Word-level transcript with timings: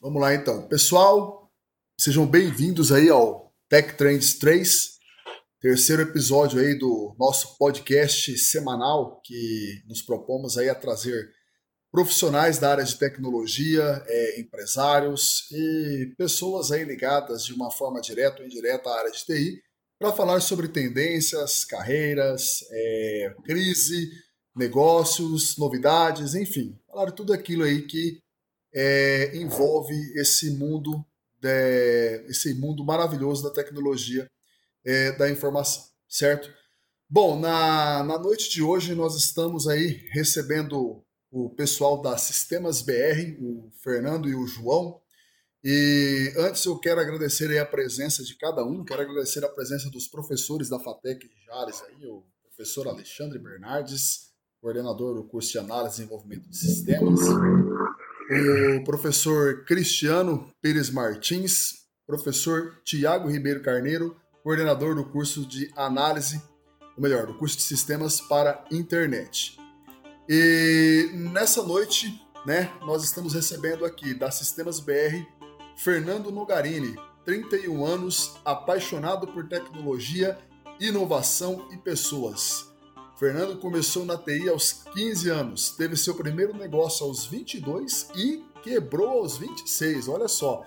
Vamos 0.00 0.22
lá 0.22 0.34
então. 0.34 0.66
Pessoal, 0.66 1.52
sejam 2.00 2.26
bem-vindos 2.26 2.90
aí 2.90 3.10
ao 3.10 3.54
Tech 3.68 3.98
Trends 3.98 4.38
3, 4.38 4.98
terceiro 5.60 6.02
episódio 6.02 6.58
aí 6.58 6.78
do 6.78 7.14
nosso 7.18 7.58
podcast 7.58 8.38
semanal 8.38 9.20
que 9.22 9.82
nos 9.86 10.00
propomos 10.00 10.56
aí 10.56 10.70
a 10.70 10.74
trazer 10.74 11.30
profissionais 11.92 12.58
da 12.58 12.70
área 12.70 12.84
de 12.84 12.96
tecnologia, 12.96 14.02
é, 14.06 14.40
empresários 14.40 15.50
e 15.52 16.14
pessoas 16.16 16.72
aí 16.72 16.84
ligadas 16.84 17.44
de 17.44 17.52
uma 17.52 17.70
forma 17.70 18.00
direta 18.00 18.40
ou 18.40 18.46
indireta 18.46 18.88
à 18.88 18.98
área 19.00 19.10
de 19.10 19.22
TI 19.24 19.67
para 19.98 20.12
falar 20.12 20.40
sobre 20.40 20.68
tendências, 20.68 21.64
carreiras, 21.64 22.64
é, 22.70 23.34
crise, 23.44 24.10
negócios, 24.54 25.56
novidades, 25.56 26.34
enfim, 26.34 26.78
falar 26.86 27.10
tudo 27.10 27.32
aquilo 27.32 27.64
aí 27.64 27.82
que 27.82 28.20
é, 28.72 29.36
envolve 29.36 29.94
esse 30.14 30.50
mundo, 30.50 31.04
de, 31.40 32.24
esse 32.28 32.54
mundo 32.54 32.84
maravilhoso 32.84 33.42
da 33.42 33.50
tecnologia 33.50 34.30
é, 34.84 35.12
da 35.12 35.28
informação, 35.30 35.84
certo? 36.08 36.52
Bom, 37.10 37.38
na, 37.38 38.04
na 38.04 38.18
noite 38.18 38.50
de 38.50 38.62
hoje 38.62 38.94
nós 38.94 39.16
estamos 39.16 39.66
aí 39.66 40.06
recebendo 40.12 41.02
o 41.30 41.50
pessoal 41.50 42.00
da 42.00 42.16
Sistemas 42.16 42.82
BR, 42.82 43.36
o 43.40 43.70
Fernando 43.82 44.28
e 44.28 44.34
o 44.34 44.46
João. 44.46 45.00
E 45.64 46.32
antes 46.36 46.64
eu 46.64 46.78
quero 46.78 47.00
agradecer 47.00 47.56
a 47.58 47.66
presença 47.66 48.22
de 48.22 48.36
cada 48.36 48.64
um, 48.64 48.84
quero 48.84 49.02
agradecer 49.02 49.44
a 49.44 49.48
presença 49.48 49.90
dos 49.90 50.06
professores 50.06 50.68
da 50.68 50.78
FATEC 50.78 51.28
Jales, 51.46 51.82
aí, 51.82 52.06
o 52.06 52.24
professor 52.44 52.86
Alexandre 52.86 53.38
Bernardes, 53.38 54.28
coordenador 54.60 55.16
do 55.16 55.24
curso 55.24 55.52
de 55.52 55.58
Análise 55.58 55.96
e 55.96 55.98
Desenvolvimento 55.98 56.48
de 56.48 56.56
Sistemas, 56.56 57.20
o 57.20 58.84
professor 58.84 59.64
Cristiano 59.64 60.48
Pires 60.62 60.90
Martins, 60.90 61.86
professor 62.06 62.80
Tiago 62.84 63.28
Ribeiro 63.28 63.62
Carneiro, 63.62 64.16
coordenador 64.44 64.94
do 64.94 65.04
curso 65.04 65.44
de 65.44 65.70
Análise, 65.76 66.40
ou 66.96 67.02
melhor, 67.02 67.26
do 67.26 67.34
curso 67.34 67.56
de 67.56 67.62
Sistemas 67.64 68.20
para 68.20 68.64
Internet. 68.70 69.58
E 70.28 71.10
nessa 71.32 71.62
noite, 71.62 72.20
né, 72.46 72.72
nós 72.82 73.02
estamos 73.02 73.34
recebendo 73.34 73.84
aqui 73.84 74.14
da 74.14 74.30
Sistemas 74.30 74.78
BR 74.78 75.37
Fernando 75.78 76.32
Nogarini, 76.32 76.98
31 77.24 77.86
anos, 77.86 78.34
apaixonado 78.44 79.28
por 79.28 79.48
tecnologia, 79.48 80.36
inovação 80.80 81.68
e 81.70 81.76
pessoas. 81.76 82.66
Fernando 83.16 83.60
começou 83.60 84.04
na 84.04 84.16
TI 84.16 84.48
aos 84.48 84.72
15 84.92 85.30
anos, 85.30 85.70
teve 85.70 85.96
seu 85.96 86.16
primeiro 86.16 86.52
negócio 86.52 87.06
aos 87.06 87.26
22 87.26 88.10
e 88.16 88.44
quebrou 88.60 89.20
aos 89.20 89.38
26, 89.38 90.08
olha 90.08 90.26
só. 90.26 90.66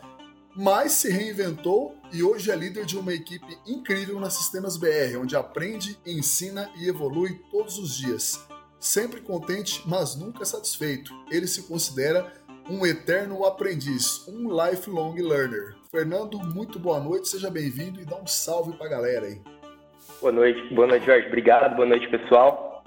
Mas 0.55 0.93
se 0.93 1.09
reinventou 1.09 1.93
e 2.13 2.23
hoje 2.23 2.49
é 2.49 2.55
líder 2.55 2.85
de 2.85 2.97
uma 2.97 3.13
equipe 3.13 3.57
incrível 3.67 4.17
na 4.17 4.29
Sistemas 4.29 4.77
BR, 4.77 5.17
onde 5.21 5.35
aprende, 5.35 5.99
ensina 6.05 6.71
e 6.77 6.87
evolui 6.87 7.41
todos 7.51 7.77
os 7.77 7.97
dias. 7.97 8.39
Sempre 8.81 9.21
contente, 9.21 9.83
mas 9.85 10.15
nunca 10.15 10.43
satisfeito. 10.43 11.13
Ele 11.29 11.45
se 11.45 11.61
considera 11.63 12.33
um 12.69 12.85
eterno 12.85 13.45
aprendiz, 13.45 14.27
um 14.27 14.49
lifelong 14.49 15.15
learner. 15.15 15.75
Fernando, 15.89 16.39
muito 16.39 16.79
boa 16.79 16.99
noite, 16.99 17.29
seja 17.29 17.49
bem-vindo 17.49 18.01
e 18.01 18.05
dá 18.05 18.15
um 18.15 18.27
salve 18.27 18.73
para 18.77 18.87
a 18.87 18.89
galera 18.89 19.25
aí. 19.25 19.41
Boa 20.19 20.31
noite, 20.31 20.73
boa 20.73 20.87
noite, 20.87 21.05
Jorge. 21.05 21.27
Obrigado, 21.27 21.75
boa 21.75 21.87
noite, 21.87 22.07
pessoal. 22.07 22.83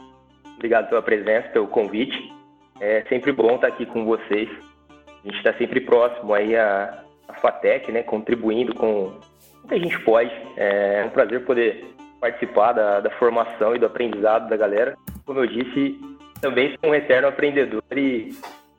Obrigado 0.54 0.88
pela 0.88 1.02
presença, 1.02 1.48
pelo 1.48 1.66
convite. 1.68 2.32
É 2.80 3.02
sempre 3.08 3.32
bom 3.32 3.56
estar 3.56 3.68
aqui 3.68 3.86
com 3.86 4.04
vocês. 4.04 4.48
A 4.88 5.26
gente 5.26 5.36
está 5.38 5.52
sempre 5.54 5.80
próximo 5.80 6.32
aí 6.32 6.56
à 6.56 7.04
FATEC, 7.40 7.90
né, 7.92 8.02
contribuindo 8.02 8.74
com 8.74 9.18
o 9.62 9.68
que 9.68 9.74
a 9.74 9.78
gente 9.78 9.98
pode. 10.04 10.30
É 10.56 11.04
um 11.06 11.10
prazer 11.10 11.44
poder 11.44 11.84
participar 12.20 12.72
da, 12.72 13.00
da 13.00 13.10
formação 13.18 13.74
e 13.74 13.78
do 13.78 13.86
aprendizado 13.86 14.48
da 14.48 14.56
galera. 14.56 14.96
Como 15.26 15.40
eu 15.40 15.46
disse, 15.46 15.98
também 16.40 16.76
sou 16.80 16.90
um 16.90 16.94
eterno 16.94 17.28
aprendedor 17.28 17.82
e 17.92 18.30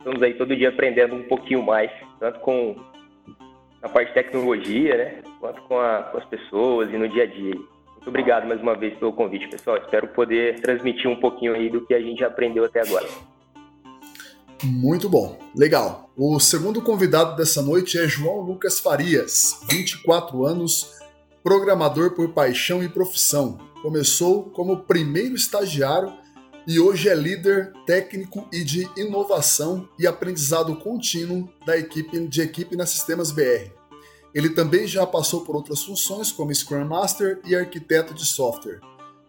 estamos 0.06 0.22
aí 0.22 0.36
todo 0.36 0.56
dia 0.56 0.70
aprendendo 0.70 1.16
um 1.16 1.24
pouquinho 1.24 1.64
mais, 1.64 1.90
tanto 2.20 2.40
com 2.42 2.76
a 3.82 3.90
parte 3.90 4.10
de 4.10 4.14
tecnologia, 4.14 4.96
né, 4.96 5.24
quanto 5.40 5.60
com, 5.64 5.80
a, 5.80 6.04
com 6.04 6.18
as 6.20 6.26
pessoas 6.26 6.94
e 6.94 6.98
no 6.98 7.10
dia 7.10 7.24
a 7.24 7.26
dia. 7.26 7.56
Muito 7.56 8.10
obrigado 8.10 8.48
mais 8.48 8.62
uma 8.62 8.76
vez 8.76 8.94
pelo 9.00 9.12
convite, 9.14 9.48
pessoal. 9.48 9.78
Espero 9.78 10.08
poder 10.10 10.62
transmitir 10.62 11.10
um 11.10 11.16
pouquinho 11.16 11.56
aí 11.56 11.72
do 11.72 11.84
que 11.84 11.94
a 11.96 12.00
gente 12.00 12.24
aprendeu 12.24 12.64
até 12.64 12.82
agora. 12.82 13.08
Muito 14.64 15.10
bom, 15.10 15.40
legal. 15.56 16.12
O 16.16 16.40
segundo 16.40 16.84
convidado 16.84 17.36
dessa 17.36 17.64
noite 17.64 17.98
é 17.98 18.08
João 18.08 18.42
Lucas 18.42 18.80
Farias, 18.80 19.60
24 19.72 20.46
anos, 20.46 21.00
programador 21.44 22.14
por 22.14 22.30
paixão 22.30 22.84
e 22.84 22.90
profissão. 22.90 23.58
Começou 23.82 24.52
como 24.52 24.84
primeiro 24.84 25.34
estagiário 25.34 26.14
e 26.68 26.80
hoje 26.80 27.10
é 27.10 27.16
líder 27.16 27.72
técnico 27.86 28.48
e 28.52 28.64
de 28.64 28.90
inovação 28.98 29.88
e 30.00 30.08
aprendizado 30.08 30.76
contínuo 30.78 31.48
da 31.66 31.78
equipe 31.78 32.28
de 32.28 32.42
equipe 32.42 32.76
na 32.76 32.86
Sistemas 32.86 33.32
BR. 33.32 33.72
Ele 34.34 34.50
também 34.50 34.86
já 34.88 35.06
passou 35.06 35.42
por 35.42 35.56
outras 35.56 35.84
funções, 35.84 36.32
como 36.32 36.54
Scrum 36.54 36.86
Master 36.86 37.40
e 37.46 37.56
arquiteto 37.56 38.14
de 38.14 38.26
software. 38.26 38.82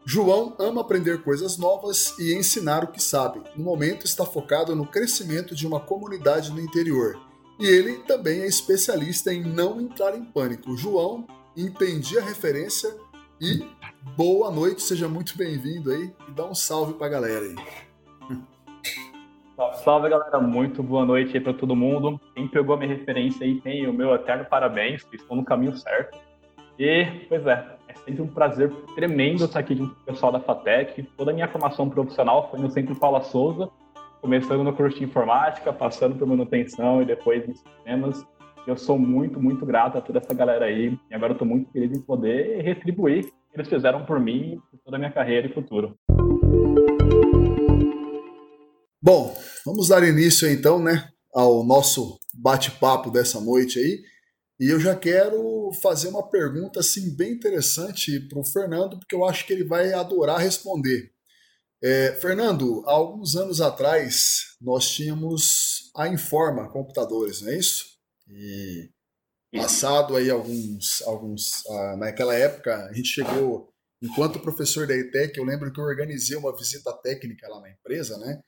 João 0.05 0.55
ama 0.59 0.81
aprender 0.81 1.23
coisas 1.23 1.59
novas 1.59 2.15
e 2.19 2.35
ensinar 2.35 2.85
o 2.85 2.93
que 2.93 3.03
sabe. 3.03 3.43
No 3.57 3.65
momento 3.65 4.07
está 4.07 4.25
focado 4.25 4.75
no 4.75 4.87
crescimento 4.87 5.55
de 5.55 5.67
uma 5.67 5.81
comunidade 5.81 6.53
no 6.53 6.61
interior. 6.61 7.21
E 7.59 7.67
ele 7.67 7.99
também 8.05 8.41
é 8.41 8.47
especialista 8.47 9.33
em 9.33 9.43
não 9.43 9.81
entrar 9.81 10.17
em 10.17 10.25
pânico. 10.25 10.77
João, 10.77 11.27
entendi 11.57 12.19
a 12.19 12.23
referência 12.23 12.95
e 13.41 13.65
boa 14.15 14.51
noite, 14.51 14.83
seja 14.83 15.09
muito 15.09 15.37
bem-vindo 15.37 15.91
aí 15.91 16.13
e 16.29 16.31
dá 16.33 16.45
um 16.45 16.55
salve 16.55 16.95
pra 16.95 17.09
galera 17.09 17.45
aí. 17.45 17.57
Salve, 19.83 20.11
galera. 20.11 20.39
Muito 20.39 20.83
boa 20.83 21.05
noite 21.05 21.35
aí 21.35 21.43
para 21.43 21.55
todo 21.55 21.75
mundo. 21.75 22.21
Quem 22.35 22.47
pegou 22.47 22.75
a 22.75 22.79
minha 22.79 22.95
referência 22.95 23.45
aí 23.45 23.59
tem 23.61 23.87
o 23.87 23.93
meu 23.93 24.15
eterno 24.15 24.45
parabéns, 24.45 25.03
que 25.03 25.17
estou 25.17 25.35
no 25.35 25.45
caminho 25.45 25.75
certo. 25.77 26.19
E, 26.79 27.07
pois 27.29 27.47
é, 27.47 27.77
é 27.89 27.95
sempre 27.95 28.21
um 28.21 28.27
prazer 28.27 28.71
tremendo 28.95 29.47
estar 29.47 29.61
aqui 29.61 29.75
junto 29.75 29.95
com 29.95 30.01
o 30.03 30.05
pessoal 30.05 30.31
da 30.31 30.41
FATEC. 30.41 31.05
Toda 31.17 31.31
a 31.31 31.35
minha 31.35 31.49
formação 31.49 31.89
profissional 31.89 32.51
foi 32.51 32.61
no 32.61 32.71
Centro 32.71 32.95
Paula 32.97 33.23
Souza, 33.23 33.71
começando 34.21 34.63
no 34.63 34.75
curso 34.75 34.99
de 34.99 35.05
informática, 35.05 35.73
passando 35.73 36.17
por 36.17 36.27
manutenção 36.27 37.01
e 37.01 37.07
depois 37.07 37.49
em 37.49 37.55
sistemas. 37.55 38.27
Eu 38.67 38.77
sou 38.77 38.99
muito, 38.99 39.41
muito 39.41 39.65
grato 39.65 39.97
a 39.97 40.01
toda 40.03 40.19
essa 40.19 40.35
galera 40.35 40.67
aí. 40.67 40.99
E 41.11 41.15
agora 41.15 41.31
eu 41.31 41.37
estou 41.37 41.49
muito 41.49 41.71
feliz 41.71 41.97
em 41.97 42.03
poder 42.03 42.63
retribuir 42.63 43.33
eles 43.61 43.69
fizeram 43.69 44.05
por 44.05 44.21
mim, 44.21 44.61
por 44.71 44.79
toda 44.81 44.97
a 44.97 44.99
minha 44.99 45.13
carreira 45.13 45.49
e 45.49 45.55
futuro. 45.55 45.97
Bom, 49.03 49.37
vamos 49.65 49.89
dar 49.89 50.03
início 50.03 50.49
então, 50.51 50.83
né, 50.83 51.09
ao 51.33 51.65
nosso 51.65 52.19
bate-papo 52.35 53.11
dessa 53.11 53.41
noite 53.41 53.79
aí. 53.79 54.03
E 54.59 54.73
eu 54.73 54.81
já 54.81 54.97
quero 54.97 55.71
fazer 55.83 56.09
uma 56.09 56.29
pergunta 56.29 56.81
assim 56.81 57.15
bem 57.15 57.33
interessante 57.33 58.19
para 58.21 58.41
o 58.41 58.45
Fernando, 58.45 58.99
porque 58.99 59.15
eu 59.15 59.25
acho 59.25 59.47
que 59.47 59.53
ele 59.53 59.65
vai 59.65 59.93
adorar 59.93 60.41
responder. 60.41 61.13
É, 61.83 62.13
Fernando, 62.13 62.83
há 62.87 62.93
alguns 62.93 63.37
anos 63.37 63.61
atrás 63.61 64.57
nós 64.61 64.89
tínhamos 64.91 65.91
a 65.95 66.09
Informa 66.09 66.71
Computadores, 66.71 67.43
não 67.43 67.51
é 67.51 67.59
isso? 67.59 67.85
E 68.29 68.91
passado 69.57 70.17
aí 70.17 70.31
alguns, 70.31 71.03
alguns, 71.03 71.67
ah, 71.67 71.97
naquela 71.97 72.35
época 72.35 72.87
a 72.87 72.93
gente 72.93 73.09
chegou, 73.09 73.73
enquanto 74.03 74.41
professor 74.41 74.87
da 74.87 74.95
ETEC, 74.95 75.39
eu 75.39 75.45
lembro 75.45 75.73
que 75.73 75.81
eu 75.81 75.85
organizei 75.85 76.37
uma 76.37 76.57
visita 76.57 76.93
técnica 76.93 77.49
lá 77.49 77.61
na 77.61 77.71
empresa, 77.71 78.19
né? 78.19 78.41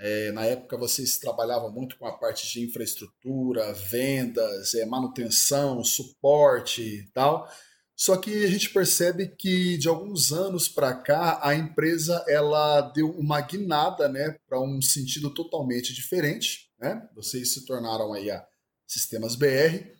É, 0.00 0.30
na 0.30 0.44
época 0.44 0.76
vocês 0.76 1.18
trabalhavam 1.18 1.72
muito 1.72 1.98
com 1.98 2.06
a 2.06 2.16
parte 2.16 2.46
de 2.52 2.64
infraestrutura, 2.64 3.72
vendas, 3.72 4.74
é, 4.74 4.86
manutenção, 4.86 5.82
suporte 5.82 6.82
e 6.82 7.10
tal. 7.10 7.50
Só 7.96 8.16
que 8.16 8.44
a 8.44 8.48
gente 8.48 8.70
percebe 8.70 9.26
que 9.26 9.76
de 9.76 9.88
alguns 9.88 10.32
anos 10.32 10.68
para 10.68 10.94
cá 10.94 11.40
a 11.42 11.52
empresa 11.52 12.24
ela 12.28 12.80
deu 12.80 13.10
uma 13.10 13.40
guinada, 13.40 14.08
né, 14.08 14.36
para 14.48 14.60
um 14.60 14.80
sentido 14.80 15.34
totalmente 15.34 15.92
diferente, 15.92 16.70
né? 16.78 17.08
Vocês 17.16 17.52
se 17.52 17.66
tornaram 17.66 18.12
aí 18.12 18.30
a 18.30 18.46
Sistemas 18.86 19.34
BR 19.34 19.97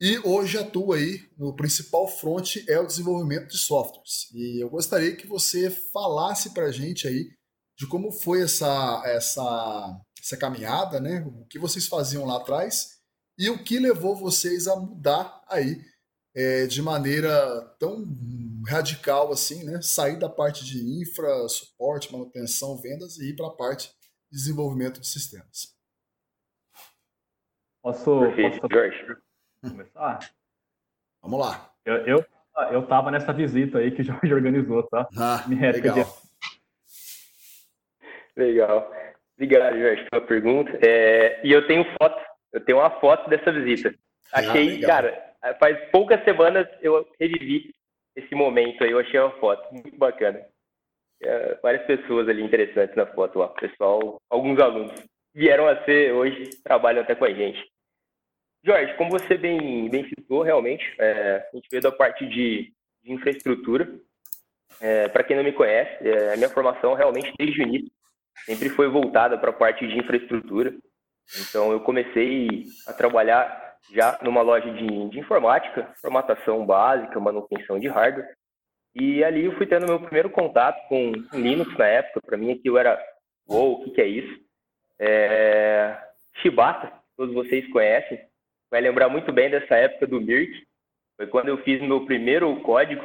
e 0.00 0.18
hoje 0.18 0.58
atua 0.58 0.96
aí 0.96 1.20
no 1.38 1.56
principal 1.56 2.06
front 2.06 2.56
é 2.68 2.78
o 2.78 2.86
desenvolvimento 2.86 3.48
de 3.48 3.56
softwares. 3.56 4.30
E 4.34 4.62
eu 4.62 4.68
gostaria 4.68 5.16
que 5.16 5.26
você 5.26 5.70
falasse 5.70 6.52
para 6.52 6.66
a 6.66 6.72
gente 6.72 7.08
aí 7.08 7.30
de 7.78 7.86
como 7.86 8.12
foi 8.12 8.42
essa, 8.42 9.02
essa, 9.06 10.00
essa 10.20 10.36
caminhada, 10.36 11.00
né? 11.00 11.24
O 11.26 11.46
que 11.46 11.58
vocês 11.58 11.86
faziam 11.86 12.26
lá 12.26 12.36
atrás 12.36 12.96
e 13.38 13.48
o 13.48 13.62
que 13.62 13.78
levou 13.78 14.14
vocês 14.14 14.66
a 14.66 14.76
mudar 14.76 15.42
aí 15.48 15.80
é, 16.34 16.66
de 16.66 16.82
maneira 16.82 17.30
tão 17.78 18.04
radical 18.68 19.32
assim, 19.32 19.64
né? 19.64 19.80
Sair 19.80 20.18
da 20.18 20.28
parte 20.28 20.62
de 20.62 20.78
infra, 21.00 21.48
suporte, 21.48 22.12
manutenção, 22.12 22.76
vendas 22.80 23.16
e 23.16 23.30
ir 23.30 23.36
para 23.36 23.46
a 23.46 23.56
parte 23.56 23.88
de 24.30 24.38
desenvolvimento 24.38 25.00
de 25.00 25.06
sistemas. 25.06 25.74
Posso, 27.82 28.04
posso 28.04 28.68
começar? 29.60 30.18
Vamos 31.22 31.40
lá. 31.40 31.70
Eu, 31.84 31.96
eu, 32.06 32.24
eu 32.72 32.86
tava 32.86 33.10
nessa 33.10 33.32
visita 33.32 33.78
aí 33.78 33.90
que 33.90 34.02
o 34.02 34.04
Jorge 34.04 34.32
organizou, 34.34 34.82
tá? 34.84 35.08
Ah, 35.16 35.44
Me 35.48 35.56
legal. 35.56 35.96
Legal. 38.36 38.92
Obrigado, 39.34 39.78
Jorge, 39.78 40.06
pela 40.10 40.26
pergunta. 40.26 40.78
É, 40.86 41.40
e 41.46 41.52
eu 41.52 41.66
tenho 41.66 41.84
foto, 42.00 42.18
eu 42.52 42.64
tenho 42.64 42.78
uma 42.78 42.90
foto 43.00 43.28
dessa 43.28 43.52
visita. 43.52 43.94
Ah, 44.32 44.40
Achei, 44.40 44.82
ah, 44.82 44.86
cara, 44.86 45.34
faz 45.58 45.78
poucas 45.90 46.22
semanas 46.24 46.66
eu 46.80 47.06
revivi 47.20 47.74
esse 48.16 48.34
momento 48.34 48.82
aí, 48.82 48.90
eu 48.90 48.98
achei 48.98 49.20
uma 49.20 49.38
foto 49.38 49.72
muito 49.72 49.96
bacana. 49.96 50.42
É, 51.22 51.54
várias 51.62 51.86
pessoas 51.86 52.28
ali 52.28 52.42
interessantes 52.42 52.96
na 52.96 53.06
foto 53.06 53.38
lá. 53.38 53.48
Pessoal, 53.48 54.20
alguns 54.30 54.58
alunos 54.58 54.92
vieram 55.34 55.68
a 55.68 55.84
ser 55.84 56.12
hoje, 56.12 56.50
trabalham 56.62 57.02
até 57.02 57.14
com 57.14 57.24
a 57.24 57.32
gente. 57.32 57.62
Jorge, 58.66 58.94
como 58.94 59.10
você 59.10 59.38
bem, 59.38 59.88
bem 59.88 60.08
citou, 60.08 60.42
realmente, 60.42 60.84
é, 60.98 61.48
a 61.52 61.56
gente 61.56 61.68
veio 61.70 61.82
da 61.84 61.92
parte 61.92 62.26
de, 62.26 62.72
de 63.04 63.12
infraestrutura. 63.12 63.88
É, 64.80 65.06
para 65.06 65.22
quem 65.22 65.36
não 65.36 65.44
me 65.44 65.52
conhece, 65.52 66.06
é, 66.06 66.32
a 66.32 66.36
minha 66.36 66.50
formação 66.50 66.94
realmente 66.94 67.32
desde 67.38 67.60
o 67.60 67.62
início 67.62 67.92
sempre 68.44 68.68
foi 68.70 68.88
voltada 68.88 69.38
para 69.38 69.50
a 69.50 69.52
parte 69.52 69.86
de 69.86 69.96
infraestrutura. 69.96 70.74
Então, 71.40 71.70
eu 71.70 71.78
comecei 71.78 72.64
a 72.88 72.92
trabalhar 72.92 73.76
já 73.94 74.18
numa 74.20 74.42
loja 74.42 74.68
de, 74.72 75.10
de 75.10 75.18
informática, 75.20 75.94
formatação 76.00 76.66
básica, 76.66 77.20
manutenção 77.20 77.78
de 77.78 77.86
hardware. 77.86 78.28
E 78.96 79.22
ali 79.22 79.44
eu 79.44 79.56
fui 79.56 79.66
tendo 79.66 79.86
meu 79.86 80.00
primeiro 80.00 80.28
contato 80.28 80.76
com 80.88 81.12
Linux 81.32 81.72
na 81.78 81.86
época. 81.86 82.20
Para 82.20 82.36
mim, 82.36 82.50
aquilo 82.50 82.78
era, 82.78 83.00
uou, 83.48 83.74
o 83.74 83.84
que, 83.84 83.90
que 83.92 84.00
é 84.00 84.06
isso? 84.08 84.40
É... 84.98 85.96
Shibata, 86.42 86.92
todos 87.16 87.32
vocês 87.32 87.66
conhecem, 87.70 88.20
vai 88.76 88.82
lembrar 88.82 89.08
muito 89.08 89.32
bem 89.32 89.48
dessa 89.48 89.74
época 89.74 90.06
do 90.06 90.20
Mirk. 90.20 90.52
Foi 91.16 91.26
quando 91.28 91.48
eu 91.48 91.56
fiz 91.62 91.80
meu 91.80 92.04
primeiro 92.04 92.60
código, 92.60 93.02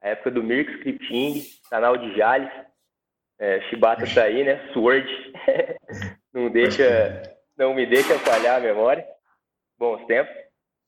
a 0.00 0.10
época 0.10 0.30
do 0.30 0.44
Mirk 0.44 0.70
Scripting, 0.74 1.42
canal 1.68 1.96
de 1.96 2.16
Jales. 2.16 2.48
É, 3.40 3.60
Shibata 3.62 4.04
tá 4.14 4.22
aí, 4.22 4.44
né? 4.44 4.72
Sword. 4.72 5.08
não 6.32 6.48
deixa, 6.48 7.20
não 7.58 7.74
me 7.74 7.84
deixa 7.84 8.16
falhar 8.20 8.58
a 8.58 8.60
memória. 8.60 9.04
Bons 9.76 10.06
tempos. 10.06 10.32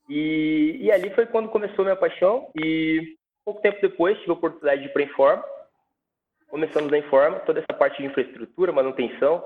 E, 0.08 0.78
e 0.80 0.92
ali 0.92 1.10
foi 1.10 1.26
quando 1.26 1.48
começou 1.48 1.84
minha 1.84 1.96
paixão. 1.96 2.52
E 2.56 3.16
pouco 3.44 3.62
tempo 3.62 3.80
depois 3.80 4.16
tive 4.18 4.30
a 4.30 4.34
oportunidade 4.34 4.82
de 4.82 4.86
ir 4.90 4.92
para 4.92 5.02
Informa. 5.02 5.44
Começamos 6.46 6.92
a 6.92 6.98
Informa, 6.98 7.40
toda 7.40 7.58
essa 7.58 7.76
parte 7.76 8.00
de 8.00 8.06
infraestrutura, 8.06 8.70
manutenção, 8.70 9.44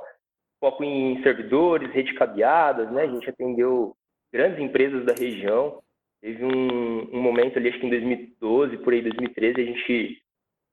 foco 0.60 0.84
em 0.84 1.22
servidores, 1.22 1.90
rede 1.90 2.12
cabeadas, 2.12 2.92
né? 2.92 3.04
A 3.04 3.06
gente 3.06 3.30
atendeu 3.30 3.96
grandes 4.32 4.58
empresas 4.58 5.04
da 5.04 5.12
região. 5.12 5.82
Teve 6.20 6.44
um, 6.44 7.16
um 7.16 7.20
momento 7.20 7.58
ali, 7.58 7.68
acho 7.68 7.78
que 7.78 7.86
em 7.86 7.90
2012, 7.90 8.78
por 8.78 8.92
aí 8.92 9.02
2013, 9.02 9.60
a 9.60 9.64
gente 9.64 10.22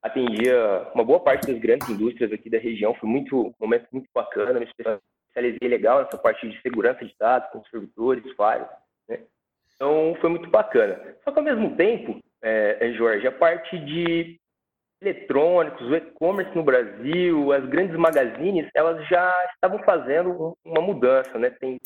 atendia 0.01 0.91
uma 0.93 1.03
boa 1.03 1.19
parte 1.19 1.47
das 1.47 1.59
grandes 1.59 1.89
indústrias 1.89 2.31
aqui 2.31 2.49
da 2.49 2.57
região. 2.57 2.93
Foi 2.95 3.09
muito, 3.09 3.47
um 3.47 3.53
momento 3.59 3.87
muito 3.91 4.09
bacana, 4.13 4.59
me 4.59 4.65
especializei 4.65 5.67
legal 5.67 6.03
nessa 6.03 6.17
parte 6.17 6.47
de 6.47 6.59
segurança 6.61 7.05
de 7.05 7.15
dados, 7.19 7.49
com 7.51 7.63
servidores, 7.65 8.23
né? 9.07 9.19
Então, 9.75 10.15
foi 10.21 10.29
muito 10.29 10.49
bacana. 10.49 10.99
Só 11.23 11.31
que, 11.31 11.39
ao 11.39 11.45
mesmo 11.45 11.75
tempo, 11.75 12.19
é 12.41 12.91
Jorge, 12.93 13.27
a 13.27 13.31
parte 13.31 13.77
de 13.79 14.39
eletrônicos, 15.01 15.87
o 15.87 15.95
e-commerce 15.95 16.55
no 16.55 16.63
Brasil, 16.63 17.51
as 17.51 17.65
grandes 17.65 17.95
magazines, 17.97 18.67
elas 18.73 19.05
já 19.07 19.33
estavam 19.53 19.79
fazendo 19.83 20.57
uma 20.63 20.81
mudança, 20.81 21.37
né? 21.37 21.49
Tem, 21.49 21.79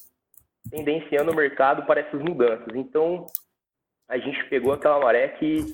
tendenciando 0.70 1.32
o 1.32 1.36
mercado 1.36 1.86
para 1.86 2.02
essas 2.02 2.22
mudanças. 2.22 2.68
Então, 2.76 3.26
a 4.08 4.18
gente 4.18 4.44
pegou 4.50 4.74
aquela 4.74 5.00
maré 5.00 5.28
que 5.30 5.66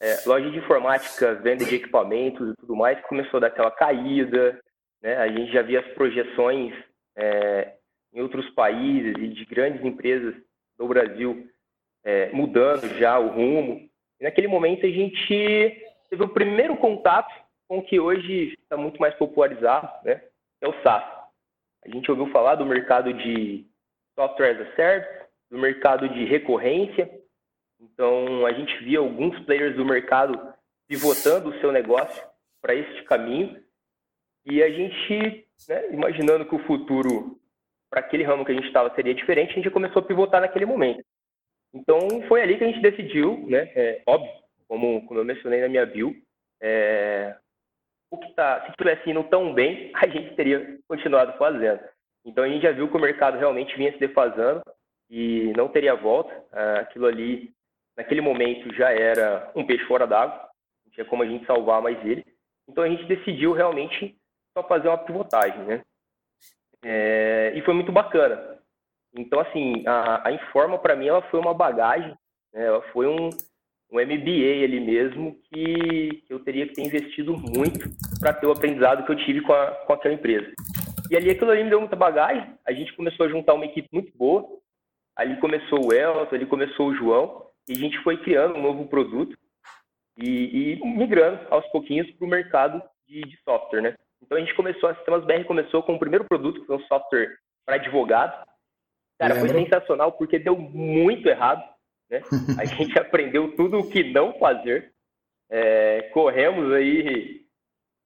é, 0.00 0.16
loja 0.26 0.50
de 0.50 0.58
informática, 0.58 1.34
venda 1.34 1.64
de 1.64 1.74
equipamentos 1.74 2.50
e 2.50 2.56
tudo 2.56 2.74
mais, 2.74 3.00
começou 3.06 3.38
a 3.38 3.40
dar 3.40 3.46
aquela 3.48 3.70
caída, 3.70 4.58
né? 5.02 5.16
A 5.16 5.28
gente 5.28 5.52
já 5.52 5.62
via 5.62 5.80
as 5.80 5.88
projeções 5.94 6.72
é, 7.16 7.74
em 8.12 8.20
outros 8.20 8.48
países 8.50 9.14
e 9.18 9.28
de 9.28 9.44
grandes 9.44 9.84
empresas 9.84 10.34
do 10.78 10.88
Brasil 10.88 11.48
é, 12.04 12.30
mudando 12.32 12.88
já 12.98 13.18
o 13.18 13.28
rumo. 13.28 13.88
E 14.18 14.24
naquele 14.24 14.48
momento 14.48 14.86
a 14.86 14.90
gente 14.90 15.84
teve 16.08 16.22
o 16.22 16.28
primeiro 16.28 16.76
contato 16.76 17.32
com 17.68 17.78
o 17.78 17.82
que 17.82 18.00
hoje 18.00 18.54
está 18.62 18.76
muito 18.76 19.00
mais 19.00 19.14
popularizado, 19.14 19.88
né? 20.04 20.22
É 20.60 20.68
o 20.68 20.82
SaaS. 20.82 21.04
A 21.84 21.88
gente 21.88 22.10
ouviu 22.10 22.26
falar 22.28 22.56
do 22.56 22.66
mercado 22.66 23.12
de 23.12 23.66
software 24.14 24.50
as 24.50 24.68
a 24.68 24.76
service, 24.76 25.26
do 25.50 25.58
mercado 25.58 26.08
de 26.08 26.24
recorrência. 26.24 27.10
Então, 27.80 28.46
a 28.46 28.52
gente 28.52 28.76
via 28.84 28.98
alguns 28.98 29.38
players 29.44 29.76
do 29.76 29.84
mercado 29.84 30.54
pivotando 30.86 31.50
o 31.50 31.60
seu 31.60 31.72
negócio 31.72 32.22
para 32.60 32.74
este 32.74 33.04
caminho. 33.04 33.62
E 34.44 34.62
a 34.62 34.70
gente, 34.70 35.46
né, 35.68 35.92
imaginando 35.92 36.46
que 36.46 36.54
o 36.54 36.66
futuro 36.66 37.40
para 37.90 38.00
aquele 38.00 38.22
ramo 38.22 38.44
que 38.44 38.52
a 38.52 38.54
gente 38.54 38.68
estava 38.68 38.94
seria 38.94 39.12
diferente, 39.12 39.50
a 39.50 39.54
gente 39.54 39.70
começou 39.70 40.00
a 40.00 40.04
pivotar 40.04 40.40
naquele 40.40 40.64
momento. 40.64 41.04
Então, 41.74 42.22
foi 42.28 42.40
ali 42.40 42.56
que 42.56 42.64
a 42.64 42.66
gente 42.68 42.80
decidiu, 42.80 43.44
né, 43.48 43.70
é, 43.74 44.02
óbvio, 44.06 44.30
como, 44.68 45.04
como 45.06 45.18
eu 45.20 45.24
mencionei 45.24 45.60
na 45.60 45.68
minha 45.68 45.84
bio, 45.84 46.14
é, 46.62 47.36
o 48.10 48.18
que 48.18 48.32
tá, 48.34 48.62
se 48.62 48.70
estivesse 48.70 49.10
indo 49.10 49.24
tão 49.24 49.52
bem, 49.52 49.90
a 49.96 50.06
gente 50.06 50.34
teria 50.36 50.78
continuado 50.86 51.36
fazendo. 51.36 51.80
Então 52.24 52.44
a 52.44 52.48
gente 52.48 52.62
já 52.62 52.72
viu 52.72 52.88
que 52.88 52.96
o 52.96 53.00
mercado 53.00 53.38
realmente 53.38 53.76
vinha 53.76 53.92
se 53.92 53.98
defasando 53.98 54.62
e 55.08 55.52
não 55.56 55.68
teria 55.68 55.94
volta. 55.94 56.32
Ah, 56.52 56.80
aquilo 56.80 57.06
ali, 57.06 57.52
naquele 57.96 58.20
momento, 58.20 58.74
já 58.74 58.90
era 58.90 59.50
um 59.54 59.66
peixe 59.66 59.84
fora 59.86 60.06
d'água, 60.06 60.48
não 60.84 60.92
tinha 60.92 61.04
como 61.06 61.22
a 61.22 61.26
gente 61.26 61.46
salvar 61.46 61.82
mais 61.82 61.98
ele. 62.04 62.24
Então 62.68 62.84
a 62.84 62.88
gente 62.88 63.04
decidiu 63.04 63.52
realmente 63.52 64.16
só 64.56 64.62
fazer 64.66 64.88
uma 64.88 64.98
pivotagem, 64.98 65.64
né? 65.64 65.82
É, 66.84 67.52
e 67.54 67.62
foi 67.62 67.74
muito 67.74 67.92
bacana. 67.92 68.58
Então, 69.14 69.40
assim, 69.40 69.82
a, 69.86 70.28
a 70.28 70.32
Informa, 70.32 70.78
para 70.78 70.94
mim, 70.94 71.08
ela 71.08 71.22
foi 71.22 71.40
uma 71.40 71.52
bagagem, 71.52 72.14
né? 72.52 72.66
ela 72.66 72.80
foi 72.92 73.06
um, 73.06 73.28
um 73.90 73.98
MBA 73.98 74.64
ali 74.64 74.80
mesmo 74.80 75.36
que, 75.44 76.22
que 76.26 76.32
eu 76.32 76.38
teria 76.40 76.66
que 76.66 76.74
ter 76.74 76.82
investido 76.82 77.36
muito 77.36 77.90
para 78.20 78.32
ter 78.32 78.46
o 78.46 78.52
aprendizado 78.52 79.04
que 79.04 79.12
eu 79.12 79.16
tive 79.16 79.40
com, 79.40 79.52
a, 79.52 79.66
com 79.84 79.92
aquela 79.92 80.14
empresa. 80.14 80.52
E 81.10 81.16
ali 81.16 81.30
aquilo 81.30 81.50
ali 81.50 81.64
me 81.64 81.70
deu 81.70 81.80
muita 81.80 81.96
bagagem. 81.96 82.54
A 82.64 82.72
gente 82.72 82.94
começou 82.94 83.26
a 83.26 83.28
juntar 83.28 83.54
uma 83.54 83.64
equipe 83.64 83.88
muito 83.92 84.16
boa. 84.16 84.46
Ali 85.16 85.36
começou 85.40 85.84
o 85.84 85.92
Elton, 85.92 86.36
ali 86.36 86.46
começou 86.46 86.86
o 86.86 86.94
João. 86.94 87.46
E 87.68 87.72
a 87.72 87.76
gente 87.76 87.98
foi 88.04 88.16
criando 88.16 88.54
um 88.54 88.62
novo 88.62 88.86
produto 88.86 89.36
e, 90.16 90.78
e 90.78 90.86
migrando 90.86 91.44
aos 91.50 91.66
pouquinhos 91.72 92.08
para 92.12 92.24
o 92.24 92.28
mercado 92.28 92.80
de, 93.08 93.22
de, 93.22 93.36
software, 93.42 93.82
né? 93.82 93.94
Então 94.22 94.38
a 94.38 94.40
gente 94.40 94.54
começou, 94.54 94.88
a 94.88 94.94
Sistemas 94.94 95.24
BR 95.24 95.44
começou 95.46 95.82
com 95.82 95.94
o 95.94 95.98
primeiro 95.98 96.24
produto, 96.24 96.60
que 96.60 96.66
foi 96.66 96.76
um 96.76 96.86
software 96.86 97.36
para 97.66 97.74
advogado. 97.74 98.46
Cara, 99.18 99.34
foi 99.34 99.48
sensacional 99.48 100.12
porque 100.12 100.38
deu 100.38 100.56
muito 100.56 101.28
errado, 101.28 101.62
né? 102.08 102.22
A 102.58 102.64
gente 102.64 102.96
aprendeu 102.98 103.54
tudo 103.56 103.80
o 103.80 103.90
que 103.90 104.04
não 104.04 104.38
fazer. 104.38 104.92
É, 105.50 106.02
corremos 106.12 106.72
aí 106.72 107.39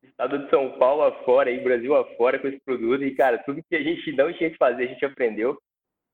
estado 0.07 0.39
de 0.39 0.51
São 0.51 0.79
Paulo 0.79 1.03
afora, 1.03 1.51
aí, 1.51 1.61
Brasil 1.61 1.95
afora 1.95 2.39
com 2.39 2.49
esse 2.49 2.61
produto. 2.61 3.05
E, 3.05 3.15
cara, 3.15 3.39
tudo 3.39 3.63
que 3.63 3.77
a 3.77 3.83
gente 3.83 4.13
não 4.13 4.33
tinha 4.33 4.51
que 4.51 4.57
fazer, 4.57 4.85
a 4.85 4.87
gente 4.87 5.05
aprendeu. 5.05 5.59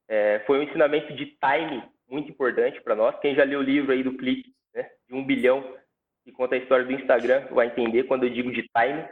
É, 0.09 0.41
foi 0.47 0.59
um 0.59 0.63
ensinamento 0.63 1.13
de 1.15 1.27
time 1.27 1.83
muito 2.09 2.31
importante 2.31 2.81
para 2.83 2.97
nós. 2.97 3.19
Quem 3.21 3.35
já 3.35 3.45
leu 3.45 3.61
o 3.61 3.63
livro 3.63 3.93
aí 3.93 4.03
do 4.03 4.17
Clique, 4.17 4.53
né, 4.75 4.89
de 5.09 5.15
um 5.15 5.25
bilhão, 5.25 5.77
que 6.25 6.33
conta 6.33 6.55
a 6.55 6.59
história 6.59 6.85
do 6.85 6.93
Instagram, 6.93 7.47
vai 7.53 7.69
entender 7.69 8.05
quando 8.05 8.25
eu 8.25 8.31
digo 8.31 8.51
de 8.51 8.63
time. 8.63 9.09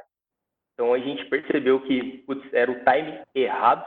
Então, 0.75 0.93
a 0.93 0.99
gente 0.99 1.25
percebeu 1.27 1.81
que 1.83 2.19
putz, 2.27 2.53
era 2.53 2.71
o 2.71 2.85
time 2.85 3.23
errado. 3.35 3.87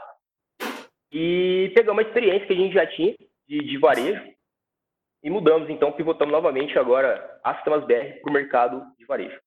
E 1.10 1.70
pegamos 1.74 2.02
uma 2.02 2.08
experiência 2.08 2.46
que 2.46 2.52
a 2.52 2.56
gente 2.56 2.74
já 2.74 2.86
tinha 2.86 3.14
de, 3.46 3.58
de 3.58 3.78
varejo 3.78 4.32
e 5.22 5.30
mudamos, 5.30 5.70
então, 5.70 5.92
pivotamos 5.92 6.32
novamente 6.32 6.78
agora 6.78 7.40
as 7.44 7.56
sistemas 7.56 7.84
BR 7.84 8.20
para 8.20 8.30
o 8.30 8.32
mercado 8.32 8.84
de 8.98 9.04
varejo. 9.04 9.38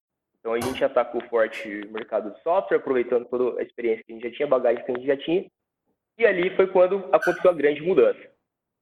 Então 0.46 0.54
a 0.54 0.62
gente 0.62 0.84
atacou 0.84 1.20
forte 1.22 1.68
o 1.68 1.92
mercado 1.92 2.32
de 2.32 2.40
software, 2.44 2.78
aproveitando 2.78 3.26
toda 3.26 3.60
a 3.60 3.64
experiência 3.64 4.04
que 4.04 4.12
a 4.12 4.16
gente 4.16 4.30
já 4.30 4.36
tinha, 4.36 4.46
a 4.46 4.50
bagagem 4.50 4.86
que 4.86 4.92
a 4.92 4.94
gente 4.94 5.08
já 5.08 5.18
tinha. 5.18 5.50
E 6.20 6.24
ali 6.24 6.56
foi 6.56 6.68
quando 6.68 6.98
aconteceu 7.12 7.50
a 7.50 7.54
grande 7.54 7.82
mudança. 7.82 8.20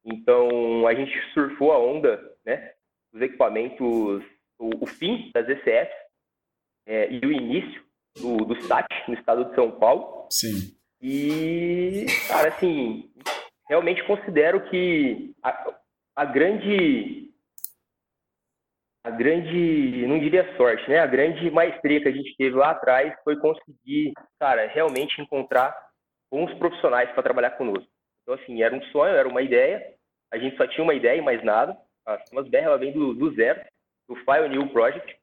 Então 0.03 0.85
a 0.85 0.93
gente 0.93 1.17
surfou 1.33 1.71
a 1.71 1.79
onda, 1.79 2.21
né, 2.45 2.73
dos 3.13 3.21
equipamentos, 3.21 3.79
o, 4.59 4.71
o 4.81 4.85
fim 4.85 5.31
das 5.33 5.47
ECS 5.47 5.89
é, 6.85 7.09
e 7.09 7.25
o 7.25 7.31
início 7.31 7.81
do, 8.17 8.43
do 8.43 8.61
SAT 8.63 8.89
no 9.07 9.13
estado 9.13 9.45
de 9.45 9.55
São 9.55 9.71
Paulo. 9.71 10.27
Sim. 10.29 10.75
E, 11.01 12.07
cara, 12.27 12.49
assim, 12.49 13.09
realmente 13.69 14.03
considero 14.03 14.69
que 14.69 15.33
a, 15.41 15.75
a 16.13 16.25
grande 16.25 17.22
a 19.03 19.09
grande, 19.09 20.07
não 20.07 20.17
diria 20.17 20.55
sorte, 20.55 20.89
né? 20.89 20.99
A 20.99 21.07
grande 21.07 21.51
maestria 21.51 22.01
que 22.01 22.07
a 22.07 22.11
gente 22.11 22.35
teve 22.37 22.55
lá 22.55 22.71
atrás 22.71 23.13
foi 23.23 23.37
conseguir, 23.37 24.13
cara, 24.39 24.65
realmente 24.67 25.21
encontrar 25.21 25.75
bons 26.31 26.53
profissionais 26.55 27.11
para 27.11 27.23
trabalhar 27.23 27.51
conosco. 27.51 27.87
Então, 28.21 28.35
assim, 28.35 28.63
era 28.63 28.73
um 28.73 28.81
sonho, 28.85 29.13
era 29.13 29.27
uma 29.27 29.41
ideia. 29.41 29.93
A 30.31 30.37
gente 30.37 30.55
só 30.55 30.65
tinha 30.65 30.83
uma 30.83 30.93
ideia 30.93 31.17
e 31.17 31.21
mais 31.21 31.43
nada. 31.43 31.77
A 32.05 32.17
Sistemas 32.19 32.47
BR, 32.47 32.57
ela 32.57 32.77
vem 32.77 32.93
do, 32.93 33.13
do 33.13 33.33
zero, 33.35 33.61
do 34.07 34.47
New 34.49 34.69
Project, 34.69 35.15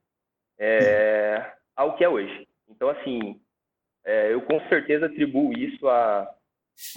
é, 0.58 1.52
ao 1.74 1.96
que 1.96 2.04
é 2.04 2.08
hoje. 2.08 2.46
Então, 2.68 2.88
assim, 2.90 3.40
é, 4.04 4.32
eu 4.32 4.42
com 4.42 4.60
certeza 4.68 5.06
atribuo 5.06 5.52
isso 5.52 5.88
a, 5.88 6.30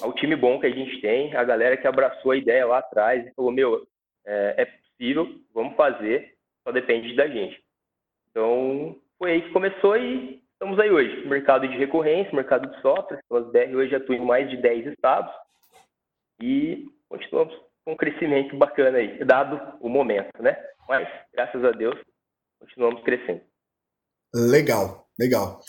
ao 0.02 0.14
time 0.14 0.36
bom 0.36 0.60
que 0.60 0.68
a 0.68 0.70
gente 0.70 1.02
tem, 1.02 1.36
a 1.36 1.44
galera 1.44 1.78
que 1.78 1.88
abraçou 1.88 2.32
a 2.32 2.38
ideia 2.38 2.66
lá 2.66 2.80
atrás 2.80 3.26
e 3.26 3.34
falou, 3.34 3.52
meu, 3.52 3.88
é, 4.26 4.56
é 4.58 4.66
possível, 4.66 5.28
vamos 5.54 5.76
fazer, 5.76 6.33
só 6.64 6.72
depende 6.72 7.16
da 7.16 7.28
gente. 7.28 7.62
Então, 8.30 8.96
foi 9.18 9.34
aí 9.34 9.42
que 9.42 9.52
começou 9.52 9.98
e 9.98 10.42
estamos 10.54 10.80
aí 10.80 10.90
hoje. 10.90 11.28
Mercado 11.28 11.68
de 11.68 11.78
recorrência, 11.78 12.34
mercado 12.34 12.70
de 12.70 12.82
software, 12.82 13.20
as 13.32 13.52
BR 13.52 13.76
hoje 13.76 13.96
atuam 13.96 14.18
em 14.18 14.26
mais 14.26 14.50
de 14.50 14.58
10 14.58 14.88
estados 14.88 15.32
e 16.42 16.86
continuamos 17.10 17.54
com 17.86 17.94
um 17.94 17.98
crescimento 17.98 18.58
bacana 18.58 18.98
aí, 18.98 19.24
dado 19.26 19.78
o 19.82 19.90
momento, 19.90 20.42
né? 20.42 20.58
Mas, 20.88 21.08
graças 21.34 21.64
a 21.64 21.72
Deus, 21.72 22.00
continuamos 22.60 23.04
crescendo. 23.04 23.42
Legal, 24.34 25.08
legal. 25.20 25.62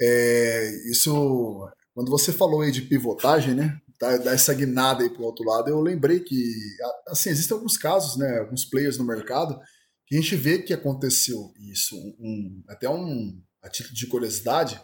É, 0.00 0.70
isso, 0.90 1.70
quando 1.94 2.10
você 2.10 2.32
falou 2.32 2.62
aí 2.62 2.72
de 2.72 2.82
pivotagem, 2.82 3.54
né? 3.54 3.78
Dar 4.00 4.32
essa 4.32 4.54
guinada 4.54 5.02
aí 5.02 5.10
para 5.10 5.22
o 5.22 5.24
outro 5.24 5.44
lado, 5.44 5.68
eu 5.68 5.80
lembrei 5.80 6.20
que, 6.20 6.36
assim, 7.08 7.30
existem 7.30 7.56
alguns 7.56 7.76
casos, 7.76 8.16
né? 8.16 8.38
Alguns 8.38 8.64
players 8.64 8.98
no 8.98 9.04
mercado 9.04 9.60
que 10.08 10.16
a 10.16 10.20
gente 10.20 10.36
vê 10.36 10.58
que 10.58 10.72
aconteceu 10.72 11.52
isso. 11.58 11.94
Um, 12.18 12.62
até 12.66 12.88
um, 12.88 13.38
a 13.62 13.68
título 13.68 13.94
de 13.94 14.06
curiosidade, 14.06 14.80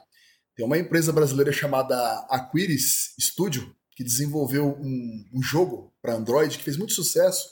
tem 0.54 0.66
uma 0.66 0.78
empresa 0.78 1.12
brasileira 1.12 1.50
chamada 1.50 1.96
Aquiris 2.28 3.14
Studio 3.18 3.74
que 3.96 4.04
desenvolveu 4.04 4.76
um, 4.78 5.24
um 5.32 5.42
jogo 5.42 5.92
para 6.02 6.14
Android 6.14 6.58
que 6.58 6.64
fez 6.64 6.76
muito 6.76 6.92
sucesso, 6.92 7.48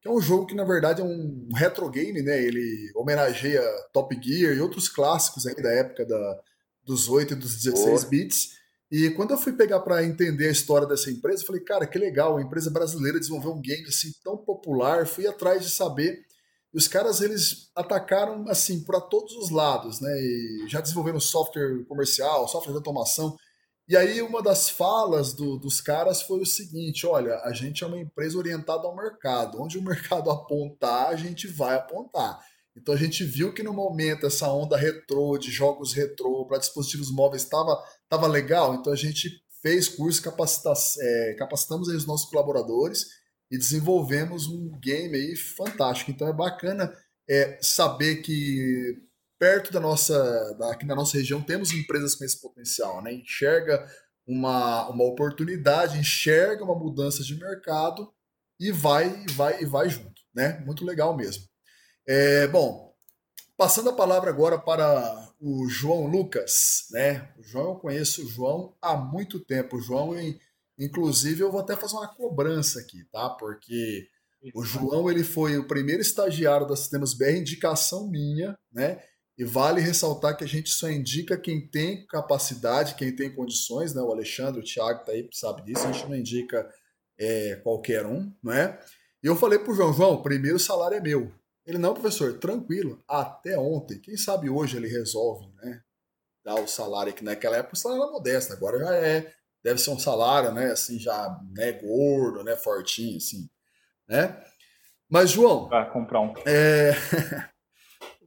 que 0.00 0.08
é 0.08 0.10
um 0.10 0.20
jogo 0.20 0.46
que 0.46 0.54
na 0.54 0.64
verdade 0.64 1.02
é 1.02 1.04
um 1.04 1.48
retro 1.54 1.88
game, 1.90 2.22
né? 2.22 2.42
Ele 2.42 2.90
homenageia 2.96 3.62
Top 3.92 4.18
Gear 4.22 4.56
e 4.56 4.60
outros 4.60 4.88
clássicos 4.88 5.46
aí 5.46 5.54
da 5.56 5.70
época 5.70 6.06
da, 6.06 6.40
dos 6.84 7.08
8 7.08 7.34
e 7.34 7.36
dos 7.36 7.56
16 7.56 8.04
bits. 8.04 8.60
E 8.90 9.10
quando 9.10 9.32
eu 9.32 9.38
fui 9.38 9.52
pegar 9.52 9.80
para 9.80 10.04
entender 10.04 10.48
a 10.48 10.52
história 10.52 10.88
dessa 10.88 11.10
empresa, 11.10 11.42
eu 11.42 11.46
falei, 11.46 11.62
cara, 11.62 11.86
que 11.86 11.98
legal, 11.98 12.38
a 12.38 12.42
empresa 12.42 12.70
brasileira 12.70 13.20
desenvolveu 13.20 13.52
um 13.52 13.60
game 13.60 13.86
assim 13.86 14.10
tão 14.24 14.36
popular. 14.38 15.06
Fui 15.06 15.26
atrás 15.26 15.62
de 15.62 15.70
saber. 15.70 16.24
E 16.72 16.78
os 16.78 16.86
caras 16.86 17.20
eles 17.20 17.70
atacaram 17.74 18.44
assim 18.48 18.84
para 18.84 19.00
todos 19.00 19.34
os 19.34 19.50
lados, 19.50 20.00
né? 20.00 20.10
E 20.20 20.64
já 20.68 20.80
desenvolveram 20.80 21.18
software 21.18 21.84
comercial, 21.86 22.46
software 22.46 22.72
de 22.72 22.78
automação. 22.78 23.36
E 23.88 23.96
aí 23.96 24.22
uma 24.22 24.40
das 24.40 24.70
falas 24.70 25.32
do, 25.34 25.58
dos 25.58 25.80
caras 25.80 26.22
foi 26.22 26.40
o 26.40 26.46
seguinte: 26.46 27.06
olha, 27.06 27.40
a 27.40 27.52
gente 27.52 27.82
é 27.82 27.86
uma 27.86 27.98
empresa 27.98 28.38
orientada 28.38 28.86
ao 28.86 28.94
mercado. 28.94 29.60
Onde 29.60 29.78
o 29.78 29.82
mercado 29.82 30.30
apontar, 30.30 31.08
a 31.08 31.16
gente 31.16 31.48
vai 31.48 31.74
apontar. 31.74 32.38
Então 32.76 32.94
a 32.94 32.96
gente 32.96 33.24
viu 33.24 33.52
que 33.52 33.64
no 33.64 33.72
momento 33.72 34.26
essa 34.26 34.48
onda 34.52 34.76
retrô, 34.76 35.36
de 35.36 35.50
jogos 35.50 35.92
retrô 35.92 36.46
para 36.46 36.58
dispositivos 36.58 37.10
móveis 37.10 37.42
estava 37.42 37.76
tava 38.08 38.26
legal, 38.26 38.74
então 38.74 38.92
a 38.92 38.96
gente 38.96 39.28
fez 39.60 39.88
curso, 39.88 40.22
capacita, 40.22 40.72
é, 41.00 41.34
capacitamos 41.38 41.88
os 41.88 42.06
nossos 42.06 42.30
colaboradores 42.30 43.06
e 43.50 43.58
desenvolvemos 43.58 44.46
um 44.46 44.78
game 44.78 45.16
aí 45.16 45.36
fantástico. 45.36 46.10
Então 46.10 46.28
é 46.28 46.32
bacana 46.32 46.92
é, 47.28 47.58
saber 47.60 48.16
que 48.16 48.96
perto 49.38 49.72
da 49.72 49.80
nossa, 49.80 50.56
aqui 50.70 50.84
na 50.84 50.94
nossa 50.94 51.16
região 51.16 51.42
temos 51.42 51.72
empresas 51.72 52.14
com 52.14 52.24
esse 52.24 52.40
potencial, 52.40 53.02
né? 53.02 53.12
Enxerga 53.12 53.86
uma, 54.26 54.88
uma 54.90 55.04
oportunidade, 55.04 55.98
enxerga 55.98 56.62
uma 56.62 56.78
mudança 56.78 57.22
de 57.22 57.34
mercado 57.34 58.12
e 58.58 58.70
vai, 58.70 59.24
vai 59.34 59.62
e 59.62 59.66
vai 59.66 59.88
junto, 59.88 60.22
né? 60.34 60.62
Muito 60.66 60.84
legal 60.84 61.16
mesmo. 61.16 61.44
É, 62.06 62.46
bom, 62.48 62.94
passando 63.56 63.90
a 63.90 63.94
palavra 63.94 64.30
agora 64.30 64.58
para 64.58 65.28
o 65.40 65.68
João 65.68 66.06
Lucas, 66.06 66.86
né? 66.90 67.32
O 67.38 67.42
João, 67.42 67.70
eu 67.70 67.76
conheço 67.76 68.24
o 68.24 68.28
João 68.28 68.76
há 68.82 68.94
muito 68.96 69.40
tempo. 69.40 69.76
O 69.76 69.80
João, 69.80 70.14
inclusive, 70.80 71.42
eu 71.42 71.52
vou 71.52 71.60
até 71.60 71.76
fazer 71.76 71.94
uma 71.94 72.08
cobrança 72.08 72.80
aqui, 72.80 73.04
tá? 73.12 73.28
Porque 73.30 74.08
o 74.54 74.64
João 74.64 75.10
ele 75.10 75.22
foi 75.22 75.58
o 75.58 75.66
primeiro 75.66 76.00
estagiário 76.00 76.66
da 76.66 76.74
Sistemas 76.74 77.14
BR, 77.14 77.36
indicação 77.36 78.08
minha, 78.08 78.58
né? 78.72 79.02
E 79.36 79.44
vale 79.44 79.80
ressaltar 79.80 80.36
que 80.36 80.44
a 80.44 80.48
gente 80.48 80.70
só 80.70 80.90
indica 80.90 81.36
quem 81.36 81.66
tem 81.66 82.06
capacidade, 82.06 82.94
quem 82.94 83.14
tem 83.14 83.34
condições, 83.34 83.94
né? 83.94 84.00
O 84.02 84.10
Alexandre, 84.10 84.60
o 84.60 84.64
Thiago 84.64 85.04
tá 85.04 85.12
aí, 85.12 85.28
sabe 85.32 85.62
disso, 85.62 85.86
a 85.86 85.92
gente 85.92 86.08
não 86.08 86.16
indica 86.16 86.68
é, 87.18 87.56
qualquer 87.56 88.06
um, 88.06 88.32
né? 88.42 88.78
E 89.22 89.26
eu 89.26 89.36
falei 89.36 89.58
pro 89.58 89.74
João, 89.74 89.92
João, 89.92 90.22
primeiro 90.22 90.58
salário 90.58 90.96
é 90.96 91.00
meu. 91.00 91.32
Ele, 91.66 91.78
não, 91.78 91.94
professor, 91.94 92.38
tranquilo, 92.38 93.02
até 93.06 93.58
ontem. 93.58 94.00
Quem 94.00 94.16
sabe 94.16 94.48
hoje 94.48 94.76
ele 94.76 94.88
resolve, 94.88 95.46
né? 95.56 95.82
Dar 96.42 96.54
o 96.54 96.66
salário 96.66 97.12
que 97.12 97.22
naquela 97.22 97.58
época 97.58 97.74
o 97.74 97.78
salário 97.78 98.02
era 98.02 98.12
modesto, 98.12 98.52
agora 98.52 98.78
já 98.78 98.94
é. 98.94 99.32
Deve 99.62 99.80
ser 99.80 99.90
um 99.90 99.98
salário, 99.98 100.52
né? 100.52 100.72
Assim, 100.72 100.98
já 100.98 101.38
né, 101.52 101.72
gordo, 101.72 102.42
né? 102.42 102.56
Fortinho, 102.56 103.16
assim, 103.16 103.48
né? 104.08 104.42
Mas, 105.08 105.30
João. 105.30 105.68
Vai 105.68 105.90
comprar 105.92 106.20
um. 106.20 106.32
É... 106.46 106.92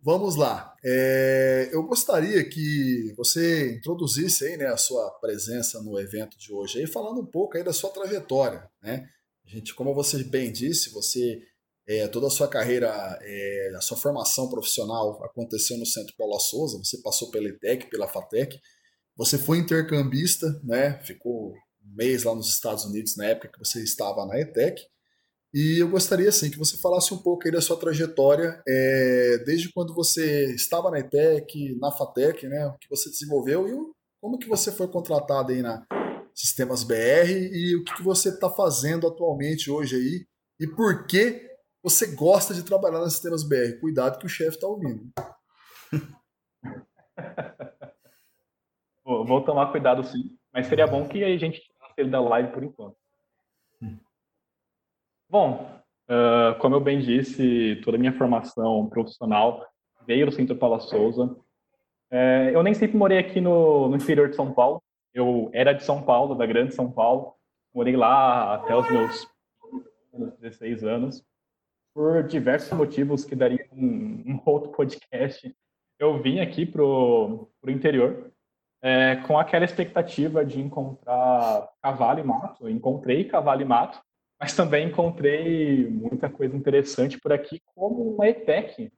Vamos 0.04 0.36
lá. 0.36 0.75
É... 0.84 1.70
Eu 1.72 1.84
gostaria 1.84 2.48
que 2.48 3.13
você 3.16 3.75
introduzisse 3.78 4.46
aí, 4.46 4.58
né, 4.58 4.68
a 4.68 4.78
sua 4.78 5.10
presença 5.22 5.82
no 5.82 6.00
evento 6.00 6.38
de 6.38 6.54
hoje, 6.54 6.80
aí, 6.80 6.88
falando 6.88 7.22
um 7.22 7.25
pouco 7.25 7.58
aí 7.58 7.63
da 7.63 7.74
sua 7.74 7.90
trajetória, 7.90 8.70
né? 8.82 9.08
A 9.46 9.50
gente, 9.50 9.74
como 9.74 9.94
você 9.94 10.24
bem 10.24 10.52
disse, 10.52 10.90
você 10.92 11.42
é, 11.88 12.08
toda 12.08 12.28
a 12.28 12.30
sua 12.30 12.48
carreira, 12.48 12.88
é, 13.22 13.74
a 13.75 13.82
sua 13.82 13.98
formação 13.98 14.50
profissional 14.50 15.24
aconteceu 15.24 15.78
no 15.78 15.86
Centro 15.86 16.13
Paula 16.18 16.40
Souza, 16.40 16.78
você 16.78 16.98
passou 17.02 17.30
pela 17.30 17.50
ETEC, 17.50 17.90
pela 17.90 18.08
FATEC, 18.08 18.60
você 19.15 19.38
foi 19.38 19.58
intercambista, 19.58 20.60
né? 20.63 21.00
Ficou 21.03 21.53
um 21.86 21.96
mês 21.96 22.24
lá 22.24 22.34
nos 22.34 22.50
Estados 22.50 22.86
Unidos 22.86 23.15
na 23.15 23.25
época 23.25 23.50
que 23.50 23.60
você 23.60 23.84
estava 23.84 24.25
na 24.25 24.39
ETEC. 24.39 24.82
E 25.53 25.79
eu 25.79 25.88
gostaria, 25.88 26.29
assim, 26.29 26.50
que 26.50 26.58
você 26.58 26.77
falasse 26.77 27.13
um 27.13 27.17
pouco 27.17 27.46
aí 27.46 27.51
da 27.51 27.62
sua 27.62 27.77
trajetória, 27.77 28.62
é, 28.67 29.38
desde 29.46 29.72
quando 29.72 29.93
você 29.93 30.51
estava 30.55 30.89
na 30.89 31.00
ETEC, 31.00 31.77
na 31.79 31.91
FATEC, 31.91 32.48
né? 32.48 32.65
O 32.67 32.77
que 32.79 32.89
você 32.89 33.10
desenvolveu 33.10 33.67
e 33.67 33.74
como 34.20 34.39
que 34.39 34.48
você 34.48 34.72
foi 34.72 34.88
contratado 34.88 35.51
aí 35.51 35.62
na 35.62 35.86
Sistemas 36.34 36.84
BR 36.84 37.29
e 37.29 37.75
o 37.75 37.84
que, 37.84 37.96
que 37.96 38.03
você 38.03 38.29
está 38.29 38.50
fazendo 38.50 39.08
atualmente 39.08 39.70
hoje 39.70 39.96
aí 39.96 40.25
e 40.60 40.67
por 40.67 41.05
que 41.05 41.48
você 41.84 42.08
gosta 42.08 42.53
de 42.53 42.63
trabalhar 42.63 43.01
nas 43.01 43.13
sistemas 43.13 43.43
BR. 43.43 43.79
Cuidado 43.79 44.17
que 44.17 44.25
o 44.25 44.29
chefe 44.29 44.55
está 44.55 44.65
ouvindo. 44.67 45.12
Vou 49.03 49.41
tomar 49.41 49.72
cuidado 49.72 50.03
sim, 50.03 50.38
mas 50.53 50.67
seria 50.67 50.88
bom 50.88 51.07
que 51.07 51.24
a 51.24 51.38
gente 51.38 51.62
tirasse 51.62 51.93
ele 51.98 52.10
da 52.10 52.22
live 52.22 52.51
por 52.51 52.63
enquanto. 52.63 52.95
Bom, 55.29 55.81
uh, 56.10 56.57
como 56.60 56.75
eu 56.75 56.79
bem 56.79 57.00
disse, 57.00 57.81
toda 57.83 57.98
a 57.98 58.00
minha 58.00 58.13
formação 58.13 58.88
profissional 58.88 59.65
veio 60.05 60.25
do 60.25 60.31
Centro 60.31 60.55
Paula 60.55 60.79
Souza. 60.79 61.36
É, 62.12 62.51
eu 62.53 62.62
nem 62.62 62.74
sempre 62.74 62.95
morei 62.95 63.17
aqui 63.17 63.41
no, 63.41 63.89
no 63.89 63.95
interior 63.95 64.29
de 64.29 64.36
São 64.36 64.53
Paulo. 64.53 64.81
Eu 65.13 65.50
era 65.53 65.74
de 65.74 65.83
São 65.83 66.03
Paulo, 66.03 66.36
da 66.36 66.45
grande 66.45 66.75
São 66.75 66.91
Paulo. 66.91 67.33
Morei 67.74 67.95
lá 67.95 68.55
até 68.55 68.75
os 68.75 68.89
meus 68.89 69.27
16 70.39 70.83
anos 70.83 71.25
por 71.93 72.24
diversos 72.24 72.75
motivos 72.75 73.24
que 73.24 73.36
daria 73.36 73.67
um, 73.72 74.24
um 74.25 74.41
outro 74.45 74.72
podcast, 74.72 75.55
eu 76.00 76.22
vim 76.22 76.39
aqui 76.39 76.65
pro, 76.65 77.48
pro 77.62 77.72
interior 77.72 78.33
é, 78.84 79.16
com 79.25 79.40
aquela 79.40 79.63
expectativa 79.63 80.46
de 80.46 80.60
encontrar 80.60 81.70
cavalo 81.82 82.20
e 82.20 82.24
mato. 82.24 82.68
Eu 82.68 82.70
encontrei 82.70 83.24
cavalo 83.24 83.62
e 83.62 83.66
mato, 83.66 84.00
mas 84.38 84.54
também 84.54 84.90
encontrei 84.90 85.90
muita 85.90 86.30
coisa 86.30 86.56
interessante 86.56 87.18
por 87.18 87.32
aqui, 87.32 87.62
como 87.74 88.13
uma 88.13 88.28
ETEC 88.28 88.92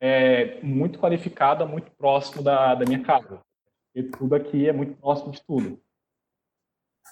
é, 0.00 0.60
muito 0.62 0.98
qualificada, 1.00 1.66
muito 1.66 1.90
próximo 1.92 2.40
da, 2.40 2.76
da 2.76 2.84
minha 2.84 3.02
casa. 3.02 3.40
E 3.94 4.04
tudo 4.04 4.36
aqui 4.36 4.68
é 4.68 4.72
muito 4.72 4.96
próximo 4.96 5.32
de 5.32 5.42
tudo. 5.44 5.82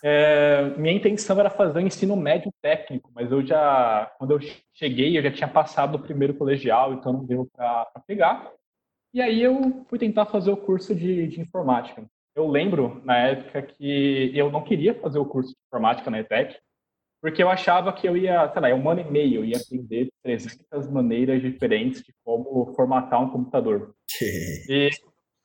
É, 0.03 0.71
minha 0.79 0.95
intenção 0.95 1.39
era 1.39 1.51
fazer 1.51 1.79
o 1.79 1.83
ensino 1.83 2.17
médio 2.17 2.51
técnico, 2.63 3.11
mas 3.13 3.31
eu 3.31 3.45
já, 3.45 4.07
quando 4.19 4.31
eu 4.31 4.41
cheguei, 4.73 5.19
eu 5.19 5.23
já 5.23 5.33
tinha 5.33 5.49
passado 5.49 5.97
o 5.97 6.03
primeiro 6.03 6.33
colegial, 6.35 6.95
então 6.95 7.13
não 7.13 7.25
deu 7.25 7.47
para 7.53 7.87
pegar. 8.07 8.51
E 9.13 9.21
aí 9.21 9.43
eu 9.43 9.85
fui 9.89 9.99
tentar 9.99 10.27
fazer 10.27 10.51
o 10.51 10.57
curso 10.57 10.95
de, 10.95 11.27
de, 11.27 11.41
informática. 11.41 12.09
Eu 12.35 12.49
lembro, 12.49 13.01
na 13.05 13.17
época, 13.17 13.63
que 13.63 14.31
eu 14.35 14.51
não 14.51 14.63
queria 14.63 14.95
fazer 14.95 15.19
o 15.19 15.27
curso 15.27 15.51
de 15.51 15.57
informática 15.67 16.11
na 16.11 16.21
ETEC, 16.21 16.57
porque 17.21 17.43
eu 17.43 17.51
achava 17.51 17.93
que 17.93 18.09
eu 18.09 18.17
ia, 18.17 18.51
sei 18.51 18.63
lá, 18.63 18.69
um 18.69 18.89
ano 18.89 19.01
e 19.01 19.11
meio, 19.11 19.41
eu 19.41 19.45
ia 19.45 19.59
aprender 19.59 20.09
300 20.23 20.89
maneiras 20.91 21.43
diferentes 21.43 22.03
de 22.03 22.15
como 22.25 22.73
formatar 22.75 23.21
um 23.23 23.31
computador. 23.31 23.95
e 24.69 24.91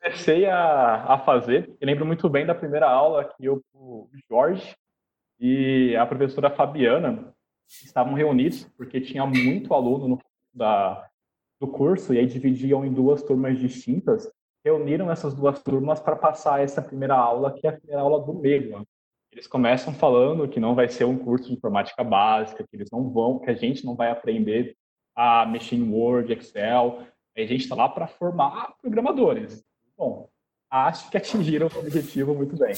comecei 0.00 0.46
a, 0.46 1.14
a 1.14 1.18
fazer, 1.18 1.68
eu 1.80 1.86
lembro 1.86 2.06
muito 2.06 2.28
bem 2.28 2.46
da 2.46 2.54
primeira 2.54 2.88
aula 2.88 3.24
que 3.24 3.44
eu, 3.44 3.62
o 3.74 4.08
Jorge 4.28 4.74
e 5.38 5.94
a 5.96 6.06
professora 6.06 6.50
Fabiana 6.50 7.34
estavam 7.68 8.14
reunidos, 8.14 8.64
porque 8.76 9.00
tinha 9.00 9.26
muito 9.26 9.74
aluno 9.74 10.08
no, 10.08 10.18
da, 10.54 11.08
do 11.60 11.66
curso, 11.66 12.14
e 12.14 12.18
aí 12.18 12.26
dividiam 12.26 12.84
em 12.84 12.92
duas 12.92 13.22
turmas 13.22 13.58
distintas, 13.58 14.30
reuniram 14.66 15.12
essas 15.12 15.32
duas 15.32 15.62
turmas 15.62 16.00
para 16.00 16.16
passar 16.16 16.60
essa 16.60 16.82
primeira 16.82 17.14
aula, 17.14 17.52
que 17.52 17.64
é 17.64 17.70
a 17.70 17.72
primeira 17.72 18.02
aula 18.02 18.20
do 18.26 18.34
meio. 18.34 18.84
Eles 19.30 19.46
começam 19.46 19.94
falando 19.94 20.48
que 20.48 20.58
não 20.58 20.74
vai 20.74 20.88
ser 20.88 21.04
um 21.04 21.16
curso 21.16 21.46
de 21.46 21.54
informática 21.54 22.02
básica, 22.02 22.64
que 22.68 22.74
eles 22.76 22.90
não 22.90 23.08
vão, 23.08 23.38
que 23.38 23.48
a 23.48 23.54
gente 23.54 23.84
não 23.84 23.94
vai 23.94 24.10
aprender 24.10 24.76
a 25.14 25.46
mexer 25.46 25.76
em 25.76 25.88
Word, 25.88 26.32
Excel. 26.32 26.98
A 27.36 27.40
gente 27.42 27.62
está 27.62 27.76
lá 27.76 27.88
para 27.88 28.08
formar 28.08 28.74
programadores. 28.82 29.62
Bom, 29.96 30.28
acho 30.68 31.08
que 31.10 31.16
atingiram 31.16 31.68
o 31.72 31.78
objetivo 31.78 32.34
muito 32.34 32.56
bem. 32.56 32.74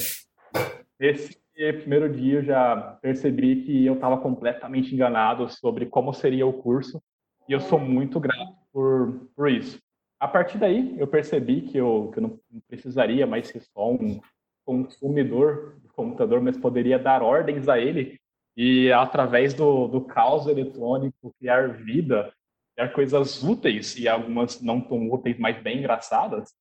Nesse 0.99 1.39
primeiro 1.55 2.07
dia 2.13 2.35
eu 2.35 2.43
já 2.43 2.99
percebi 3.01 3.63
que 3.63 3.83
eu 3.83 3.95
estava 3.95 4.19
completamente 4.19 4.93
enganado 4.93 5.49
sobre 5.49 5.87
como 5.87 6.13
seria 6.13 6.45
o 6.45 6.53
curso 6.53 7.01
e 7.47 7.53
eu 7.53 7.59
sou 7.59 7.79
muito 7.79 8.19
grato 8.19 8.53
por, 8.71 9.27
por 9.35 9.49
isso. 9.49 9.79
A 10.19 10.27
partir 10.27 10.57
daí, 10.57 10.99
eu 10.99 11.07
percebi 11.07 11.61
que 11.61 11.77
eu, 11.77 12.09
que 12.11 12.19
eu 12.19 12.23
não 12.23 12.39
precisaria 12.67 13.25
mais 13.25 13.47
ser 13.47 13.61
só 13.61 13.91
um 13.91 14.19
consumidor 14.65 15.79
do 15.81 15.87
computador, 15.89 16.41
mas 16.41 16.57
poderia 16.57 16.99
dar 16.99 17.23
ordens 17.23 17.69
a 17.69 17.79
ele 17.79 18.19
e, 18.55 18.91
através 18.91 19.53
do, 19.53 19.87
do 19.87 20.01
caos 20.01 20.45
eletrônico, 20.47 21.33
criar 21.39 21.69
vida, 21.69 22.33
criar 22.75 22.89
coisas 22.89 23.41
úteis 23.41 23.97
e 23.97 24.07
algumas 24.07 24.61
não 24.61 24.81
tão 24.81 25.09
úteis, 25.09 25.39
mas 25.39 25.61
bem 25.63 25.79
engraçadas. 25.79 26.53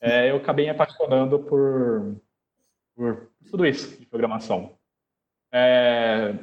É, 0.00 0.30
eu 0.30 0.36
acabei 0.36 0.64
me 0.64 0.70
apaixonando 0.70 1.38
por, 1.40 2.16
por 2.94 3.30
tudo 3.50 3.66
isso 3.66 3.98
de 3.98 4.06
programação. 4.06 4.74
É, 5.52 6.34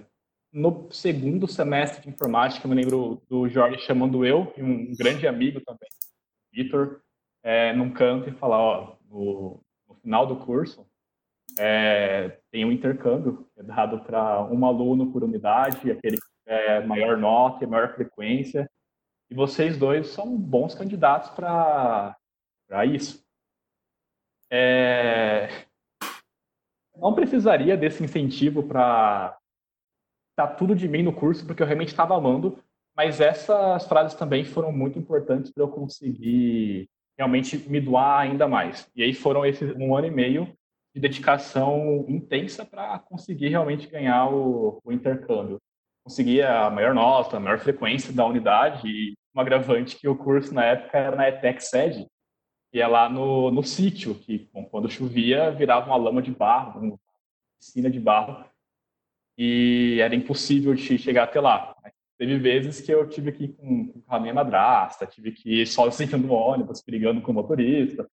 no 0.52 0.88
segundo 0.92 1.48
semestre 1.48 2.04
de 2.04 2.10
informática, 2.10 2.66
eu 2.66 2.70
me 2.70 2.76
lembro 2.76 3.22
do 3.28 3.50
Jorge 3.50 3.80
chamando 3.80 4.24
eu 4.24 4.54
e 4.56 4.62
um 4.62 4.96
grande 4.96 5.28
amigo 5.28 5.60
também, 5.62 5.90
Vitor, 6.54 7.02
é, 7.42 7.74
num 7.74 7.92
canto 7.92 8.30
e 8.30 8.34
falar, 8.34 8.60
ó, 8.60 8.96
no, 9.10 9.60
no 9.88 9.96
final 9.96 10.28
do 10.28 10.38
curso, 10.38 10.88
é, 11.60 12.40
tem 12.52 12.64
um 12.64 12.72
intercâmbio 12.72 13.48
é 13.58 13.64
dado 13.64 14.00
para 14.02 14.44
um 14.46 14.66
aluno 14.66 15.12
por 15.12 15.24
unidade, 15.24 15.92
aquele 15.92 16.18
que 16.18 16.88
maior 16.88 17.18
nota 17.18 17.64
e 17.64 17.68
maior 17.68 17.94
frequência, 17.96 18.70
e 19.30 19.36
vocês 19.36 19.78
dois 19.78 20.08
são 20.08 20.38
bons 20.38 20.76
candidatos 20.76 21.30
para 21.30 22.16
isso. 22.86 23.24
É, 24.52 25.66
não 26.96 27.16
precisaria 27.16 27.76
desse 27.76 28.04
incentivo 28.04 28.64
para 28.64 29.38
dar 30.38 30.48
tudo 30.56 30.76
de 30.76 30.88
mim 30.88 31.02
no 31.02 31.14
curso, 31.14 31.46
porque 31.46 31.64
eu 31.64 31.68
realmente 31.68 31.90
estava 31.90 32.16
amando, 32.16 32.62
mas 32.96 33.20
essas 33.20 33.86
frases 33.88 34.18
também 34.18 34.46
foram 34.46 34.72
muito 34.72 35.00
importantes 35.00 35.52
para 35.52 35.64
eu 35.64 35.68
conseguir 35.68 36.88
realmente 37.18 37.58
me 37.70 37.80
doar 37.80 38.22
ainda 38.22 38.48
mais. 38.48 38.90
E 38.96 39.04
aí 39.04 39.14
foram 39.14 39.46
esses 39.46 39.76
um 39.76 39.96
ano 39.96 40.08
e 40.08 40.12
meio 40.12 40.46
de 40.94 41.02
dedicação 41.02 42.06
intensa 42.08 42.66
para 42.66 43.00
conseguir 43.00 43.50
realmente 43.50 43.88
ganhar 43.88 44.30
o, 44.30 44.80
o, 44.84 44.92
intercâmbio. 44.92 45.60
Conseguir 46.04 46.44
a 46.44 46.70
maior 46.70 46.94
nota, 46.94 47.38
a 47.38 47.40
maior 47.40 47.60
frequência 47.60 48.14
da 48.14 48.26
unidade 48.26 48.88
e 48.88 49.14
um 49.36 49.40
agravante 49.40 49.96
que 49.96 50.08
o 50.08 50.16
curso 50.16 50.54
na 50.54 50.64
época 50.66 50.98
era 50.98 51.16
na 51.16 51.28
ETEC 51.30 51.62
sede, 51.62 52.08
que 52.72 52.80
é 52.80 52.88
lá 52.88 53.10
no, 53.10 53.50
no 53.50 53.64
sítio, 53.64 54.14
que 54.14 54.50
bom, 54.54 54.66
quando 54.66 54.90
chovia 54.90 55.52
virava 55.52 55.88
uma 55.88 55.96
lama 55.96 56.22
de 56.22 56.32
barro, 56.32 56.80
uma 56.80 57.00
piscina 57.60 57.90
de 57.90 58.00
barro, 58.00 58.46
e 59.38 59.98
era 60.02 60.14
impossível 60.14 60.76
de 60.76 60.98
chegar 61.00 61.24
até 61.24 61.40
lá. 61.40 61.73
Teve 62.18 62.38
vezes 62.38 62.80
que 62.80 62.92
eu 62.92 63.08
tive 63.10 63.32
que 63.32 63.46
ir 63.46 63.54
com, 63.54 63.88
com 63.88 64.16
a 64.16 64.20
minha 64.20 64.34
madrasta, 64.34 65.06
tive 65.06 65.32
que 65.32 65.62
ir 65.62 65.68
sozinho 65.68 66.18
no 66.18 66.34
ônibus, 66.34 66.84
brigando 66.86 67.22
com 67.22 67.32
o 67.32 67.36
motorista, 67.36 68.08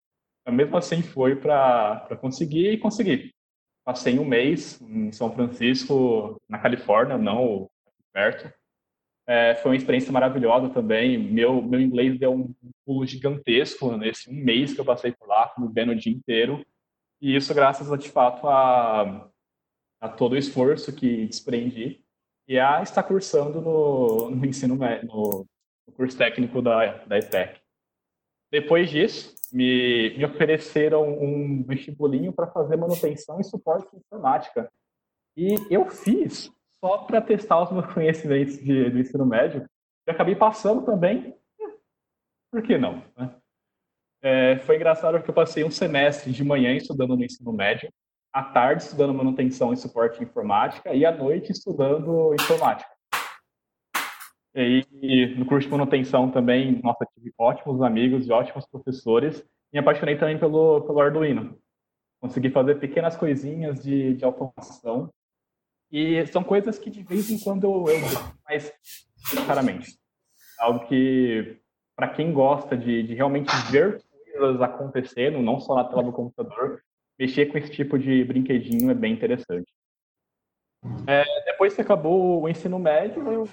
mesmo 0.50 0.76
assim 0.76 1.02
foi 1.02 1.36
para 1.36 2.16
conseguir 2.20 2.72
e 2.72 2.78
conseguir. 2.78 3.34
Passei 3.84 4.18
um 4.18 4.24
mês 4.24 4.80
em 4.82 5.10
São 5.12 5.32
Francisco, 5.32 6.40
na 6.48 6.58
Califórnia, 6.58 7.18
não 7.18 7.68
perto. 8.12 8.52
É, 9.26 9.54
foi 9.56 9.72
uma 9.72 9.76
experiência 9.76 10.12
maravilhosa 10.12 10.70
também. 10.70 11.18
Meu, 11.18 11.60
meu 11.60 11.80
inglês 11.80 12.18
deu 12.18 12.32
um 12.32 12.54
pulo 12.84 13.06
gigantesco 13.06 13.96
nesse 13.96 14.30
um 14.30 14.34
mês 14.34 14.72
que 14.72 14.80
eu 14.80 14.84
passei 14.84 15.12
por 15.12 15.28
lá, 15.28 15.52
vivendo 15.58 15.90
o 15.90 15.96
dia 15.96 16.12
inteiro. 16.12 16.64
E 17.20 17.36
isso 17.36 17.52
graças, 17.54 17.88
de 17.98 18.08
fato, 18.08 18.48
a, 18.48 19.28
a 20.00 20.08
todo 20.08 20.32
o 20.32 20.36
esforço 20.36 20.94
que 20.94 21.26
desprendi 21.26 22.02
e 22.48 22.58
a 22.58 22.82
estar 22.82 23.02
cursando 23.02 23.60
no, 23.60 24.30
no 24.30 24.46
ensino 24.46 24.74
no, 24.74 25.46
no 25.86 25.92
curso 25.92 26.16
técnico 26.16 26.62
da, 26.62 27.04
da 27.04 27.18
ETEC. 27.18 27.60
Depois 28.50 28.88
disso, 28.88 29.36
me, 29.52 30.16
me 30.16 30.24
ofereceram 30.24 31.06
um 31.06 31.62
vestibulinho 31.62 32.32
para 32.32 32.46
fazer 32.46 32.76
manutenção 32.76 33.38
e 33.38 33.44
suporte 33.44 33.90
de 33.90 33.98
informática. 33.98 34.72
E 35.36 35.54
eu 35.70 35.86
fiz 35.90 36.50
só 36.82 36.98
para 36.98 37.20
testar 37.20 37.62
os 37.62 37.70
meus 37.70 37.92
conhecimentos 37.92 38.56
de, 38.56 38.90
do 38.90 38.98
ensino 38.98 39.26
médio. 39.26 39.68
E 40.06 40.10
acabei 40.10 40.34
passando 40.34 40.86
também. 40.86 41.36
Por 42.50 42.62
que 42.62 42.78
não? 42.78 43.04
Né? 43.14 43.34
É, 44.22 44.58
foi 44.60 44.76
engraçado 44.76 45.14
porque 45.18 45.30
eu 45.30 45.34
passei 45.34 45.64
um 45.64 45.70
semestre 45.70 46.32
de 46.32 46.42
manhã 46.42 46.74
estudando 46.74 47.14
no 47.14 47.24
ensino 47.24 47.52
médio, 47.52 47.92
à 48.32 48.42
tarde 48.42 48.82
estudando 48.82 49.14
manutenção 49.14 49.72
e 49.72 49.76
suporte 49.76 50.18
de 50.18 50.24
informática 50.24 50.94
e 50.94 51.04
à 51.04 51.16
noite 51.16 51.52
estudando 51.52 52.34
informática. 52.34 52.90
E 54.54 55.34
no 55.36 55.46
curso 55.46 55.68
de 55.68 55.72
manutenção 55.72 56.30
também, 56.30 56.80
nossa, 56.82 57.06
tive 57.14 57.32
ótimos 57.38 57.80
amigos 57.82 58.26
e 58.26 58.32
ótimos 58.32 58.66
professores. 58.66 59.44
Me 59.72 59.78
apaixonei 59.78 60.16
também 60.16 60.38
pelo, 60.38 60.80
pelo 60.82 61.00
Arduino. 61.00 61.58
Consegui 62.20 62.50
fazer 62.50 62.80
pequenas 62.80 63.16
coisinhas 63.16 63.82
de, 63.82 64.14
de 64.14 64.24
automação. 64.24 65.12
E 65.90 66.26
são 66.26 66.42
coisas 66.42 66.78
que 66.78 66.90
de 66.90 67.02
vez 67.02 67.30
em 67.30 67.38
quando 67.38 67.64
eu, 67.64 67.94
eu 67.94 68.00
mais 68.44 68.72
claramente. 69.46 69.96
Algo 70.58 70.86
que, 70.86 71.60
para 71.94 72.08
quem 72.08 72.32
gosta 72.32 72.76
de, 72.76 73.04
de 73.04 73.14
realmente 73.14 73.54
ver 73.70 74.02
coisas 74.36 74.60
acontecendo, 74.60 75.40
não 75.40 75.60
só 75.60 75.74
na 75.74 75.84
tela 75.84 76.02
do 76.02 76.12
computador, 76.12 76.82
mexer 77.18 77.46
com 77.46 77.58
esse 77.58 77.70
tipo 77.70 77.98
de 77.98 78.24
brinquedinho 78.24 78.90
é 78.90 78.94
bem 78.94 79.12
interessante. 79.12 79.70
É, 81.06 81.24
depois 81.44 81.74
que 81.74 81.80
acabou 81.80 82.42
o 82.42 82.48
ensino 82.48 82.78
médio, 82.78 83.30
eu 83.30 83.48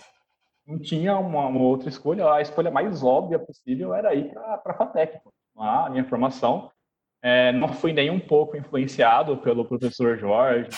não 0.68 0.80
tinha 0.80 1.18
uma, 1.18 1.48
uma, 1.48 1.62
outra 1.62 1.90
escolha. 1.90 2.32
A 2.32 2.42
escolha 2.42 2.70
mais 2.70 3.04
óbvia 3.04 3.40
possível 3.40 3.94
era 3.94 4.14
ir 4.14 4.32
para 4.34 4.74
a 4.74 4.78
FATEC. 4.78 5.20
A 5.58 5.90
minha 5.90 6.06
formação 6.06 6.72
é, 7.22 7.52
não 7.52 7.70
fui 7.70 7.94
nem 7.94 8.10
um 8.10 8.20
pouco 8.20 8.56
influenciado 8.56 9.38
pelo 9.38 9.66
professor 9.66 10.18
Jorge, 10.18 10.70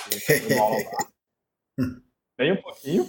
nem 2.37 2.53
um 2.53 2.61
pouquinho. 2.61 3.03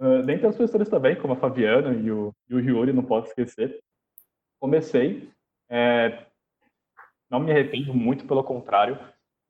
Uh, 0.00 0.24
pelos 0.26 0.56
professores 0.56 0.88
também, 0.88 1.14
como 1.14 1.34
a 1.34 1.36
Fabiana 1.36 1.94
e 1.94 2.10
o, 2.10 2.34
e 2.48 2.54
o 2.56 2.60
Yuri, 2.60 2.92
não 2.92 3.04
posso 3.04 3.28
esquecer. 3.28 3.78
Comecei, 4.58 5.30
é, 5.70 6.26
não 7.32 7.40
me 7.40 7.50
arrependo 7.50 7.94
muito, 7.94 8.26
pelo 8.26 8.44
contrário, 8.44 8.98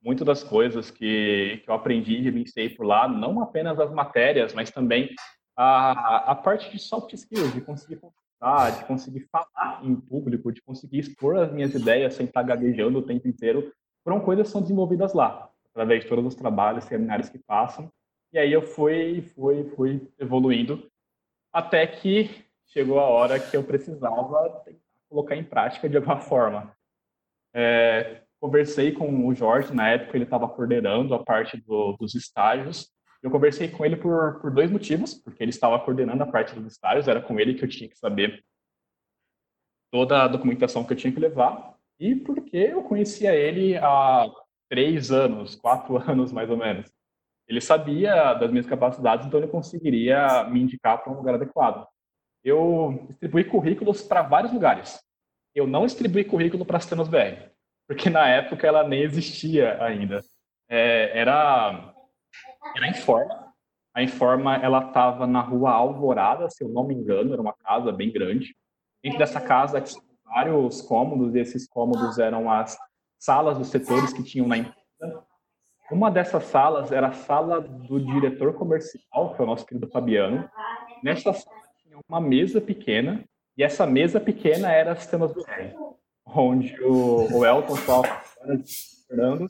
muito 0.01 0.25
das 0.25 0.45
coisas 0.45 0.89
que, 0.89 1.61
que 1.65 1.69
eu 1.69 1.75
aprendi 1.75 2.15
e 2.15 2.23
vivenciei 2.23 2.71
por 2.71 2.87
lá, 2.87 3.09
não 3.09 3.43
apenas 3.43 3.79
as 3.81 3.93
matérias, 3.93 4.55
mas 4.55 4.71
também 4.71 5.11
a, 5.57 6.31
a 6.31 6.35
parte 6.37 6.71
de 6.71 6.79
soft 6.79 7.13
skills, 7.13 7.53
de 7.53 7.61
conseguir 7.61 7.97
conversar, 7.97 8.79
de 8.79 8.85
conseguir 8.85 9.29
falar 9.33 9.81
em 9.83 9.97
público, 9.97 10.53
de 10.53 10.63
conseguir 10.63 11.01
expor 11.01 11.37
as 11.37 11.53
minhas 11.53 11.75
ideias 11.75 12.15
sem 12.15 12.27
estar 12.27 12.45
gaguejando 12.45 13.01
o 13.01 13.03
tempo 13.03 13.27
inteiro, 13.27 13.73
foram 14.05 14.21
coisas 14.21 14.47
que 14.47 14.53
são 14.53 14.63
desenvolvidas 14.63 15.13
lá, 15.13 15.51
através 15.71 16.05
de 16.05 16.09
todos 16.09 16.25
os 16.25 16.35
trabalhos, 16.37 16.85
seminários 16.85 17.29
que 17.29 17.39
passam. 17.39 17.91
E 18.33 18.39
aí 18.39 18.53
eu 18.53 18.63
fui, 18.63 19.23
fui, 19.35 19.65
fui 19.75 20.09
evoluindo 20.21 20.89
até 21.53 21.85
que 21.87 22.45
chegou 22.67 23.01
a 23.01 23.05
hora 23.05 23.41
que 23.41 23.57
eu 23.57 23.65
precisava 23.65 24.63
colocar 25.09 25.37
em 25.37 25.45
prática 25.45 25.89
de 25.89 25.97
alguma 25.97 26.19
forma. 26.19 26.73
É, 27.55 28.23
conversei 28.41 28.93
com 28.93 29.27
o 29.27 29.35
Jorge, 29.35 29.75
na 29.75 29.89
época 29.89 30.17
ele 30.17 30.25
estava 30.25 30.49
coordenando 30.49 31.15
a 31.15 31.23
parte 31.23 31.57
do, 31.59 31.97
dos 31.99 32.15
estágios, 32.15 32.91
eu 33.23 33.31
conversei 33.31 33.69
com 33.69 33.85
ele 33.85 33.97
por, 33.97 34.41
por 34.41 34.51
dois 34.51 34.71
motivos, 34.71 35.15
porque 35.15 35.43
ele 35.43 35.51
estava 35.51 35.79
coordenando 35.79 36.23
a 36.23 36.27
parte 36.27 36.55
dos 36.55 36.73
estágios, 36.73 37.07
era 37.07 37.23
com 37.23 37.39
ele 37.39 37.55
que 37.55 37.65
eu 37.65 37.69
tinha 37.69 37.89
que 37.89 37.97
saber 37.97 38.45
toda 39.93 40.25
a 40.25 40.29
documentação 40.29 40.85
que 40.85 40.93
eu 40.93 40.97
tinha 40.97 41.13
que 41.13 41.21
levar, 41.21 41.77
e 42.01 42.17
porque 42.17 42.57
eu 42.57 42.83
conhecia 42.83 43.33
ele 43.35 43.77
há 43.77 44.27
três 44.69 45.13
anos, 45.13 45.55
quatro 45.55 45.97
anos 46.11 46.33
mais 46.33 46.51
ou 46.51 46.57
menos. 46.57 46.91
Ele 47.47 47.61
sabia 47.61 48.35
das 48.35 48.51
minhas 48.51 48.67
capacidades, 48.67 49.27
então 49.27 49.39
ele 49.39 49.49
conseguiria 49.49 50.45
me 50.45 50.61
indicar 50.61 51.03
para 51.03 51.13
um 51.13 51.17
lugar 51.17 51.35
adequado. 51.35 51.87
Eu 52.43 53.07
distribuí 53.09 53.45
currículos 53.45 54.03
para 54.03 54.23
vários 54.23 54.53
lugares. 54.53 55.01
Eu 55.55 55.67
não 55.67 55.87
distribuí 55.87 56.25
currículo 56.25 56.65
para 56.65 56.79
a 56.79 56.81
Sistemas 56.81 57.09
BR, 57.09 57.51
porque 57.87 58.09
na 58.09 58.27
época 58.29 58.67
ela 58.67 58.87
nem 58.87 59.03
existia 59.03 59.83
ainda. 59.83 60.21
É, 60.69 61.19
era, 61.19 61.95
era 62.75 62.89
Informa. 62.89 63.53
A 63.95 64.03
Informa 64.03 64.57
ela 64.57 64.87
estava 64.87 65.27
na 65.27 65.41
rua 65.41 65.73
Alvorada, 65.73 66.49
se 66.49 66.65
eu 66.65 66.69
não 66.69 66.85
me 66.85 66.95
engano, 66.95 67.33
era 67.33 67.43
uma 67.43 67.53
casa 67.53 67.93
bem 67.93 68.11
grande. 68.11 68.57
Dentro 69.03 69.19
dessa 69.19 69.41
casa 69.41 69.81
tinha 69.81 70.03
vários 70.25 70.81
cômodos, 70.81 71.35
e 71.35 71.41
esses 71.41 71.69
cômodos 71.69 72.19
eram 72.19 72.51
as 72.51 72.77
salas 73.19 73.59
dos 73.59 73.69
setores 73.69 74.13
que 74.13 74.23
tinham 74.23 74.49
na 74.49 74.57
empresa. 74.57 75.23
Uma 75.91 76.11
dessas 76.11 76.45
salas 76.45 76.91
era 76.91 77.09
a 77.09 77.13
sala 77.13 77.61
do 77.61 78.01
diretor 78.01 78.55
comercial, 78.55 79.35
que 79.35 79.43
é 79.43 79.45
o 79.45 79.47
nosso 79.47 79.67
querido 79.67 79.87
Fabiano. 79.89 80.49
Nessa 81.05 81.35
sala 81.35 81.57
tinha 81.83 81.99
uma 82.09 82.21
mesa 82.21 82.63
pequena, 82.63 83.23
e 83.57 83.63
essa 83.63 83.87
mesa 83.87 84.21
pequena 84.21 84.73
era 84.73 84.97
Sistemas 84.97 85.33
BR, 85.33 85.75
onde 86.27 86.81
o, 86.83 87.39
o 87.39 87.47
Elton 87.47 87.75
estava 87.75 88.23
falando, 89.09 89.49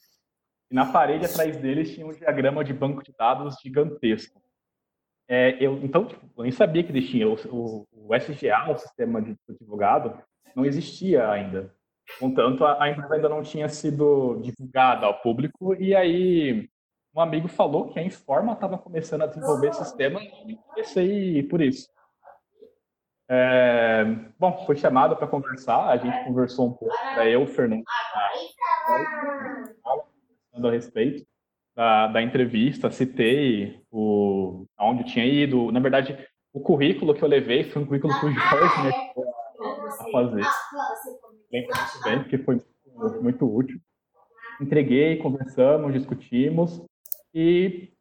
e 0.70 0.74
na 0.74 0.90
parede 0.90 1.26
atrás 1.26 1.56
deles 1.56 1.94
tinha 1.94 2.06
um 2.06 2.12
diagrama 2.12 2.64
de 2.64 2.72
banco 2.72 3.02
de 3.02 3.12
dados 3.16 3.56
gigantesco. 3.62 4.40
É, 5.28 5.56
eu, 5.64 5.78
então, 5.82 6.06
tipo, 6.06 6.26
eu 6.36 6.42
nem 6.42 6.52
sabia 6.52 6.82
que 6.82 6.90
eles 6.90 7.08
tinham. 7.08 7.34
O, 7.50 7.86
o, 7.92 8.14
SGA, 8.16 8.70
o 8.70 8.76
sistema 8.76 9.22
de 9.22 9.36
advogado, 9.48 10.20
não 10.54 10.64
existia 10.64 11.30
ainda. 11.30 11.74
Contanto, 12.18 12.64
a, 12.64 12.82
a 12.82 12.90
empresa 12.90 13.14
ainda 13.14 13.28
não 13.28 13.42
tinha 13.42 13.68
sido 13.68 14.40
divulgada 14.42 15.06
ao 15.06 15.20
público, 15.20 15.74
e 15.74 15.94
aí 15.94 16.68
um 17.14 17.20
amigo 17.20 17.48
falou 17.48 17.88
que 17.88 17.98
a 17.98 18.02
Informa 18.02 18.52
estava 18.52 18.78
começando 18.78 19.22
a 19.22 19.26
desenvolver 19.26 19.74
sistema 19.74 20.20
e 20.22 20.56
comecei 20.56 21.42
por 21.44 21.60
isso. 21.60 21.88
É, 23.28 24.04
bom, 24.38 24.64
foi 24.66 24.76
chamado 24.76 25.16
para 25.16 25.26
conversar, 25.26 25.88
a 25.88 25.96
gente 25.96 26.24
conversou 26.24 26.68
um 26.68 26.72
pouco, 26.72 26.94
para 27.14 27.28
eu, 27.28 27.46
Fernando, 27.46 27.84
a 30.64 30.70
respeito 30.70 31.26
da, 31.74 32.08
da 32.08 32.22
entrevista, 32.22 32.90
citei 32.90 33.80
o, 33.90 34.66
onde 34.78 35.04
tinha 35.04 35.24
ido. 35.24 35.72
Na 35.72 35.80
verdade, 35.80 36.18
o 36.52 36.60
currículo 36.60 37.14
que 37.14 37.22
eu 37.22 37.28
levei 37.28 37.64
foi 37.64 37.82
um 37.82 37.86
currículo 37.86 38.12
que 38.20 38.26
o 38.26 38.32
Jorge 38.32 38.82
me 38.82 38.92
a 39.98 40.10
fazer. 40.10 40.44
Muito 41.50 42.02
bem, 42.04 42.18
porque 42.20 42.38
foi 42.38 42.62
muito 43.20 43.44
útil. 43.46 43.80
Entreguei, 44.60 45.16
conversamos, 45.16 45.92
discutimos 45.92 46.82
e 47.34 47.92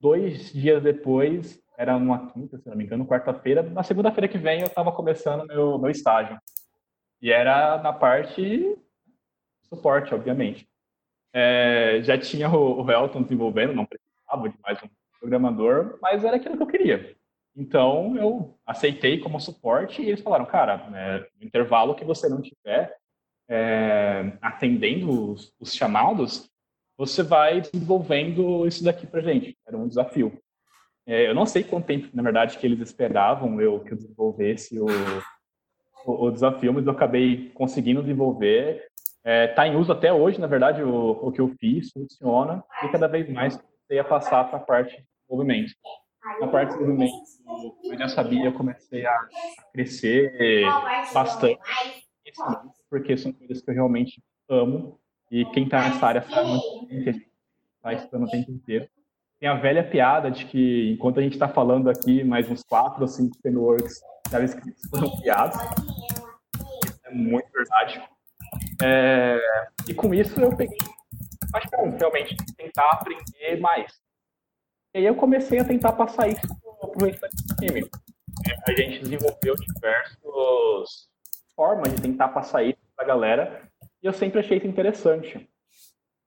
dois 0.00 0.52
dias 0.52 0.82
depois, 0.82 1.60
era 1.76 1.96
uma 1.96 2.30
quinta, 2.30 2.58
se 2.58 2.68
não 2.68 2.76
me 2.76 2.84
engano, 2.84 3.06
quarta-feira, 3.06 3.62
na 3.62 3.82
segunda-feira 3.82 4.28
que 4.28 4.38
vem 4.38 4.60
eu 4.60 4.66
estava 4.66 4.92
começando 4.92 5.46
meu, 5.46 5.78
meu 5.78 5.90
estágio. 5.90 6.38
E 7.20 7.30
era 7.30 7.78
na 7.82 7.92
parte 7.92 8.76
suporte, 9.62 10.14
obviamente. 10.14 10.68
É, 11.32 12.00
já 12.02 12.16
tinha 12.16 12.48
o, 12.48 12.82
o 12.82 12.90
Elton 12.90 13.22
desenvolvendo, 13.22 13.74
não 13.74 13.84
precisava 13.84 14.48
de 14.48 14.56
mais 14.62 14.82
um 14.82 14.88
programador, 15.20 15.98
mas 16.00 16.24
era 16.24 16.36
aquilo 16.36 16.56
que 16.56 16.62
eu 16.62 16.66
queria. 16.66 17.16
Então 17.56 18.16
eu 18.16 18.58
aceitei 18.66 19.18
como 19.18 19.40
suporte 19.40 20.02
e 20.02 20.08
eles 20.08 20.20
falaram, 20.20 20.44
cara, 20.44 20.88
é, 20.94 21.18
no 21.38 21.46
intervalo 21.46 21.94
que 21.94 22.04
você 22.04 22.28
não 22.28 22.40
tiver 22.40 22.96
é, 23.48 24.32
atendendo 24.42 25.32
os, 25.32 25.54
os, 25.58 25.74
chamados, 25.74 26.50
você 26.98 27.22
vai 27.22 27.60
desenvolvendo 27.60 28.66
isso 28.66 28.84
daqui 28.84 29.06
para 29.06 29.22
gente. 29.22 29.56
Era 29.66 29.76
um 29.76 29.88
desafio. 29.88 30.38
É, 31.06 31.28
eu 31.28 31.34
não 31.34 31.46
sei 31.46 31.62
quanto 31.62 31.86
tempo, 31.86 32.08
na 32.12 32.22
verdade, 32.22 32.58
que 32.58 32.66
eles 32.66 32.80
esperavam 32.80 33.60
eu 33.60 33.80
que 33.80 33.92
eu 33.92 33.96
desenvolvesse 33.96 34.78
o, 34.78 34.86
o, 36.04 36.26
o 36.26 36.30
desafio, 36.30 36.72
mas 36.72 36.84
eu 36.84 36.92
acabei 36.92 37.50
conseguindo 37.54 38.02
desenvolver 38.02 38.84
Está 39.26 39.32
é, 39.32 39.48
tá 39.48 39.66
em 39.66 39.74
uso 39.74 39.90
até 39.90 40.12
hoje, 40.12 40.40
na 40.40 40.46
verdade, 40.46 40.84
o, 40.84 41.10
o 41.20 41.32
que 41.32 41.40
eu 41.40 41.48
fiz 41.58 41.90
funciona 41.90 42.62
e 42.84 42.88
cada 42.90 43.08
vez 43.08 43.28
mais 43.28 43.56
comecei 43.56 43.98
a 43.98 44.04
passar 44.04 44.44
para 44.44 44.58
a 44.58 44.62
parte 44.62 44.98
de 44.98 45.04
desenvolvimento. 45.22 45.74
Na 46.40 46.46
parte 46.46 46.70
de 46.70 46.78
desenvolvimento, 46.78 47.24
eu 47.82 47.98
já 47.98 48.06
sabia, 48.06 48.44
eu 48.44 48.52
comecei 48.52 49.04
a 49.04 49.18
crescer 49.72 50.62
bastante, 51.12 51.58
porque 52.88 53.16
são 53.16 53.32
coisas 53.32 53.60
que 53.60 53.68
eu 53.68 53.74
realmente 53.74 54.22
amo 54.48 54.96
e 55.28 55.44
quem 55.46 55.64
está 55.64 55.88
nessa 55.88 56.06
área 56.06 56.22
sabe 56.22 56.48
muito 56.48 56.86
bem 56.86 57.02
que 57.02 57.10
a 57.10 57.12
gente 57.12 57.28
está 57.78 57.92
estudando 57.94 58.28
o 58.28 58.30
tempo 58.30 58.52
inteiro. 58.52 58.88
Tem 59.38 59.48
a 59.48 59.54
velha 59.54 59.84
piada 59.84 60.30
de 60.30 60.46
que, 60.46 60.92
enquanto 60.92 61.20
a 61.20 61.22
gente 61.22 61.34
está 61.34 61.48
falando 61.48 61.90
aqui, 61.90 62.24
mais 62.24 62.50
uns 62.50 62.62
quatro 62.62 63.02
ou 63.02 63.08
cinco 63.08 63.36
frameworks 63.40 64.00
escritos 64.42 64.82
foram 64.90 65.14
criados. 65.16 65.56
É 67.04 67.10
muito 67.10 67.50
verdade 67.52 68.02
é, 68.82 69.40
e 69.88 69.94
com 69.94 70.12
isso 70.12 70.38
eu 70.40 70.54
peguei, 70.54 70.78
acho 71.54 71.68
que 71.68 71.76
realmente 71.76 72.36
tentar 72.56 72.90
aprender 72.90 73.60
mais. 73.60 73.92
E 74.94 74.98
aí 74.98 75.04
eu 75.06 75.14
comecei 75.14 75.58
a 75.58 75.64
tentar 75.64 75.92
passar 75.92 76.28
isso 76.28 76.40
para 76.40 77.02
o 77.02 77.06
restante 77.06 77.36
do 77.46 77.56
time. 77.56 77.88
É, 78.46 78.70
a 78.70 78.76
gente 78.76 79.00
desenvolveu 79.00 79.54
diversas 79.54 81.08
formas 81.54 81.94
de 81.94 82.02
tentar 82.02 82.28
passar 82.28 82.62
isso 82.62 82.78
para 82.94 83.04
a 83.04 83.08
galera 83.08 83.68
e 84.02 84.06
eu 84.06 84.12
sempre 84.12 84.40
achei 84.40 84.58
isso 84.58 84.66
interessante. 84.66 85.48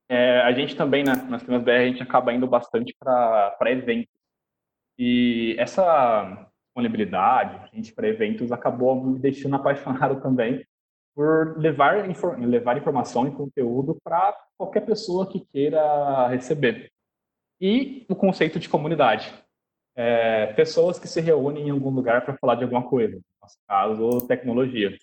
É, 0.09 0.41
a 0.41 0.51
gente 0.51 0.75
também, 0.75 1.03
na, 1.03 1.15
nas 1.15 1.43
Temas 1.43 1.63
BR, 1.63 1.71
a 1.71 1.87
gente 1.87 2.01
acaba 2.01 2.33
indo 2.33 2.47
bastante 2.47 2.95
para 2.99 3.55
eventos. 3.67 4.11
E 4.97 5.55
essa 5.59 6.49
disponibilidade, 6.65 7.69
gente 7.73 7.93
para 7.93 8.07
eventos, 8.07 8.51
acabou 8.51 9.01
me 9.01 9.19
deixando 9.19 9.55
apaixonado 9.55 10.19
também 10.21 10.65
por 11.15 11.57
levar, 11.59 12.07
levar 12.39 12.77
informação 12.77 13.27
e 13.27 13.31
conteúdo 13.31 13.97
para 14.03 14.35
qualquer 14.57 14.85
pessoa 14.85 15.29
que 15.29 15.45
queira 15.45 16.27
receber. 16.27 16.91
E 17.61 18.05
o 18.09 18.15
conceito 18.15 18.59
de 18.59 18.69
comunidade. 18.69 19.31
É, 19.95 20.53
pessoas 20.53 20.97
que 20.97 21.07
se 21.07 21.19
reúnem 21.19 21.67
em 21.67 21.71
algum 21.71 21.89
lugar 21.89 22.23
para 22.23 22.37
falar 22.37 22.55
de 22.55 22.63
alguma 22.63 22.87
coisa, 22.87 23.17
no 23.17 23.23
nosso 23.41 23.57
caso, 23.67 24.27
tecnologia. 24.27 24.97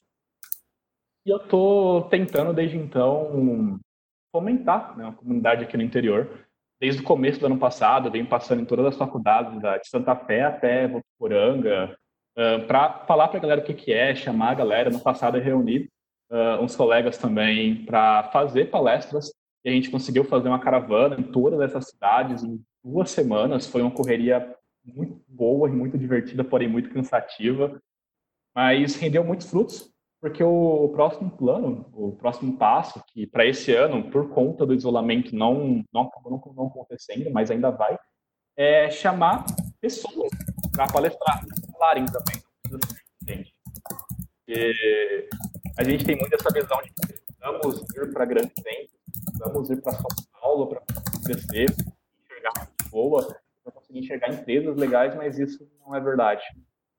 E 1.24 1.30
eu 1.30 1.36
estou 1.36 2.08
tentando, 2.08 2.54
desde 2.54 2.78
então, 2.78 3.78
fomentar 4.37 4.94
né, 4.99 5.09
a 5.09 5.12
comunidade 5.12 5.64
aqui 5.64 5.79
no 5.79 5.83
interior. 5.83 6.29
Desde 6.79 7.01
o 7.01 7.05
começo 7.05 7.40
do 7.40 7.46
ano 7.46 7.59
passado, 7.59 8.11
venho 8.11 8.27
passando 8.27 8.61
em 8.61 8.66
todas 8.66 8.85
as 8.85 8.96
faculdades, 8.96 9.59
de 9.59 9.88
Santa 9.88 10.14
Fé 10.14 10.42
até 10.42 10.87
Votuporanga, 10.87 11.96
uh, 12.37 12.66
para 12.66 13.07
falar 13.07 13.29
para 13.29 13.38
a 13.38 13.40
galera 13.40 13.61
o 13.62 13.64
que, 13.64 13.72
que 13.72 13.94
é, 13.94 14.14
chamar 14.14 14.51
a 14.51 14.55
galera. 14.55 14.90
No 14.90 15.01
passado, 15.01 15.38
eu 15.38 15.42
reuni 15.42 15.88
uh, 16.31 16.62
uns 16.62 16.77
colegas 16.77 17.16
também 17.16 17.87
para 17.87 18.25
fazer 18.25 18.66
palestras 18.66 19.33
e 19.64 19.70
a 19.70 19.72
gente 19.72 19.90
conseguiu 19.90 20.22
fazer 20.22 20.49
uma 20.49 20.61
caravana 20.61 21.16
em 21.18 21.22
todas 21.22 21.59
essas 21.61 21.88
cidades 21.88 22.44
em 22.44 22.62
duas 22.85 23.11
semanas. 23.11 23.66
Foi 23.66 23.81
uma 23.81 23.90
correria 23.90 24.55
muito 24.85 25.18
boa 25.27 25.66
e 25.66 25.72
muito 25.72 25.96
divertida, 25.96 26.44
porém 26.44 26.68
muito 26.68 26.90
cansativa, 26.90 27.81
mas 28.55 28.96
rendeu 28.96 29.25
muitos 29.25 29.49
frutos 29.49 29.95
porque 30.26 30.42
o 30.42 30.88
próximo 30.88 31.30
plano, 31.30 31.88
o 31.92 32.10
próximo 32.16 32.58
passo, 32.58 33.00
que 33.06 33.28
para 33.28 33.46
esse 33.46 33.72
ano, 33.72 34.10
por 34.10 34.28
conta 34.30 34.66
do 34.66 34.74
isolamento, 34.74 35.36
não 35.36 35.84
não 35.94 36.10
não, 36.24 36.42
não 36.56 36.66
acontecendo, 36.66 37.30
mas 37.30 37.48
ainda 37.48 37.70
vai, 37.70 37.96
é 38.56 38.90
chamar 38.90 39.46
pessoas 39.80 40.28
para 40.72 40.88
palestrar, 40.88 41.44
falarem 41.70 42.06
também. 42.06 42.42
E 44.48 45.28
a 45.78 45.84
gente 45.84 46.04
tem 46.04 46.16
muito 46.16 46.34
essa 46.34 46.52
visão 46.52 46.82
de 46.82 46.88
que 46.88 47.22
precisamos 47.22 47.84
ir 47.96 48.12
para 48.12 48.24
grandes 48.24 48.52
centros, 48.56 49.00
precisamos 49.26 49.70
ir 49.70 49.80
para 49.80 49.92
São 49.92 50.08
Paulo 50.40 50.66
para 50.66 50.82
crescer, 51.24 51.66
enxergar 52.24 52.68
boa, 52.90 53.38
para 53.62 53.72
conseguir 53.72 54.00
enxergar 54.00 54.30
empresas 54.30 54.76
legais, 54.76 55.14
mas 55.14 55.38
isso 55.38 55.70
não 55.86 55.94
é 55.94 56.00
verdade. 56.00 56.42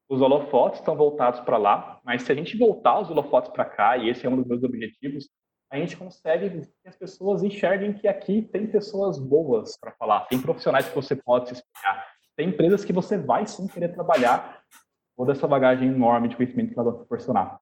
Os 0.09 0.21
holofotes 0.21 0.79
estão 0.79 0.95
voltados 0.95 1.41
para 1.41 1.57
lá, 1.57 1.99
mas 2.03 2.23
se 2.23 2.31
a 2.31 2.35
gente 2.35 2.57
voltar 2.57 2.99
os 2.99 3.09
holofotes 3.09 3.51
para 3.51 3.65
cá, 3.65 3.97
e 3.97 4.09
esse 4.09 4.25
é 4.25 4.29
um 4.29 4.37
dos 4.37 4.47
meus 4.47 4.63
objetivos, 4.63 5.29
a 5.69 5.77
gente 5.77 5.97
consegue 5.97 6.61
que 6.61 6.87
as 6.87 6.95
pessoas 6.95 7.43
enxerguem 7.43 7.93
que 7.93 8.07
aqui 8.07 8.41
tem 8.41 8.67
pessoas 8.67 9.19
boas 9.19 9.77
para 9.77 9.91
falar, 9.91 10.21
tem 10.27 10.41
profissionais 10.41 10.87
que 10.87 10.95
você 10.95 11.15
pode 11.15 11.49
se 11.49 11.55
explicar, 11.55 12.07
tem 12.37 12.49
empresas 12.49 12.85
que 12.85 12.93
você 12.93 13.17
vai 13.17 13.45
sim 13.45 13.67
querer 13.67 13.89
trabalhar 13.89 14.63
toda 15.17 15.33
essa 15.33 15.47
bagagem 15.47 15.89
enorme 15.89 16.29
de 16.29 16.35
conhecimento 16.37 16.73
que 16.73 16.79
ela 16.79 16.89
vai 16.89 16.99
proporcionar. 16.99 17.59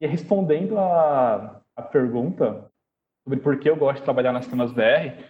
E 0.00 0.06
respondendo 0.06 0.78
a, 0.78 1.60
a 1.74 1.82
pergunta 1.82 2.70
sobre 3.24 3.40
por 3.40 3.58
que 3.58 3.68
eu 3.68 3.76
gosto 3.76 3.98
de 3.98 4.04
trabalhar 4.04 4.32
nas 4.32 4.46
temas 4.46 4.70
BR, 4.70 5.24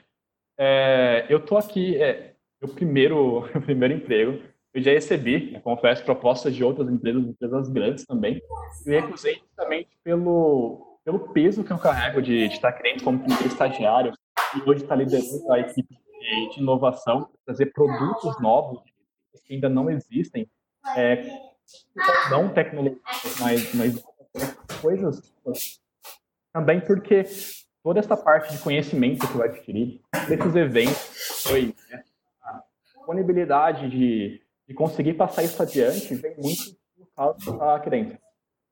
é, 0.59 1.27
eu 1.31 1.39
estou 1.39 1.57
aqui, 1.57 1.97
é, 2.03 2.35
meu 2.61 2.75
primeiro, 2.75 3.49
meu 3.55 3.63
primeiro 3.63 3.95
emprego, 3.95 4.43
eu 4.75 4.83
já 4.83 4.93
recebi, 4.93 5.53
né, 5.53 5.61
confesso, 5.61 6.05
propostas 6.05 6.55
de 6.55 6.63
outras 6.63 6.89
empresas, 6.89 7.23
empresas 7.25 7.69
grandes 7.69 8.05
também, 8.05 8.41
e 8.87 8.91
recusei 8.91 9.37
justamente 9.37 9.89
pelo, 10.05 10.99
pelo 11.05 11.33
peso 11.33 11.65
que 11.65 11.73
eu 11.73 11.79
carrego 11.79 12.21
de, 12.21 12.49
de 12.49 12.55
estar 12.55 12.73
querendo 12.73 13.03
como 13.03 13.25
estagiário 13.47 14.13
e 14.57 14.69
hoje 14.69 14.83
estar 14.83 14.95
liderando 14.95 15.53
a 15.53 15.61
equipe 15.61 15.95
de 15.95 16.09
de 16.53 16.61
inovação, 16.61 17.31
trazer 17.45 17.67
produtos 17.73 18.41
novos 18.41 18.83
que 19.45 19.55
ainda 19.55 19.69
não 19.69 19.91
existem, 19.91 20.51
é, 20.97 21.23
não 22.31 22.53
tecnologias, 22.53 23.01
mas, 23.41 23.75
mas 23.75 24.05
coisas 24.81 25.33
também 26.53 26.81
porque 26.81 27.25
toda 27.83 28.01
essa 28.01 28.17
parte 28.17 28.53
de 28.53 28.59
conhecimento 28.59 29.27
que 29.27 29.35
eu 29.35 29.43
adquiri 29.43 30.03
desses 30.29 30.55
eventos 30.55 31.43
foi 31.43 31.75
né, 31.91 32.05
a 32.43 32.63
disponibilidade 32.83 33.89
de, 33.89 34.43
de 34.69 34.75
conseguir 34.75 35.15
passar 35.15 35.43
isso 35.43 35.61
adiante 35.63 36.15
vem 36.15 36.37
muito 36.37 36.77
por 36.95 37.59
causa 37.59 37.75
aqui 37.75 37.89
dentro. 37.89 38.19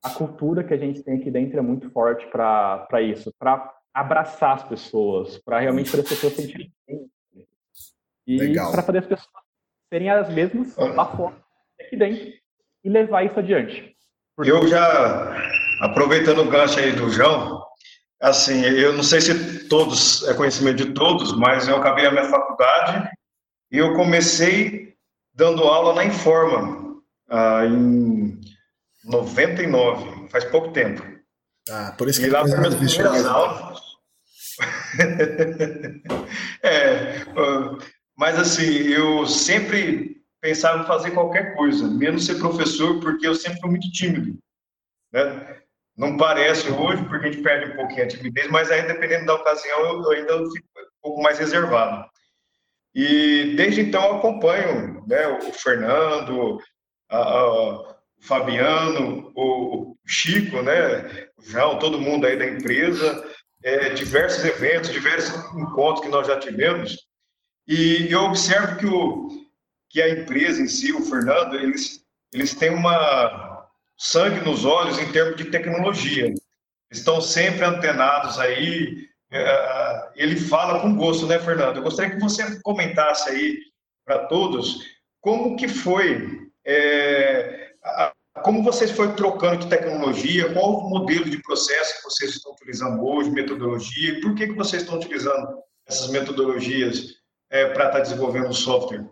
A 0.03 0.11
cultura 0.11 0.63
que 0.63 0.75
a 0.75 0.77
gente 0.77 1.03
tem 1.03 1.17
aqui 1.17 1.31
dentro 1.31 1.59
é 1.59 1.63
muito 1.63 1.91
forte 1.91 2.27
para 2.27 3.01
isso, 3.01 3.33
para 3.39 3.75
abraçar 3.95 4.57
as 4.57 4.63
pessoas, 4.63 5.39
para 5.39 5.59
realmente 5.59 5.89
fazer 5.89 6.03
as 6.03 6.09
pessoas 6.11 6.35
sentirem 6.35 6.71
bem. 6.87 7.11
E 8.27 8.55
para 8.55 8.83
fazer 8.83 8.99
as 8.99 9.07
pessoas 9.07 9.31
serem 9.89 10.11
as 10.11 10.29
mesmas 10.29 10.77
lá 10.77 11.07
fora, 11.17 11.37
aqui 11.81 11.97
dentro, 11.97 12.33
e 12.85 12.89
levar 12.91 13.25
isso 13.25 13.39
adiante. 13.39 13.97
Porque... 14.37 14.51
Eu 14.51 14.69
já, 14.69 15.35
aproveitando 15.81 16.41
o 16.41 16.51
gancho 16.51 16.79
aí 16.79 16.93
do 16.93 17.09
João, 17.09 17.65
assim, 18.21 18.63
eu 18.63 18.93
não 18.93 19.03
sei 19.03 19.21
se 19.21 19.69
todos, 19.69 20.29
é 20.29 20.35
conhecimento 20.35 20.85
de 20.85 20.93
todos, 20.93 21.35
mas 21.39 21.67
eu 21.67 21.77
acabei 21.77 22.05
a 22.05 22.11
minha 22.11 22.29
faculdade 22.29 23.11
e 23.73 23.79
eu 23.79 23.95
comecei 23.95 24.96
dando 25.37 25.65
aula 25.65 25.95
na 25.95 26.05
Informa, 26.05 26.97
ah, 27.29 27.67
em 27.67 28.41
99, 29.05 30.29
faz 30.31 30.45
pouco 30.47 30.73
tempo. 30.73 31.03
Ah, 31.71 31.95
por 31.97 32.09
isso 32.09 32.21
que 32.21 32.27
e 32.27 32.31
lá 32.31 32.45
para 32.45 32.69
as 32.69 32.75
primeiras 32.75 33.27
aulas, 33.27 33.81
é, 36.63 37.27
mas 38.17 38.39
assim, 38.39 38.89
eu 38.89 39.27
sempre 39.27 40.23
pensava 40.41 40.83
em 40.83 40.87
fazer 40.87 41.11
qualquer 41.11 41.55
coisa, 41.55 41.87
menos 41.89 42.25
ser 42.25 42.37
professor, 42.37 43.01
porque 43.01 43.27
eu 43.27 43.35
sempre 43.35 43.61
fui 43.61 43.71
muito 43.71 43.91
tímido. 43.93 44.39
Né? 45.13 45.61
Não 45.97 46.17
parece 46.17 46.71
hoje, 46.71 47.05
porque 47.05 47.27
a 47.27 47.31
gente 47.31 47.43
perde 47.43 47.73
um 47.73 47.77
pouquinho 47.77 48.05
a 48.05 48.09
timidez, 48.09 48.51
mas 48.51 48.71
aí, 48.71 48.87
dependendo 48.87 49.27
da 49.27 49.35
ocasião, 49.35 49.81
eu, 49.81 50.03
eu 50.03 50.11
ainda 50.11 50.37
fico 50.51 50.69
um 50.79 51.03
pouco 51.03 51.23
mais 51.23 51.39
reservado. 51.39 52.09
E 52.97 53.55
desde 53.55 53.83
então 53.83 54.17
acompanho 54.17 55.05
né, 55.07 55.29
o 55.29 55.53
Fernando, 55.53 56.59
a, 57.11 57.19
a, 57.19 57.81
o 57.83 57.97
Fabiano, 58.23 59.31
o, 59.37 59.91
o 59.91 59.97
Chico, 60.07 60.63
né, 60.63 61.29
o 61.37 61.43
João, 61.43 61.79
todo 61.79 62.01
mundo 62.01 62.27
aí 62.27 62.39
da 62.39 62.47
empresa, 62.47 63.23
é, 63.63 63.91
diversos 63.91 64.43
eventos, 64.47 64.91
diversos 64.91 65.35
encontros 65.55 66.07
que 66.07 66.11
nós 66.11 66.27
já 66.27 66.39
tivemos, 66.39 66.97
e 67.69 68.11
eu 68.11 68.21
observo 68.23 68.79
que, 68.79 68.87
o, 68.87 69.29
que 69.91 70.01
a 70.01 70.09
empresa 70.09 70.63
em 70.63 70.67
si, 70.67 70.91
o 70.91 71.05
Fernando, 71.05 71.55
eles, 71.57 72.01
eles 72.33 72.55
têm 72.55 72.71
uma 72.71 73.69
sangue 73.99 74.41
nos 74.41 74.65
olhos 74.65 74.99
em 74.99 75.13
termos 75.13 75.37
de 75.37 75.51
tecnologia. 75.51 76.33
Estão 76.91 77.21
sempre 77.21 77.63
antenados 77.63 78.39
aí. 78.39 79.07
É, 79.37 80.09
ele 80.17 80.37
fala 80.37 80.81
com 80.81 80.97
gosto, 80.97 81.27
né, 81.27 81.39
Fernando? 81.39 81.77
Eu 81.77 81.83
gostaria 81.83 82.15
que 82.15 82.21
você 82.21 82.61
comentasse 82.63 83.29
aí 83.31 83.59
para 84.05 84.27
todos 84.27 84.79
como 85.21 85.57
que 85.57 85.67
foi 85.67 86.49
é, 86.65 87.73
a, 87.85 88.13
como 88.43 88.63
vocês 88.63 88.91
foram 88.91 89.15
trocando 89.15 89.59
de 89.59 89.69
tecnologia? 89.69 90.53
Qual 90.53 90.79
o 90.79 90.91
modelo 90.91 91.29
de 91.29 91.43
processo 91.43 91.97
que 91.97 92.05
vocês 92.05 92.31
estão 92.33 92.53
utilizando 92.53 93.05
hoje, 93.05 93.31
metodologia? 93.31 94.11
E 94.11 94.21
por 94.21 94.35
que, 94.35 94.47
que 94.47 94.53
vocês 94.53 94.83
estão 94.83 94.99
utilizando 94.99 95.59
essas 95.87 96.11
metodologias 96.11 97.17
é, 97.51 97.67
para 97.71 97.87
estar 97.87 97.99
tá 97.99 98.01
desenvolvendo 98.01 98.51
o 98.51 98.55
software? 98.55 99.05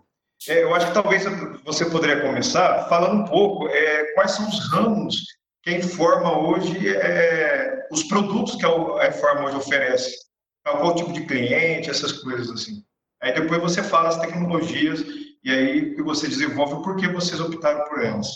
É, 0.47 0.63
eu 0.63 0.73
acho 0.75 0.87
que 0.87 0.93
talvez 0.93 1.23
você 1.63 1.85
poderia 1.85 2.21
começar 2.21 2.87
falando 2.87 3.21
um 3.21 3.25
pouco 3.25 3.67
é, 3.67 4.13
quais 4.13 4.31
são 4.31 4.47
os 4.47 4.71
ramos 4.71 5.17
que 5.65 5.71
a 5.71 5.77
Informa 5.79 6.37
hoje, 6.37 6.95
é, 6.95 7.87
os 7.91 8.03
produtos 8.03 8.55
que 8.55 8.65
a 8.65 9.07
Informa 9.07 9.45
hoje 9.45 9.57
oferece. 9.57 10.15
Qual 10.63 10.95
tipo 10.95 11.11
de 11.11 11.25
cliente, 11.25 11.89
essas 11.89 12.11
coisas 12.11 12.49
assim. 12.49 12.83
Aí 13.21 13.33
depois 13.33 13.61
você 13.61 13.81
fala 13.83 14.09
as 14.09 14.19
tecnologias 14.19 15.03
e 15.43 15.51
aí 15.51 15.95
que 15.95 16.03
você 16.03 16.27
desenvolve 16.27 16.83
por 16.83 16.95
que 16.97 17.07
vocês 17.07 17.39
optaram 17.39 17.83
por 17.85 18.03
elas. 18.03 18.27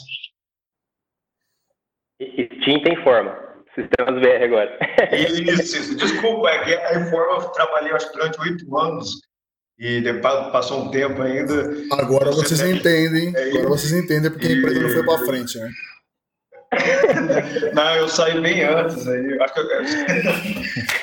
Steam 2.61 2.81
tem 2.83 3.03
forma. 3.03 3.37
Sistemas 3.75 4.21
BR 4.21 4.43
agora. 4.43 4.79
Isso, 5.13 5.77
isso. 5.77 5.95
Desculpa, 5.95 6.49
é 6.49 6.63
que 6.63 6.73
a 6.73 6.99
reforma 6.99 7.43
eu 7.43 7.49
trabalhei 7.49 7.93
acho, 7.93 8.11
durante 8.11 8.41
oito 8.41 8.77
anos 8.77 9.21
e 9.77 10.01
depois 10.01 10.51
passou 10.51 10.85
um 10.85 10.91
tempo 10.91 11.21
ainda. 11.21 11.71
Agora 11.93 12.31
vocês 12.31 12.59
tem... 12.59 12.75
entendem, 12.75 13.33
é, 13.35 13.49
agora 13.49 13.69
vocês 13.69 13.93
entendem 13.93 14.31
porque 14.31 14.47
a 14.47 14.51
empresa 14.51 14.79
não 14.81 14.89
foi 14.89 15.05
para 15.05 15.25
frente, 15.25 15.57
né? 15.57 15.71
Não, 17.73 17.95
eu 17.95 18.07
saí 18.07 18.39
bem 18.39 18.63
antes 18.63 19.07
aí. 19.07 19.41
Acho 19.41 19.53
que 19.53 19.59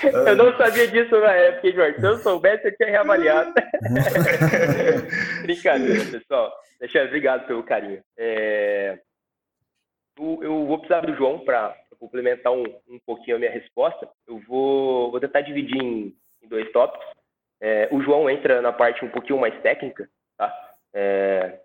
eu... 0.07 0.11
eu 0.11 0.37
não 0.37 0.57
sabia 0.57 0.87
disso 0.87 1.19
na 1.21 1.33
época, 1.33 1.73
Jorge. 1.73 2.01
Se 2.01 2.07
eu 2.07 2.19
soubesse, 2.19 2.69
eu 2.69 2.77
tinha 2.77 2.91
reavaliado. 2.91 3.53
Brincadeira, 5.43 6.05
pessoal. 6.05 6.53
Deixa 6.79 7.03
obrigado 7.03 7.47
pelo 7.47 7.65
carinho. 7.65 8.03
É 8.17 8.99
eu 10.19 10.67
vou 10.67 10.79
precisar 10.79 11.01
do 11.03 11.15
João 11.15 11.41
para 11.41 11.77
complementar 11.99 12.53
um, 12.53 12.65
um 12.89 12.99
pouquinho 13.05 13.37
a 13.37 13.39
minha 13.39 13.51
resposta. 13.51 14.09
Eu 14.27 14.39
vou, 14.41 15.11
vou 15.11 15.21
tentar 15.21 15.43
dividir 15.43 15.77
em, 15.83 16.17
em 16.43 16.49
dois 16.49 16.71
tópicos. 16.73 17.07
É, 17.61 17.89
o 17.91 18.01
João 18.03 18.29
entra 18.29 18.61
na 18.63 18.73
parte 18.73 19.05
um 19.05 19.11
pouquinho 19.11 19.39
mais 19.39 19.59
técnica, 19.63 20.09
tá? 20.37 20.75
É, 20.95 21.61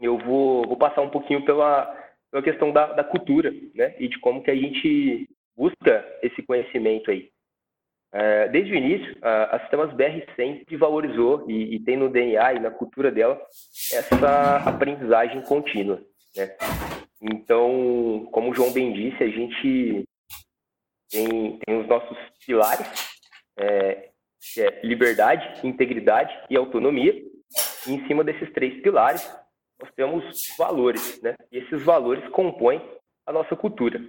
eu 0.00 0.18
vou, 0.18 0.66
vou 0.66 0.76
passar 0.76 1.02
um 1.02 1.10
pouquinho 1.10 1.44
pela, 1.44 2.03
pela 2.34 2.42
questão 2.42 2.72
da, 2.72 2.86
da 2.86 3.04
cultura, 3.04 3.54
né? 3.72 3.94
E 3.96 4.08
de 4.08 4.18
como 4.18 4.42
que 4.42 4.50
a 4.50 4.56
gente 4.56 5.28
busca 5.56 6.04
esse 6.20 6.42
conhecimento 6.42 7.08
aí. 7.12 7.30
É, 8.12 8.48
desde 8.48 8.72
o 8.72 8.76
início, 8.76 9.16
a, 9.22 9.56
a 9.56 9.60
Sistemas 9.60 9.92
BR 9.92 10.24
sempre 10.34 10.76
valorizou 10.76 11.48
e, 11.48 11.76
e, 11.76 11.80
tem 11.80 11.96
no 11.96 12.08
DNA 12.08 12.54
e 12.54 12.58
na 12.58 12.72
cultura 12.72 13.12
dela 13.12 13.40
essa 13.92 14.56
aprendizagem 14.68 15.42
contínua. 15.42 16.02
Né? 16.36 16.56
Então, 17.22 18.28
como 18.32 18.50
o 18.50 18.54
João 18.54 18.72
bem 18.72 18.92
disse, 18.92 19.22
a 19.22 19.28
gente 19.28 20.04
tem, 21.10 21.58
tem 21.64 21.80
os 21.80 21.86
nossos 21.86 22.18
pilares, 22.44 22.86
é, 23.56 24.08
que 24.52 24.60
é 24.60 24.80
liberdade, 24.82 25.64
integridade 25.64 26.36
e 26.50 26.56
autonomia. 26.56 27.14
E 27.86 27.92
em 27.92 28.06
cima 28.08 28.24
desses 28.24 28.52
três 28.52 28.82
pilares, 28.82 29.22
nós 29.80 29.90
temos 29.94 30.24
valores, 30.56 31.20
né? 31.22 31.34
E 31.50 31.58
esses 31.58 31.82
valores 31.82 32.26
compõem 32.30 32.80
a 33.26 33.32
nossa 33.32 33.56
cultura. 33.56 34.00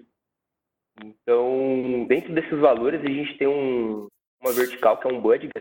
Então, 1.04 2.06
dentro 2.08 2.34
desses 2.34 2.58
valores, 2.60 3.02
a 3.02 3.10
gente 3.10 3.38
tem 3.38 3.48
um, 3.48 4.08
uma 4.42 4.54
vertical 4.54 4.98
que 4.98 5.08
é 5.08 5.12
um 5.12 5.20
budget, 5.20 5.52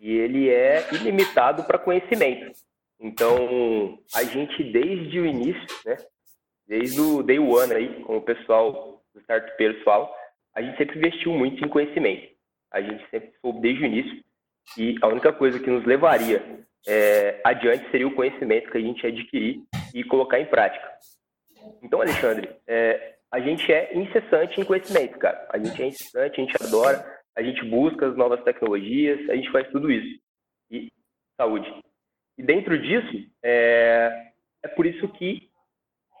e 0.00 0.10
ele 0.10 0.50
é 0.50 0.92
ilimitado 0.94 1.64
para 1.64 1.78
conhecimento. 1.78 2.52
Então, 3.00 3.98
a 4.14 4.22
gente, 4.24 4.62
desde 4.64 5.18
o 5.18 5.26
início, 5.26 5.66
né, 5.84 5.96
desde 6.66 7.00
o 7.00 7.22
day 7.22 7.38
one 7.38 7.72
aí, 7.72 8.02
como 8.02 8.18
o 8.18 8.24
pessoal 8.24 9.02
do 9.14 9.20
startupeiros 9.20 9.82
falam, 9.82 10.10
a 10.54 10.62
gente 10.62 10.76
sempre 10.76 10.98
investiu 10.98 11.32
muito 11.32 11.64
em 11.64 11.68
conhecimento. 11.68 12.34
A 12.70 12.80
gente 12.80 13.08
sempre 13.10 13.32
soube 13.40 13.60
desde 13.60 13.82
o 13.82 13.86
início 13.86 14.24
e 14.78 14.96
a 15.00 15.08
única 15.08 15.32
coisa 15.32 15.58
que 15.60 15.70
nos 15.70 15.84
levaria 15.84 16.64
é, 16.86 17.40
adiante 17.44 17.90
seria 17.90 18.06
o 18.06 18.14
conhecimento 18.14 18.70
que 18.70 18.78
a 18.78 18.80
gente 18.80 19.06
adquirir 19.06 19.62
e 19.94 20.04
colocar 20.04 20.38
em 20.38 20.46
prática. 20.46 20.92
Então, 21.82 22.00
Alexandre, 22.00 22.50
é, 22.66 23.14
a 23.32 23.40
gente 23.40 23.72
é 23.72 23.96
incessante 23.96 24.60
em 24.60 24.64
conhecimento, 24.64 25.18
cara. 25.18 25.48
A 25.50 25.58
gente 25.58 25.82
é 25.82 25.86
incessante, 25.86 26.40
a 26.40 26.44
gente 26.44 26.62
adora, 26.62 27.04
a 27.36 27.42
gente 27.42 27.64
busca 27.64 28.06
as 28.06 28.16
novas 28.16 28.42
tecnologias, 28.44 29.28
a 29.28 29.34
gente 29.34 29.50
faz 29.50 29.68
tudo 29.70 29.90
isso. 29.90 30.20
E 30.70 30.92
saúde. 31.36 31.72
E 32.38 32.42
dentro 32.42 32.78
disso, 32.78 33.28
é, 33.42 34.32
é 34.62 34.68
por 34.68 34.86
isso 34.86 35.08
que 35.08 35.48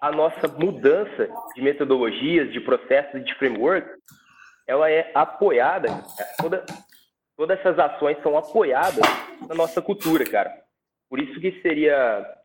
a 0.00 0.10
nossa 0.10 0.48
mudança 0.48 1.28
de 1.54 1.62
metodologias, 1.62 2.52
de 2.52 2.60
processos 2.60 3.24
de 3.24 3.34
framework, 3.36 3.88
ela 4.66 4.90
é 4.90 5.10
apoiada, 5.14 5.88
toda, 6.38 6.64
todas 7.36 7.58
essas 7.58 7.78
ações 7.78 8.20
são 8.22 8.36
apoiadas 8.36 9.04
na 9.48 9.54
nossa 9.54 9.80
cultura, 9.82 10.24
cara. 10.24 10.64
Por 11.08 11.20
isso 11.20 11.40
que 11.40 11.60
seria, 11.60 11.94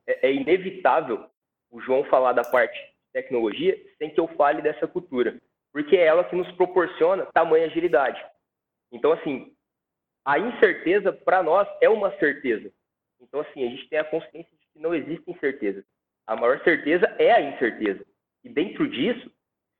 é, 0.07 0.27
é 0.27 0.33
inevitável 0.33 1.25
o 1.71 1.79
João 1.81 2.03
falar 2.05 2.33
da 2.33 2.43
parte 2.43 2.77
de 2.77 3.11
tecnologia 3.13 3.77
sem 3.97 4.09
que 4.09 4.19
eu 4.19 4.27
fale 4.29 4.61
dessa 4.61 4.87
cultura, 4.87 5.39
porque 5.71 5.95
é 5.95 6.05
ela 6.05 6.23
que 6.23 6.35
nos 6.35 6.51
proporciona 6.53 7.25
tamanha 7.27 7.65
agilidade. 7.65 8.23
Então, 8.91 9.11
assim, 9.11 9.53
a 10.25 10.37
incerteza 10.37 11.11
para 11.11 11.43
nós 11.43 11.67
é 11.81 11.89
uma 11.89 12.11
certeza. 12.17 12.71
Então, 13.21 13.39
assim, 13.41 13.65
a 13.65 13.69
gente 13.69 13.87
tem 13.89 13.99
a 13.99 14.03
consciência 14.03 14.51
de 14.51 14.67
que 14.73 14.79
não 14.79 14.93
existe 14.93 15.29
incerteza. 15.29 15.83
A 16.25 16.35
maior 16.35 16.63
certeza 16.63 17.05
é 17.17 17.31
a 17.31 17.41
incerteza. 17.41 18.05
E 18.43 18.49
dentro 18.49 18.87
disso, 18.87 19.31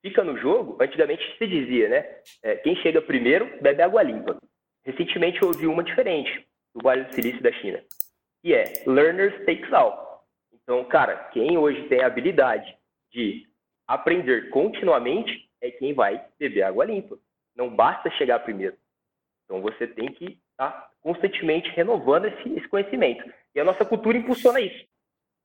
fica 0.02 0.24
no 0.24 0.38
jogo, 0.38 0.78
antigamente 0.82 1.24
se 1.38 1.48
dizia, 1.48 1.90
né? 1.90 2.22
É, 2.44 2.56
quem 2.58 2.76
chega 2.78 3.02
primeiro 3.02 3.62
bebe 3.62 3.82
água 3.82 4.04
limpa. 4.04 4.40
Recentemente 4.86 5.42
eu 5.42 5.50
ouvi 5.50 5.68
uma 5.68 5.84
diferente. 5.84 6.48
do 6.74 6.82
Vale 6.82 7.04
do 7.06 7.14
Silício 7.14 7.42
da 7.42 7.52
China, 7.52 7.84
que 8.42 8.54
é 8.54 8.84
Learners 8.86 9.46
Takes 9.46 9.72
All. 9.74 10.26
Então, 10.54 10.84
cara, 10.86 11.16
quem 11.32 11.58
hoje 11.58 11.88
tem 11.88 12.02
a 12.02 12.08
habilidade 12.08 12.78
de 13.12 13.48
aprender 13.88 14.50
continuamente 14.52 15.50
é 15.62 15.72
quem 15.72 15.94
vai 15.94 16.24
beber 16.38 16.64
água 16.64 16.86
limpa. 16.86 17.18
Não 17.56 17.76
basta 17.76 18.10
chegar 18.12 18.40
primeiro. 18.40 18.78
Então, 19.44 19.62
você 19.62 19.88
tem 19.88 20.14
que 20.14 20.40
estar 20.52 20.72
tá 20.72 20.92
constantemente 21.02 21.70
renovando 21.72 22.26
esse, 22.26 22.54
esse 22.54 22.68
conhecimento. 22.68 23.24
E 23.56 23.60
a 23.60 23.64
nossa 23.64 23.84
cultura 23.84 24.18
impulsiona 24.18 24.62
isso. 24.62 24.86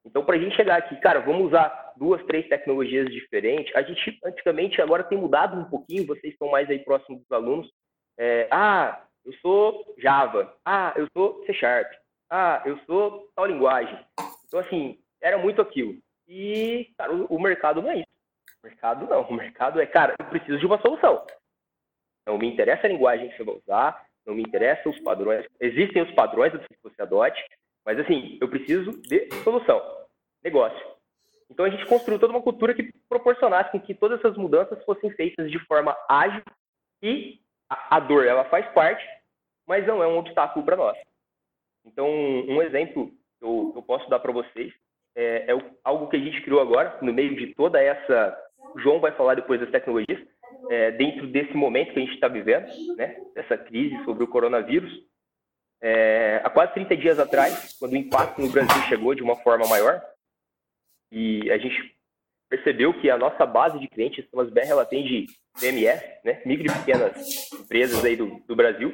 Então, 0.05 0.25
para 0.25 0.37
a 0.37 0.39
gente 0.39 0.55
chegar 0.55 0.77
aqui, 0.77 0.95
cara, 0.97 1.21
vamos 1.21 1.47
usar 1.47 1.95
duas, 1.97 2.23
três 2.27 2.47
tecnologias 2.49 3.11
diferentes. 3.11 3.75
A 3.75 3.83
gente, 3.83 4.19
antigamente, 4.25 4.81
agora 4.83 5.03
tem 5.03 5.17
mudado 5.17 5.59
um 5.59 5.65
pouquinho, 5.65 6.07
vocês 6.07 6.35
estão 6.35 6.51
mais 6.51 6.69
aí 6.69 6.79
próximos 6.79 7.21
dos 7.21 7.33
alunos. 7.33 7.73
É, 8.19 8.47
ah, 8.51 9.03
eu 9.25 9.33
sou 9.35 9.95
Java. 9.99 10.55
Ah, 10.65 10.93
eu 10.97 11.09
sou 11.13 11.45
C 11.47 11.55
Sharp. 11.55 11.91
Ah, 12.31 12.63
eu 12.65 12.79
sou 12.87 13.31
tal 13.35 13.47
linguagem. 13.47 13.99
Então, 14.47 14.61
assim, 14.61 14.99
era 15.21 15.39
muito 15.39 15.61
aquilo. 15.61 15.97
E, 16.29 16.93
cara, 16.97 17.13
o, 17.13 17.41
mercado 17.41 17.83
não 17.83 17.91
é 17.91 17.99
isso. 17.99 18.09
O 18.63 18.67
mercado 18.67 19.07
não. 19.07 19.23
O 19.23 19.35
mercado 19.35 19.81
é, 19.81 19.87
cara, 19.87 20.15
eu 20.19 20.27
preciso 20.27 20.59
de 20.59 20.67
uma 20.67 20.81
solução. 20.81 21.25
Não 22.27 22.39
me 22.39 22.47
interessa 22.47 22.87
a 22.87 22.91
linguagem 22.91 23.29
que 23.29 23.37
você 23.37 23.45
vai 23.45 23.55
usar, 23.57 24.07
não 24.27 24.35
me 24.35 24.43
interessa 24.43 24.89
os 24.89 24.99
padrões. 25.01 25.47
Existem 25.61 26.03
os 26.03 26.11
padrões 26.13 26.53
que 26.53 26.77
você 26.83 27.03
adote, 27.03 27.43
mas 27.85 27.99
assim, 27.99 28.39
eu 28.41 28.49
preciso 28.49 28.93
de 29.03 29.29
solução, 29.43 29.83
negócio. 30.43 30.95
Então 31.51 31.67
a 31.67 31.71
gente 31.71 31.85
construiu 31.87 32.19
toda 32.19 32.33
uma 32.33 32.43
cultura 32.43 32.75
que 32.75 32.91
proporcionasse 33.09 33.79
que 33.81 33.95
todas 33.95 34.19
essas 34.19 34.37
mudanças 34.37 34.83
fossem 34.85 35.11
feitas 35.11 35.51
de 35.51 35.59
forma 35.67 35.95
ágil 36.09 36.43
e 37.03 37.44
a, 37.69 38.01
dor 38.01 38.27
ela 38.27 38.45
faz 38.45 38.67
parte, 38.73 39.05
mas 39.67 39.87
não 39.87 40.03
é 40.03 40.07
um 40.07 40.19
obstáculo 40.19 40.65
para 40.65 40.77
nós. 40.77 40.99
Então 41.85 42.09
um 42.09 42.63
exemplo 42.63 43.11
que 43.39 43.45
eu, 43.45 43.73
eu 43.75 43.83
posso 43.83 44.09
dar 44.09 44.19
para 44.19 44.33
vocês 44.33 44.73
é, 45.17 45.53
é, 45.53 45.71
algo 45.85 46.09
que 46.09 46.17
a 46.17 46.21
gente 46.21 46.41
criou 46.43 46.61
agora 46.61 46.99
no 47.01 47.13
meio 47.13 47.37
de 47.37 47.55
toda 47.55 47.81
essa. 47.81 48.37
O 48.75 48.79
João 48.81 49.01
vai 49.01 49.13
falar 49.13 49.35
depois 49.35 49.61
das 49.61 49.71
tecnologias 49.71 50.21
é, 50.71 50.91
dentro 50.93 51.27
desse 51.29 51.55
momento 51.55 51.93
que 51.93 52.01
a 52.01 52.03
gente 52.03 52.15
está 52.15 52.29
vivendo, 52.29 52.67
né? 52.97 53.17
Essa 53.37 53.57
crise 53.57 54.03
sobre 54.05 54.25
o 54.25 54.29
coronavírus. 54.29 54.93
É, 55.81 56.41
há 56.43 56.51
quase 56.51 56.73
30 56.75 56.97
dias 56.97 57.19
atrás, 57.19 57.77
quando 57.79 57.93
o 57.93 57.97
impacto 57.97 58.41
no 58.41 58.51
Brasil 58.51 58.83
chegou 58.89 59.15
de 59.15 59.23
uma 59.23 59.37
forma 59.37 59.67
maior, 59.69 60.03
e 61.13 61.51
a 61.53 61.59
gente 61.59 61.95
percebeu 62.49 62.99
que 63.01 63.11
a 63.11 63.19
nossa 63.19 63.45
base 63.47 63.79
de 63.79 63.89
clientes, 63.89 64.25
a 64.33 64.45
BR, 64.45 64.61
ela 64.67 64.83
atende 64.83 65.27
PMS, 65.59 66.03
né, 66.25 66.43
micro 66.45 66.67
e 66.67 66.79
pequenas 66.79 67.53
empresas 67.53 68.05
aí 68.05 68.17
do, 68.17 68.41
do 68.47 68.57
Brasil, 68.57 68.93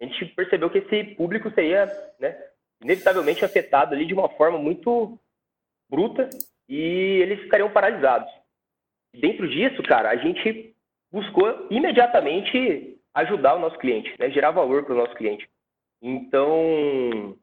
a 0.00 0.04
gente 0.04 0.26
percebeu 0.34 0.68
que 0.70 0.78
esse 0.78 1.14
público 1.14 1.50
seria 1.52 1.86
né, 2.18 2.36
inevitavelmente 2.82 3.44
afetado 3.44 3.94
ali 3.94 4.04
de 4.04 4.14
uma 4.14 4.28
forma 4.30 4.58
muito 4.58 5.18
bruta 5.88 6.28
e 6.68 7.20
eles 7.22 7.40
ficariam 7.42 7.70
paralisados. 7.70 8.30
Dentro 9.14 9.48
disso, 9.48 9.82
cara, 9.82 10.10
a 10.10 10.16
gente 10.16 10.74
buscou 11.10 11.68
imediatamente 11.70 12.98
ajudar 13.14 13.54
o 13.54 13.60
nosso 13.60 13.78
cliente, 13.78 14.12
né, 14.18 14.30
gerar 14.30 14.50
valor 14.50 14.84
para 14.84 14.94
o 14.94 14.96
nosso 14.96 15.14
cliente. 15.14 15.48
Então, 16.00 17.36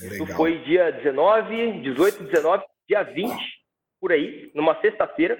Legal. 0.00 0.16
isso 0.16 0.26
foi 0.36 0.58
dia 0.64 0.90
19, 0.90 1.80
18, 1.80 2.24
19, 2.24 2.64
dia 2.88 3.02
20, 3.04 3.61
por 4.02 4.10
aí, 4.10 4.50
numa 4.52 4.78
sexta-feira, 4.80 5.38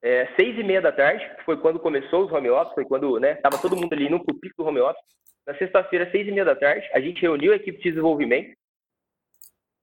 é, 0.00 0.32
seis 0.36 0.56
e 0.56 0.62
meia 0.62 0.80
da 0.80 0.92
tarde, 0.92 1.28
que 1.34 1.42
foi 1.42 1.56
quando 1.56 1.80
começou 1.80 2.24
os 2.24 2.30
home 2.30 2.48
office, 2.48 2.72
foi 2.72 2.84
quando 2.84 3.18
né, 3.18 3.34
tava 3.34 3.60
todo 3.60 3.74
mundo 3.74 3.92
ali 3.92 4.08
no 4.08 4.24
pico 4.24 4.62
do 4.62 4.68
home 4.68 4.78
office. 4.78 5.02
Na 5.44 5.56
sexta-feira, 5.56 6.08
seis 6.12 6.28
e 6.28 6.30
meia 6.30 6.44
da 6.44 6.54
tarde, 6.54 6.88
a 6.92 7.00
gente 7.00 7.20
reuniu 7.20 7.52
a 7.52 7.56
equipe 7.56 7.78
de 7.78 7.90
desenvolvimento. 7.90 8.56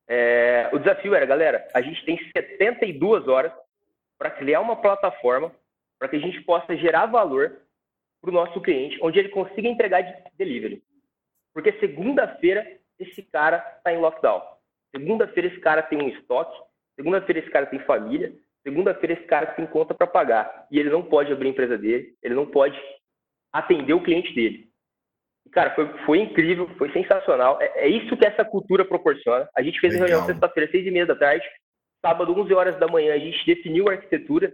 É, 0.08 0.70
o 0.72 0.80
desafio 0.80 1.14
era, 1.14 1.26
galera, 1.26 1.68
a 1.74 1.82
gente 1.82 2.06
tem 2.06 2.18
72 2.32 3.28
horas 3.28 3.52
para 4.18 4.32
criar 4.32 4.62
uma 4.62 4.78
plataforma 4.78 5.54
para 6.00 6.08
que 6.08 6.16
a 6.16 6.20
gente 6.20 6.42
possa 6.44 6.78
gerar 6.78 7.08
valor 7.08 7.60
para 8.22 8.30
o 8.30 8.34
nosso 8.34 8.62
cliente, 8.62 8.98
onde 9.02 9.20
ele 9.20 9.30
consiga 9.30 9.68
entregar 9.68 10.02
de 10.02 10.14
delivery. 10.38 10.82
Porque 11.54 11.74
segunda-feira 11.74 12.80
esse 12.98 13.22
cara 13.22 13.58
está 13.78 13.92
em 13.92 13.98
lockdown. 13.98 14.42
Segunda-feira 14.96 15.50
esse 15.50 15.60
cara 15.60 15.84
tem 15.84 16.02
um 16.02 16.08
estoque. 16.08 16.71
Segunda-feira 17.02 17.40
esse 17.40 17.50
cara 17.50 17.66
tem 17.66 17.80
família. 17.80 18.32
Segunda-feira 18.62 19.14
esse 19.14 19.24
cara 19.24 19.48
tem 19.48 19.66
conta 19.66 19.92
para 19.92 20.06
pagar. 20.06 20.68
E 20.70 20.80
ele 20.80 20.92
não 20.92 21.02
pode 21.02 21.34
abrir 21.34 21.48
a 21.48 21.52
empresa 21.52 21.78
dele. 21.80 22.14
Ele 22.22 22.36
não 22.36 22.46
pode 22.46 22.80
atender 23.52 23.94
o 23.94 24.04
cliente 24.04 24.32
dele. 24.36 24.70
E, 25.48 25.50
cara, 25.50 25.74
foi, 25.74 25.88
foi 26.06 26.20
incrível, 26.20 26.70
foi 26.78 26.92
sensacional. 26.92 27.60
É, 27.60 27.86
é, 27.86 27.88
isso 27.88 28.16
que 28.16 28.26
essa 28.26 28.46
cultura 28.46 28.86
proporciona. 28.86 29.50
A 29.58 29.64
gente 29.64 29.80
fez 29.80 29.94
Legal. 29.94 30.06
a 30.06 30.10
reunião 30.10 30.28
sexta-feira, 30.28 30.70
seis 30.70 30.86
e 30.86 30.92
meia 30.92 31.08
da 31.08 31.16
tarde. 31.16 31.44
Sábado, 32.06 32.40
11 32.40 32.54
horas 32.54 32.80
da 32.80 32.88
manhã, 32.88 33.16
a 33.16 33.20
gente 33.20 33.44
definiu 33.46 33.90
a 33.90 33.94
arquitetura. 33.94 34.54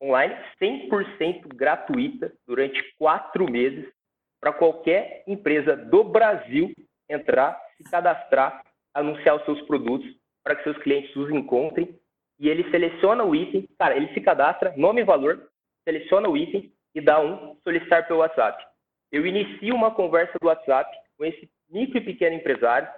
online 0.02 0.36
100% 0.60 1.46
gratuita 1.54 2.32
durante 2.46 2.82
quatro 2.98 3.50
meses 3.50 3.86
para 4.40 4.52
qualquer 4.52 5.22
empresa 5.26 5.76
do 5.76 6.02
Brasil 6.02 6.72
entrar, 7.08 7.58
se 7.76 7.84
cadastrar, 7.84 8.64
anunciar 8.92 9.36
os 9.36 9.44
seus 9.44 9.62
produtos 9.62 10.10
para 10.42 10.56
que 10.56 10.64
seus 10.64 10.76
clientes 10.78 11.14
os 11.14 11.30
encontrem. 11.30 11.96
E 12.38 12.48
ele 12.48 12.68
seleciona 12.70 13.22
o 13.22 13.36
item, 13.36 13.68
cara, 13.78 13.96
ele 13.96 14.12
se 14.12 14.20
cadastra, 14.20 14.74
nome 14.76 15.02
e 15.02 15.04
valor, 15.04 15.48
seleciona 15.84 16.28
o 16.28 16.36
item 16.36 16.72
e 16.94 17.00
dá 17.00 17.20
um 17.20 17.56
solicitar 17.62 18.06
pelo 18.06 18.18
WhatsApp. 18.18 18.62
Eu 19.12 19.24
inicio 19.24 19.74
uma 19.74 19.92
conversa 19.92 20.36
do 20.40 20.48
WhatsApp 20.48 20.90
com 21.16 21.24
esse 21.24 21.48
micro 21.70 21.98
e 21.98 22.04
pequeno 22.04 22.34
empresário, 22.34 22.88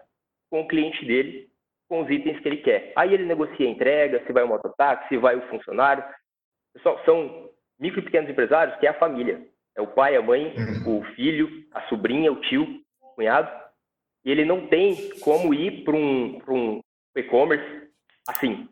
com 0.50 0.62
o 0.62 0.68
cliente 0.68 1.04
dele, 1.04 1.50
com 1.88 2.03
os 2.03 2.11
itens 2.11 2.40
que 2.40 2.49
ele 2.49 2.59
quer. 2.59 2.92
Aí 2.97 3.12
ele 3.12 3.25
negocia 3.25 3.66
a 3.66 3.70
entrega, 3.70 4.25
se 4.27 4.33
vai 4.33 4.42
o 4.42 4.49
mototáxi, 4.49 5.09
se 5.09 5.16
vai 5.16 5.37
o 5.37 5.49
funcionário. 5.49 6.05
Pessoal, 6.73 7.01
são 7.05 7.51
micro 7.79 8.01
e 8.01 8.05
pequenos 8.05 8.31
empresários 8.31 8.77
que 8.79 8.87
é 8.87 8.90
a 8.90 8.99
família. 8.99 9.47
É 9.77 9.83
o 9.83 9.88
pai, 9.88 10.16
a 10.16 10.23
mãe, 10.23 10.55
uhum. 10.57 11.01
o 11.01 11.05
filho, 11.14 11.49
a 11.73 11.83
sobrinha, 11.88 12.33
o 12.33 12.40
tio, 12.40 12.81
o 13.03 13.14
cunhado. 13.14 13.51
E 14.25 14.31
ele 14.31 14.44
não 14.44 14.68
tem 14.68 15.11
como 15.20 15.53
ir 15.53 15.85
para 15.85 15.94
um, 15.94 16.40
um 16.49 16.81
e-commerce 17.16 17.88
assim. 18.29 18.68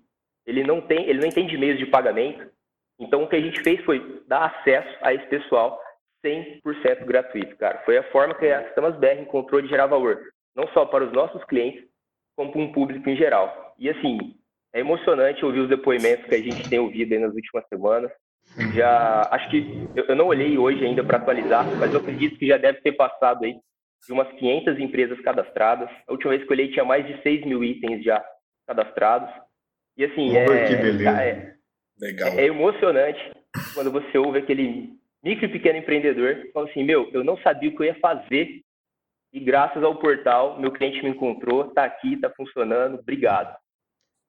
Ele 0.47 0.65
não 0.65 0.81
tem, 0.81 1.09
ele 1.09 1.21
não 1.21 1.29
entende 1.29 1.57
meios 1.57 1.79
de 1.79 1.87
pagamento. 1.87 2.51
Então 2.99 3.25
o 3.25 3.29
que 3.29 3.37
a 3.37 3.41
gente 3.41 3.63
fez 3.63 3.85
foi 3.85 4.23
dar 4.27 4.47
acesso 4.47 4.97
a 5.03 5.13
esse 5.13 5.27
pessoal 5.27 5.81
100% 6.25 7.05
gratuito, 7.05 7.57
cara. 7.57 7.83
Foi 7.85 7.99
a 7.99 8.11
forma 8.11 8.35
que 8.35 8.47
a 8.47 8.65
Sistemas 8.67 8.97
BR 8.97 9.21
encontrou 9.21 9.61
de 9.61 9.69
gerar 9.69 9.87
valor, 9.87 10.21
não 10.55 10.69
só 10.69 10.87
para 10.87 11.05
os 11.05 11.13
nossos 11.13 11.43
clientes, 11.45 11.85
como 12.37 12.53
para 12.53 12.61
um 12.61 12.73
público 12.73 13.09
em 13.09 13.17
geral. 13.17 13.75
E 13.79 13.89
assim, 13.89 14.37
é 14.75 14.81
emocionante 14.81 15.45
ouvir 15.45 15.61
os 15.61 15.69
depoimentos 15.69 16.27
que 16.27 16.35
a 16.35 16.43
gente 16.43 16.69
tem 16.69 16.79
ouvido 16.79 17.19
nas 17.19 17.35
últimas 17.35 17.67
semanas. 17.69 18.11
Já 18.75 19.29
acho 19.31 19.51
que 19.51 19.89
eu, 19.95 20.17
não 20.17 20.27
olhei 20.27 20.59
hoje 20.59 20.85
ainda 20.85 21.05
para 21.05 21.19
atualizar, 21.19 21.65
mas 21.79 21.93
eu 21.93 22.01
acredito 22.01 22.39
que 22.39 22.47
já 22.47 22.57
deve 22.57 22.81
ter 22.81 22.93
passado 22.93 23.45
aí 23.45 23.55
de 24.07 24.13
umas 24.13 24.29
500 24.33 24.79
empresas 24.79 25.21
cadastradas. 25.21 25.89
A 26.09 26.13
última 26.13 26.31
vez 26.31 26.43
que 26.43 26.53
eu 26.53 26.55
olhei 26.55 26.71
tinha 26.71 26.85
mais 26.85 27.07
de 27.07 27.21
6 27.23 27.47
mil 27.47 27.63
itens 27.63 28.03
já 28.03 28.23
cadastrados. 28.67 29.31
E 29.97 30.05
assim, 30.05 30.37
é, 30.37 30.45
é, 30.45 31.57
é, 32.01 32.41
é 32.41 32.47
emocionante 32.47 33.21
quando 33.75 33.91
você 33.91 34.19
ouve 34.19 34.39
aquele 34.39 34.91
micro 35.23 35.47
e 35.47 35.49
pequeno 35.49 35.79
empreendedor, 35.79 36.51
fala 36.53 36.69
assim, 36.69 36.83
meu, 36.83 37.09
eu 37.13 37.23
não 37.23 37.37
sabia 37.39 37.69
o 37.69 37.77
que 37.77 37.83
eu 37.83 37.87
ia 37.87 37.95
fazer 38.01 38.63
e 39.33 39.41
graças 39.41 39.83
ao 39.83 39.99
portal, 39.99 40.61
meu 40.61 40.71
cliente 40.71 41.03
me 41.03 41.11
encontrou, 41.11 41.67
está 41.67 41.85
aqui, 41.85 42.15
está 42.15 42.29
funcionando, 42.31 42.99
obrigado. 42.99 43.57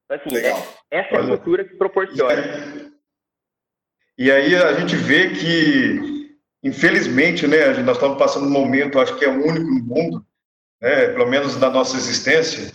Então, 0.05 0.17
assim, 0.17 0.37
é, 0.37 0.51
essa 0.89 1.15
é 1.15 1.19
a 1.19 1.27
cultura 1.27 1.65
que 1.65 1.75
proporciona. 1.75 2.93
E 4.17 4.31
aí 4.31 4.55
a 4.55 4.73
gente 4.73 4.95
vê 4.95 5.31
que, 5.31 6.37
infelizmente, 6.63 7.47
né, 7.47 7.73
nós 7.83 7.97
estamos 7.97 8.17
passando 8.17 8.47
um 8.47 8.51
momento, 8.51 8.99
acho 8.99 9.17
que 9.17 9.25
é 9.25 9.29
único 9.29 9.65
no 9.65 9.83
mundo, 9.83 10.25
né, 10.81 11.07
pelo 11.07 11.27
menos 11.27 11.57
da 11.57 11.69
nossa 11.69 11.97
existência, 11.97 12.71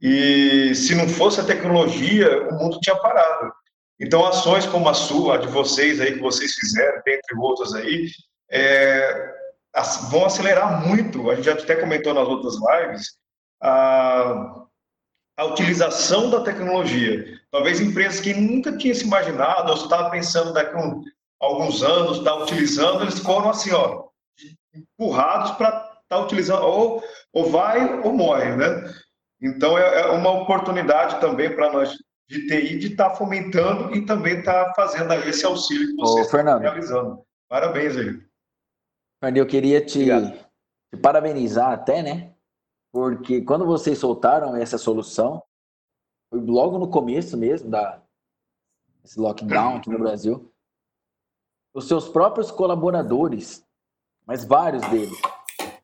e 0.00 0.74
se 0.74 0.94
não 0.94 1.08
fosse 1.08 1.40
a 1.40 1.46
tecnologia, 1.46 2.48
o 2.48 2.58
mundo 2.58 2.78
tinha 2.80 2.96
parado. 2.96 3.52
Então, 3.98 4.26
ações 4.26 4.66
como 4.66 4.88
a 4.88 4.94
sua, 4.94 5.36
a 5.36 5.38
de 5.38 5.46
vocês 5.46 6.00
aí, 6.00 6.14
que 6.14 6.20
vocês 6.20 6.54
fizeram, 6.54 7.00
dentre 7.06 7.38
outras 7.38 7.72
aí, 7.74 8.08
é, 8.50 9.34
vão 10.10 10.24
acelerar 10.24 10.86
muito, 10.86 11.30
a 11.30 11.34
gente 11.34 11.44
já 11.44 11.52
até 11.54 11.76
comentou 11.76 12.14
nas 12.14 12.28
outras 12.28 12.54
lives, 12.54 13.16
a, 13.62 14.64
a 15.36 15.44
utilização 15.46 16.30
da 16.30 16.42
tecnologia. 16.42 17.40
Talvez 17.50 17.80
empresas 17.80 18.20
que 18.20 18.34
nunca 18.34 18.76
tinham 18.76 18.94
se 18.94 19.04
imaginado, 19.04 19.70
ou 19.70 19.76
estava 19.76 20.10
pensando 20.10 20.52
daqui 20.52 20.76
a 20.76 20.92
alguns 21.40 21.82
anos, 21.82 22.18
estar 22.18 22.32
tá 22.32 22.42
utilizando, 22.42 23.02
eles 23.02 23.18
foram 23.18 23.50
assim, 23.50 23.72
ó, 23.72 24.04
empurrados 24.74 25.52
para 25.52 25.68
estar 25.68 25.94
está 26.14 26.20
utilizando, 26.20 26.62
ou, 26.62 27.02
ou 27.32 27.50
vai 27.50 28.00
ou 28.00 28.12
morre, 28.12 28.56
né? 28.56 28.94
Então, 29.42 29.76
é, 29.76 30.00
é 30.00 30.06
uma 30.06 30.30
oportunidade 30.30 31.20
também 31.20 31.54
para 31.54 31.72
nós 31.72 31.94
de 32.28 32.46
TI 32.46 32.78
de 32.78 32.86
estar 32.88 33.10
tá 33.10 33.16
fomentando 33.16 33.94
e 33.94 34.06
também 34.06 34.38
estar 34.38 34.66
tá 34.66 34.72
fazendo 34.74 35.12
esse 35.28 35.44
auxílio 35.44 35.88
que 35.88 35.96
vocês 35.96 36.26
estão 36.26 36.58
realizando. 36.58 37.22
Parabéns 37.48 37.96
aí. 37.96 38.18
Eu 39.34 39.46
queria 39.46 39.84
te, 39.84 40.06
te 40.06 41.00
parabenizar 41.00 41.72
até, 41.72 42.02
né? 42.02 42.34
Porque 42.92 43.42
quando 43.42 43.66
vocês 43.66 43.98
soltaram 43.98 44.56
essa 44.56 44.78
solução, 44.78 45.42
foi 46.30 46.40
logo 46.40 46.78
no 46.78 46.88
começo 46.88 47.36
mesmo 47.36 47.70
da 47.70 48.02
esse 49.04 49.20
lockdown 49.20 49.76
aqui 49.76 49.90
no 49.90 49.98
Brasil, 49.98 50.50
os 51.74 51.86
seus 51.86 52.08
próprios 52.08 52.50
colaboradores, 52.50 53.66
mas 54.26 54.44
vários 54.44 54.82
deles, 54.88 55.20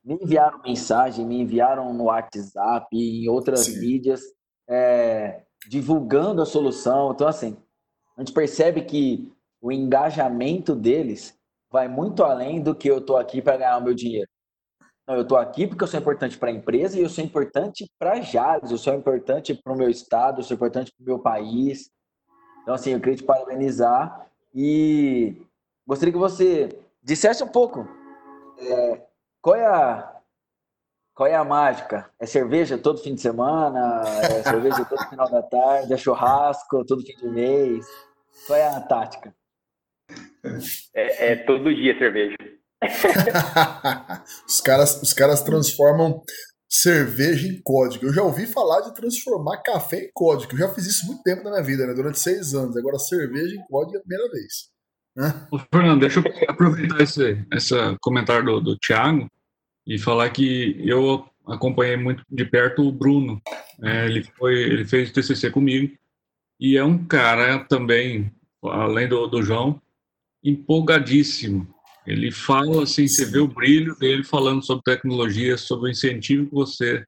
me 0.02 0.14
enviaram 0.14 0.62
mensagem, 0.62 1.26
me 1.26 1.40
enviaram 1.40 1.92
no 1.92 2.04
WhatsApp 2.04 2.86
e 2.92 3.24
em 3.24 3.28
outras 3.28 3.66
Sim. 3.66 3.80
mídias, 3.80 4.22
é, 4.68 5.44
divulgando 5.68 6.40
a 6.40 6.46
solução. 6.46 7.12
Então, 7.12 7.28
assim, 7.28 7.56
a 8.16 8.20
gente 8.20 8.32
percebe 8.32 8.82
que 8.82 9.30
o 9.60 9.70
engajamento 9.70 10.74
deles 10.74 11.38
vai 11.70 11.88
muito 11.88 12.24
além 12.24 12.60
do 12.60 12.74
que 12.74 12.90
eu 12.90 12.98
estou 12.98 13.16
aqui 13.16 13.40
para 13.40 13.56
ganhar 13.56 13.78
o 13.78 13.82
meu 13.82 13.94
dinheiro. 13.94 14.28
Não, 15.06 15.14
eu 15.14 15.22
estou 15.22 15.38
aqui 15.38 15.66
porque 15.66 15.82
eu 15.82 15.88
sou 15.88 15.98
importante 15.98 16.38
para 16.38 16.50
a 16.50 16.52
empresa 16.52 16.98
e 16.98 17.02
eu 17.02 17.08
sou 17.08 17.24
importante 17.24 17.90
para 17.98 18.20
Jales, 18.20 18.70
eu 18.70 18.78
sou 18.78 18.94
importante 18.94 19.54
para 19.54 19.72
o 19.72 19.76
meu 19.76 19.88
estado, 19.88 20.40
eu 20.40 20.44
sou 20.44 20.54
importante 20.54 20.92
para 20.92 21.02
o 21.02 21.06
meu 21.06 21.18
país. 21.18 21.90
Então, 22.62 22.74
assim, 22.74 22.90
eu 22.92 23.00
queria 23.00 23.16
te 23.16 23.24
parabenizar 23.24 24.26
e 24.54 25.42
gostaria 25.86 26.12
que 26.12 26.18
você 26.18 26.68
dissesse 27.02 27.42
um 27.42 27.48
pouco 27.48 27.88
é, 28.58 29.06
qual 29.40 29.56
é 29.56 29.66
a 29.66 30.16
qual 31.14 31.28
é 31.28 31.34
a 31.34 31.44
mágica? 31.44 32.08
É 32.18 32.24
cerveja 32.24 32.78
todo 32.78 33.02
fim 33.02 33.14
de 33.14 33.20
semana? 33.20 34.02
É 34.06 34.42
cerveja 34.42 34.84
todo 34.86 35.06
final 35.08 35.30
da 35.30 35.42
tarde? 35.42 35.92
É 35.92 35.96
churrasco 35.96 36.84
todo 36.86 37.02
fim 37.02 37.14
de 37.14 37.28
mês? 37.28 37.86
Qual 38.46 38.58
é 38.58 38.66
a 38.66 38.80
tática? 38.80 39.34
É, 40.94 41.32
é 41.32 41.36
todo 41.36 41.74
dia 41.74 41.98
cerveja. 41.98 42.36
os, 44.46 44.60
caras, 44.60 45.02
os 45.02 45.12
caras 45.12 45.42
transformam 45.42 46.22
cerveja 46.68 47.48
em 47.48 47.60
código. 47.62 48.06
Eu 48.06 48.12
já 48.12 48.22
ouvi 48.22 48.46
falar 48.46 48.80
de 48.82 48.94
transformar 48.94 49.62
café 49.62 50.04
em 50.04 50.10
código. 50.14 50.54
Eu 50.54 50.58
já 50.58 50.68
fiz 50.72 50.86
isso 50.86 51.06
muito 51.06 51.22
tempo 51.22 51.42
na 51.42 51.50
minha 51.50 51.62
vida, 51.62 51.86
né? 51.86 51.94
Durante 51.94 52.18
seis 52.18 52.54
anos. 52.54 52.76
Agora 52.76 52.98
cerveja 52.98 53.56
em 53.56 53.64
código 53.66 53.96
é 53.96 53.98
a 53.98 54.02
primeira 54.02 54.30
vez. 54.30 54.70
Né? 55.16 55.46
Ô, 55.50 55.58
Fernando, 55.58 56.00
deixa 56.00 56.20
eu 56.20 56.24
aproveitar 56.48 57.02
esse, 57.02 57.44
esse 57.52 57.74
comentário 58.00 58.44
do, 58.44 58.60
do 58.60 58.78
Thiago 58.78 59.28
e 59.86 59.98
falar 59.98 60.30
que 60.30 60.76
eu 60.88 61.24
acompanhei 61.46 61.96
muito 61.96 62.22
de 62.30 62.44
perto 62.44 62.86
o 62.86 62.92
Bruno. 62.92 63.40
É, 63.82 64.06
ele 64.06 64.22
foi, 64.38 64.54
ele 64.54 64.84
fez 64.84 65.10
TCC 65.10 65.50
comigo 65.50 65.92
e 66.60 66.76
é 66.76 66.84
um 66.84 67.04
cara 67.04 67.64
também, 67.64 68.30
além 68.62 69.08
do, 69.08 69.26
do 69.26 69.42
João, 69.42 69.80
empolgadíssimo. 70.42 71.68
Ele 72.06 72.30
fala 72.30 72.82
assim, 72.82 73.06
você 73.06 73.24
vê 73.24 73.38
o 73.38 73.48
brilho 73.48 73.94
dele 73.96 74.24
falando 74.24 74.64
sobre 74.64 74.82
tecnologia, 74.84 75.56
sobre 75.56 75.88
o 75.88 75.92
incentivo 75.92 76.46
que 76.46 76.54
você, 76.54 77.04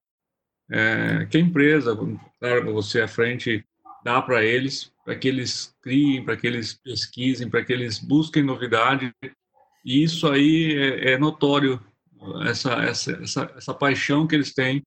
é, 0.70 1.26
que 1.30 1.38
a 1.38 1.40
empresa, 1.40 1.98
claro, 2.38 2.72
você 2.72 3.00
à 3.00 3.08
frente 3.08 3.64
dá 4.04 4.20
para 4.20 4.44
eles, 4.44 4.92
para 5.04 5.16
que 5.16 5.28
eles 5.28 5.74
criem, 5.82 6.24
para 6.24 6.36
que 6.36 6.46
eles 6.46 6.74
pesquisem, 6.74 7.48
para 7.48 7.64
que 7.64 7.72
eles 7.72 7.98
busquem 7.98 8.42
novidade. 8.42 9.12
E 9.84 10.02
isso 10.02 10.28
aí 10.28 10.74
é, 10.76 11.12
é 11.12 11.18
notório 11.18 11.80
essa, 12.46 12.74
essa, 12.84 13.12
essa, 13.12 13.52
essa 13.56 13.74
paixão 13.74 14.26
que 14.26 14.34
eles 14.34 14.52
têm 14.52 14.82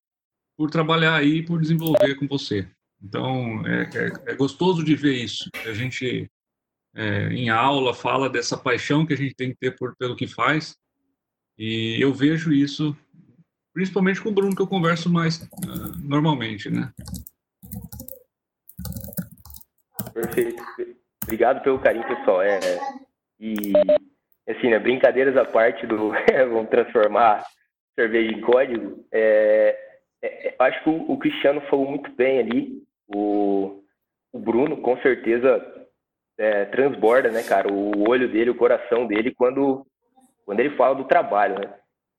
por 0.58 0.70
trabalhar 0.70 1.16
aí, 1.16 1.44
por 1.44 1.60
desenvolver 1.60 2.16
com 2.16 2.28
você. 2.28 2.68
Então, 3.04 3.66
é, 3.68 3.90
é, 3.94 4.32
é 4.32 4.36
gostoso 4.36 4.84
de 4.84 4.96
ver 4.96 5.16
isso. 5.16 5.50
A 5.66 5.74
gente, 5.74 6.30
é, 6.96 7.28
em 7.34 7.50
aula, 7.50 7.94
fala 7.94 8.30
dessa 8.30 8.58
paixão 8.58 9.06
que 9.06 9.14
a 9.14 9.18
gente 9.18 9.36
tem 9.36 9.50
que 9.50 9.58
ter 9.58 9.76
por, 9.76 9.96
pelo 9.98 10.16
que 10.16 10.28
faz, 10.28 10.78
e 11.58 11.98
eu 12.02 12.14
vejo 12.14 12.54
isso, 12.54 12.96
principalmente 13.74 14.22
com 14.22 14.30
o 14.30 14.34
Bruno, 14.34 14.56
que 14.56 14.62
eu 14.62 14.68
converso 14.68 15.12
mais 15.12 15.42
uh, 15.42 15.98
normalmente, 16.02 16.70
né? 16.70 16.92
Perfeito. 20.14 20.64
Obrigado 21.24 21.62
pelo 21.64 21.80
carinho, 21.80 22.08
pessoal. 22.08 22.42
É, 22.42 22.60
e 23.40 23.74
assim, 24.48 24.70
né, 24.70 24.80
brincadeiras 24.80 25.36
à 25.36 25.44
parte 25.44 25.86
do 25.88 26.12
vamos 26.50 26.70
transformar 26.70 27.44
cerveja 27.96 28.32
em 28.32 28.42
código, 28.42 29.06
é, 29.12 29.78
é, 30.22 30.48
é 30.50 30.56
acho 30.60 30.84
que 30.84 30.90
o, 30.90 31.12
o, 31.12 31.18
Cristiano 31.18 31.62
falou 31.70 31.90
muito 31.90 32.12
bem 32.12 32.40
ali, 32.40 32.84
o, 33.08 33.82
o 34.34 34.40
Bruno 34.40 34.78
com 34.78 34.98
certeza 35.02 35.60
é, 36.38 36.66
transborda, 36.66 37.30
né, 37.32 37.44
cara, 37.44 37.72
o 37.72 38.10
olho 38.10 38.30
dele, 38.30 38.50
o 38.50 38.56
coração 38.56 39.08
dele 39.08 39.34
quando, 39.34 39.86
quando 40.46 40.60
ele 40.60 40.76
fala 40.76 40.96
do 40.96 41.06
trabalho, 41.06 41.60
né, 41.60 41.74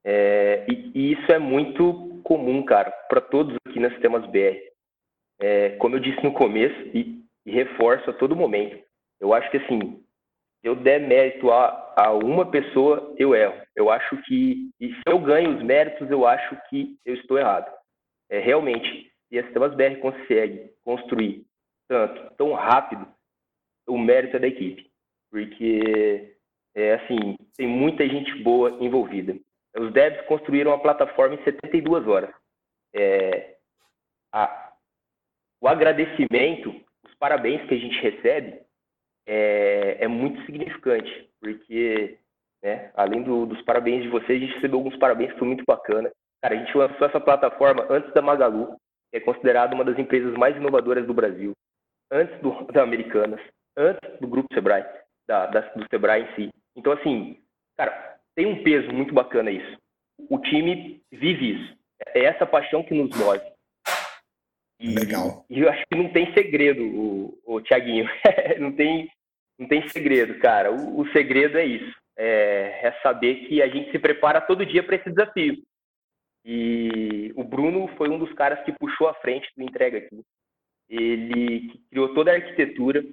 é, 0.04 0.64
e, 0.68 0.92
e, 0.94 1.12
isso 1.12 1.32
é 1.32 1.38
muito 1.38 2.20
comum, 2.22 2.62
cara, 2.64 2.90
para 3.08 3.20
todos 3.20 3.56
aqui 3.66 3.80
nos 3.80 3.92
sistemas 3.92 4.24
BR. 4.30 4.58
É, 5.40 5.70
como 5.76 5.96
eu 5.96 6.00
disse 6.00 6.22
no 6.22 6.32
começo 6.32 6.80
e, 6.94 7.22
e 7.44 7.50
reforço 7.50 8.08
a 8.10 8.12
todo 8.12 8.36
momento, 8.36 8.82
eu 9.20 9.34
acho 9.34 9.50
que 9.50 9.56
assim, 9.56 10.02
eu 10.62 10.74
der 10.74 11.00
mérito 11.00 11.50
a, 11.50 11.94
a 11.96 12.12
uma 12.12 12.50
pessoa, 12.50 13.14
eu 13.18 13.34
erro. 13.34 13.54
Eu 13.74 13.90
acho 13.90 14.16
que, 14.22 14.70
e 14.80 14.94
se 14.94 15.02
eu 15.06 15.18
ganho 15.18 15.56
os 15.56 15.62
méritos, 15.62 16.10
eu 16.10 16.26
acho 16.26 16.56
que 16.68 16.96
eu 17.04 17.14
estou 17.14 17.38
errado. 17.38 17.70
É, 18.30 18.38
realmente, 18.38 19.10
se 19.28 19.38
a 19.38 19.44
Sistemas 19.44 19.74
BR 19.74 19.96
consegue 20.00 20.70
construir 20.84 21.44
tanto, 21.88 22.34
tão 22.36 22.52
rápido, 22.52 23.06
o 23.86 23.98
mérito 23.98 24.36
é 24.36 24.40
da 24.40 24.46
equipe. 24.46 24.90
Porque, 25.30 26.36
é, 26.74 26.94
assim, 26.94 27.36
tem 27.56 27.66
muita 27.66 28.06
gente 28.08 28.34
boa 28.42 28.70
envolvida. 28.80 29.36
Os 29.76 29.92
devs 29.92 30.24
construíram 30.26 30.72
a 30.72 30.78
plataforma 30.78 31.34
em 31.34 31.44
72 31.44 32.06
horas. 32.06 32.34
É, 32.94 33.56
a, 34.32 34.72
o 35.60 35.68
agradecimento, 35.68 36.74
os 37.04 37.14
parabéns 37.14 37.66
que 37.68 37.74
a 37.74 37.78
gente 37.78 38.00
recebe, 38.00 38.60
é, 39.26 40.04
é 40.04 40.08
muito 40.08 40.40
significante, 40.46 41.28
porque, 41.40 42.18
né, 42.62 42.90
além 42.94 43.22
do, 43.22 43.46
dos 43.46 43.60
parabéns 43.62 44.02
de 44.02 44.08
vocês, 44.08 44.40
a 44.40 44.46
gente 44.46 44.54
recebeu 44.54 44.78
alguns 44.78 44.96
parabéns 44.96 45.32
que 45.32 45.38
foi 45.38 45.48
muito 45.48 45.64
bacana. 45.66 46.10
Cara, 46.40 46.54
a 46.54 46.58
gente 46.58 46.76
lançou 46.76 47.06
essa 47.06 47.20
plataforma 47.20 47.86
antes 47.90 48.12
da 48.14 48.22
Magalu, 48.22 48.76
que 49.10 49.16
é 49.16 49.20
considerada 49.20 49.74
uma 49.74 49.84
das 49.84 49.98
empresas 49.98 50.32
mais 50.34 50.56
inovadoras 50.56 51.06
do 51.06 51.14
Brasil, 51.14 51.52
antes 52.10 52.38
do, 52.40 52.64
da 52.72 52.82
Americanas, 52.82 53.40
antes 53.76 54.20
do 54.20 54.26
Grupo 54.26 54.52
Sebrae, 54.52 54.84
da, 55.28 55.46
da, 55.46 55.60
do 55.60 55.86
Sebrae 55.90 56.22
em 56.22 56.34
si. 56.34 56.50
Então, 56.76 56.92
assim, 56.92 57.38
cara, 57.76 58.18
tem 58.34 58.46
um 58.46 58.62
peso 58.62 58.92
muito 58.92 59.14
bacana 59.14 59.50
isso. 59.50 59.76
O 60.30 60.38
time 60.38 61.02
vive 61.10 61.54
isso. 61.54 61.76
É 62.08 62.24
essa 62.24 62.46
paixão 62.46 62.82
que 62.82 62.94
nos 62.94 63.16
move. 63.16 63.40
E, 64.78 64.94
Legal. 64.94 65.44
E 65.48 65.60
eu 65.60 65.70
acho 65.70 65.84
que 65.90 65.98
não 65.98 66.12
tem 66.12 66.32
segredo, 66.34 66.82
o, 66.84 67.38
o 67.44 67.60
Tiaguinho. 67.60 68.06
não, 68.60 68.72
tem, 68.72 69.10
não 69.58 69.66
tem 69.66 69.88
segredo, 69.88 70.38
cara. 70.38 70.70
O, 70.72 71.00
o 71.00 71.12
segredo 71.12 71.58
é 71.58 71.64
isso. 71.64 71.94
É, 72.18 72.88
é, 72.88 72.92
saber 73.02 73.46
que 73.46 73.60
a 73.60 73.68
gente 73.68 73.90
se 73.90 73.98
prepara 73.98 74.40
todo 74.40 74.66
dia 74.66 74.82
para 74.82 74.96
esse 74.96 75.10
desafio. 75.10 75.62
E 76.44 77.32
o 77.34 77.42
Bruno 77.42 77.88
foi 77.96 78.08
um 78.08 78.18
dos 78.18 78.32
caras 78.34 78.62
que 78.64 78.72
puxou 78.72 79.08
a 79.08 79.14
frente 79.14 79.50
do 79.56 79.62
entrega 79.62 79.98
aqui. 79.98 80.22
Ele 80.88 81.72
criou 81.90 82.14
toda 82.14 82.30
a 82.30 82.34
arquitetura. 82.34 83.04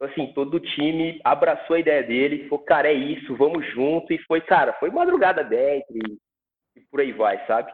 Então, 0.00 0.08
assim, 0.08 0.32
todo 0.32 0.54
o 0.54 0.60
time 0.60 1.20
abraçou 1.22 1.76
a 1.76 1.78
ideia 1.78 2.02
dele, 2.02 2.48
falou, 2.48 2.64
cara, 2.64 2.88
é 2.88 2.94
isso, 2.94 3.36
vamos 3.36 3.66
junto. 3.74 4.10
E 4.14 4.18
foi, 4.20 4.40
cara, 4.40 4.72
foi 4.80 4.90
madrugada 4.90 5.44
dentro 5.44 5.94
e, 5.94 6.18
e 6.76 6.80
por 6.90 7.00
aí 7.00 7.12
vai, 7.12 7.46
sabe? 7.46 7.70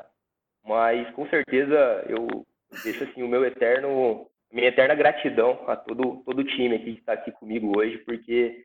Mas 0.64 1.08
com 1.14 1.28
certeza 1.28 2.04
eu 2.08 2.44
deixo 2.82 3.04
assim 3.04 3.22
o 3.22 3.28
meu 3.28 3.44
eterno, 3.44 4.28
minha 4.50 4.66
eterna 4.66 4.96
gratidão 4.96 5.62
a 5.68 5.76
todo 5.76 6.24
todo 6.24 6.40
o 6.40 6.44
time 6.44 6.74
aqui 6.74 6.94
que 6.94 6.98
está 6.98 7.12
aqui 7.12 7.30
comigo 7.30 7.78
hoje, 7.78 7.98
porque, 7.98 8.64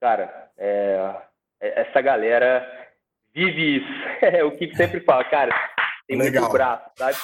cara, 0.00 0.48
é, 0.56 1.16
é 1.60 1.80
essa 1.80 2.00
galera 2.00 2.64
vive 3.34 3.78
isso. 3.78 4.00
É 4.22 4.44
o 4.44 4.56
que 4.56 4.72
sempre 4.76 5.00
fala, 5.00 5.24
cara, 5.24 5.50
tem 6.06 6.16
Legal. 6.16 6.42
muito 6.42 6.52
braço, 6.52 6.90
sabe? 6.94 7.16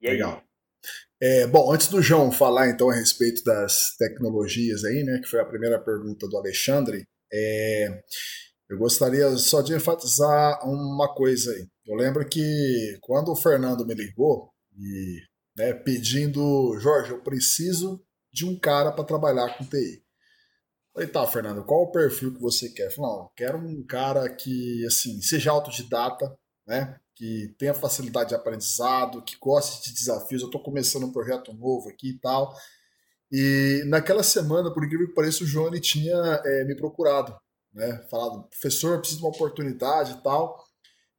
E 0.00 0.06
é 0.06 0.12
Legal. 0.12 0.43
É, 1.26 1.46
bom, 1.46 1.72
antes 1.72 1.88
do 1.88 2.02
João 2.02 2.30
falar 2.30 2.68
então 2.68 2.90
a 2.90 2.94
respeito 2.94 3.42
das 3.44 3.96
tecnologias 3.96 4.84
aí, 4.84 5.02
né, 5.02 5.18
que 5.22 5.30
foi 5.30 5.40
a 5.40 5.46
primeira 5.46 5.82
pergunta 5.82 6.28
do 6.28 6.36
Alexandre, 6.36 7.02
é, 7.32 8.02
eu 8.68 8.76
gostaria 8.76 9.34
só 9.38 9.62
de 9.62 9.74
enfatizar 9.74 10.60
uma 10.68 11.14
coisa 11.14 11.50
aí. 11.50 11.66
Eu 11.86 11.96
lembro 11.96 12.28
que 12.28 12.98
quando 13.00 13.32
o 13.32 13.36
Fernando 13.36 13.86
me 13.86 13.94
ligou 13.94 14.50
e 14.76 15.18
né, 15.56 15.72
pedindo, 15.72 16.78
Jorge, 16.78 17.12
eu 17.12 17.22
preciso 17.22 18.04
de 18.30 18.44
um 18.44 18.60
cara 18.60 18.92
para 18.92 19.04
trabalhar 19.04 19.56
com 19.56 19.64
TI. 19.64 20.04
Falei, 20.92 21.08
tá, 21.08 21.26
Fernando, 21.26 21.64
qual 21.64 21.84
o 21.84 21.90
perfil 21.90 22.34
que 22.34 22.40
você 22.40 22.68
quer? 22.68 22.90
Falei, 22.90 23.10
não, 23.10 23.30
quero 23.34 23.56
um 23.56 23.82
cara 23.86 24.28
que, 24.28 24.84
assim, 24.84 25.22
seja 25.22 25.52
autodidata, 25.52 26.36
né? 26.66 27.00
Que 27.14 27.54
tenha 27.58 27.74
facilidade 27.74 28.30
de 28.30 28.34
aprendizado, 28.34 29.22
que 29.22 29.36
goste 29.38 29.88
de 29.88 29.94
desafios. 29.94 30.42
Eu 30.42 30.48
estou 30.48 30.62
começando 30.62 31.04
um 31.04 31.12
projeto 31.12 31.52
novo 31.52 31.88
aqui 31.88 32.10
e 32.10 32.18
tal. 32.18 32.54
E 33.30 33.82
naquela 33.86 34.22
semana, 34.22 34.72
por 34.72 34.84
incrível 34.84 35.08
que 35.08 35.14
pareça, 35.14 35.44
o 35.44 35.46
Johnny 35.46 35.80
tinha 35.80 36.14
é, 36.44 36.64
me 36.64 36.76
procurado, 36.76 37.36
né? 37.72 38.06
Falado, 38.10 38.48
professor, 38.48 38.98
preciso 38.98 39.20
de 39.20 39.24
uma 39.26 39.34
oportunidade 39.34 40.12
e 40.12 40.22
tal. 40.22 40.64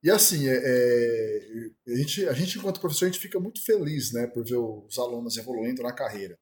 E 0.06 0.12
assim, 0.12 0.48
é, 0.48 0.56
é, 0.56 1.92
a, 1.92 1.96
gente, 1.98 2.28
a 2.28 2.34
gente, 2.34 2.60
enquanto 2.60 2.80
professor, 2.80 3.06
a 3.06 3.08
gente 3.08 3.20
fica 3.20 3.40
muito 3.40 3.64
feliz, 3.66 4.14
né, 4.14 4.28
por 4.28 4.46
ver 4.46 4.58
os 4.58 5.00
alunos 5.00 5.36
evoluindo 5.36 5.82
na 5.82 5.92
carreira. 5.92 6.38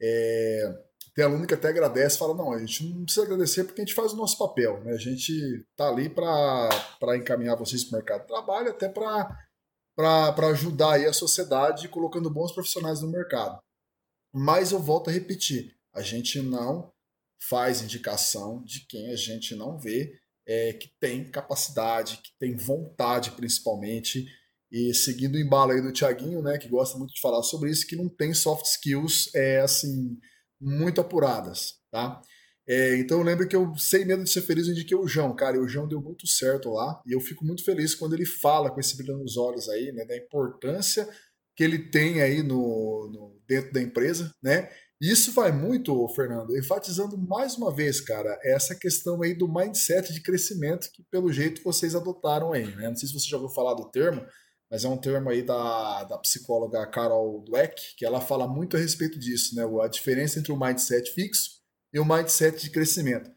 É, 0.00 0.74
tem 1.14 1.24
aluno 1.24 1.46
que 1.46 1.54
até 1.54 1.68
agradece, 1.68 2.18
fala, 2.18 2.34
não, 2.34 2.52
a 2.52 2.58
gente 2.58 2.84
não 2.92 3.04
precisa 3.04 3.24
agradecer 3.24 3.64
porque 3.64 3.80
a 3.80 3.84
gente 3.84 3.94
faz 3.94 4.12
o 4.12 4.16
nosso 4.16 4.36
papel, 4.36 4.82
né? 4.82 4.92
A 4.92 4.98
gente 4.98 5.64
tá 5.76 5.88
ali 5.88 6.10
para 6.10 7.16
encaminhar 7.16 7.56
vocês 7.56 7.84
para 7.84 7.96
o 7.96 7.98
mercado 8.00 8.22
de 8.22 8.26
trabalho, 8.26 8.70
até 8.70 8.88
para 8.88 10.48
ajudar 10.50 10.94
aí 10.94 11.06
a 11.06 11.12
sociedade 11.12 11.88
colocando 11.88 12.28
bons 12.28 12.50
profissionais 12.50 13.00
no 13.00 13.08
mercado. 13.08 13.60
Mas 14.34 14.72
eu 14.72 14.80
volto 14.80 15.08
a 15.08 15.12
repetir, 15.12 15.76
a 15.94 16.02
gente 16.02 16.42
não 16.42 16.92
faz 17.48 17.80
indicação 17.80 18.60
de 18.64 18.84
quem 18.88 19.12
a 19.12 19.16
gente 19.16 19.54
não 19.54 19.78
vê 19.78 20.18
é, 20.46 20.72
que 20.72 20.90
tem 20.98 21.30
capacidade, 21.30 22.16
que 22.18 22.30
tem 22.40 22.56
vontade 22.56 23.30
principalmente, 23.30 24.26
e 24.72 24.92
seguindo 24.92 25.36
o 25.36 25.40
embalo 25.40 25.70
aí 25.70 25.80
do 25.80 25.92
Tiaguinho, 25.92 26.42
né, 26.42 26.58
que 26.58 26.68
gosta 26.68 26.98
muito 26.98 27.14
de 27.14 27.20
falar 27.20 27.44
sobre 27.44 27.70
isso, 27.70 27.86
que 27.86 27.94
não 27.94 28.08
tem 28.08 28.34
soft 28.34 28.66
skills 28.66 29.32
é, 29.32 29.60
assim 29.60 30.18
muito 30.64 31.00
apuradas, 31.00 31.74
tá? 31.90 32.20
É, 32.66 32.96
então 32.96 33.18
eu 33.18 33.24
lembro 33.24 33.46
que 33.46 33.54
eu, 33.54 33.76
sem 33.76 34.06
medo 34.06 34.24
de 34.24 34.30
ser 34.30 34.40
feliz, 34.40 34.66
eu 34.66 34.72
indiquei 34.72 34.96
o 34.96 35.06
João, 35.06 35.36
cara, 35.36 35.56
e 35.56 35.60
o 35.60 35.68
João 35.68 35.86
deu 35.86 36.00
muito 36.00 36.26
certo 36.26 36.70
lá, 36.70 37.00
e 37.06 37.12
eu 37.12 37.20
fico 37.20 37.44
muito 37.44 37.62
feliz 37.62 37.94
quando 37.94 38.14
ele 38.14 38.24
fala 38.24 38.70
com 38.70 38.80
esse 38.80 38.96
brilho 38.96 39.18
nos 39.18 39.36
olhos 39.36 39.68
aí, 39.68 39.92
né, 39.92 40.04
da 40.06 40.16
importância 40.16 41.06
que 41.54 41.62
ele 41.62 41.90
tem 41.90 42.22
aí 42.22 42.42
no, 42.42 43.10
no 43.12 43.40
dentro 43.46 43.72
da 43.72 43.80
empresa, 43.80 44.32
né? 44.42 44.70
Isso 45.00 45.32
vai 45.32 45.52
muito, 45.52 46.08
Fernando, 46.08 46.56
enfatizando 46.56 47.18
mais 47.18 47.56
uma 47.56 47.72
vez, 47.72 48.00
cara, 48.00 48.38
essa 48.42 48.74
questão 48.74 49.22
aí 49.22 49.34
do 49.34 49.52
mindset 49.52 50.12
de 50.12 50.22
crescimento 50.22 50.88
que 50.92 51.02
pelo 51.10 51.32
jeito 51.32 51.62
vocês 51.62 51.94
adotaram 51.94 52.52
aí, 52.52 52.74
né? 52.74 52.88
Não 52.88 52.96
sei 52.96 53.08
se 53.08 53.14
você 53.14 53.28
já 53.28 53.36
ouviu 53.36 53.54
falar 53.54 53.74
do 53.74 53.90
termo, 53.90 54.24
mas 54.70 54.84
é 54.84 54.88
um 54.88 54.96
termo 54.96 55.30
aí 55.30 55.42
da, 55.42 56.04
da 56.04 56.18
psicóloga 56.18 56.86
Carol 56.86 57.44
Dweck, 57.44 57.96
que 57.96 58.04
ela 58.04 58.20
fala 58.20 58.48
muito 58.48 58.76
a 58.76 58.80
respeito 58.80 59.18
disso, 59.18 59.54
né? 59.54 59.64
A 59.82 59.88
diferença 59.88 60.38
entre 60.38 60.52
o 60.52 60.58
mindset 60.58 61.10
fixo 61.12 61.50
e 61.92 61.98
o 61.98 62.04
mindset 62.04 62.60
de 62.62 62.70
crescimento. 62.70 63.30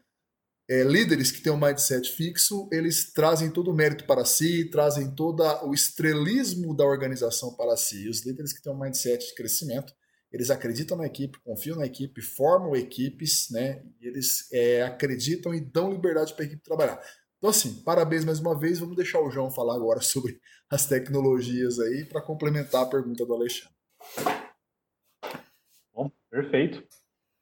É, 0.70 0.82
líderes 0.82 1.32
que 1.32 1.40
têm 1.40 1.50
um 1.50 1.58
mindset 1.58 2.10
fixo, 2.12 2.68
eles 2.70 3.10
trazem 3.12 3.50
todo 3.50 3.70
o 3.70 3.74
mérito 3.74 4.04
para 4.04 4.24
si, 4.26 4.68
trazem 4.70 5.14
todo 5.14 5.42
o 5.64 5.72
estrelismo 5.72 6.76
da 6.76 6.84
organização 6.84 7.54
para 7.54 7.74
si. 7.76 8.04
E 8.04 8.08
os 8.08 8.24
líderes 8.26 8.52
que 8.52 8.60
têm 8.60 8.72
um 8.72 8.78
mindset 8.78 9.28
de 9.28 9.34
crescimento, 9.34 9.94
eles 10.30 10.50
acreditam 10.50 10.98
na 10.98 11.06
equipe, 11.06 11.40
confiam 11.42 11.78
na 11.78 11.86
equipe, 11.86 12.20
formam 12.20 12.76
equipes, 12.76 13.48
né? 13.50 13.82
eles 13.98 14.46
é, 14.52 14.82
acreditam 14.82 15.54
e 15.54 15.60
dão 15.60 15.90
liberdade 15.90 16.34
para 16.34 16.44
a 16.44 16.46
equipe 16.46 16.62
trabalhar. 16.62 17.00
Então, 17.38 17.50
assim, 17.50 17.82
parabéns 17.84 18.24
mais 18.24 18.40
uma 18.40 18.58
vez. 18.58 18.80
Vamos 18.80 18.96
deixar 18.96 19.20
o 19.20 19.30
João 19.30 19.50
falar 19.50 19.76
agora 19.76 20.00
sobre 20.00 20.40
as 20.70 20.86
tecnologias 20.86 21.78
aí 21.78 22.04
para 22.04 22.20
complementar 22.20 22.82
a 22.82 22.90
pergunta 22.90 23.24
do 23.24 23.32
Alexandre. 23.32 23.74
Bom, 25.94 26.10
perfeito. 26.28 26.84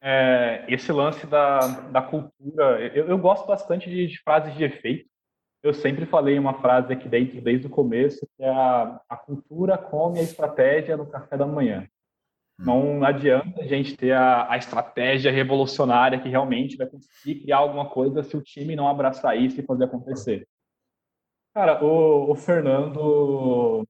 É, 0.02 0.66
esse 0.68 0.92
lance 0.92 1.26
da, 1.26 1.60
da 1.90 2.02
cultura, 2.02 2.80
eu, 2.94 3.08
eu 3.08 3.18
gosto 3.18 3.46
bastante 3.46 3.88
de, 3.88 4.06
de, 4.06 4.22
frases 4.22 4.54
de 4.54 4.64
efeito. 4.64 5.08
Eu 5.62 5.72
sempre 5.72 6.04
falei 6.04 6.38
uma 6.38 6.60
frase 6.60 6.92
aqui 6.92 7.08
dentro, 7.08 7.40
desde 7.40 7.66
o 7.66 7.70
começo, 7.70 8.24
que 8.36 8.42
é 8.42 8.48
a, 8.48 9.00
a 9.08 9.16
cultura 9.16 9.78
come 9.78 10.20
a 10.20 10.22
estratégia 10.22 10.96
no 10.96 11.10
café 11.10 11.36
da 11.36 11.46
manhã. 11.46 11.88
Não 12.58 13.04
adianta 13.04 13.60
a 13.60 13.66
gente 13.66 13.96
ter 13.96 14.12
a, 14.12 14.50
a, 14.50 14.56
estratégia 14.56 15.30
revolucionária 15.30 16.18
que 16.18 16.28
realmente 16.28 16.76
vai 16.76 16.86
conseguir 16.86 17.42
criar 17.42 17.58
alguma 17.58 17.88
coisa 17.88 18.22
se 18.22 18.34
o 18.36 18.42
time 18.42 18.74
não 18.74 18.88
abraçar 18.88 19.38
isso 19.38 19.60
e 19.60 19.64
fazer 19.64 19.84
acontecer. 19.84 20.48
Cara, 21.54 21.84
o, 21.84 22.30
o 22.30 22.34
Fernando 22.34 23.86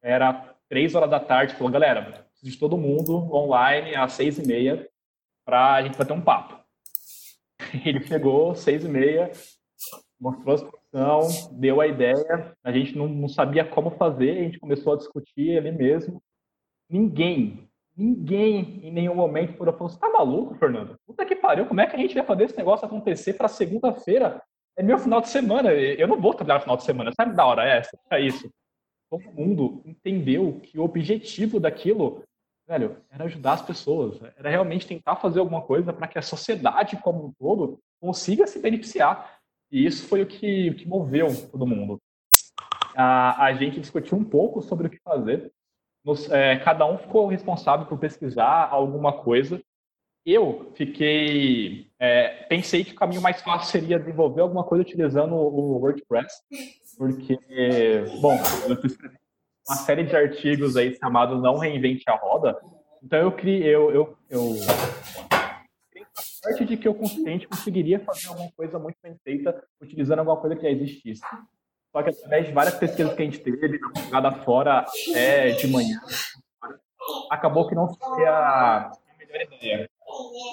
era 0.00 0.54
três 0.68 0.94
horas 0.94 1.10
da 1.10 1.18
tarde, 1.18 1.54
falou, 1.54 1.72
galera, 1.72 2.24
preciso 2.30 2.52
de 2.52 2.58
todo 2.58 2.78
mundo 2.78 3.32
online 3.34 3.96
às 3.96 4.12
seis 4.12 4.38
e 4.38 4.46
meia 4.46 4.88
para 5.44 5.74
a 5.74 5.82
gente 5.82 5.98
bater 5.98 6.12
um 6.12 6.20
papo. 6.20 6.64
Ele 7.84 8.02
chegou, 8.04 8.54
seis 8.54 8.84
e 8.84 8.88
meia, 8.88 9.32
mostrou 10.20 10.54
a 10.54 10.58
situação, 10.58 11.58
deu 11.58 11.80
a 11.80 11.88
ideia, 11.88 12.56
a 12.62 12.70
gente 12.70 12.96
não, 12.96 13.08
não 13.08 13.28
sabia 13.28 13.64
como 13.64 13.90
fazer, 13.90 14.30
a 14.30 14.42
gente 14.42 14.60
começou 14.60 14.92
a 14.92 14.96
discutir 14.96 15.58
ali 15.58 15.72
mesmo. 15.72 16.22
Ninguém 16.88 17.65
Ninguém 17.96 18.80
em 18.82 18.92
nenhum 18.92 19.14
momento 19.14 19.56
falou, 19.56 19.74
você 19.74 19.98
tá 19.98 20.10
maluco, 20.10 20.54
Fernando? 20.56 20.96
Puta 21.06 21.24
que 21.24 21.34
pariu, 21.34 21.64
como 21.64 21.80
é 21.80 21.86
que 21.86 21.96
a 21.96 21.98
gente 21.98 22.14
vai 22.14 22.24
fazer 22.24 22.44
esse 22.44 22.56
negócio 22.56 22.84
acontecer 22.84 23.32
para 23.34 23.48
segunda-feira? 23.48 24.42
É 24.76 24.82
meu 24.82 24.98
final 24.98 25.22
de 25.22 25.30
semana, 25.30 25.72
eu 25.72 26.06
não 26.06 26.20
vou 26.20 26.34
trabalhar 26.34 26.58
no 26.58 26.62
final 26.62 26.76
de 26.76 26.84
semana, 26.84 27.10
sabe 27.16 27.34
da 27.34 27.46
hora 27.46 27.64
essa? 27.64 27.98
É 28.10 28.20
isso. 28.20 28.50
Todo 29.08 29.32
mundo 29.32 29.80
entendeu 29.86 30.60
que 30.62 30.78
o 30.78 30.84
objetivo 30.84 31.58
daquilo, 31.58 32.22
velho, 32.68 32.98
era 33.10 33.24
ajudar 33.24 33.54
as 33.54 33.62
pessoas, 33.62 34.20
era 34.36 34.50
realmente 34.50 34.86
tentar 34.86 35.16
fazer 35.16 35.40
alguma 35.40 35.62
coisa 35.62 35.92
para 35.92 36.06
que 36.06 36.18
a 36.18 36.22
sociedade 36.22 36.98
como 36.98 37.26
um 37.26 37.32
todo 37.38 37.78
consiga 37.98 38.46
se 38.46 38.58
beneficiar. 38.58 39.38
E 39.72 39.86
isso 39.86 40.06
foi 40.06 40.20
o 40.20 40.26
que, 40.26 40.68
o 40.68 40.74
que 40.74 40.86
moveu 40.86 41.28
todo 41.50 41.66
mundo. 41.66 41.98
A, 42.94 43.46
a 43.46 43.54
gente 43.54 43.80
discutiu 43.80 44.18
um 44.18 44.24
pouco 44.24 44.60
sobre 44.60 44.86
o 44.86 44.90
que 44.90 44.98
fazer, 45.02 45.50
nos, 46.06 46.30
é, 46.30 46.56
cada 46.60 46.86
um 46.86 46.96
ficou 46.96 47.26
responsável 47.26 47.84
por 47.84 47.98
pesquisar 47.98 48.68
alguma 48.70 49.12
coisa. 49.12 49.60
Eu 50.24 50.72
fiquei. 50.76 51.90
É, 51.98 52.44
pensei 52.44 52.84
que 52.84 52.92
o 52.92 52.96
caminho 52.96 53.20
mais 53.20 53.42
fácil 53.42 53.70
seria 53.70 53.98
desenvolver 53.98 54.40
alguma 54.40 54.62
coisa 54.62 54.82
utilizando 54.82 55.34
o 55.34 55.78
WordPress, 55.78 56.42
porque, 56.96 57.36
bom, 58.20 58.36
eu 58.68 58.74
escrevi 58.84 59.16
uma 59.68 59.76
série 59.76 60.04
de 60.04 60.14
artigos 60.14 60.76
aí 60.76 60.96
chamados 60.96 61.42
Não 61.42 61.58
Reinvente 61.58 62.04
a 62.08 62.14
Roda. 62.14 62.56
Então 63.02 63.18
eu 63.18 63.32
criei, 63.32 63.74
eu, 63.74 63.90
eu, 63.90 64.18
eu 64.30 64.40
parte 66.46 66.64
de 66.64 66.76
que 66.76 66.86
eu 66.86 66.94
consciente 66.94 67.48
conseguiria 67.48 67.98
fazer 68.00 68.28
alguma 68.28 68.50
coisa 68.52 68.78
muito 68.78 68.96
bem 69.02 69.16
feita 69.24 69.60
utilizando 69.80 70.20
alguma 70.20 70.36
coisa 70.36 70.54
que 70.54 70.62
já 70.62 70.70
existisse. 70.70 71.22
Só 71.96 72.02
que 72.02 72.10
através 72.10 72.46
de 72.46 72.52
várias 72.52 72.74
pesquisas 72.74 73.14
que 73.14 73.22
a 73.22 73.24
gente 73.24 73.38
teve, 73.38 73.78
na 73.78 73.88
madrugada 73.88 74.32
fora 74.44 74.84
de 75.58 75.66
manhã, 75.66 75.98
acabou 77.30 77.66
que 77.66 77.74
não 77.74 77.88
foi 77.88 78.26
a 78.26 78.92
melhor 79.18 79.40
ideia. 79.40 79.90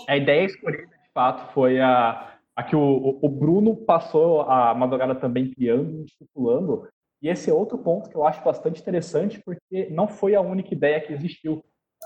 A 0.08 0.16
ideia 0.16 0.46
escolhida, 0.46 0.86
de 0.86 1.12
fato, 1.14 1.52
foi 1.52 1.82
a, 1.82 2.38
a 2.56 2.64
que 2.64 2.78
o, 2.78 3.20
o 3.22 3.28
Bruno 3.28 3.76
passou 3.76 4.44
a 4.44 4.74
madrugada 4.74 5.16
também 5.16 5.52
criando 5.52 6.06
estipulando. 6.06 6.88
E 7.22 7.28
esse 7.28 7.50
é 7.50 7.54
outro 7.54 7.78
ponto 7.78 8.10
que 8.10 8.16
eu 8.16 8.26
acho 8.26 8.42
bastante 8.42 8.80
interessante, 8.80 9.42
porque 9.44 9.90
não 9.90 10.08
foi 10.08 10.36
a 10.36 10.42
única 10.42 10.74
ideia 10.74 11.02
que 11.02 11.12
existiu. 11.12 11.62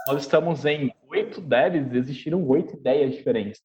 Nós 0.08 0.24
estamos 0.24 0.66
em 0.66 0.92
oito 1.12 1.42
devs, 1.42 1.94
existiram 1.94 2.44
oito 2.48 2.76
ideias 2.76 3.14
diferentes. 3.14 3.62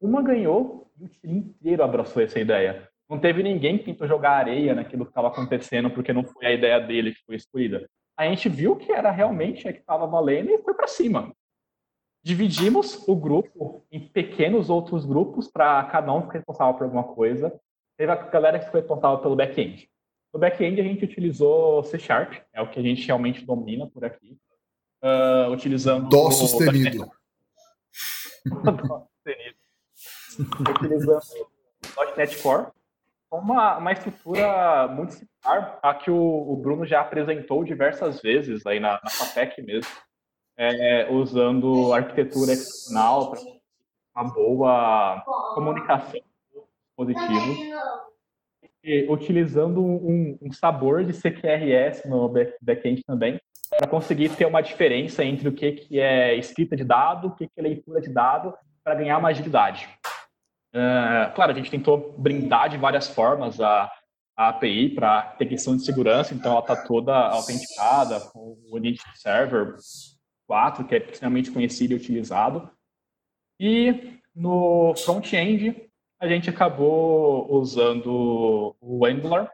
Uma 0.00 0.22
ganhou 0.22 0.90
e 0.98 1.04
o 1.04 1.08
time 1.08 1.40
inteiro 1.40 1.82
abraçou 1.82 2.22
essa 2.22 2.40
ideia. 2.40 2.89
Não 3.10 3.18
teve 3.18 3.42
ninguém 3.42 3.76
que 3.76 3.84
tentou 3.86 4.06
jogar 4.06 4.36
areia 4.36 4.72
naquilo 4.72 5.04
que 5.04 5.10
estava 5.10 5.26
acontecendo 5.26 5.90
porque 5.90 6.12
não 6.12 6.22
foi 6.22 6.46
a 6.46 6.52
ideia 6.52 6.78
dele 6.78 7.12
que 7.12 7.24
foi 7.26 7.34
escolhida. 7.34 7.90
A 8.16 8.24
gente 8.26 8.48
viu 8.48 8.76
que 8.76 8.92
era 8.92 9.10
realmente 9.10 9.66
a 9.66 9.72
que 9.72 9.80
estava 9.80 10.06
valendo 10.06 10.50
e 10.50 10.62
foi 10.62 10.74
para 10.74 10.86
cima. 10.86 11.34
Dividimos 12.22 13.08
o 13.08 13.16
grupo 13.16 13.84
em 13.90 13.98
pequenos 13.98 14.70
outros 14.70 15.04
grupos 15.04 15.48
para 15.48 15.82
cada 15.84 16.12
um 16.12 16.22
ficar 16.22 16.34
responsável 16.34 16.74
por 16.74 16.84
alguma 16.84 17.02
coisa. 17.02 17.52
Teve 17.96 18.12
a 18.12 18.14
galera 18.14 18.60
que 18.60 18.70
foi 18.70 18.80
responsável 18.80 19.18
pelo 19.18 19.34
back-end. 19.34 19.90
No 20.32 20.38
back-end 20.38 20.80
a 20.80 20.84
gente 20.84 21.04
utilizou 21.04 21.82
C 21.82 21.98
Sharp, 21.98 22.34
é 22.52 22.62
o 22.62 22.70
que 22.70 22.78
a 22.78 22.82
gente 22.82 23.04
realmente 23.04 23.44
domina 23.44 23.88
por 23.88 24.04
aqui. 24.04 24.38
Uh, 25.02 25.50
utilizando. 25.50 26.08
Dó 26.08 26.30
sustenido. 26.30 27.10
Dó 28.46 29.08
sustenido. 29.08 29.56
utilizando 30.70 31.20
.NET 32.16 32.40
Core, 32.42 32.70
uma, 33.30 33.78
uma 33.78 33.92
estrutura 33.92 34.88
muito 34.88 35.14
similar 35.14 35.78
a 35.82 35.94
que 35.94 36.10
o, 36.10 36.16
o, 36.16 36.56
Bruno 36.56 36.84
já 36.84 37.00
apresentou 37.00 37.64
diversas 37.64 38.20
vezes 38.20 38.66
aí 38.66 38.80
na, 38.80 39.00
na 39.02 39.10
FATEC 39.10 39.62
mesmo, 39.62 39.90
é, 40.56 41.10
usando 41.10 41.92
arquitetura 41.92 42.52
excepcional 42.52 43.30
para 43.30 43.40
uma 44.16 44.32
boa 44.32 45.22
comunicação 45.54 46.20
positiva 46.96 47.90
e 48.82 49.06
utilizando 49.08 49.82
um, 49.82 50.38
um, 50.42 50.52
sabor 50.52 51.04
de 51.04 51.12
CQRS 51.12 52.08
no 52.08 52.28
backend 52.60 53.02
também, 53.04 53.40
para 53.70 53.86
conseguir 53.86 54.30
ter 54.30 54.46
uma 54.46 54.60
diferença 54.60 55.24
entre 55.24 55.48
o 55.48 55.52
que, 55.52 55.72
que 55.72 56.00
é 56.00 56.34
escrita 56.34 56.74
de 56.74 56.84
dado, 56.84 57.28
o 57.28 57.36
que, 57.36 57.46
que 57.46 57.60
é 57.60 57.62
leitura 57.62 58.00
de 58.00 58.12
dado, 58.12 58.54
para 58.82 58.94
ganhar 58.94 59.18
uma 59.18 59.28
agilidade. 59.28 59.88
Uh, 60.74 61.34
claro, 61.34 61.52
a 61.52 61.54
gente 61.54 61.70
tentou 61.70 62.14
brindar 62.16 62.68
de 62.68 62.76
várias 62.76 63.08
formas 63.08 63.60
a, 63.60 63.90
a 64.36 64.48
API 64.48 64.94
para 64.94 65.22
ter 65.38 65.46
questão 65.46 65.76
de 65.76 65.84
segurança, 65.84 66.32
então 66.32 66.52
ela 66.52 66.60
está 66.60 66.76
toda 66.76 67.12
autenticada 67.14 68.20
com 68.32 68.56
o 68.70 68.78
Identity 68.78 69.18
Server 69.18 69.74
4, 70.46 70.84
que 70.86 70.94
é 70.94 70.98
extremamente 70.98 71.50
conhecido 71.50 71.92
e 71.92 71.96
utilizado. 71.96 72.70
E 73.58 74.18
no 74.34 74.94
front-end, 74.96 75.90
a 76.20 76.28
gente 76.28 76.48
acabou 76.48 77.52
usando 77.52 78.76
o 78.80 79.04
Angular, 79.04 79.50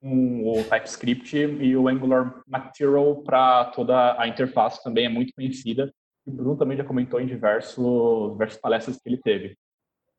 um, 0.00 0.48
o 0.48 0.64
TypeScript 0.64 1.36
e 1.36 1.76
o 1.76 1.88
Angular 1.88 2.42
Material 2.46 3.22
para 3.22 3.66
toda 3.66 4.20
a 4.20 4.28
interface 4.28 4.82
também 4.82 5.06
é 5.06 5.08
muito 5.08 5.32
conhecida. 5.34 5.92
O 6.24 6.30
Bruno 6.30 6.56
também 6.56 6.76
já 6.76 6.84
comentou 6.84 7.20
em 7.20 7.26
diversos, 7.26 8.32
diversas 8.32 8.60
palestras 8.60 8.96
que 8.96 9.08
ele 9.08 9.18
teve. 9.18 9.56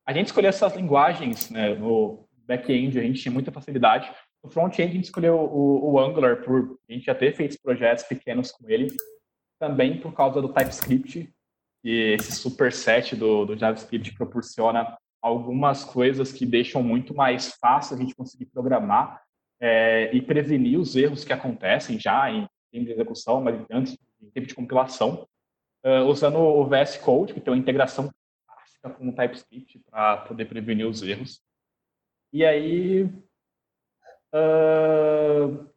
A 0.09 0.11
gente 0.11 0.25
escolheu 0.25 0.49
essas 0.49 0.75
linguagens 0.75 1.51
né, 1.51 1.75
no 1.75 2.27
back-end, 2.47 2.97
a 2.97 3.03
gente 3.03 3.21
tinha 3.21 3.31
muita 3.31 3.51
facilidade. 3.51 4.11
No 4.43 4.49
front-end, 4.49 4.89
a 4.89 4.95
gente 4.95 5.03
escolheu 5.03 5.35
o, 5.35 5.91
o, 5.91 5.99
Angular 5.99 6.41
por 6.41 6.79
a 6.89 6.91
gente 6.91 7.05
já 7.05 7.13
ter 7.13 7.35
feito 7.35 7.61
projetos 7.61 8.05
pequenos 8.05 8.51
com 8.51 8.67
ele, 8.67 8.87
também 9.59 9.99
por 9.99 10.11
causa 10.11 10.41
do 10.41 10.51
TypeScript, 10.51 11.31
e 11.83 12.15
esse 12.15 12.31
superset 12.31 13.15
do, 13.15 13.45
do 13.45 13.55
JavaScript 13.55 14.15
proporciona 14.15 14.97
algumas 15.21 15.85
coisas 15.85 16.31
que 16.31 16.43
deixam 16.43 16.81
muito 16.81 17.13
mais 17.13 17.53
fácil 17.61 17.95
a 17.95 17.99
gente 17.99 18.15
conseguir 18.15 18.47
programar 18.47 19.21
é, 19.61 20.09
e 20.11 20.23
prevenir 20.23 20.79
os 20.79 20.95
erros 20.95 21.23
que 21.23 21.33
acontecem 21.33 21.99
já 21.99 22.31
em 22.31 22.47
tempo 22.71 22.85
de 22.85 22.93
execução, 22.93 23.41
mas 23.41 23.63
antes 23.69 23.95
em 24.19 24.31
tempo 24.31 24.47
de 24.47 24.55
compilação, 24.55 25.27
uh, 25.85 26.03
usando 26.07 26.39
o 26.39 26.65
VS 26.65 26.97
Code, 26.97 27.35
que 27.35 27.39
tem 27.39 27.53
uma 27.53 27.59
integração 27.59 28.09
com 28.81 29.09
o 29.09 29.15
TypeScript 29.15 29.79
para 29.89 30.17
poder 30.17 30.45
prevenir 30.45 30.87
os 30.87 31.01
erros. 31.01 31.41
E 32.31 32.45
aí 32.45 33.03
uh, 34.33 35.67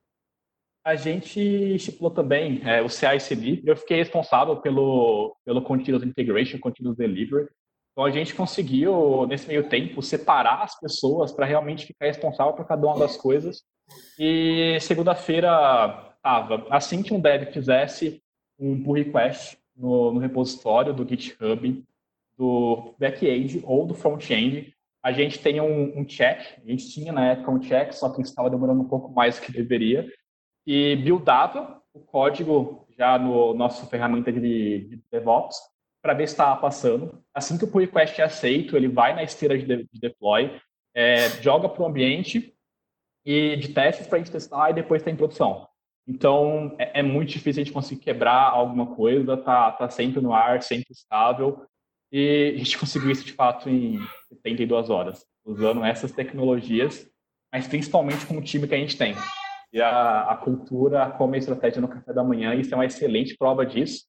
a 0.84 0.94
gente 0.94 1.40
estipulou 1.40 2.11
também 2.11 2.61
é, 2.64 2.82
o 2.82 2.88
CI/CD. 2.88 3.62
Eu 3.64 3.76
fiquei 3.76 3.96
responsável 3.96 4.57
pelo 4.61 5.36
pelo 5.44 5.62
Continuous 5.62 6.05
Integration, 6.05 6.59
Continuous 6.59 6.96
Delivery. 6.96 7.48
Então 7.92 8.05
a 8.05 8.11
gente 8.11 8.34
conseguiu 8.34 9.26
nesse 9.26 9.46
meio 9.46 9.68
tempo 9.68 10.03
separar 10.03 10.62
as 10.62 10.78
pessoas 10.78 11.32
para 11.32 11.46
realmente 11.46 11.86
ficar 11.86 12.07
responsável 12.07 12.55
por 12.55 12.66
cada 12.66 12.86
uma 12.86 12.98
das 12.98 13.16
coisas. 13.16 13.62
E 14.18 14.78
segunda-feira 14.80 16.14
estava 16.16 16.66
assim 16.70 17.03
que 17.03 17.12
um 17.12 17.20
dev 17.20 17.53
fizesse 17.53 18.22
um 18.59 18.82
pull 18.82 18.94
request 18.94 19.59
no, 19.76 20.12
no 20.12 20.20
repositório 20.20 20.94
do 20.94 21.07
GitHub 21.07 21.84
do 22.43 22.97
back-end 22.99 23.62
ou 23.64 23.86
do 23.86 23.95
front-end, 23.95 24.74
a 25.01 25.12
gente 25.12 25.38
tem 25.38 25.61
um, 25.61 25.97
um, 25.97 26.05
check, 26.05 26.59
a 26.59 26.68
gente 26.68 26.90
tinha 26.90 27.12
na 27.12 27.30
época 27.30 27.53
um 27.53 27.61
check, 27.61 27.93
só 27.93 28.11
que 28.11 28.20
estava 28.20 28.51
demorando 28.51 28.82
um 28.82 28.88
pouco 28.88 29.12
mais 29.12 29.36
do 29.36 29.43
que 29.43 29.53
deveria, 29.53 30.11
e 30.66 30.97
buildava 30.97 31.80
o 31.95 32.01
código 32.01 32.84
já 32.99 33.16
no 33.16 33.55
nosso 33.55 33.86
ferramenta 33.86 34.32
de, 34.32 34.40
de 34.40 35.03
DevOps 35.12 35.57
para 36.03 36.14
ver 36.14 36.26
se 36.26 36.34
estava 36.34 36.61
passando. 36.61 37.22
Assim 37.32 37.57
que 37.57 37.64
o 37.64 37.68
pull 37.68 37.82
request 37.82 38.20
é 38.20 38.24
aceito, 38.24 38.76
ele 38.76 38.88
vai 38.88 39.14
na 39.14 39.22
esteira 39.22 39.57
de, 39.57 39.64
de 39.64 40.01
deploy, 40.01 40.61
é, 40.97 41.28
joga 41.40 41.68
para 41.68 41.82
o 41.82 41.86
ambiente 41.86 42.53
e 43.24 43.57
de 43.57 43.68
testes 43.68 44.09
para 44.09 44.16
a 44.16 44.18
gente 44.18 44.32
testar 44.32 44.70
e 44.70 44.74
depois 44.74 45.01
está 45.01 45.12
em 45.12 45.16
produção. 45.16 45.68
Então, 46.09 46.74
é, 46.76 46.99
é, 46.99 47.03
muito 47.03 47.30
difícil 47.30 47.62
a 47.62 47.64
gente 47.64 47.72
conseguir 47.72 48.01
quebrar 48.01 48.51
alguma 48.51 48.97
coisa, 48.97 49.36
tá, 49.36 49.70
tá 49.70 49.88
sempre 49.88 50.20
no 50.20 50.32
ar, 50.32 50.61
sempre 50.61 50.90
estável. 50.90 51.64
E 52.12 52.52
a 52.54 52.58
gente 52.58 52.76
conseguiu 52.78 53.10
isso 53.10 53.24
de 53.24 53.32
fato 53.32 53.70
em 53.70 53.98
72 54.28 54.90
horas, 54.90 55.26
usando 55.44 55.82
essas 55.82 56.12
tecnologias, 56.12 57.08
mas 57.50 57.66
principalmente 57.66 58.26
com 58.26 58.36
o 58.36 58.42
time 58.42 58.68
que 58.68 58.74
a 58.74 58.78
gente 58.78 58.98
tem. 58.98 59.14
E 59.72 59.80
a, 59.80 60.30
a 60.30 60.36
cultura, 60.36 61.10
como 61.12 61.34
a 61.34 61.38
estratégia 61.38 61.80
no 61.80 61.88
café 61.88 62.12
da 62.12 62.22
manhã, 62.22 62.54
isso 62.54 62.74
é 62.74 62.76
uma 62.76 62.84
excelente 62.84 63.34
prova 63.36 63.64
disso, 63.64 64.04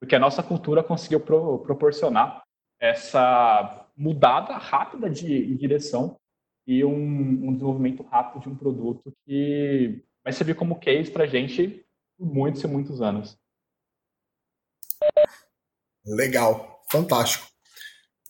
porque 0.00 0.16
a 0.16 0.18
nossa 0.18 0.42
cultura 0.42 0.82
conseguiu 0.82 1.20
pro, 1.20 1.60
proporcionar 1.60 2.42
essa 2.80 3.88
mudada 3.96 4.54
rápida 4.54 5.08
de, 5.08 5.46
de 5.46 5.56
direção 5.56 6.18
e 6.66 6.84
um, 6.84 6.92
um, 6.92 7.52
desenvolvimento 7.52 8.02
rápido 8.02 8.42
de 8.42 8.48
um 8.48 8.56
produto 8.56 9.12
que 9.24 10.02
vai 10.24 10.32
servir 10.32 10.56
como 10.56 10.78
case 10.78 11.10
para 11.10 11.24
a 11.24 11.28
gente 11.28 11.86
por 12.18 12.26
muitos 12.26 12.62
e 12.62 12.66
muitos 12.66 13.00
anos. 13.00 13.38
Legal 16.04 16.75
fantástico. 16.90 17.46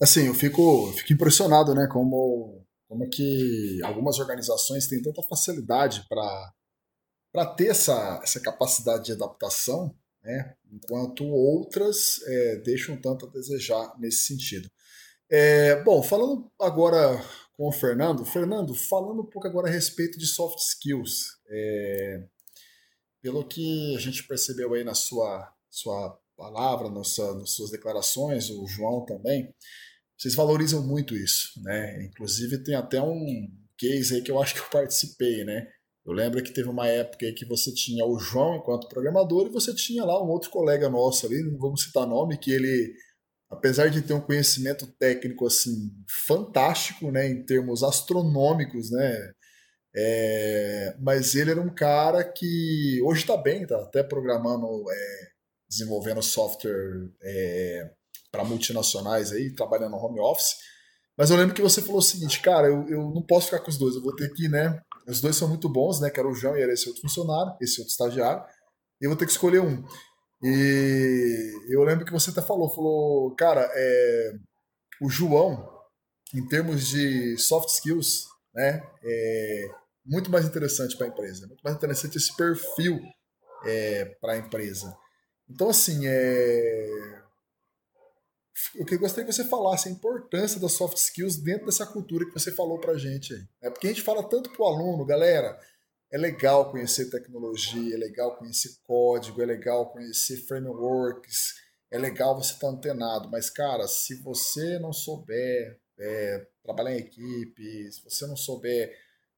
Assim, 0.01 0.27
eu 0.27 0.35
fico, 0.35 0.93
fico 0.93 1.13
impressionado, 1.13 1.75
né, 1.75 1.89
como, 1.91 2.67
como 2.89 3.09
que 3.09 3.81
algumas 3.83 4.19
organizações 4.19 4.87
têm 4.87 5.03
tanta 5.03 5.23
facilidade 5.23 6.07
para 6.09 7.47
ter 7.57 7.69
essa, 7.69 8.21
essa 8.23 8.41
capacidade 8.41 9.07
de 9.07 9.13
adaptação, 9.13 9.95
né, 10.23 10.55
enquanto 10.71 11.25
outras 11.25 12.21
é, 12.27 12.57
deixam 12.57 13.01
tanto 13.01 13.27
a 13.27 13.31
desejar 13.31 13.95
nesse 13.99 14.27
sentido. 14.27 14.69
É, 15.31 15.83
bom, 15.83 16.03
falando 16.03 16.51
agora 16.61 17.21
com 17.57 17.69
o 17.69 17.73
Fernando, 17.73 18.25
Fernando, 18.25 18.75
falando 18.75 19.23
um 19.23 19.27
pouco 19.27 19.49
agora 19.49 19.69
a 19.69 19.73
respeito 19.73 20.19
de 20.19 20.27
soft 20.27 20.59
skills, 20.59 21.39
é, 21.49 22.23
pelo 23.23 23.47
que 23.47 23.97
a 23.97 23.99
gente 23.99 24.27
percebeu 24.27 24.75
aí 24.75 24.85
na 24.85 24.95
sua, 24.95 25.53
sua 25.71 26.21
palavra, 26.37 26.89
nossa, 26.89 27.34
nas 27.34 27.51
suas 27.51 27.70
declarações, 27.70 28.51
o 28.51 28.66
João 28.66 29.05
também, 29.05 29.53
vocês 30.18 30.34
valorizam 30.34 30.87
muito 30.87 31.14
isso, 31.16 31.51
né? 31.62 32.05
Inclusive 32.05 32.62
tem 32.62 32.74
até 32.74 33.01
um 33.03 33.49
case 33.78 34.16
aí 34.16 34.22
que 34.22 34.30
eu 34.30 34.41
acho 34.41 34.55
que 34.55 34.61
eu 34.61 34.70
participei, 34.70 35.45
né? 35.45 35.66
Eu 36.07 36.12
lembro 36.12 36.43
que 36.43 36.53
teve 36.53 36.68
uma 36.68 36.87
época 36.87 37.26
aí 37.26 37.32
que 37.34 37.45
você 37.45 37.72
tinha 37.74 38.05
o 38.07 38.18
João 38.18 38.57
enquanto 38.57 38.89
programador 38.89 39.47
e 39.47 39.53
você 39.53 39.74
tinha 39.74 40.05
lá 40.05 40.22
um 40.22 40.28
outro 40.28 40.51
colega 40.51 40.89
nosso 40.89 41.26
ali, 41.26 41.43
não 41.43 41.59
vamos 41.59 41.82
citar 41.82 42.07
nome, 42.07 42.39
que 42.39 42.53
ele, 42.53 42.95
apesar 43.51 43.89
de 43.89 44.03
ter 44.03 44.14
um 44.14 44.20
conhecimento 44.20 44.87
técnico 44.99 45.47
assim 45.47 45.91
fantástico, 46.26 47.11
né, 47.11 47.28
em 47.28 47.45
termos 47.45 47.82
astronômicos, 47.82 48.91
né, 48.93 49.32
é, 49.97 50.97
mas 51.01 51.34
ele 51.34 51.51
era 51.53 51.61
um 51.61 51.74
cara 51.74 52.22
que 52.24 53.01
hoje 53.03 53.22
está 53.22 53.37
bem, 53.37 53.62
está 53.62 53.76
até 53.82 54.03
programando 54.03 54.66
é, 54.91 55.26
desenvolvendo 55.77 56.22
software 56.22 57.09
é, 57.22 57.91
para 58.31 58.45
multinacionais 58.45 59.33
aí, 59.33 59.55
trabalhando 59.55 59.93
no 59.93 59.99
home 59.99 60.20
office. 60.20 60.57
Mas 61.16 61.31
eu 61.31 61.37
lembro 61.37 61.55
que 61.55 61.62
você 61.62 61.81
falou 61.81 61.99
o 61.99 62.03
seguinte, 62.03 62.41
cara, 62.41 62.66
eu, 62.66 62.87
eu 62.89 63.11
não 63.11 63.22
posso 63.22 63.47
ficar 63.47 63.61
com 63.61 63.70
os 63.70 63.79
dois, 63.79 63.95
eu 63.95 64.03
vou 64.03 64.14
ter 64.14 64.33
que, 64.35 64.49
né? 64.49 64.81
Os 65.07 65.20
dois 65.20 65.37
são 65.37 65.49
muito 65.49 65.68
bons, 65.68 66.01
né? 66.01 66.11
Que 66.11 66.20
era 66.20 66.29
o 66.29 66.35
João 66.35 66.57
e 66.57 66.62
era 66.62 66.72
esse 66.72 66.87
outro 66.89 67.03
funcionário, 67.03 67.57
esse 67.61 67.81
outro 67.81 67.91
estagiário. 67.91 68.45
E 69.01 69.05
eu 69.05 69.11
vou 69.11 69.16
ter 69.16 69.24
que 69.24 69.33
escolher 69.33 69.61
um. 69.61 69.83
E 70.43 71.53
eu 71.70 71.83
lembro 71.85 72.05
que 72.05 72.12
você 72.12 72.31
até 72.31 72.43
falou, 72.43 72.68
falou, 72.68 73.35
cara, 73.35 73.66
é, 73.74 74.33
o 75.01 75.09
João, 75.09 75.66
em 76.35 76.47
termos 76.47 76.87
de 76.89 77.39
soft 77.39 77.70
skills, 77.70 78.27
né? 78.55 78.83
É 79.03 79.70
muito 80.05 80.31
mais 80.31 80.45
interessante 80.45 80.97
para 80.97 81.07
a 81.07 81.09
empresa, 81.09 81.47
muito 81.47 81.62
mais 81.62 81.77
interessante 81.77 82.16
esse 82.16 82.35
perfil 82.37 83.01
é, 83.64 84.05
para 84.20 84.35
a 84.35 84.39
empresa. 84.39 84.95
Então, 85.49 85.69
assim, 85.69 86.07
é... 86.07 87.23
eu 88.75 88.99
gostaria 88.99 89.25
que 89.25 89.33
você 89.33 89.45
falasse 89.45 89.89
a 89.89 89.93
importância 89.93 90.61
das 90.61 90.73
soft 90.73 90.97
skills 90.97 91.37
dentro 91.37 91.67
dessa 91.67 91.87
cultura 91.87 92.27
que 92.27 92.33
você 92.33 92.51
falou 92.53 92.81
pra 92.81 92.99
gente 92.99 93.33
aí. 93.35 93.45
É 93.63 93.71
porque 93.71 93.87
a 93.87 93.91
gente 93.91 94.03
fala 94.03 94.29
tanto 94.29 94.51
pro 94.51 94.65
aluno, 94.65 95.05
galera, 95.05 95.59
é 96.11 96.19
legal 96.19 96.71
conhecer 96.71 97.11
tecnologia, 97.11 97.95
é 97.95 97.99
legal 97.99 98.37
conhecer 98.37 98.77
código, 98.85 99.43
é 99.43 99.47
legal 99.47 99.93
conhecer 99.93 100.37
frameworks, 100.47 101.55
é 101.91 101.99
legal 101.99 102.35
você 102.35 102.55
estar 102.55 102.69
tá 102.69 102.73
antenado, 102.73 103.29
mas, 103.31 103.51
cara, 103.51 103.87
se 103.87 104.17
você 104.17 104.79
não 104.79 104.93
souber 104.93 105.81
é, 105.99 106.47
trabalhar 106.63 106.93
em 106.93 106.99
equipe, 106.99 107.93
se 107.93 108.03
você 108.03 108.27
não 108.27 108.37
souber 108.37 108.97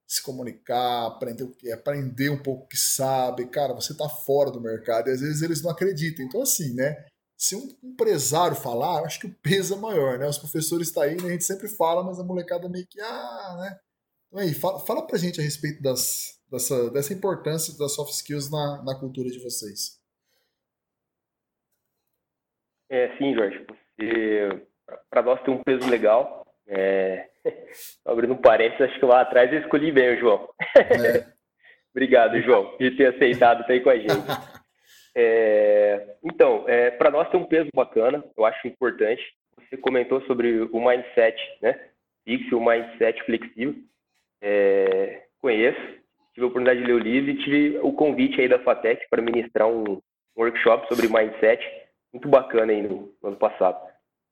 se 0.09 0.23
comunicar, 0.23 1.07
aprender 1.07 1.45
o 1.45 1.51
que 1.51 1.71
aprender 1.71 2.31
um 2.31 2.43
pouco 2.43 2.65
o 2.65 2.67
que 2.67 2.79
sabe, 2.79 3.47
cara, 3.47 3.75
você 3.75 3.95
tá 3.95 4.09
fora 4.09 4.51
do 4.51 4.61
mercado 4.61 5.09
e 5.09 5.13
às 5.13 5.21
vezes 5.21 5.43
eles 5.43 5.63
não 5.63 5.71
acreditam. 5.71 6.25
Então 6.25 6.41
assim, 6.41 6.75
né? 6.75 7.05
Se 7.37 7.55
um 7.55 7.69
empresário 7.85 8.57
falar, 8.57 9.05
acho 9.05 9.21
que 9.21 9.27
o 9.27 9.35
peso 9.35 9.75
é 9.75 9.77
maior, 9.77 10.19
né? 10.19 10.27
Os 10.27 10.39
professores 10.39 10.89
estão 10.89 11.03
tá 11.03 11.09
aí, 11.09 11.17
né? 11.17 11.29
A 11.29 11.33
gente 11.33 11.45
sempre 11.45 11.69
fala, 11.69 12.03
mas 12.03 12.19
a 12.19 12.25
molecada 12.25 12.69
meio 12.69 12.87
que 12.87 13.01
ah, 13.01 13.57
né? 13.61 13.79
Então 14.29 14.41
aí, 14.41 14.55
fala, 14.55 14.81
fala 14.81 15.07
pra 15.07 15.19
gente 15.19 15.41
a 15.41 15.45
respeito 15.45 15.83
das, 15.83 16.41
dessa, 16.51 16.91
dessa 16.91 17.13
importância 17.13 17.77
das 17.79 17.95
soft 17.95 18.13
skills 18.15 18.51
na, 18.51 18.83
na 18.83 18.99
cultura 18.99 19.29
de 19.29 19.39
vocês. 19.39 19.99
É, 22.91 23.17
sim, 23.19 23.35
Jorge. 23.35 23.67
Para 25.11 25.23
nós 25.23 25.43
tem 25.43 25.55
um 25.55 25.63
peso 25.63 25.89
legal. 25.89 26.38
É, 26.69 27.29
Abrindo 28.07 28.35
um 28.35 28.41
parênteses, 28.41 28.83
acho 28.83 28.99
que 28.99 29.05
lá 29.05 29.21
atrás 29.21 29.53
eu 29.53 29.61
escolhi 29.61 29.93
bem 29.93 30.15
o 30.15 30.19
João. 30.19 30.49
É. 30.77 31.39
Obrigado, 31.91 32.41
João, 32.43 32.77
de 32.79 32.91
ter 32.93 33.15
aceitado 33.15 33.63
estar 33.63 33.73
aí 33.73 33.81
com 33.81 33.91
a 33.91 33.97
gente. 33.99 34.13
É, 35.17 36.17
então, 36.23 36.65
é, 36.69 36.91
para 36.91 37.11
nós 37.11 37.29
tem 37.31 37.41
um 37.41 37.47
peso 37.47 37.69
bacana, 37.75 38.23
eu 38.37 38.45
acho 38.45 38.69
importante. 38.69 39.23
Você 39.57 39.77
comentou 39.77 40.21
sobre 40.23 40.61
o 40.61 40.81
mindset, 40.81 41.37
né? 41.61 41.79
Fixo, 42.25 42.57
o 42.57 42.65
mindset 42.65 43.21
flexível. 43.25 43.75
É, 44.41 45.23
conheço, 45.41 45.81
tive 46.35 46.45
a 46.45 46.47
oportunidade 46.47 46.81
de 46.81 46.87
ler 46.87 46.93
o 46.93 46.99
livro 46.99 47.31
e 47.31 47.39
tive 47.43 47.79
o 47.79 47.93
convite 47.93 48.41
aí 48.41 48.49
da 48.49 48.61
FATEC 48.61 49.09
para 49.11 49.23
ministrar 49.23 49.67
um 49.67 50.01
workshop 50.37 50.87
sobre 50.87 51.09
mindset, 51.09 51.61
muito 52.13 52.29
bacana 52.29 52.73
aí 52.73 52.83
no, 52.83 53.13
no 53.21 53.29
ano 53.29 53.37
passado. 53.37 53.77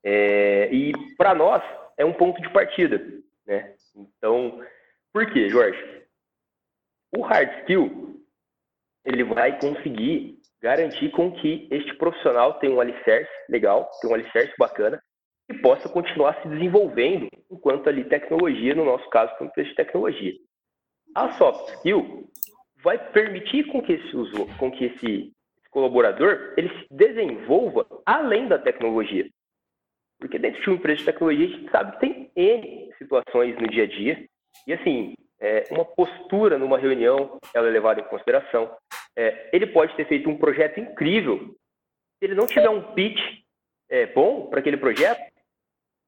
É, 0.04 0.68
e 0.70 0.92
para 1.16 1.34
nós 1.34 1.64
é 1.96 2.04
um 2.04 2.12
ponto 2.12 2.40
de 2.40 2.50
partida, 2.52 3.00
né? 3.46 3.74
Então, 3.94 4.60
por 5.12 5.30
quê, 5.32 5.48
Jorge? 5.48 5.78
O 7.16 7.22
hard 7.22 7.60
skill 7.60 8.20
ele 9.04 9.22
vai 9.24 9.58
conseguir 9.58 10.38
garantir 10.60 11.10
com 11.12 11.32
que 11.32 11.68
este 11.70 11.94
profissional 11.94 12.54
tenha 12.58 12.74
um 12.74 12.80
alicerce 12.80 13.30
legal, 13.48 13.88
tenha 14.00 14.12
um 14.12 14.16
alicerce 14.16 14.52
bacana 14.58 15.00
e 15.48 15.54
possa 15.54 15.88
continuar 15.88 16.42
se 16.42 16.48
desenvolvendo 16.48 17.28
enquanto 17.50 17.88
ali 17.88 18.04
tecnologia, 18.04 18.74
no 18.74 18.84
nosso 18.84 19.08
caso, 19.10 19.32
como 19.38 19.52
de 19.56 19.74
tecnologia. 19.74 20.32
A 21.14 21.32
soft 21.34 21.68
skill 21.76 22.28
vai 22.82 22.98
permitir 23.12 23.64
com 23.68 23.80
que 23.80 23.92
esse, 23.92 24.12
com 24.58 24.70
que 24.70 24.86
esse 24.86 25.32
colaborador 25.70 26.54
ele 26.56 26.68
se 26.68 26.86
desenvolva 26.90 27.86
além 28.04 28.48
da 28.48 28.58
tecnologia. 28.58 29.28
Porque 30.18 30.38
dentro 30.38 30.60
de 30.60 30.68
uma 30.68 30.76
empresa 30.76 30.98
de 31.00 31.04
tecnologia, 31.04 31.46
a 31.46 31.50
gente 31.50 31.70
sabe 31.70 31.92
que 31.92 32.00
tem 32.00 32.30
N 32.34 32.92
situações 32.98 33.54
no 33.60 33.68
dia 33.68 33.84
a 33.84 33.86
dia. 33.86 34.26
E 34.66 34.72
assim, 34.72 35.14
é, 35.38 35.64
uma 35.70 35.84
postura 35.84 36.58
numa 36.58 36.78
reunião, 36.78 37.38
ela 37.54 37.68
é 37.68 37.70
levada 37.70 38.00
em 38.00 38.08
consideração. 38.08 38.74
É, 39.16 39.50
ele 39.52 39.66
pode 39.66 39.94
ter 39.96 40.06
feito 40.06 40.28
um 40.28 40.38
projeto 40.38 40.80
incrível. 40.80 41.38
Se 42.18 42.24
ele 42.24 42.34
não 42.34 42.46
tiver 42.46 42.68
um 42.68 42.94
pitch 42.94 43.20
é, 43.90 44.06
bom 44.06 44.46
para 44.48 44.60
aquele 44.60 44.76
projeto, 44.76 45.20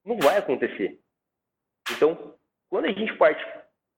não 0.05 0.19
vai 0.19 0.39
acontecer. 0.39 0.99
Então, 1.91 2.35
quando 2.71 2.87
a 2.87 2.93
gente 2.93 3.15
parte, 3.17 3.45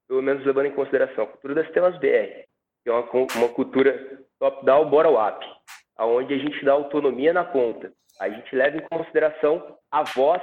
pelo 0.07 0.21
menos 0.21 0.45
levando 0.45 0.67
em 0.67 0.75
consideração 0.75 1.23
a 1.23 1.27
cultura 1.27 1.55
das 1.55 1.71
telas 1.71 1.97
BR, 1.99 2.43
que 2.83 2.89
é 2.89 2.91
uma, 2.91 3.09
uma 3.35 3.49
cultura 3.49 4.25
top-down, 4.39 4.89
bottom-up, 4.89 5.45
onde 5.99 6.33
a 6.33 6.37
gente 6.37 6.63
dá 6.65 6.73
autonomia 6.73 7.31
na 7.31 7.45
ponta, 7.45 7.93
a 8.21 8.29
gente 8.29 8.55
leva 8.55 8.77
em 8.77 8.87
consideração 8.87 9.79
a 9.89 10.03
voz 10.03 10.41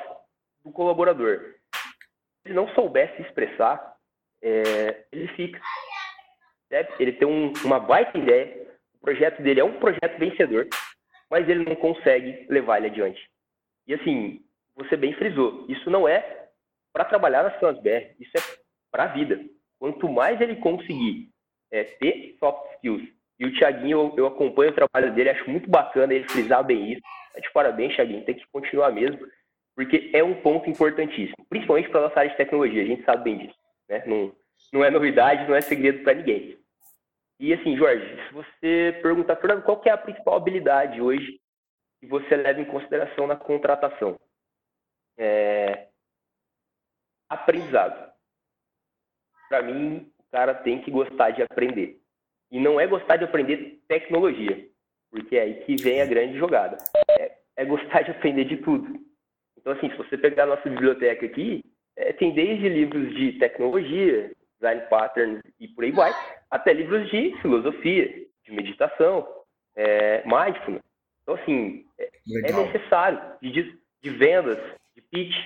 do 0.65 0.73
colaborador. 0.73 1.55
Se 2.43 2.49
ele 2.49 2.55
não 2.55 2.69
soubesse 2.75 3.23
expressar, 3.23 3.95
é, 4.43 5.05
ele 5.13 5.29
fica. 5.29 5.61
Ele 6.99 7.13
tem 7.13 7.27
um, 7.27 7.53
uma 7.65 7.79
baita 7.79 8.19
ideia, 8.19 8.67
o 8.95 8.99
projeto 8.99 9.41
dele 9.41 9.61
é 9.61 9.65
um 9.65 9.79
projeto 9.79 10.19
vencedor, 10.19 10.67
mas 11.31 11.49
ele 11.49 11.65
não 11.65 11.77
consegue 11.77 12.47
levar 12.51 12.79
ele 12.79 12.89
adiante. 12.89 13.31
E 13.87 13.95
assim, 13.95 14.45
você 14.75 14.97
bem 14.97 15.15
frisou, 15.15 15.65
isso 15.69 15.89
não 15.89 16.07
é 16.07 16.49
para 16.93 17.05
trabalhar 17.05 17.45
nas 17.45 17.81
BR, 17.81 18.13
isso 18.19 18.33
é 18.37 18.41
para 18.91 19.05
a 19.05 19.07
vida. 19.07 19.41
Quanto 19.79 20.09
mais 20.09 20.41
ele 20.41 20.57
conseguir 20.57 21.31
é, 21.71 21.85
ter 21.85 22.37
soft 22.41 22.75
skills, 22.75 23.09
e 23.39 23.47
o 23.47 23.53
Thiaguinho, 23.57 23.99
eu, 23.99 24.15
eu, 24.17 24.27
acompanho 24.27 24.73
o 24.73 24.75
trabalho 24.75 25.15
dele, 25.15 25.31
acho 25.31 25.49
muito 25.49 25.71
bacana 25.71 26.13
ele 26.13 26.29
frisar 26.29 26.65
bem 26.65 26.93
isso. 26.95 27.03
É 27.39 27.41
de 27.41 27.53
parabéns, 27.53 27.95
Thiaguinho, 27.95 28.25
tem 28.25 28.35
que 28.35 28.45
continuar 28.53 28.91
mesmo, 28.91 29.25
porque 29.77 30.11
é 30.13 30.25
um 30.25 30.35
ponto 30.43 30.69
importantíssimo, 30.69 31.47
principalmente 31.49 31.89
para 31.89 32.01
a 32.01 32.03
nossa 32.09 32.19
área 32.19 32.33
de 32.33 32.37
tecnologia, 32.37 32.83
a 32.83 32.87
gente 32.87 33.05
sabe 33.05 33.23
bem 33.23 33.39
disso. 33.39 33.59
Né? 33.89 34.03
Não, 34.07 34.35
não 34.73 34.85
é 34.85 34.91
novidade, 34.91 35.49
não 35.49 35.55
é 35.55 35.61
segredo 35.61 36.03
para 36.03 36.15
ninguém. 36.15 36.59
E 37.39 37.55
assim, 37.55 37.77
Jorge, 37.77 38.05
se 38.27 38.35
você 38.35 38.99
perguntar, 39.01 39.37
Fernando, 39.37 39.63
qual 39.63 39.81
é 39.85 39.91
a 39.91 39.97
principal 39.97 40.35
habilidade 40.35 41.01
hoje 41.01 41.41
que 42.01 42.09
você 42.09 42.35
leva 42.35 42.61
em 42.61 42.65
consideração 42.65 43.29
na 43.29 43.37
contratação? 43.37 44.19
É... 45.17 45.87
Aprendizado. 47.29 48.13
Para 49.49 49.63
mim, 49.63 50.13
o 50.19 50.25
cara 50.33 50.55
tem 50.55 50.83
que 50.83 50.91
gostar 50.91 51.31
de 51.31 51.43
aprender. 51.43 52.01
E 52.51 52.59
não 52.59 52.81
é 52.81 52.87
gostar 52.89 53.17
de 53.17 53.25
aprender 53.25 53.81
tecnologia, 53.87 54.68
porque 55.11 55.37
é 55.37 55.43
aí 55.43 55.55
que 55.65 55.77
vem 55.83 56.01
a 56.01 56.07
grande 56.07 56.39
jogada. 56.39 56.77
É, 57.11 57.33
é 57.57 57.65
gostar 57.65 58.03
de 58.03 58.11
aprender 58.11 58.45
de 58.45 58.59
tudo. 58.59 59.01
Então, 59.57 59.73
assim, 59.73 59.91
se 59.91 59.97
você 59.97 60.17
pegar 60.17 60.45
a 60.45 60.47
nossa 60.47 60.69
biblioteca 60.69 61.27
aqui, 61.27 61.63
é, 61.97 62.13
tem 62.13 62.33
desde 62.33 62.69
livros 62.69 63.15
de 63.15 63.33
tecnologia, 63.39 64.31
design 64.61 64.83
patterns 64.89 65.41
e 65.59 65.69
por 65.69 65.85
aí 65.85 65.93
vai, 65.93 66.13
até 66.51 66.73
livros 66.73 67.09
de 67.11 67.37
filosofia, 67.41 68.27
de 68.45 68.53
meditação, 68.53 69.27
é, 69.77 70.23
mindfulness. 70.25 70.83
Então, 71.23 71.35
assim, 71.35 71.85
é, 71.99 72.11
é 72.47 72.53
necessário 72.53 73.21
de, 73.43 73.79
de 74.03 74.11
vendas, 74.11 74.59
de 74.95 75.03
pitch, 75.03 75.37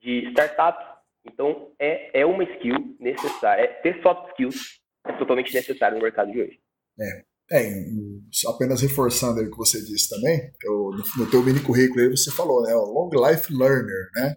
de 0.00 0.28
startups. 0.30 0.86
Então, 1.24 1.70
é, 1.78 2.20
é 2.20 2.26
uma 2.26 2.44
skill 2.44 2.96
necessária. 2.98 3.62
É, 3.62 3.66
ter 3.66 4.02
soft 4.02 4.30
skills 4.30 4.80
é 5.06 5.12
totalmente 5.12 5.54
necessário 5.54 5.96
no 5.96 6.02
mercado 6.02 6.32
de 6.32 6.42
hoje. 6.42 6.60
É. 6.98 7.29
É, 7.52 7.84
apenas 8.46 8.80
reforçando 8.80 9.40
o 9.40 9.50
que 9.50 9.56
você 9.56 9.82
disse 9.82 10.08
também, 10.08 10.52
eu, 10.62 10.90
no, 10.92 11.24
no 11.24 11.30
teu 11.30 11.42
mini 11.42 11.58
currículo 11.60 12.00
aí 12.00 12.08
você 12.08 12.30
falou, 12.30 12.62
né, 12.62 12.72
o 12.74 12.84
Long 12.84 13.10
Life 13.10 13.52
Learner, 13.52 14.08
né, 14.14 14.36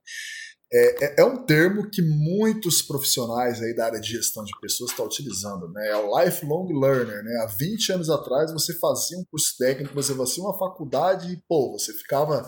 é, 0.76 1.06
é, 1.06 1.16
é, 1.20 1.24
um 1.24 1.46
termo 1.46 1.88
que 1.88 2.02
muitos 2.02 2.82
profissionais 2.82 3.62
aí 3.62 3.76
da 3.76 3.86
área 3.86 4.02
de 4.02 4.10
gestão 4.10 4.44
de 4.44 4.52
pessoas 4.60 4.90
estão 4.90 5.06
utilizando, 5.06 5.72
né? 5.72 5.90
É 5.90 5.96
o 5.96 6.20
lifelong 6.20 6.68
learner, 6.74 7.24
né? 7.24 7.44
Há 7.44 7.46
20 7.46 7.92
anos 7.92 8.10
atrás 8.10 8.52
você 8.52 8.74
fazia 8.80 9.20
um 9.20 9.26
curso 9.26 9.56
técnico, 9.56 9.94
você 9.94 10.16
fazia 10.16 10.44
uma 10.44 10.58
faculdade 10.58 11.32
e, 11.32 11.38
pô, 11.48 11.74
você 11.74 11.94
ficava 11.94 12.44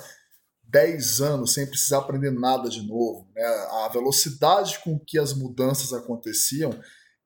10 0.64 1.22
anos 1.22 1.54
sem 1.54 1.68
precisar 1.68 2.00
aprender 2.00 2.32
nada 2.32 2.68
de 2.68 2.82
novo. 2.82 3.30
Né? 3.36 3.44
A 3.44 3.90
velocidade 3.94 4.80
com 4.84 5.00
que 5.00 5.20
as 5.20 5.32
mudanças 5.32 5.94
aconteciam 5.94 6.72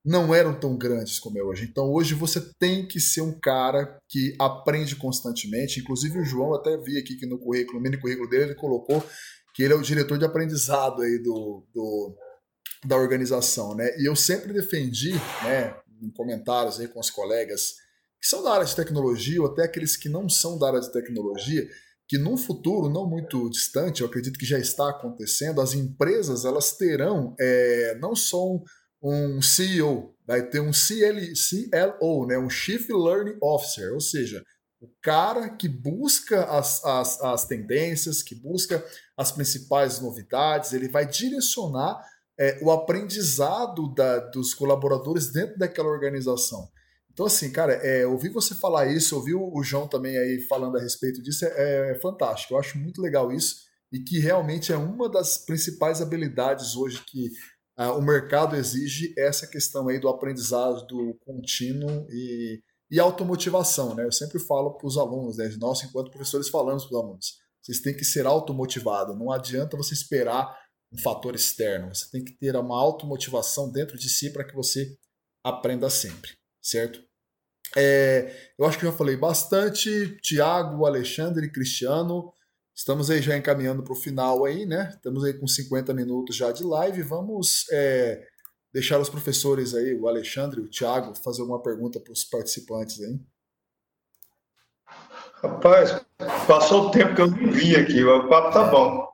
não 0.05 0.33
eram 0.33 0.57
tão 0.57 0.77
grandes 0.77 1.19
como 1.19 1.37
é 1.37 1.43
hoje. 1.43 1.67
Então 1.69 1.91
hoje 1.91 2.13
você 2.13 2.41
tem 2.59 2.87
que 2.87 2.99
ser 2.99 3.21
um 3.21 3.37
cara 3.37 3.99
que 4.07 4.35
aprende 4.39 4.95
constantemente. 4.95 5.79
Inclusive 5.79 6.19
o 6.19 6.25
João 6.25 6.53
até 6.53 6.77
vi 6.77 6.97
aqui 6.97 7.15
que 7.15 7.25
no 7.25 7.37
currículo, 7.37 7.77
no 7.77 7.83
mini 7.83 7.99
currículo 7.99 8.29
dele, 8.29 8.43
ele 8.45 8.55
colocou 8.55 9.03
que 9.53 9.63
ele 9.63 9.73
é 9.73 9.75
o 9.75 9.81
diretor 9.81 10.17
de 10.17 10.25
aprendizado 10.25 11.01
aí 11.01 11.19
do, 11.21 11.65
do, 11.73 12.15
da 12.85 12.95
organização, 12.95 13.75
né? 13.75 13.89
E 13.97 14.07
eu 14.07 14.15
sempre 14.15 14.53
defendi, 14.53 15.13
né, 15.43 15.75
em 16.01 16.09
comentários 16.11 16.79
aí 16.79 16.87
com 16.87 16.99
os 16.99 17.09
colegas 17.09 17.73
que 18.21 18.27
são 18.27 18.43
da 18.43 18.51
área 18.51 18.65
de 18.65 18.75
tecnologia 18.75 19.41
ou 19.41 19.47
até 19.47 19.63
aqueles 19.63 19.95
que 19.95 20.09
não 20.09 20.27
são 20.27 20.57
da 20.57 20.67
área 20.67 20.81
de 20.81 20.91
tecnologia, 20.91 21.67
que 22.07 22.17
num 22.17 22.35
futuro 22.35 22.89
não 22.89 23.07
muito 23.07 23.49
distante, 23.49 24.01
eu 24.01 24.07
acredito 24.07 24.37
que 24.37 24.45
já 24.45 24.57
está 24.57 24.89
acontecendo, 24.89 25.61
as 25.61 25.73
empresas 25.73 26.43
elas 26.43 26.75
terão 26.75 27.35
é, 27.39 27.97
não 28.01 28.15
só 28.15 28.45
um 28.45 28.63
CEO, 29.41 30.15
vai 30.25 30.47
ter 30.47 30.59
um 30.59 30.73
CL, 30.73 31.33
CLO, 31.33 32.27
né, 32.27 32.37
um 32.37 32.49
Chief 32.49 32.87
Learning 32.89 33.37
Officer, 33.41 33.93
ou 33.93 34.01
seja, 34.01 34.43
o 34.81 34.89
cara 35.01 35.49
que 35.49 35.67
busca 35.67 36.45
as, 36.45 36.83
as, 36.85 37.21
as 37.21 37.45
tendências, 37.45 38.23
que 38.23 38.35
busca 38.35 38.83
as 39.17 39.31
principais 39.31 39.99
novidades, 39.99 40.71
ele 40.71 40.87
vai 40.87 41.05
direcionar 41.05 42.01
é, 42.39 42.57
o 42.61 42.71
aprendizado 42.71 43.93
da, 43.93 44.19
dos 44.19 44.53
colaboradores 44.53 45.31
dentro 45.31 45.57
daquela 45.57 45.89
organização. 45.89 46.69
Então, 47.11 47.25
assim, 47.25 47.51
cara, 47.51 47.73
é, 47.73 48.07
ouvir 48.07 48.29
você 48.29 48.55
falar 48.55 48.87
isso, 48.87 49.15
ouvir 49.15 49.35
o 49.35 49.61
João 49.61 49.89
também 49.89 50.17
aí 50.17 50.39
falando 50.47 50.77
a 50.77 50.81
respeito 50.81 51.21
disso 51.21 51.43
é, 51.45 51.91
é 51.91 51.99
fantástico. 51.99 52.53
Eu 52.53 52.59
acho 52.59 52.77
muito 52.77 53.01
legal 53.01 53.29
isso 53.33 53.67
e 53.91 53.99
que 53.99 54.19
realmente 54.19 54.71
é 54.71 54.77
uma 54.77 55.09
das 55.09 55.37
principais 55.37 56.01
habilidades 56.01 56.77
hoje 56.77 57.03
que 57.05 57.29
uh, 57.79 57.97
o 57.97 58.01
mercado 58.01 58.55
exige 58.55 59.13
essa 59.17 59.47
questão 59.47 59.87
aí 59.87 59.99
do 59.99 60.09
aprendizado 60.09 60.85
do 60.85 61.15
contínuo 61.25 62.05
e 62.09 62.61
e 62.91 62.99
automotivação, 62.99 63.93
né? 63.93 64.05
Eu 64.05 64.11
sempre 64.11 64.39
falo 64.39 64.73
para 64.73 64.87
os 64.87 64.97
alunos, 64.97 65.37
né? 65.37 65.47
nós, 65.59 65.83
enquanto 65.83 66.09
professores, 66.09 66.49
falamos 66.49 66.85
para 66.85 66.97
os 66.97 67.03
alunos: 67.03 67.37
vocês 67.61 67.79
têm 67.81 67.95
que 67.95 68.03
ser 68.03 68.25
automotivados, 68.25 69.17
não 69.17 69.31
adianta 69.31 69.77
você 69.77 69.93
esperar 69.93 70.57
um 70.91 70.97
fator 70.97 71.35
externo, 71.35 71.93
você 71.93 72.09
tem 72.09 72.23
que 72.23 72.35
ter 72.37 72.55
uma 72.55 72.79
automotivação 72.79 73.71
dentro 73.71 73.97
de 73.97 74.09
si 74.09 74.31
para 74.31 74.43
que 74.43 74.55
você 74.55 74.97
aprenda 75.43 75.89
sempre, 75.89 76.31
certo? 76.61 76.99
É, 77.77 78.51
eu 78.57 78.65
acho 78.65 78.79
que 78.79 78.85
já 78.85 78.91
falei 78.91 79.15
bastante. 79.15 80.17
Tiago, 80.23 80.87
Alexandre 80.87 81.51
Cristiano, 81.51 82.33
estamos 82.79 83.09
aí 83.09 83.21
já 83.21 83.35
encaminhando 83.35 83.83
para 83.83 83.91
o 83.91 83.95
final 83.95 84.45
aí, 84.45 84.65
né? 84.65 84.91
Estamos 84.95 85.25
aí 85.25 85.33
com 85.33 85.45
50 85.45 85.93
minutos 85.93 86.33
já 86.33 86.49
de 86.49 86.63
live. 86.63 87.01
Vamos 87.01 87.65
é, 87.71 88.25
deixar 88.73 88.97
os 88.99 89.09
professores 89.09 89.75
aí, 89.75 89.93
o 89.93 90.07
Alexandre 90.07 90.61
o 90.61 90.69
Thiago, 90.69 91.13
fazer 91.13 91.41
uma 91.41 91.61
pergunta 91.61 91.99
para 91.99 92.13
os 92.13 92.23
participantes 92.23 93.01
aí. 93.01 93.19
Rapaz, 95.43 95.99
passou 96.47 96.87
o 96.87 96.91
tempo 96.91 97.15
que 97.15 97.21
eu 97.21 97.27
não 97.27 97.51
vi 97.51 97.75
aqui, 97.75 98.01
o 98.01 98.29
papo 98.29 98.53
tá 98.53 98.63
bom. 98.63 99.09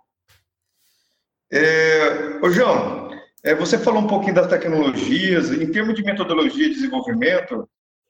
É, 1.51 2.39
ô 2.43 2.49
João, 2.51 3.09
é, 3.43 3.55
você 3.55 3.79
falou 3.79 4.01
um 4.01 4.07
pouquinho 4.07 4.35
das 4.35 4.47
tecnologias, 4.47 5.51
em 5.51 5.71
termos 5.71 5.95
de 5.95 6.03
metodologia 6.03 6.69
de 6.69 6.75
desenvolvimento, 6.75 7.67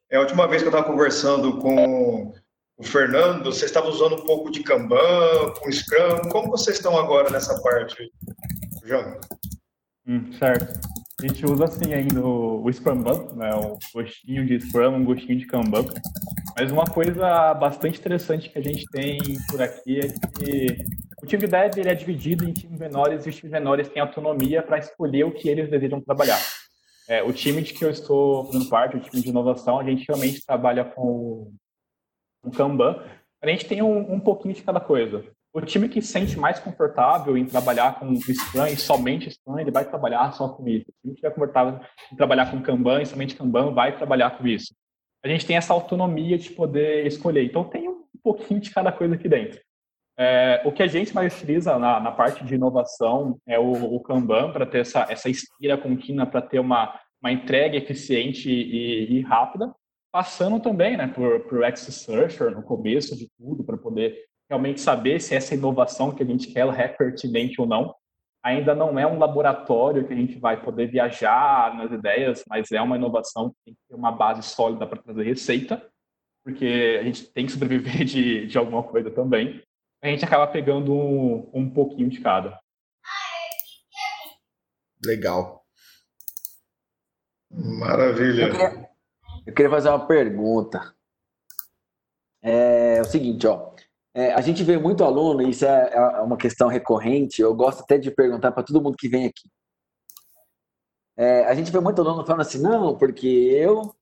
é 0.10 0.18
a 0.18 0.22
última 0.22 0.48
vez 0.48 0.62
que 0.62 0.68
eu 0.68 0.72
estava 0.72 0.90
conversando 0.90 1.60
com 1.60 2.34
o 2.78 2.84
Fernando, 2.84 3.46
vocês 3.46 3.72
estavam 3.72 3.90
usando 3.90 4.16
um 4.16 4.26
pouco 4.26 4.52
de 4.52 4.62
Kanban, 4.62 5.54
com 5.60 5.72
Scrum, 5.72 6.30
como 6.30 6.50
vocês 6.50 6.78
estão 6.78 6.98
agora 6.98 7.30
nessa 7.30 7.60
parte, 7.62 8.12
João? 8.84 9.20
Hum, 10.08 10.32
certo. 10.34 10.80
A 11.22 11.28
gente 11.28 11.46
usa 11.46 11.64
assim 11.64 11.94
ainda 11.94 12.20
o, 12.20 12.70
Scrum 12.72 13.02
né? 13.36 13.50
Um 13.56 13.78
gostinho 13.94 14.46
de 14.46 14.60
Scrum, 14.60 14.96
um 14.96 15.06
gostinho 15.06 15.40
de 15.40 15.48
Kanban. 15.48 15.86
Mas 16.58 16.72
uma 16.72 16.84
coisa 16.84 17.54
bastante 17.54 18.00
interessante 18.00 18.50
que 18.50 18.60
a 18.60 18.62
gente 18.62 18.86
tem 18.92 19.20
por 19.50 19.62
aqui 19.62 20.00
é 20.00 20.08
que 20.38 20.84
o 21.24 21.26
time 21.26 21.46
de 21.46 21.48
dev 21.48 21.78
ele 21.78 21.90
é 21.90 21.96
dividido 21.96 22.48
em 22.48 22.52
times 22.52 22.78
menores 22.78 23.26
e 23.26 23.30
os 23.30 23.36
times 23.36 23.52
menores 23.52 23.88
têm 23.88 24.02
autonomia 24.02 24.62
para 24.62 24.78
escolher 24.78 25.24
o 25.24 25.32
que 25.32 25.48
eles 25.48 25.70
desejam 25.70 26.02
trabalhar. 26.02 26.40
É, 27.08 27.24
o 27.24 27.32
time 27.32 27.62
de 27.62 27.74
que 27.74 27.86
eu 27.86 27.90
estou 27.90 28.46
fazendo 28.46 28.68
parte, 28.68 28.98
o 28.98 29.00
time 29.00 29.22
de 29.22 29.30
inovação, 29.30 29.80
a 29.80 29.84
gente 29.84 30.06
realmente 30.08 30.46
trabalha 30.46 30.84
com 30.84 31.52
o 32.46 32.52
Kanban. 32.52 33.02
A 33.42 33.48
gente 33.48 33.66
tem 33.66 33.82
um, 33.82 34.14
um 34.14 34.20
pouquinho 34.20 34.54
de 34.54 34.64
cada 34.64 34.80
coisa. 34.80 35.24
O 35.54 35.62
time 35.62 35.88
que 35.88 36.02
se 36.02 36.10
sente 36.10 36.38
mais 36.38 36.60
confortável 36.60 37.38
em 37.38 37.46
trabalhar 37.46 37.98
com 37.98 38.14
Scrum 38.16 38.68
e 38.68 38.76
somente 38.76 39.32
Scrum, 39.32 39.58
ele 39.58 39.72
vai 39.72 39.86
trabalhar 39.86 40.32
só 40.34 40.50
com 40.50 40.68
isso. 40.68 40.86
O 40.90 40.94
time 41.02 41.16
que 41.16 41.26
é 41.26 41.30
confortável 41.30 41.80
em 42.12 42.16
trabalhar 42.16 42.52
com 42.52 42.62
Kanban 42.62 43.02
e 43.02 43.06
somente 43.06 43.36
Kanban 43.36 43.74
vai 43.74 43.96
trabalhar 43.96 44.32
com 44.32 44.46
isso. 44.46 44.76
A 45.24 45.28
gente 45.28 45.46
tem 45.46 45.56
essa 45.56 45.74
autonomia 45.74 46.38
de 46.38 46.52
poder 46.52 47.08
escolher. 47.08 47.46
Então 47.46 47.64
tem 47.64 47.88
um 47.88 48.04
pouquinho 48.22 48.60
de 48.60 48.70
cada 48.70 48.92
coisa 48.92 49.16
aqui 49.16 49.30
dentro. 49.30 49.60
É, 50.18 50.62
o 50.66 50.72
que 50.72 50.84
a 50.84 50.88
gente 50.88 51.14
mais 51.14 51.34
utiliza 51.34 51.78
na, 51.78 52.00
na 52.00 52.12
parte 52.12 52.44
de 52.44 52.56
inovação 52.56 53.38
é 53.48 53.60
o, 53.60 53.96
o 53.96 54.00
Kanban 54.02 54.52
para 54.52 54.66
ter 54.66 54.80
essa, 54.80 55.06
essa 55.10 55.30
esteira 55.30 55.78
contínua, 55.78 56.26
para 56.26 56.42
ter 56.42 56.60
uma, 56.60 57.00
uma 57.22 57.32
entrega 57.32 57.78
eficiente 57.78 58.50
e, 58.50 59.20
e 59.20 59.22
rápida, 59.22 59.74
passando 60.16 60.62
também 60.62 60.96
né, 60.96 61.08
por, 61.08 61.42
por 61.42 61.62
Access 61.66 62.06
Searcher 62.06 62.50
no 62.50 62.64
começo 62.64 63.18
de 63.18 63.30
tudo, 63.38 63.66
para 63.66 63.76
poder 63.76 64.18
realmente 64.50 64.80
saber 64.80 65.20
se 65.20 65.36
essa 65.36 65.54
inovação 65.54 66.16
que 66.16 66.24
a 66.24 66.26
gente 66.26 66.48
quer 66.54 66.66
é 66.80 66.88
pertinente 66.88 67.60
ou 67.60 67.68
não. 67.68 67.94
Ainda 68.42 68.74
não 68.74 68.98
é 68.98 69.06
um 69.06 69.20
laboratório 69.20 70.08
que 70.08 70.14
a 70.14 70.16
gente 70.16 70.40
vai 70.40 70.64
poder 70.64 70.88
viajar 70.88 71.76
nas 71.76 71.92
ideias, 71.92 72.46
mas 72.48 72.72
é 72.72 72.82
uma 72.82 72.96
inovação 72.96 73.50
que 73.50 73.56
tem 73.66 73.74
que 73.74 73.80
ter 73.90 73.96
uma 73.96 74.10
base 74.10 74.42
sólida 74.44 74.88
para 74.88 75.02
trazer 75.02 75.24
receita, 75.24 75.86
porque 76.46 76.98
a 76.98 77.04
gente 77.04 77.26
tem 77.34 77.46
que 77.46 77.52
sobreviver 77.52 78.06
de, 78.06 78.48
de 78.48 78.58
alguma 78.58 78.84
coisa 78.84 79.12
também. 79.12 79.62
A 80.02 80.08
gente 80.08 80.24
acaba 80.24 80.48
pegando 80.48 80.94
um, 80.94 81.50
um 81.54 81.70
pouquinho 81.70 82.10
de 82.10 82.22
cada. 82.22 82.58
Legal. 85.06 85.66
Maravilha. 87.52 88.95
Eu 89.46 89.54
queria, 89.54 89.70
fazer 89.70 89.90
uma 89.90 90.08
pergunta. 90.08 90.96
É, 92.42 92.98
é 92.98 93.02
o 93.02 93.06
seguinte, 93.06 93.46
ó. 93.48 93.74
É, 94.14 94.34
a 94.34 94.42
gente 94.42 94.64
vê 94.64 94.78
muito 94.78 95.04
aluno, 95.04 95.42
e 95.42 95.50
isso 95.50 95.66
é, 95.66 95.94
é 95.94 96.22
uma 96.22 96.38
questão 96.38 96.68
recorrente, 96.68 97.42
eu 97.42 97.54
gosto 97.54 97.82
até 97.82 97.98
de 97.98 98.10
perguntar 98.10 98.52
para 98.52 98.64
todo 98.64 98.82
mundo 98.82 98.96
que 98.98 99.10
vem 99.10 99.26
aqui. 99.26 99.50
É, 101.18 101.46
a 101.46 101.54
gente 101.54 101.72
vê 101.72 101.80
muito 101.80 102.02
aluno 102.02 102.26
falando 102.26 102.42
assim, 102.42 102.62
não, 102.62 102.98
porque 102.98 103.28
eu, 103.28 103.94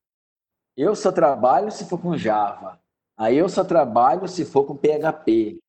eu 0.78 0.96
só 0.96 1.12
trabalho 1.12 1.72
se 1.72 1.86
for 1.86 2.00
com 2.00 2.18
Java. 2.18 2.80
Aí 3.18 3.38
eu 3.38 3.48
só 3.50 3.64
trabalho 3.64 4.28
se 4.28 4.46
for 4.46 4.66
com 4.66 4.76
PHP. 4.76 5.60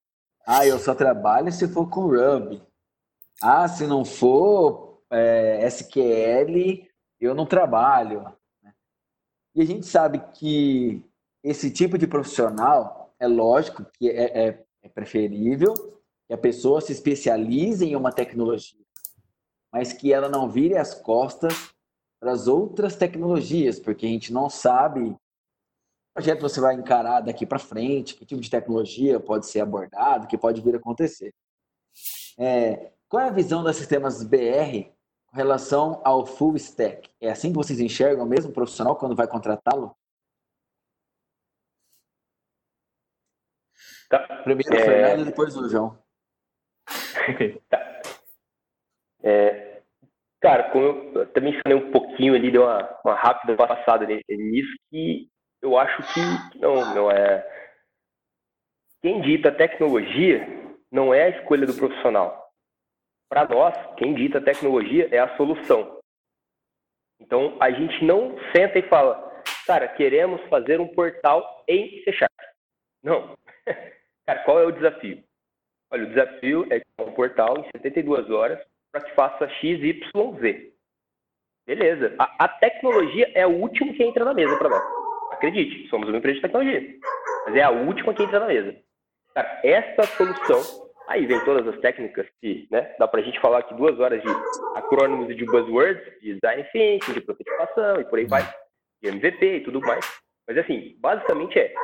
Ah, 0.47 0.67
eu 0.67 0.79
só 0.79 0.95
trabalho 0.95 1.53
se 1.53 1.69
for 1.69 1.89
com 1.89 2.03
Ruby. 2.03 2.63
Ah, 3.43 3.69
se 3.69 3.87
não 3.87 4.05
for 4.05 5.03
é, 5.11 5.67
SQL, 5.67 6.87
eu 7.21 7.35
não 7.35 7.47
trabalho. 7.47 8.35
E 9.55 9.63
a 9.63 9.65
gente 9.65 9.87
sabe 9.87 10.19
que 10.35 11.03
esse 11.43 11.71
tipo 11.71 11.97
de 11.97 12.07
profissional 12.07 13.15
é 13.21 13.27
lógico 13.27 13.85
que 13.93 14.11
é, 14.11 14.49
é, 14.49 14.65
é 14.83 14.89
preferível 14.89 15.75
que 16.27 16.35
a 16.35 16.39
pessoa 16.39 16.81
se 16.81 16.93
especialize 16.93 17.85
em 17.85 17.95
uma 17.95 18.11
tecnologia, 18.11 18.81
mas 19.73 19.93
que 19.93 20.13
ela 20.13 20.29
não 20.29 20.49
vire 20.49 20.77
as 20.77 20.95
costas 20.95 21.75
para 22.19 22.33
as 22.33 22.49
outras 22.49 22.97
tecnologias, 22.97 23.79
porque 23.79 24.07
a 24.07 24.09
gente 24.09 24.33
não 24.33 24.49
sabe 24.49 25.11
que 25.11 25.17
projeto 26.15 26.41
você 26.41 26.61
vai 26.61 26.75
encarar 26.75 27.21
daqui 27.21 27.45
para 27.45 27.59
frente, 27.59 28.15
que 28.15 28.25
tipo 28.25 28.41
de 28.41 28.51
tecnologia 28.51 29.21
pode 29.21 29.47
ser 29.47 29.61
abordado, 29.61 30.27
que 30.27 30.39
pode 30.39 30.63
vir 30.63 30.75
a 30.75 30.79
acontecer. 30.79 31.35
É, 32.39 32.91
qual 33.09 33.23
é 33.23 33.29
a 33.29 33.33
visão 33.33 33.63
das 33.63 33.77
sistemas 33.77 34.25
BR 34.25 34.94
relação 35.35 36.01
ao 36.05 36.25
full 36.25 36.57
stack? 36.57 37.11
É 37.21 37.31
assim 37.31 37.51
que 37.51 37.57
vocês 37.57 37.81
enxergam 37.81 38.27
mesmo 38.27 38.51
o 38.51 38.55
profissional 38.55 38.97
quando 38.97 39.17
vai 39.17 39.27
contratá-lo? 39.27 39.97
Tá. 44.09 44.19
Primeiro 44.45 44.71
o 44.71 44.77
é... 44.77 44.85
Fernando 44.85 45.23
e 45.23 45.25
depois 45.25 45.57
o 45.57 45.69
João. 45.69 45.99
Ok. 47.27 47.63
Tá. 47.71 48.03
É... 49.23 49.83
Cara, 50.43 50.71
como 50.71 50.85
eu 50.85 51.33
também 51.33 51.59
falei 51.63 51.79
um 51.79 51.91
pouquinho 51.91 52.35
ali, 52.35 52.51
deu 52.51 52.65
uma, 52.65 53.01
uma 53.03 53.15
rápida 53.15 53.57
passada 53.57 54.07
nisso, 54.07 54.77
que 54.91 55.31
eu 55.63 55.79
acho 55.79 56.03
que 56.13 56.59
não, 56.59 56.95
não 56.95 57.11
é. 57.11 57.43
Quem 59.01 59.23
dita 59.23 59.51
tecnologia 59.51 60.47
não 60.93 61.15
é 61.15 61.25
a 61.25 61.29
escolha 61.31 61.67
do 61.67 61.73
profissional. 61.73 62.44
Para 63.35 63.49
nós, 63.49 63.75
quem 63.97 64.15
dita 64.15 64.41
tecnologia 64.41 65.09
é 65.11 65.19
a 65.19 65.37
solução. 65.37 65.99
Então, 67.21 67.57
a 67.61 67.69
gente 67.69 68.05
não 68.05 68.37
senta 68.55 68.79
e 68.79 68.89
fala, 68.89 69.43
cara, 69.67 69.89
queremos 69.89 70.41
fazer 70.43 70.81
um 70.81 70.87
portal 70.87 71.65
em 71.67 72.01
C 72.05 72.13
Sharp. 72.13 72.31
Não. 73.03 73.35
Cara, 74.25 74.45
qual 74.45 74.61
é 74.61 74.65
o 74.65 74.71
desafio? 74.71 75.21
Olha, 75.91 76.05
o 76.05 76.09
desafio 76.11 76.69
é 76.71 76.81
um 77.03 77.11
portal 77.11 77.59
em 77.59 77.65
72 77.73 78.31
horas 78.31 78.65
para 78.93 79.01
que 79.01 79.13
faça 79.17 79.49
X, 79.49 79.83
Y, 79.83 80.39
Z. 80.39 80.73
Beleza. 81.67 82.15
A, 82.21 82.45
a, 82.45 82.49
tecnologia 82.49 83.33
é 83.35 83.45
o 83.45 83.51
último 83.51 83.95
que 83.95 84.05
entra 84.05 84.25
na 84.25 84.33
mesa 84.33 84.57
para 84.59 84.69
nós. 84.69 84.83
Acredite, 85.33 85.89
somos 85.89 86.09
uma 86.09 86.19
empresa 86.19 86.37
de 86.37 86.43
tecnologia. 86.43 86.99
Mas 87.47 87.57
é 87.57 87.63
a 87.63 87.71
última 87.71 88.15
que 88.15 88.23
entra 88.23 88.39
na 88.39 88.47
mesa. 88.47 88.77
Cara, 89.35 89.61
essa 89.65 90.05
solução, 90.05 90.84
aí 91.09 91.27
vem 91.27 91.45
todas 91.45 91.67
as 91.67 91.81
técnicas 91.81 92.27
que, 92.41 92.67
né, 92.71 92.95
dá 92.99 93.11
a 93.13 93.21
gente 93.21 93.41
falar 93.41 93.59
aqui 93.59 93.75
duas 93.75 93.99
horas 93.99 94.23
de 94.23 94.29
acrônimos 94.77 95.31
e 95.31 95.35
de 95.35 95.45
buzzwords, 95.45 96.03
de 96.21 96.35
design 96.35 96.65
thinking, 96.73 97.13
de 97.13 97.21
prototipação 97.21 98.01
e 98.01 98.05
por 98.05 98.19
aí 98.19 98.27
vai, 98.27 98.43
de 99.03 99.09
MVP 99.09 99.57
e 99.57 99.65
tudo 99.65 99.81
mais. 99.81 100.05
Mas 100.47 100.59
assim, 100.59 100.97
basicamente 100.99 101.59
é, 101.59 101.75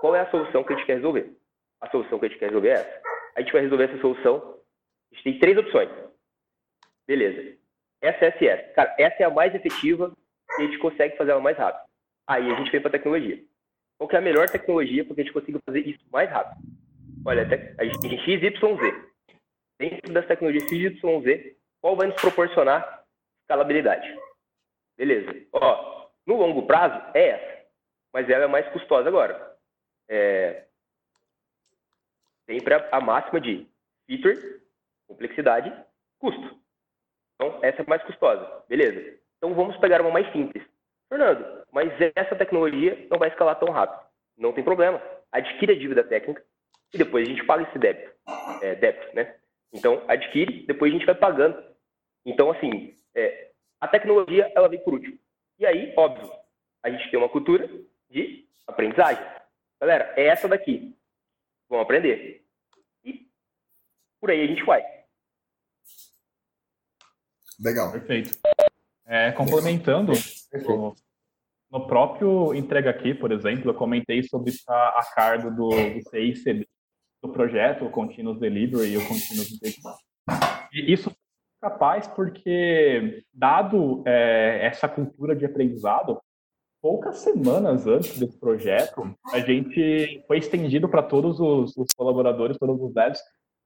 qual 0.00 0.14
é 0.14 0.20
a 0.20 0.30
solução 0.30 0.62
que 0.64 0.72
a 0.72 0.76
gente 0.76 0.86
quer 0.86 0.96
resolver? 0.96 1.36
a 1.80 1.90
solução 1.90 2.18
que 2.18 2.26
a 2.26 2.28
gente 2.28 2.38
quer 2.38 2.46
resolver 2.46 2.68
é 2.68 2.72
essa. 2.72 3.02
A 3.36 3.40
gente 3.40 3.52
vai 3.52 3.62
resolver 3.62 3.84
essa 3.84 4.00
solução. 4.00 4.60
A 5.12 5.14
gente 5.14 5.24
tem 5.24 5.38
três 5.38 5.56
opções. 5.56 5.88
Beleza. 7.06 7.56
SSS. 8.02 8.74
Cara, 8.74 8.94
essa 8.98 9.22
é 9.22 9.26
a 9.26 9.30
mais 9.30 9.54
efetiva 9.54 10.12
e 10.58 10.62
a 10.62 10.66
gente 10.66 10.78
consegue 10.78 11.16
fazer 11.16 11.32
ela 11.32 11.40
mais 11.40 11.56
rápido. 11.56 11.86
Aí 12.26 12.50
a 12.50 12.56
gente 12.56 12.70
vem 12.70 12.80
para 12.80 12.88
a 12.88 12.92
tecnologia. 12.92 13.42
Qual 13.96 14.08
que 14.08 14.16
é 14.16 14.18
a 14.18 14.22
melhor 14.22 14.48
tecnologia 14.48 15.04
para 15.04 15.14
que 15.14 15.20
a 15.20 15.24
gente 15.24 15.32
consiga 15.32 15.58
fazer 15.64 15.80
isso 15.80 16.04
mais 16.12 16.30
rápido? 16.30 16.60
Olha, 17.26 17.46
a 17.78 17.84
gente 17.84 18.00
tem 18.00 18.18
XYZ. 18.18 18.60
Dentro 19.78 20.12
das 20.12 20.26
tecnologias 20.26 20.64
XYZ, 20.68 21.56
qual 21.80 21.96
vai 21.96 22.08
nos 22.08 22.20
proporcionar 22.20 23.04
escalabilidade? 23.42 24.06
Beleza. 24.96 25.30
Ó, 25.52 26.08
no 26.26 26.36
longo 26.36 26.66
prazo, 26.66 27.00
é 27.14 27.28
essa. 27.28 27.66
Mas 28.12 28.28
ela 28.28 28.44
é 28.44 28.48
mais 28.48 28.68
custosa 28.72 29.08
agora. 29.08 29.56
É, 30.08 30.64
sempre 32.46 32.74
a, 32.74 33.00
máxima 33.00 33.40
de 33.40 33.66
feature, 34.06 34.62
complexidade, 35.06 35.72
custo. 36.18 36.58
Então, 37.34 37.60
essa 37.62 37.82
é 37.82 37.86
mais 37.86 38.02
custosa. 38.02 38.64
Beleza. 38.68 39.18
Então, 39.36 39.54
vamos 39.54 39.76
pegar 39.76 40.00
uma 40.00 40.10
mais 40.10 40.30
simples. 40.32 40.66
Fernando, 41.08 41.64
mas 41.72 41.92
essa 42.16 42.34
tecnologia 42.34 43.06
não 43.10 43.18
vai 43.18 43.28
escalar 43.28 43.58
tão 43.58 43.70
rápido. 43.70 44.02
Não 44.36 44.52
tem 44.52 44.64
problema. 44.64 45.00
Adquire 45.30 45.72
a 45.72 45.78
dívida 45.78 46.02
técnica 46.02 46.42
e 46.92 46.98
depois 46.98 47.26
a 47.26 47.30
gente 47.30 47.44
paga 47.44 47.64
esse 47.64 47.78
débito. 47.78 48.12
É, 48.62 48.74
débito, 48.74 49.14
né? 49.14 49.36
Então, 49.72 50.02
adquire, 50.08 50.66
depois 50.66 50.92
a 50.92 50.96
gente 50.96 51.06
vai 51.06 51.14
pagando. 51.14 51.62
Então, 52.24 52.50
assim, 52.50 52.94
é, 53.14 53.52
a 53.80 53.88
tecnologia, 53.88 54.50
ela 54.54 54.68
vem 54.68 54.82
por 54.82 54.94
último. 54.94 55.18
E 55.58 55.66
aí, 55.66 55.92
óbvio, 55.96 56.30
a 56.82 56.90
gente 56.90 57.10
tem 57.10 57.18
uma 57.18 57.28
cultura 57.28 57.68
de 58.10 58.46
aprendizagem. 58.66 59.24
Galera, 59.80 60.12
é 60.16 60.26
essa 60.26 60.48
daqui 60.48 60.96
vão 61.68 61.80
aprender. 61.80 62.44
E 63.04 63.28
por 64.20 64.30
aí 64.30 64.42
a 64.42 64.46
gente 64.46 64.64
vai. 64.64 64.82
Legal. 67.60 67.92
Perfeito. 67.92 68.38
É, 69.06 69.32
complementando, 69.32 70.12
no, 70.66 70.94
no, 71.70 71.86
próprio 71.86 72.54
entrega 72.54 72.90
aqui, 72.90 73.14
por 73.14 73.32
exemplo, 73.32 73.70
eu 73.70 73.74
comentei 73.74 74.22
sobre 74.22 74.52
a, 74.68 75.00
a 75.00 75.12
cargo 75.14 75.50
do, 75.50 75.68
do 75.68 76.10
CICD, 76.10 76.68
do 77.22 77.28
projeto, 77.30 77.84
o 77.84 77.90
Continuous 77.90 78.38
Delivery 78.38 78.92
e 78.92 78.96
o 78.96 79.06
Continuous 79.06 79.52
Integration. 79.52 79.94
E 80.72 80.92
isso 80.92 81.10
é 81.10 81.68
capaz 81.68 82.06
porque, 82.06 83.24
dado 83.32 84.02
é, 84.06 84.66
essa 84.66 84.88
cultura 84.88 85.34
de 85.34 85.44
aprendizado, 85.44 86.20
poucas 86.80 87.18
semanas 87.18 87.86
antes 87.86 88.18
desse 88.18 88.38
projeto, 88.38 89.14
a 89.32 89.40
gente 89.40 90.22
foi 90.26 90.38
estendido 90.38 90.88
para 90.88 91.02
todos 91.02 91.40
os, 91.40 91.76
os, 91.76 91.92
colaboradores, 91.96 92.58
todos 92.58 92.80
os 92.80 92.94
devs, 92.94 93.20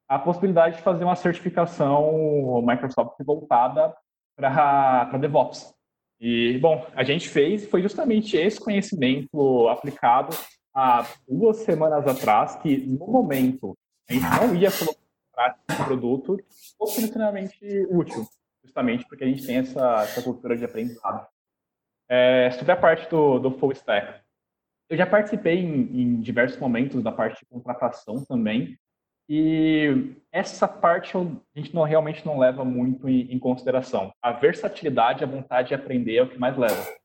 a 0.09 0.19
possibilidade 0.19 0.77
de 0.77 0.83
fazer 0.83 1.05
uma 1.05 1.17
certificação 1.17 2.63
Microsoft 2.67 3.17
voltada 3.25 3.95
para 4.37 5.19
DevOps. 5.19 5.75
E, 6.21 6.59
bom, 6.59 6.87
a 6.95 7.03
gente 7.03 7.29
fez, 7.29 7.67
foi 7.69 7.83
justamente 7.83 8.37
esse 8.37 8.61
conhecimento 8.61 9.69
aplicado 9.69 10.35
há 10.75 11.07
duas 11.29 11.59
semanas 11.59 12.07
atrás, 12.07 12.57
que 12.57 12.77
no 12.79 13.07
momento 13.07 13.77
a 14.09 14.13
gente 14.13 14.25
não 14.25 14.55
ia 14.55 14.71
colocar 14.71 15.59
esse 15.69 15.85
produto, 15.85 16.39
fosse 16.79 17.05
extremamente 17.05 17.87
útil, 17.91 18.27
justamente 18.65 19.07
porque 19.07 19.25
a 19.25 19.27
gente 19.27 19.47
tem 19.47 19.59
essa, 19.59 20.03
essa 20.03 20.23
cultura 20.23 20.57
de 20.57 20.65
aprendizado. 20.65 21.27
É, 22.09 22.51
sobre 22.53 22.73
a 22.73 22.77
parte 22.77 23.09
do, 23.09 23.39
do 23.39 23.51
full 23.53 23.73
stack, 23.73 24.21
eu 24.91 24.97
já 24.97 25.07
participei 25.07 25.59
em, 25.59 26.03
em, 26.03 26.21
diversos 26.21 26.59
momentos 26.59 27.03
da 27.03 27.11
parte 27.11 27.41
de 27.41 27.47
contratação 27.47 28.25
também, 28.25 28.79
e 29.29 30.15
essa 30.31 30.69
parte 30.69 31.17
a 31.17 31.21
gente 31.59 31.75
não, 31.75 31.85
realmente 31.85 32.27
não 32.27 32.39
leva 32.39 32.65
muito 32.65 33.09
em, 33.09 33.33
em 33.33 33.39
consideração. 33.39 34.13
A 34.21 34.33
versatilidade, 34.33 35.25
a 35.25 35.27
vontade 35.27 35.69
de 35.69 35.75
aprender 35.75 36.17
é 36.17 36.23
o 36.23 36.29
que 36.29 36.39
mais 36.39 36.59
leva. 36.59 37.02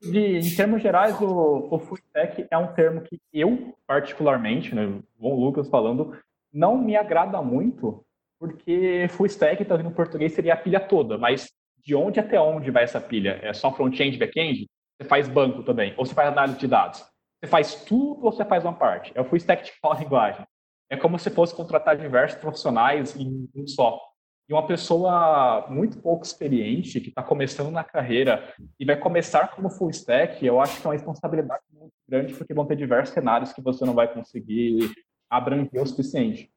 De, 0.00 0.38
em 0.38 0.56
termos 0.56 0.82
gerais, 0.82 1.20
o, 1.20 1.68
o 1.70 1.78
full 1.78 1.98
stack 1.98 2.46
é 2.50 2.58
um 2.58 2.72
termo 2.74 3.02
que 3.02 3.20
eu, 3.32 3.74
particularmente, 3.86 4.74
né, 4.74 5.00
o 5.18 5.34
Lucas 5.34 5.68
falando, 5.68 6.16
não 6.52 6.76
me 6.76 6.96
agrada 6.96 7.40
muito, 7.42 8.04
porque 8.38 9.06
full 9.10 9.26
stack, 9.26 9.64
tá 9.64 9.78
no 9.78 9.90
português, 9.90 10.32
seria 10.32 10.54
a 10.54 10.58
pilha 10.58 10.80
toda, 10.80 11.16
mas 11.18 11.50
de 11.82 11.94
onde 11.94 12.20
até 12.20 12.40
onde 12.40 12.70
vai 12.70 12.84
essa 12.84 13.00
pilha? 13.00 13.38
É 13.42 13.52
só 13.52 13.72
front-end, 13.72 14.18
back-end? 14.18 14.66
Você 14.96 15.08
faz 15.08 15.28
banco 15.28 15.62
também, 15.62 15.94
ou 15.96 16.06
você 16.06 16.14
faz 16.14 16.28
análise 16.28 16.58
de 16.58 16.66
dados? 16.66 17.04
Você 17.40 17.48
faz 17.48 17.74
tudo 17.84 18.24
ou 18.24 18.32
você 18.32 18.44
faz 18.44 18.64
uma 18.64 18.72
parte? 18.72 19.12
É 19.14 19.20
o 19.20 19.24
full 19.24 19.36
stack 19.36 19.64
de 19.64 19.72
qual 19.80 19.98
linguagem? 19.98 20.46
É 20.88 20.96
como 20.96 21.18
se 21.18 21.30
fosse 21.30 21.54
contratar 21.54 21.96
diversos 21.96 22.38
profissionais 22.40 23.16
em 23.16 23.48
um 23.54 23.66
só. 23.66 24.00
E 24.48 24.52
uma 24.52 24.66
pessoa 24.66 25.66
muito 25.70 25.98
pouco 25.98 26.24
experiente, 26.24 27.00
que 27.00 27.08
está 27.08 27.22
começando 27.22 27.70
na 27.70 27.82
carreira 27.82 28.52
e 28.78 28.84
vai 28.84 28.96
começar 28.96 29.48
como 29.48 29.70
full 29.70 29.90
stack, 29.90 30.44
eu 30.44 30.60
acho 30.60 30.80
que 30.80 30.86
é 30.86 30.90
uma 30.90 30.94
responsabilidade 30.94 31.62
muito 31.72 31.94
grande, 32.06 32.34
porque 32.34 32.52
vão 32.52 32.66
ter 32.66 32.76
diversos 32.76 33.14
cenários 33.14 33.52
que 33.52 33.62
você 33.62 33.84
não 33.86 33.94
vai 33.94 34.12
conseguir 34.12 34.92
abranger 35.30 35.82
o 35.82 35.86
suficiente. 35.86 36.50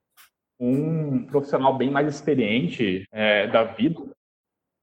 Um 0.59 1.25
profissional 1.27 1.77
bem 1.77 1.89
mais 1.89 2.13
experiente 2.13 3.07
é, 3.11 3.47
da 3.47 3.63
vida, 3.63 4.01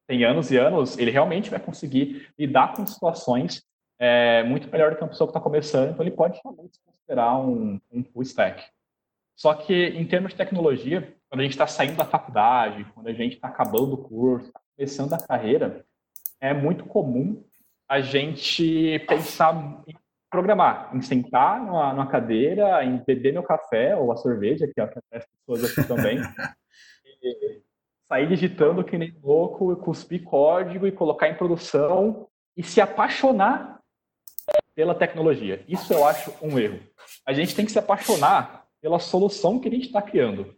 tem 0.07 0.25
anos 0.25 0.51
e 0.51 0.57
anos, 0.57 0.97
ele 0.97 1.11
realmente 1.11 1.51
vai 1.51 1.61
conseguir 1.61 2.29
lidar 2.39 2.75
com 2.75 2.87
situações 2.87 3.63
é, 3.99 4.43
muito 4.45 4.71
melhor 4.71 4.91
do 4.91 4.97
que 4.97 5.03
uma 5.03 5.09
pessoa 5.09 5.29
que 5.29 5.31
está 5.31 5.41
começando, 5.41 5.91
então 5.91 6.05
ele 6.05 6.15
pode 6.15 6.41
realmente 6.43 6.79
considerar 6.85 7.39
um, 7.39 7.81
um 7.93 8.05
full 8.05 8.23
stack. 8.23 8.65
Só 9.37 9.53
que, 9.55 9.89
em 9.89 10.07
termos 10.07 10.33
de 10.33 10.39
tecnologia, 10.39 11.15
quando 11.35 11.41
a 11.41 11.45
gente 11.47 11.55
está 11.55 11.67
saindo 11.67 11.97
da 11.97 12.05
faculdade, 12.05 12.87
quando 12.95 13.09
a 13.09 13.13
gente 13.13 13.35
está 13.35 13.49
acabando 13.49 13.95
o 13.95 13.99
curso, 13.99 14.53
tá 14.53 14.61
começando 14.77 15.15
a 15.15 15.19
carreira, 15.19 15.85
é 16.41 16.55
muito 16.55 16.85
comum 16.85 17.43
a 17.89 18.01
gente 18.01 19.01
pensar 19.09 19.83
em 19.85 19.97
programar, 20.31 20.95
em 20.95 21.03
sentar 21.03 21.61
numa, 21.61 21.93
numa 21.93 22.07
cadeira, 22.07 22.85
em 22.85 22.99
beber 23.05 23.33
meu 23.33 23.43
café 23.43 23.97
ou 23.97 24.13
a 24.13 24.17
cerveja, 24.17 24.71
que 24.73 24.81
as 24.81 25.27
pessoas 25.27 25.65
aqui 25.65 25.89
também, 25.89 26.21
sair 28.09 28.29
digitando 28.29 28.85
que 28.85 28.97
nem 28.97 29.19
louco, 29.21 29.75
cuspir 29.79 30.23
código 30.23 30.87
e 30.87 30.93
colocar 30.93 31.29
em 31.29 31.35
produção 31.35 32.29
e 32.57 32.63
se 32.63 32.81
apaixonar 32.81 33.81
pela 34.73 34.95
tecnologia. 34.95 35.65
Isso 35.67 35.93
eu 35.93 36.07
acho 36.07 36.33
um 36.41 36.57
erro. 36.61 36.79
A 37.27 37.33
gente 37.33 37.57
tem 37.57 37.65
que 37.65 37.73
se 37.73 37.79
apaixonar 37.81 38.69
pela 38.81 39.01
solução 39.01 39.59
que 39.59 39.67
a 39.67 39.73
gente 39.73 39.87
está 39.87 40.01
criando, 40.01 40.55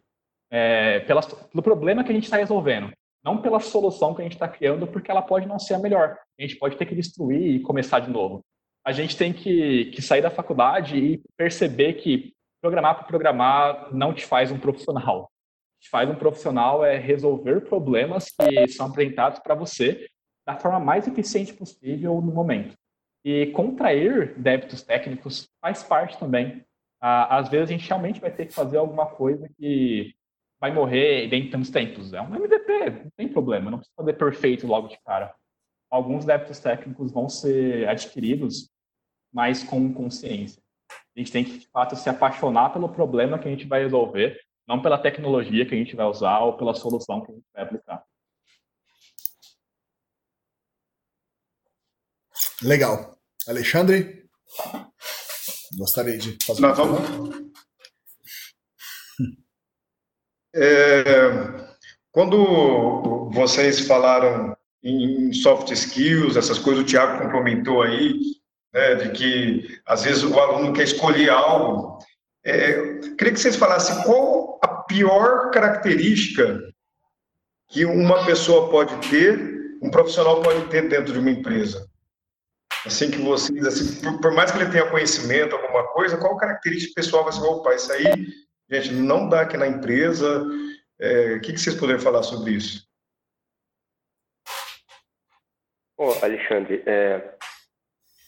é, 0.56 1.00
pela, 1.00 1.20
pelo 1.22 1.62
problema 1.62 2.02
que 2.02 2.10
a 2.10 2.14
gente 2.14 2.24
está 2.24 2.38
resolvendo, 2.38 2.90
não 3.22 3.42
pela 3.42 3.60
solução 3.60 4.14
que 4.14 4.22
a 4.22 4.24
gente 4.24 4.32
está 4.32 4.48
criando, 4.48 4.86
porque 4.86 5.10
ela 5.10 5.20
pode 5.20 5.46
não 5.46 5.58
ser 5.58 5.74
a 5.74 5.78
melhor. 5.78 6.16
A 6.38 6.42
gente 6.42 6.56
pode 6.56 6.76
ter 6.76 6.86
que 6.86 6.94
destruir 6.94 7.56
e 7.56 7.60
começar 7.60 8.00
de 8.00 8.10
novo. 8.10 8.40
A 8.82 8.90
gente 8.90 9.16
tem 9.18 9.34
que, 9.34 9.86
que 9.86 10.00
sair 10.00 10.22
da 10.22 10.30
faculdade 10.30 10.96
e 10.96 11.20
perceber 11.36 11.94
que 11.94 12.32
programar 12.62 12.96
por 12.96 13.06
programar 13.06 13.94
não 13.94 14.14
te 14.14 14.24
faz 14.24 14.50
um 14.50 14.58
profissional. 14.58 15.30
Te 15.78 15.90
faz 15.90 16.08
um 16.08 16.14
profissional 16.14 16.82
é 16.82 16.96
resolver 16.96 17.60
problemas 17.62 18.30
que 18.30 18.68
são 18.68 18.86
apresentados 18.86 19.40
para 19.40 19.54
você 19.54 20.06
da 20.46 20.56
forma 20.56 20.80
mais 20.80 21.06
eficiente 21.06 21.52
possível 21.52 22.18
no 22.22 22.32
momento. 22.32 22.74
E 23.22 23.46
contrair 23.46 24.38
débitos 24.38 24.82
técnicos 24.82 25.48
faz 25.60 25.82
parte 25.82 26.16
também 26.16 26.64
às 27.00 27.48
vezes 27.48 27.70
a 27.70 27.72
gente 27.72 27.88
realmente 27.88 28.20
vai 28.20 28.30
ter 28.30 28.46
que 28.46 28.54
fazer 28.54 28.78
alguma 28.78 29.06
coisa 29.06 29.48
que 29.58 30.14
vai 30.60 30.72
morrer 30.72 31.28
dentro 31.28 31.58
dos 31.58 31.70
tempos. 31.70 32.12
É 32.12 32.20
um 32.20 32.34
MVP, 32.34 32.90
não 32.90 33.10
tem 33.16 33.28
problema, 33.28 33.70
não 33.70 33.78
precisa 33.78 33.96
fazer 33.96 34.12
perfeito 34.14 34.66
logo 34.66 34.88
de 34.88 34.98
cara. 35.04 35.34
Alguns 35.90 36.24
débitos 36.24 36.58
técnicos 36.58 37.12
vão 37.12 37.28
ser 37.28 37.88
adquiridos, 37.88 38.70
mas 39.32 39.62
com 39.62 39.92
consciência. 39.92 40.62
A 41.16 41.18
gente 41.18 41.32
tem 41.32 41.44
que, 41.44 41.58
de 41.58 41.68
fato, 41.68 41.96
se 41.96 42.08
apaixonar 42.08 42.72
pelo 42.72 42.88
problema 42.88 43.38
que 43.38 43.48
a 43.48 43.50
gente 43.50 43.66
vai 43.66 43.82
resolver, 43.82 44.38
não 44.66 44.82
pela 44.82 44.98
tecnologia 44.98 45.64
que 45.64 45.74
a 45.74 45.78
gente 45.78 45.94
vai 45.94 46.06
usar 46.06 46.40
ou 46.40 46.56
pela 46.56 46.74
solução 46.74 47.24
que 47.24 47.32
a 47.32 47.34
gente 47.34 47.46
vai 47.54 47.62
aplicar. 47.62 48.04
Legal. 52.62 53.16
Alexandre? 53.46 54.28
Gostaria 55.78 56.18
de 56.18 56.36
fazer 56.44 56.60
Nós 56.62 56.76
vamos... 56.76 57.45
É, 60.56 61.30
quando 62.10 63.30
vocês 63.30 63.80
falaram 63.80 64.56
em 64.82 65.32
soft 65.32 65.70
skills, 65.70 66.36
essas 66.36 66.58
coisas, 66.58 66.82
o 66.82 66.86
Tiago 66.86 67.22
complementou 67.22 67.82
aí, 67.82 68.18
né, 68.72 68.94
de 68.94 69.10
que 69.10 69.80
às 69.84 70.04
vezes 70.04 70.22
o 70.24 70.38
aluno 70.38 70.72
quer 70.72 70.84
escolher 70.84 71.28
algo. 71.28 71.98
É, 72.44 73.00
queria 73.18 73.32
que 73.32 73.40
vocês 73.40 73.56
falassem 73.56 74.02
qual 74.04 74.58
a 74.62 74.68
pior 74.68 75.50
característica 75.50 76.60
que 77.68 77.84
uma 77.84 78.24
pessoa 78.24 78.70
pode 78.70 78.96
ter, 79.08 79.78
um 79.82 79.90
profissional 79.90 80.40
pode 80.40 80.68
ter 80.68 80.88
dentro 80.88 81.12
de 81.12 81.18
uma 81.18 81.30
empresa 81.30 81.86
assim 82.86 83.10
que 83.10 83.18
vocês, 83.18 83.66
assim, 83.66 84.00
por, 84.00 84.20
por, 84.20 84.32
mais 84.32 84.50
que 84.50 84.58
ele 84.58 84.70
tenha 84.70 84.88
conhecimento, 84.88 85.54
alguma 85.54 85.84
coisa, 85.88 86.16
qual 86.16 86.36
característica 86.36 86.94
pessoal 86.94 87.24
vai 87.24 87.32
ser, 87.32 87.42
opa, 87.42 87.74
isso 87.74 87.92
aí, 87.92 88.04
gente, 88.70 88.92
não 88.92 89.28
dá 89.28 89.42
aqui 89.42 89.56
na 89.56 89.66
empresa, 89.66 90.44
é, 90.98 91.34
o 91.34 91.40
que, 91.40 91.52
que 91.52 91.58
vocês 91.58 91.76
poderiam 91.76 92.00
falar 92.02 92.22
sobre 92.22 92.52
isso? 92.52 92.86
Bom, 95.98 96.12
Alexandre, 96.22 96.82
é, 96.86 97.36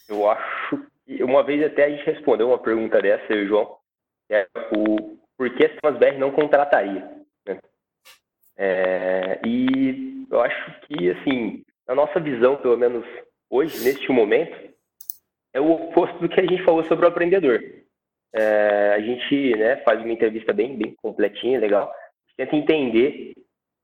eu 0.08 0.30
acho 0.30 0.86
que 1.04 1.22
uma 1.22 1.42
vez 1.42 1.62
até 1.64 1.84
a 1.84 1.90
gente 1.90 2.04
respondeu 2.04 2.48
uma 2.48 2.58
pergunta 2.58 3.00
dessa, 3.00 3.32
eu 3.32 3.42
e 3.42 3.44
o 3.44 3.48
João, 3.48 3.78
é 4.30 4.46
o 4.74 5.18
por 5.36 5.54
que 5.54 5.64
a 5.64 5.68
Simas 5.68 5.98
BR 5.98 6.18
não 6.18 6.32
contrataria, 6.32 7.08
né? 7.46 7.60
É, 8.56 9.40
e 9.46 10.26
eu 10.28 10.40
acho 10.40 10.80
que, 10.80 11.10
assim, 11.10 11.64
na 11.86 11.94
nossa 11.94 12.18
visão, 12.18 12.56
pelo 12.56 12.76
menos 12.76 13.06
hoje, 13.48 13.84
neste 13.84 14.10
momento, 14.10 14.74
é 15.54 15.60
o 15.60 15.70
oposto 15.70 16.18
do 16.18 16.28
que 16.28 16.40
a 16.40 16.44
gente 16.44 16.64
falou 16.64 16.82
sobre 16.84 17.06
o 17.06 17.08
aprendedor. 17.08 17.60
É, 18.34 18.92
a 18.94 19.00
gente 19.00 19.56
né, 19.56 19.76
faz 19.78 20.00
uma 20.00 20.12
entrevista 20.12 20.52
bem, 20.52 20.76
bem 20.76 20.94
completinha, 21.00 21.58
legal. 21.58 21.92
tenta 22.36 22.56
entender 22.56 23.32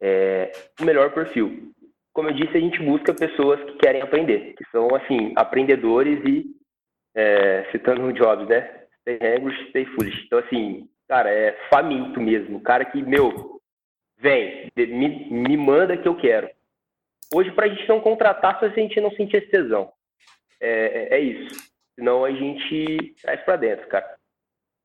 é, 0.01 0.53
o 0.80 0.84
melhor 0.84 1.12
perfil. 1.12 1.72
Como 2.12 2.28
eu 2.28 2.34
disse, 2.34 2.57
a 2.57 2.61
gente 2.61 2.80
busca 2.82 3.12
pessoas 3.12 3.62
que 3.64 3.78
querem 3.78 4.03
aprender, 4.03 4.55
que 4.55 4.64
são, 4.70 4.95
assim, 4.95 5.32
aprendedores 5.34 6.22
e, 6.24 6.45
é, 7.14 7.64
citando 7.72 8.05
o 8.05 8.12
Jobs, 8.12 8.49
né? 8.49 8.84
Stay 9.01 9.16
hungry, 9.16 9.68
stay 9.70 9.84
foolish. 9.86 10.24
Então, 10.26 10.38
assim, 10.38 10.88
cara, 11.09 11.30
é 11.30 11.53
faminto 11.70 12.20
mesmo. 12.20 12.61
cara 12.61 12.84
que, 12.84 13.03
meu, 13.03 13.61
vem, 14.18 14.70
me, 14.76 15.30
me 15.30 15.57
manda 15.57 15.97
que 15.97 16.07
eu 16.07 16.16
quero. 16.16 16.49
Hoje, 17.34 17.51
para 17.51 17.66
a 17.66 17.68
gente 17.68 17.88
não 17.88 18.01
contratar 18.01 18.59
se 18.59 18.66
a 18.66 18.68
gente 18.68 19.01
não 19.01 19.11
sentir 19.11 19.38
esse 19.38 19.49
tesão. 19.49 19.92
É, 20.61 21.14
é, 21.14 21.16
é 21.16 21.20
isso. 21.20 21.72
Senão 21.95 22.24
a 22.24 22.30
gente 22.30 23.14
traz 23.22 23.40
para 23.42 23.57
dentro, 23.57 23.86
cara. 23.88 24.16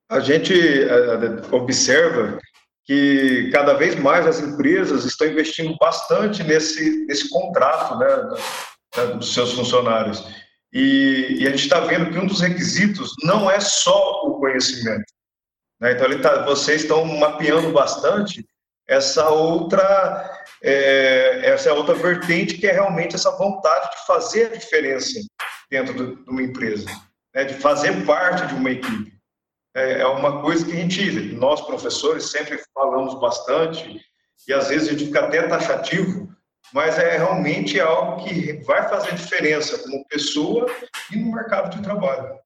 A 0.10 0.20
gente 0.20 0.53
é, 0.53 1.55
observa 1.55 2.39
que 2.86 3.51
cada 3.51 3.74
vez 3.74 3.95
mais 3.95 4.26
as 4.26 4.39
empresas 4.39 5.05
estão 5.05 5.28
investindo 5.28 5.76
bastante 5.80 6.43
nesse, 6.43 7.05
nesse 7.05 7.30
contrato 7.30 7.97
né, 7.99 9.14
dos 9.16 9.34
seus 9.34 9.53
funcionários. 9.53 10.26
E, 10.74 11.38
e 11.39 11.47
a 11.47 11.51
gente 11.51 11.64
está 11.64 11.82
vendo 11.82 12.12
que 12.12 12.18
um 12.18 12.26
dos 12.26 12.41
requisitos 12.41 13.14
não 13.24 13.49
é 13.49 13.60
só 13.60 14.24
o 14.26 14.39
conhecimento. 14.39 15.05
Né? 15.80 15.91
Então, 15.91 16.20
tá, 16.20 16.43
vocês 16.43 16.82
estão 16.82 17.05
mapeando 17.05 17.72
bastante 17.72 18.43
essa 18.88 19.30
outra 19.30 20.43
é, 20.64 21.41
essa 21.45 21.72
outra 21.74 21.93
vertente 21.93 22.57
que 22.57 22.68
é 22.68 22.72
realmente 22.72 23.16
essa 23.16 23.32
vontade 23.38 23.91
de 23.91 24.05
fazer 24.05 24.47
a 24.47 24.57
diferença 24.57 25.20
dentro 25.70 25.93
de 25.93 26.30
uma 26.30 26.41
empresa, 26.41 26.86
né, 27.34 27.43
de 27.45 27.53
fazer 27.53 28.03
parte 28.05 28.47
de 28.47 28.55
uma 28.55 28.72
equipe. 28.72 29.18
É, 29.76 30.01
é 30.01 30.07
uma 30.07 30.41
coisa 30.41 30.65
que 30.65 30.72
a 30.72 30.76
gente, 30.76 31.11
nós 31.34 31.61
professores, 31.61 32.32
sempre 32.32 32.59
falamos 32.74 33.20
bastante, 33.20 34.01
e 34.47 34.53
às 34.53 34.70
vezes 34.70 34.88
a 34.88 34.91
gente 34.91 35.05
fica 35.05 35.26
até 35.26 35.47
taxativo, 35.47 36.28
mas 36.74 36.97
é 36.97 37.17
realmente 37.17 37.80
algo 37.80 38.24
que 38.24 38.53
vai 38.63 38.88
fazer 38.89 39.15
diferença 39.15 39.78
como 39.80 40.05
pessoa 40.07 40.65
e 41.11 41.17
no 41.17 41.32
mercado 41.32 41.76
de 41.76 41.84
trabalho. 41.84 42.39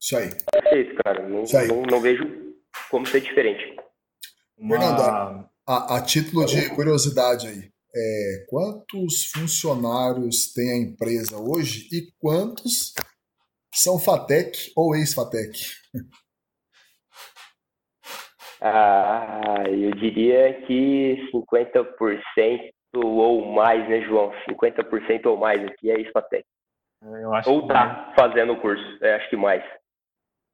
Isso 0.00 0.16
aí. 0.16 0.30
Perfeito, 0.50 1.02
cara. 1.02 1.28
Não, 1.28 1.42
Isso 1.42 1.56
aí. 1.56 1.68
Não, 1.68 1.82
não 1.82 2.00
vejo 2.00 2.24
como 2.90 3.06
ser 3.06 3.20
diferente. 3.20 3.76
Fernando, 4.56 5.48
a, 5.66 5.96
a, 5.96 6.02
título 6.02 6.44
de 6.46 6.68
curiosidade 6.70 7.46
aí, 7.48 7.70
é, 7.94 8.46
quantos 8.48 9.26
funcionários 9.26 10.52
tem 10.52 10.70
a 10.70 10.76
empresa 10.76 11.36
hoje 11.36 11.88
e 11.92 12.12
quantos 12.18 12.92
são 13.72 13.98
FATEC 13.98 14.72
ou 14.76 14.94
ex-FATEC? 14.94 15.52
Ah, 18.60 19.64
eu 19.68 19.90
diria 19.92 20.52
que 20.66 21.28
50% 21.32 22.72
ou 22.96 23.52
mais, 23.52 23.88
né, 23.88 24.02
João? 24.02 24.32
50% 24.48 25.26
ou 25.26 25.36
mais 25.36 25.64
aqui 25.64 25.90
é 25.90 25.98
ex-FATEC. 25.98 26.44
Ou 27.46 27.66
tá 27.66 28.12
fazendo 28.14 28.52
o 28.52 28.60
curso, 28.60 28.84
é, 29.02 29.14
acho 29.14 29.30
que 29.30 29.36
mais. 29.36 29.64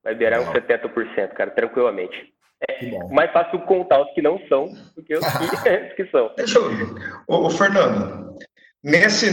Vai 0.04 0.14
beirar 0.14 0.40
uns 0.40 0.48
70%, 0.48 1.30
cara, 1.30 1.50
tranquilamente. 1.50 2.32
É 2.68 3.04
mais 3.12 3.30
fácil 3.32 3.60
contar 3.66 4.00
os 4.00 4.12
que 4.14 4.22
não 4.22 4.38
são 4.48 4.68
do 4.94 5.02
que 5.02 5.14
os 5.14 5.24
que, 5.26 5.78
que 5.96 6.10
são. 6.10 6.32
Deixa 6.36 6.58
eu 6.58 6.70
ver. 6.70 6.86
Ô, 7.28 7.46
ô, 7.46 7.50
Fernando, 7.50 8.38
nesse 8.82 9.30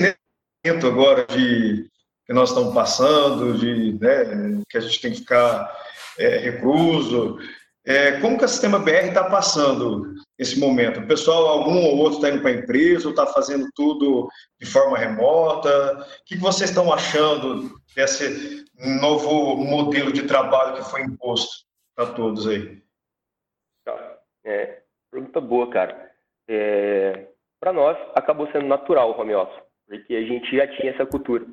momento 0.65 0.87
agora 0.87 1.25
de 1.27 1.89
que 2.25 2.33
nós 2.33 2.49
estamos 2.49 2.73
passando, 2.73 3.57
de 3.57 3.93
né, 3.99 4.61
que 4.69 4.77
a 4.77 4.81
gente 4.81 5.01
tem 5.01 5.11
que 5.11 5.19
ficar 5.19 5.71
é, 6.17 6.37
recluso, 6.37 7.37
é, 7.85 8.19
como 8.21 8.37
que 8.37 8.45
o 8.45 8.47
sistema 8.47 8.79
BR 8.79 9.07
está 9.07 9.25
passando 9.25 10.13
esse 10.39 10.57
momento? 10.57 11.01
O 11.01 11.07
pessoal, 11.07 11.47
algum 11.47 11.83
ou 11.83 11.97
outro 11.97 12.15
está 12.15 12.29
indo 12.29 12.41
para 12.41 12.51
a 12.51 12.55
empresa, 12.55 13.09
está 13.09 13.27
fazendo 13.27 13.67
tudo 13.75 14.29
de 14.59 14.65
forma 14.65 14.97
remota? 14.97 15.97
O 15.99 16.25
que, 16.25 16.35
que 16.35 16.41
vocês 16.41 16.69
estão 16.69 16.93
achando 16.93 17.69
desse 17.93 18.65
novo 19.01 19.57
modelo 19.57 20.13
de 20.13 20.23
trabalho 20.23 20.77
que 20.77 20.89
foi 20.89 21.01
imposto 21.01 21.65
para 21.93 22.13
todos 22.13 22.47
aí? 22.47 22.81
É, 24.45 24.81
pergunta 25.11 25.41
boa, 25.41 25.69
cara. 25.69 26.11
É, 26.47 27.27
para 27.59 27.73
nós, 27.73 27.97
acabou 28.15 28.49
sendo 28.51 28.65
natural 28.65 29.11
o 29.11 29.19
home 29.19 29.35
office, 29.35 29.63
porque 29.87 30.15
a 30.15 30.21
gente 30.21 30.55
já 30.55 30.67
tinha 30.67 30.91
essa 30.91 31.05
cultura. 31.05 31.45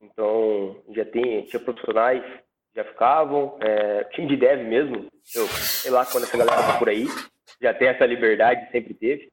Então, 0.00 0.82
já 0.94 1.04
tem, 1.04 1.42
tinha 1.44 1.60
profissionais 1.60 2.24
já 2.74 2.84
ficavam, 2.84 3.58
é, 3.60 4.04
time 4.04 4.28
de 4.28 4.36
dev 4.36 4.62
mesmo, 4.62 5.08
eu 5.34 5.44
sei 5.48 5.90
lá 5.90 6.06
quando 6.06 6.22
essa 6.22 6.38
galera 6.38 6.62
tá 6.62 6.78
por 6.78 6.88
aí, 6.88 7.06
já 7.60 7.74
tem 7.74 7.88
essa 7.88 8.06
liberdade, 8.06 8.70
sempre 8.70 8.94
teve. 8.94 9.28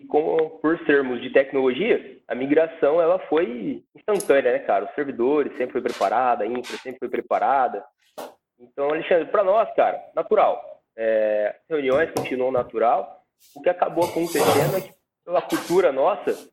E 0.00 0.04
como, 0.04 0.58
por 0.58 0.76
sermos 0.84 1.22
de 1.22 1.30
tecnologia, 1.30 2.18
a 2.26 2.34
migração 2.34 3.00
ela 3.00 3.20
foi 3.28 3.84
instantânea, 3.94 4.52
né, 4.52 4.58
cara? 4.58 4.86
Os 4.86 4.94
servidores 4.96 5.56
sempre 5.56 5.74
foi 5.74 5.80
preparada, 5.80 6.42
a 6.42 6.46
infra 6.46 6.76
sempre 6.78 6.98
foi 6.98 7.08
preparada. 7.08 7.84
Então, 8.58 8.90
Alexandre, 8.90 9.26
para 9.26 9.44
nós, 9.44 9.72
cara, 9.74 10.02
natural 10.14 10.76
é, 10.96 11.54
reuniões 11.68 12.10
continuam 12.12 12.50
natural. 12.50 13.22
O 13.54 13.60
que 13.60 13.68
acabou 13.68 14.04
acontecendo 14.04 14.76
é 14.76 14.80
que, 14.80 14.94
pela 15.24 15.42
cultura 15.42 15.92
nossa, 15.92 16.50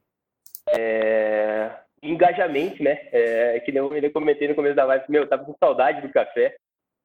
é, 0.70 1.72
engajamento, 2.04 2.84
né? 2.84 3.00
É, 3.12 3.60
que 3.62 3.72
nem 3.72 3.82
eu 3.82 4.12
comentei 4.12 4.48
no 4.48 4.56
começo 4.56 4.76
da 4.76 4.86
live, 4.86 5.06
meu, 5.10 5.24
eu 5.24 5.30
tava 5.30 5.46
com 5.46 5.56
saudade 5.58 6.02
do 6.02 6.12
café. 6.12 6.56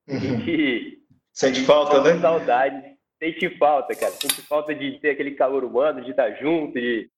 Uhum. 0.09 0.41
E, 0.47 0.99
sente 1.33 1.61
falta, 1.61 2.03
né? 2.03 2.21
Saudade, 2.21 2.97
sente 3.19 3.49
falta, 3.59 3.95
cara. 3.95 4.13
Sente 4.13 4.43
falta 4.43 4.75
de 4.75 4.99
ter 5.01 5.11
aquele 5.11 5.33
calor 5.33 5.65
humano, 5.65 6.03
de 6.03 6.11
estar 6.11 6.31
junto, 6.33 6.75
de 6.75 7.09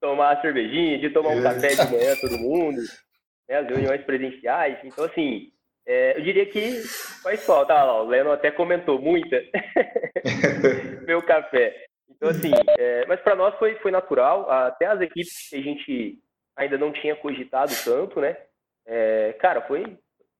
tomar 0.00 0.34
uma 0.34 0.40
cervejinha, 0.40 0.98
de 0.98 1.10
tomar 1.10 1.30
um 1.30 1.42
café 1.42 1.68
de 1.68 1.90
manhã 1.90 2.16
todo 2.20 2.38
mundo, 2.38 2.80
né? 3.48 3.56
As 3.56 3.66
reuniões 3.68 4.02
presenciais. 4.02 4.78
Então, 4.84 5.04
assim, 5.04 5.52
é, 5.86 6.18
eu 6.18 6.22
diria 6.22 6.46
que 6.46 6.82
faz 7.22 7.44
falta. 7.44 7.72
Ah, 7.72 8.02
o 8.02 8.06
Leno 8.06 8.30
até 8.30 8.50
comentou 8.50 9.00
muita. 9.00 9.42
Meu 11.06 11.22
café. 11.22 11.86
Então, 12.10 12.30
assim, 12.30 12.50
é, 12.78 13.06
mas 13.06 13.20
para 13.20 13.36
nós 13.36 13.54
foi, 13.58 13.76
foi 13.76 13.90
natural. 13.90 14.50
Até 14.50 14.86
as 14.86 15.00
equipes 15.00 15.48
que 15.48 15.56
a 15.56 15.62
gente 15.62 16.18
ainda 16.58 16.76
não 16.76 16.92
tinha 16.92 17.16
cogitado 17.16 17.72
tanto, 17.84 18.20
né? 18.20 18.36
É, 18.86 19.32
cara, 19.34 19.62
foi, 19.62 19.84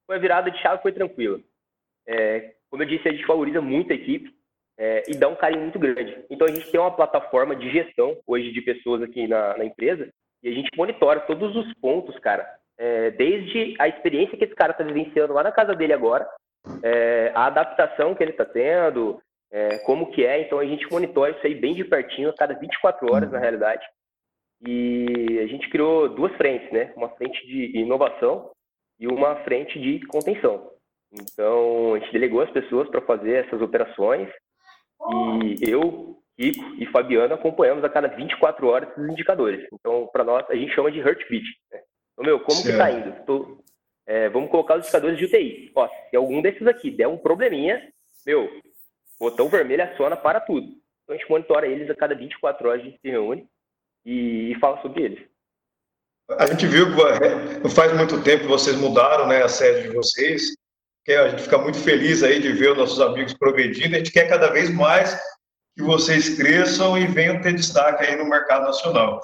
foi 0.07 0.17
a 0.17 0.19
virada 0.19 0.51
de 0.51 0.61
chave, 0.61 0.83
foi 0.83 0.93
tranquila. 0.93 1.41
É, 2.07 2.55
como 2.71 2.83
eu 2.83 2.87
disse, 2.87 3.09
a 3.09 3.13
gente 3.13 3.27
valoriza 3.27 3.61
muito 3.61 3.93
a 3.93 3.97
equipe 3.97 4.35
é, 4.77 5.05
e 5.09 5.15
dá 5.15 5.29
um 5.29 5.37
carinho 5.37 5.63
muito 5.63 5.79
grande. 5.79 6.25
Então, 6.29 6.47
a 6.47 6.51
gente 6.51 6.71
tem 6.71 6.81
uma 6.81 6.95
plataforma 6.95 7.55
de 7.55 7.71
gestão 7.71 8.19
hoje 8.27 8.53
de 8.53 8.61
pessoas 8.61 9.03
aqui 9.03 9.27
na, 9.27 9.57
na 9.57 9.65
empresa 9.65 10.13
e 10.43 10.49
a 10.49 10.53
gente 10.53 10.71
monitora 10.77 11.21
todos 11.21 11.55
os 11.57 11.73
pontos, 11.75 12.19
cara, 12.19 12.49
é, 12.77 13.11
desde 13.11 13.75
a 13.79 13.89
experiência 13.89 14.37
que 14.37 14.45
esse 14.45 14.55
cara 14.55 14.73
está 14.73 14.85
vivenciando 14.85 15.33
lá 15.33 15.43
na 15.43 15.53
casa 15.53 15.75
dele 15.75 15.93
agora, 15.93 16.29
é, 16.83 17.33
a 17.35 17.47
adaptação 17.47 18.15
que 18.15 18.23
ele 18.23 18.33
está 18.33 18.45
tendo, 18.45 19.21
é, 19.51 19.79
como 19.79 20.11
que 20.11 20.25
é. 20.25 20.41
Então 20.41 20.59
a 20.59 20.65
gente 20.65 20.91
monitora 20.91 21.33
isso 21.33 21.47
aí 21.47 21.55
bem 21.55 21.75
de 21.75 21.85
pertinho, 21.85 22.31
a 22.31 22.35
cada 22.35 22.55
24 22.55 23.13
horas 23.13 23.31
na 23.31 23.39
realidade. 23.39 23.85
E 24.67 25.39
a 25.43 25.47
gente 25.47 25.69
criou 25.71 26.09
duas 26.09 26.35
frentes, 26.37 26.71
né? 26.73 26.93
Uma 26.97 27.09
frente 27.11 27.47
de 27.47 27.79
inovação 27.79 28.51
e 28.99 29.07
uma 29.07 29.37
frente 29.45 29.79
de 29.79 30.05
contenção. 30.07 30.71
Então 31.13 31.95
a 31.95 31.99
gente 31.99 32.13
delegou 32.13 32.41
as 32.41 32.51
pessoas 32.51 32.89
para 32.89 33.01
fazer 33.01 33.47
essas 33.47 33.63
operações 33.63 34.29
e 35.11 35.71
eu, 35.71 36.19
Kiko 36.37 36.75
e 36.79 36.87
Fabiano 36.87 37.35
acompanhamos 37.35 37.85
a 37.85 37.89
cada 37.89 38.09
24 38.09 38.67
horas 38.67 38.91
esses 38.91 39.11
indicadores. 39.11 39.67
Então, 39.73 40.09
para 40.13 40.25
nós, 40.25 40.45
a 40.51 40.55
gente 40.55 40.75
chama 40.75 40.91
de 40.91 40.99
heartbeat. 40.99 41.45
Né? 41.73 41.81
Ô, 42.17 42.23
meu, 42.23 42.41
como 42.41 42.59
certo. 42.59 42.73
que 42.73 42.79
tá 42.79 42.91
indo? 42.91 43.25
Tô, 43.25 43.63
é, 44.07 44.29
vamos 44.29 44.51
colocar 44.51 44.75
os 44.77 44.83
indicadores 44.83 45.19
de 45.19 45.25
UTI. 45.25 45.73
Ó, 45.75 45.89
se 46.11 46.17
algum 46.17 46.43
desses 46.43 46.67
aqui 46.67 46.91
der 46.91 47.07
um 47.07 47.17
probleminha, 47.17 47.89
meu, 48.27 48.49
botão 49.19 49.49
vermelho 49.49 49.85
aciona 49.85 50.17
para 50.17 50.41
tudo. 50.41 50.67
Então 50.67 51.15
a 51.15 51.19
gente 51.19 51.31
monitora 51.31 51.67
eles 51.67 51.89
a 51.89 51.95
cada 51.95 52.15
24 52.15 52.69
horas, 52.69 52.83
a 52.83 52.85
gente 52.85 53.01
se 53.01 53.09
reúne 53.09 53.49
e, 54.09 54.53
e 54.53 54.59
fala 54.59 54.81
sobre 54.81 55.03
eles. 55.03 55.29
A 56.39 56.47
gente 56.47 56.67
viu 56.67 56.95
que 56.95 57.03
é, 57.25 57.59
não 57.61 57.71
faz 57.71 57.93
muito 57.95 58.23
tempo 58.23 58.45
que 58.45 58.49
vocês 58.49 58.77
mudaram 58.77 59.27
né, 59.27 59.43
a 59.43 59.49
sede 59.49 59.89
de 59.89 59.95
vocês, 59.95 60.43
a 61.09 61.29
gente 61.31 61.45
fica 61.45 61.57
muito 61.57 61.79
feliz 61.79 62.23
aí 62.23 62.39
de 62.39 62.53
ver 62.53 62.73
os 62.73 62.77
nossos 62.77 63.01
amigos 63.01 63.33
progredindo, 63.33 63.95
a 63.95 63.99
gente 63.99 64.13
quer 64.13 64.29
cada 64.29 64.51
vez 64.51 64.69
mais 64.69 65.19
que 65.75 65.83
vocês 65.83 66.37
cresçam 66.37 66.99
e 66.99 67.07
venham 67.07 67.41
ter 67.41 67.55
destaque 67.55 68.05
aí 68.05 68.15
no 68.17 68.29
mercado 68.29 68.65
nacional. 68.65 69.21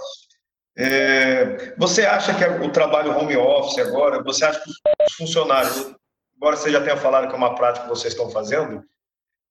É, 0.78 1.74
você 1.76 2.06
acha 2.06 2.34
que 2.34 2.64
o 2.64 2.72
trabalho 2.72 3.16
home 3.16 3.36
office 3.36 3.78
agora, 3.86 4.22
você 4.22 4.46
acha 4.46 4.60
que 4.60 4.70
os 4.70 5.12
funcionários, 5.14 5.94
embora 6.34 6.56
você 6.56 6.70
já 6.70 6.82
tenha 6.82 6.96
falado 6.96 7.28
que 7.28 7.34
é 7.34 7.36
uma 7.36 7.54
prática 7.54 7.84
que 7.84 7.90
vocês 7.90 8.14
estão 8.14 8.30
fazendo, 8.30 8.82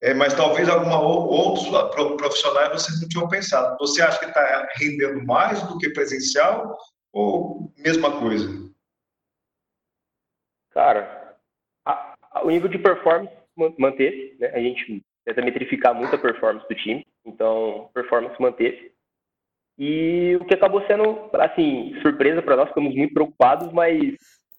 é, 0.04 0.14
mas 0.14 0.34
talvez 0.34 0.68
alguma 0.68 1.00
outros 1.00 1.66
profissionais 2.18 2.74
vocês 2.74 3.02
não 3.02 3.08
tinham 3.08 3.30
pensado. 3.30 3.78
Você 3.80 4.02
acha 4.02 4.20
que 4.20 4.26
está 4.26 4.68
rendendo 4.76 5.26
mais 5.26 5.64
do 5.64 5.78
que 5.78 5.90
presencial 5.92 6.78
ou 7.14 7.72
mesma 7.78 8.20
coisa? 8.20 8.70
Cara, 10.72 11.38
a, 11.86 12.16
a, 12.34 12.44
o 12.44 12.50
nível 12.50 12.68
de 12.68 12.78
performance 12.80 13.34
manteve, 13.80 14.36
né? 14.42 14.48
A 14.48 14.60
gente 14.60 15.02
tenta 15.24 15.42
metrificar 15.42 15.96
muito 15.96 16.14
a 16.14 16.20
performance 16.20 16.68
do 16.68 16.76
time, 16.76 17.08
então 17.26 17.90
performance 17.94 18.36
manteve. 18.42 18.92
E 19.78 20.38
o 20.42 20.46
que 20.46 20.54
acabou 20.54 20.86
sendo, 20.86 21.30
assim, 21.40 21.98
surpresa 22.02 22.42
para 22.42 22.58
nós, 22.58 22.68
ficamos 22.68 22.94
muito 22.94 23.14
preocupados, 23.14 23.72
mas 23.72 24.16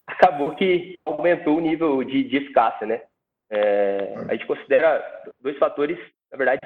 acabou 0.07 0.55
que 0.55 0.97
aumentou 1.05 1.57
o 1.57 1.61
nível 1.61 2.03
de, 2.03 2.23
de 2.23 2.37
eficácia, 2.37 2.87
né? 2.87 3.03
É, 3.49 4.15
a 4.27 4.33
gente 4.33 4.47
considera 4.47 5.03
dois 5.39 5.57
fatores, 5.57 5.97
na 6.31 6.37
verdade, 6.37 6.61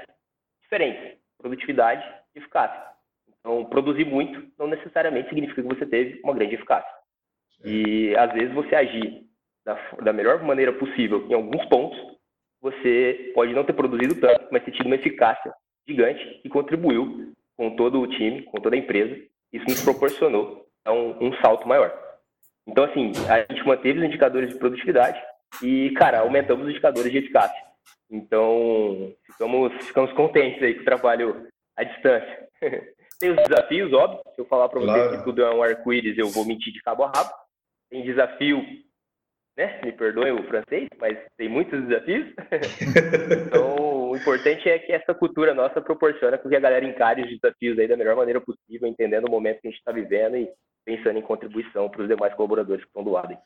diferentes: 0.62 1.18
produtividade 1.38 2.04
e 2.36 2.40
eficácia. 2.40 2.90
Então, 3.40 3.66
produzir 3.66 4.06
muito 4.06 4.52
não 4.58 4.68
necessariamente 4.68 5.30
significa 5.30 5.62
que 5.62 5.68
você 5.68 5.86
teve 5.86 6.20
uma 6.24 6.34
grande 6.34 6.56
eficácia. 6.56 6.92
E 7.64 8.16
às 8.16 8.32
vezes 8.34 8.54
você 8.54 8.76
agir 8.76 9.26
da, 9.66 9.76
da 10.02 10.14
melhor 10.14 10.42
maneira 10.44 10.74
possível 10.74 11.26
em 11.30 11.34
alguns 11.34 11.66
pontos, 11.66 11.98
você 12.62 13.32
pode 13.34 13.54
não 13.54 13.64
ter 13.64 13.74
produzido 13.74 14.20
tanto, 14.20 14.48
mas 14.52 14.64
ter 14.64 14.72
tido 14.72 14.88
uma 14.88 14.96
eficácia 14.96 15.54
gigante 15.88 16.24
que 16.42 16.50
contribuiu 16.50 17.34
com 17.56 17.76
todo 17.76 18.00
o 18.00 18.08
time, 18.08 18.44
com 18.44 18.60
toda 18.60 18.76
a 18.76 18.80
empresa, 18.80 19.16
isso 19.52 19.66
nos 19.66 19.84
proporcionou 19.84 20.66
um, 20.88 21.28
um 21.28 21.34
salto 21.42 21.68
maior. 21.68 21.92
Então, 22.68 22.84
assim, 22.84 23.12
a 23.28 23.52
gente 23.52 23.66
manteve 23.66 24.00
os 24.00 24.06
indicadores 24.06 24.50
de 24.50 24.60
produtividade 24.60 25.20
e, 25.62 25.92
cara, 25.92 26.20
aumentamos 26.20 26.66
os 26.66 26.72
indicadores 26.72 27.12
de 27.12 27.18
eficácia. 27.18 27.64
Então, 28.10 29.14
ficamos, 29.26 29.86
ficamos 29.86 30.14
contentes 30.14 30.62
aí 30.64 30.76
com 30.76 30.82
o 30.82 30.86
trabalho 30.86 31.48
à 31.78 31.84
distância. 31.84 32.48
Tem 33.20 33.32
os 33.32 33.38
desafios, 33.48 33.92
óbvio. 33.94 34.22
Se 34.34 34.42
eu 34.42 34.46
falar 34.46 34.70
para 34.70 34.80
vocês 34.80 34.96
claro. 34.96 35.18
que 35.18 35.24
tudo 35.26 35.44
é 35.44 35.54
um 35.54 35.62
arco-íris, 35.62 36.18
eu 36.18 36.30
vou 36.30 36.46
mentir 36.46 36.72
de 36.72 36.82
cabo 36.82 37.04
a 37.04 37.12
rabo. 37.14 37.32
Tem 37.90 38.04
desafio, 38.04 38.64
né? 39.58 39.82
Me 39.84 39.92
perdoem 39.92 40.32
o 40.32 40.48
francês, 40.48 40.88
mas 40.98 41.18
tem 41.36 41.50
muitos 41.50 41.86
desafios. 41.86 42.34
então, 43.48 43.90
importante 44.20 44.70
é 44.70 44.78
que 44.78 44.92
essa 44.92 45.14
cultura 45.14 45.54
nossa 45.54 45.82
proporciona 45.82 46.38
que 46.38 46.56
a 46.56 46.60
galera 46.60 46.86
encare 46.86 47.24
os 47.24 47.40
desafios 47.40 47.80
aí 47.80 47.88
da 47.88 47.98
melhor 47.98 48.16
maneira 48.16 48.42
possível, 48.42 48.88
entendendo 48.88 49.28
o 49.28 49.32
momento 49.32 49.62
que 49.62 49.68
a 49.68 49.72
gente 49.72 49.80
está 49.80 49.92
vivendo 49.92 50.38
e 50.38 50.50
pensando 50.86 51.18
em 51.18 51.22
contribuição 51.22 51.90
para 51.90 52.02
os 52.02 52.08
demais 52.08 52.34
colaboradores 52.34 52.84
que 52.84 52.90
estão 52.90 53.04
do 53.04 53.12
lado. 53.12 53.32
Aí. 53.32 53.38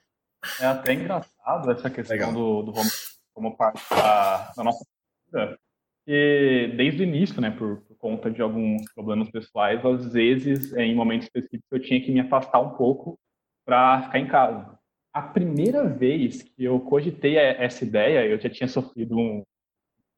É 0.59 0.65
até 0.65 0.93
engraçado 0.93 1.71
essa 1.71 1.89
questão 1.89 2.33
do, 2.33 2.63
do 2.63 2.71
home 2.71 2.89
como 3.33 3.57
parte 3.57 3.81
da, 3.89 4.51
da 4.55 4.63
nossa 4.63 4.85
cultura, 5.23 5.57
que 6.05 6.73
desde 6.75 7.01
o 7.01 7.03
início, 7.03 7.41
né, 7.41 7.51
por, 7.51 7.81
por, 7.81 7.97
conta 7.97 8.29
de 8.29 8.41
alguns 8.41 8.83
problemas 8.93 9.29
pessoais, 9.31 9.83
às 9.85 10.11
vezes, 10.11 10.73
em 10.73 10.93
momentos 10.93 11.27
específicos, 11.27 11.71
eu 11.71 11.81
tinha 11.81 12.01
que 12.01 12.11
me 12.11 12.19
afastar 12.19 12.59
um 12.59 12.71
pouco 12.71 13.17
para 13.65 14.03
ficar 14.03 14.19
em 14.19 14.27
casa. 14.27 14.77
A 15.13 15.21
primeira 15.21 15.87
vez 15.87 16.43
que 16.43 16.63
eu 16.63 16.79
cogitei 16.81 17.37
essa 17.37 17.85
ideia, 17.85 18.25
eu 18.25 18.39
já 18.39 18.49
tinha 18.49 18.67
sofrido 18.67 19.17
um 19.17 19.43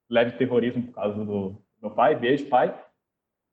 leve 0.10 0.38
terrorismo 0.38 0.84
por 0.84 0.94
causa 0.94 1.24
do 1.24 1.62
meu 1.82 1.92
pai, 1.92 2.16
beijo, 2.16 2.48
pai. 2.48 2.76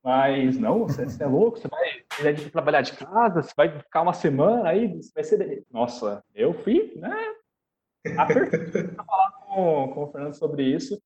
Mas 0.02 0.58
não, 0.58 0.80
você, 0.80 1.04
você 1.04 1.22
é 1.22 1.26
louco, 1.26 1.58
você 1.58 1.68
vai 1.68 1.81
de 2.22 2.50
trabalhar 2.50 2.82
de 2.82 2.92
casa, 2.92 3.42
você 3.42 3.52
vai 3.56 3.78
ficar 3.78 4.02
uma 4.02 4.12
semana 4.12 4.68
aí, 4.68 5.00
vai 5.14 5.24
ser. 5.24 5.64
Nossa, 5.70 6.22
eu 6.34 6.54
fui, 6.62 6.92
né? 6.96 7.16
Apertado 8.16 8.94
para 8.94 9.04
falar 9.04 9.30
com, 9.46 9.88
com 9.88 10.04
o 10.04 10.12
Fernando 10.12 10.34
sobre 10.34 10.62
isso. 10.64 11.00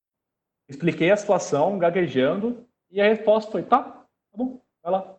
Expliquei 0.68 1.10
a 1.10 1.16
situação, 1.16 1.78
gaguejando, 1.78 2.66
e 2.90 3.00
a 3.00 3.08
resposta 3.08 3.50
foi: 3.50 3.62
tá, 3.62 3.82
tá 3.82 4.06
bom, 4.34 4.60
vai 4.82 4.92
lá. 4.92 5.16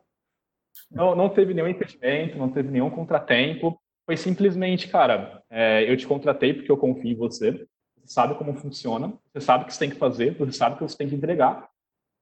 Não, 0.91 1.15
não 1.15 1.29
teve 1.29 1.53
nenhum 1.53 1.67
impedimento, 1.67 2.37
não 2.37 2.51
teve 2.51 2.69
nenhum 2.69 2.89
contratempo. 2.89 3.79
Foi 4.05 4.15
simplesmente, 4.15 4.87
cara, 4.87 5.43
é, 5.49 5.89
eu 5.89 5.97
te 5.97 6.07
contratei 6.07 6.53
porque 6.53 6.71
eu 6.71 6.77
confio 6.77 7.11
em 7.11 7.15
você. 7.15 7.51
Você 7.97 8.13
sabe 8.13 8.35
como 8.35 8.55
funciona, 8.55 9.13
você 9.33 9.41
sabe 9.41 9.63
o 9.63 9.67
que 9.67 9.73
você 9.73 9.79
tem 9.79 9.89
que 9.89 9.97
fazer, 9.97 10.37
você 10.37 10.51
sabe 10.53 10.75
o 10.75 10.77
que 10.77 10.83
você 10.83 10.97
tem 10.97 11.09
que 11.09 11.15
entregar. 11.15 11.69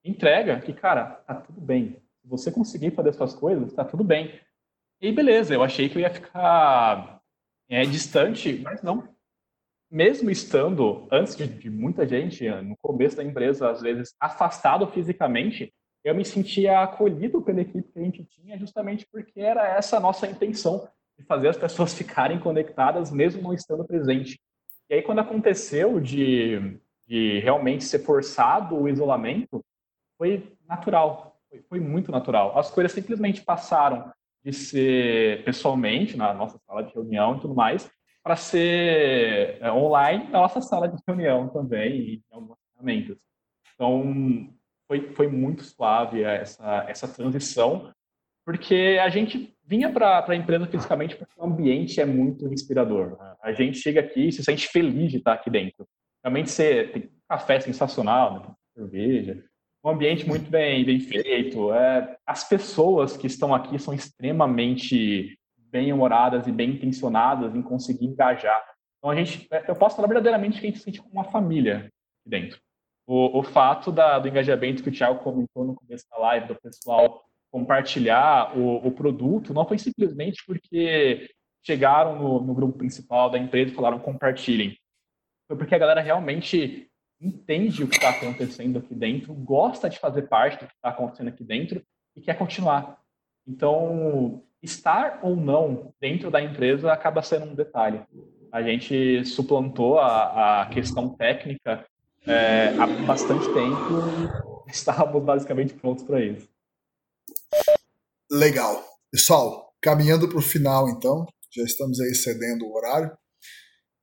Entrega, 0.03 0.59
que, 0.61 0.73
cara, 0.73 1.05
tá 1.27 1.35
tudo 1.35 1.59
bem 1.61 2.01
se 2.25 2.29
você 2.29 2.51
conseguir 2.51 2.91
fazer 2.91 3.13
suas 3.13 3.33
coisas, 3.33 3.73
tá 3.73 3.85
tudo 3.85 4.03
bem. 4.03 4.39
E 4.99 5.11
beleza, 5.11 5.53
eu 5.53 5.63
achei 5.63 5.87
que 5.87 5.97
eu 5.97 6.01
ia 6.01 6.09
ficar 6.09 7.21
é, 7.69 7.83
distante, 7.85 8.59
mas 8.63 8.81
não. 8.81 9.07
Mesmo 9.91 10.31
estando, 10.31 11.07
antes 11.11 11.35
de, 11.35 11.45
de, 11.47 11.69
muita 11.69 12.07
gente, 12.07 12.49
no 12.63 12.75
começo 12.77 13.15
da 13.15 13.23
empresa, 13.23 13.69
às 13.69 13.81
vezes 13.81 14.15
afastado 14.19 14.87
fisicamente, 14.87 15.71
eu 16.03 16.15
me 16.15 16.25
sentia 16.25 16.81
acolhido 16.81 17.41
pela 17.41 17.61
equipe 17.61 17.91
que 17.91 17.99
a 17.99 18.01
gente 18.01 18.25
tinha, 18.25 18.57
justamente 18.57 19.07
porque 19.11 19.39
era 19.39 19.67
essa 19.67 19.97
a 19.97 19.99
nossa 19.99 20.27
intenção, 20.27 20.87
de 21.17 21.23
fazer 21.25 21.49
as 21.49 21.57
pessoas 21.57 21.93
ficarem 21.95 22.39
conectadas, 22.39 23.11
mesmo 23.11 23.41
não 23.41 23.53
estando 23.53 23.85
presente. 23.85 24.39
E 24.89 24.95
aí, 24.95 25.01
quando 25.03 25.19
aconteceu 25.19 25.99
de, 25.99 26.79
de 27.07 27.39
realmente 27.39 27.83
ser 27.83 27.99
forçado 27.99 28.75
o 28.75 28.89
isolamento, 28.89 29.63
foi 30.17 30.51
natural 30.67 31.34
foi, 31.49 31.61
foi 31.69 31.79
muito 31.79 32.11
natural. 32.11 32.57
As 32.57 32.71
coisas 32.71 32.91
simplesmente 32.91 33.41
passaram 33.41 34.11
de 34.43 34.53
ser 34.53 35.43
pessoalmente, 35.43 36.15
na 36.15 36.33
nossa 36.33 36.59
sala 36.59 36.83
de 36.83 36.93
reunião 36.93 37.37
e 37.37 37.39
tudo 37.39 37.55
mais, 37.55 37.89
para 38.23 38.35
ser 38.35 39.57
é, 39.61 39.71
online 39.71 40.25
na 40.25 40.39
nossa 40.39 40.61
sala 40.61 40.87
de 40.87 40.97
reunião 41.07 41.47
também, 41.49 41.99
e 41.99 42.13
em 42.15 42.23
algumas 42.31 42.57
ferramentas. 42.71 43.17
Então, 43.73 44.49
foi, 44.87 45.13
foi 45.13 45.27
muito 45.27 45.63
suave 45.63 46.23
essa, 46.23 46.85
essa 46.87 47.07
transição, 47.07 47.91
porque 48.45 48.99
a 49.01 49.09
gente 49.09 49.55
vinha 49.65 49.91
para 49.91 50.23
a 50.27 50.35
empresa 50.35 50.67
fisicamente 50.67 51.15
porque 51.15 51.33
o 51.39 51.43
ambiente 51.43 51.99
é 51.99 52.05
muito 52.05 52.47
inspirador. 52.53 53.17
Né? 53.17 53.35
A 53.41 53.51
gente 53.51 53.79
chega 53.79 53.99
aqui 53.99 54.27
e 54.27 54.31
se 54.31 54.43
sente 54.43 54.67
feliz 54.67 55.11
de 55.11 55.17
estar 55.17 55.33
aqui 55.33 55.49
dentro. 55.49 55.87
Realmente 56.23 56.51
você 56.51 56.87
tem 56.87 57.09
café 57.27 57.59
sensacional, 57.59 58.39
né? 58.39 58.55
cerveja, 58.75 59.43
um 59.85 59.91
ambiente 59.91 60.27
muito 60.27 60.49
bem, 60.49 60.83
bem 60.83 60.99
feito. 60.99 61.71
É, 61.71 62.17
as 62.25 62.43
pessoas 62.43 63.15
que 63.15 63.27
estão 63.27 63.53
aqui 63.53 63.77
são 63.77 63.93
extremamente 63.93 65.37
bem-humoradas 65.69 66.47
e 66.47 66.51
bem 66.51 66.71
intencionadas 66.71 67.55
em 67.55 67.61
conseguir 67.61 68.05
engajar. 68.05 68.63
Então 68.97 69.11
a 69.11 69.15
gente, 69.15 69.47
é, 69.51 69.69
eu 69.69 69.75
posso 69.75 69.95
falar 69.95 70.07
verdadeiramente 70.07 70.59
que 70.59 70.65
a 70.65 70.69
gente 70.69 70.79
se 70.79 70.85
sente 70.85 70.99
como 70.99 71.13
uma 71.13 71.23
família 71.25 71.77
aqui 71.77 71.89
dentro. 72.29 72.59
O, 73.05 73.39
o 73.39 73.43
fato 73.43 73.91
da, 73.91 74.17
do 74.17 74.27
engajamento 74.27 74.81
que 74.81 74.89
o 74.89 74.91
Thiago 74.91 75.19
comentou 75.19 75.63
no 75.63 75.75
começo 75.75 76.05
da 76.09 76.17
live, 76.17 76.47
do 76.47 76.55
pessoal 76.59 77.23
compartilhar 77.51 78.57
o, 78.57 78.87
o 78.87 78.91
produto, 78.91 79.53
não 79.53 79.67
foi 79.67 79.77
simplesmente 79.77 80.43
porque 80.47 81.29
chegaram 81.63 82.17
no, 82.17 82.41
no 82.41 82.55
grupo 82.55 82.79
principal 82.79 83.29
da 83.29 83.37
empresa 83.37 83.71
e 83.71 83.75
falaram 83.75 83.99
compartilhem. 83.99 84.75
Foi 85.47 85.55
porque 85.55 85.75
a 85.75 85.77
galera 85.79 86.01
realmente 86.01 86.89
entende 87.25 87.83
o 87.83 87.87
que 87.87 87.95
está 87.95 88.09
acontecendo 88.09 88.79
aqui 88.79 88.93
dentro, 88.93 89.33
gosta 89.33 89.89
de 89.89 89.99
fazer 89.99 90.23
parte 90.23 90.59
do 90.59 90.67
que 90.67 90.73
está 90.73 90.89
acontecendo 90.89 91.29
aqui 91.29 91.43
dentro 91.43 91.81
e 92.15 92.21
quer 92.21 92.37
continuar. 92.37 93.01
Então, 93.47 94.43
estar 94.61 95.19
ou 95.21 95.35
não 95.35 95.93
dentro 95.99 96.31
da 96.31 96.41
empresa 96.41 96.91
acaba 96.91 97.21
sendo 97.21 97.45
um 97.45 97.55
detalhe. 97.55 98.01
A 98.51 98.61
gente 98.61 99.25
suplantou 99.25 99.99
a, 99.99 100.61
a 100.61 100.65
questão 100.67 101.09
técnica 101.09 101.85
é, 102.25 102.69
há 102.79 102.87
bastante 103.05 103.45
tempo 103.53 104.67
e 104.67 104.71
estávamos 104.71 105.23
basicamente 105.23 105.73
prontos 105.73 106.03
para 106.03 106.21
isso. 106.21 106.47
Legal. 108.31 108.83
Pessoal, 109.11 109.73
caminhando 109.81 110.27
para 110.27 110.39
o 110.39 110.41
final, 110.41 110.89
então, 110.89 111.25
já 111.51 111.63
estamos 111.63 111.99
aí 111.99 112.13
cedendo 112.15 112.65
o 112.65 112.75
horário. 112.75 113.15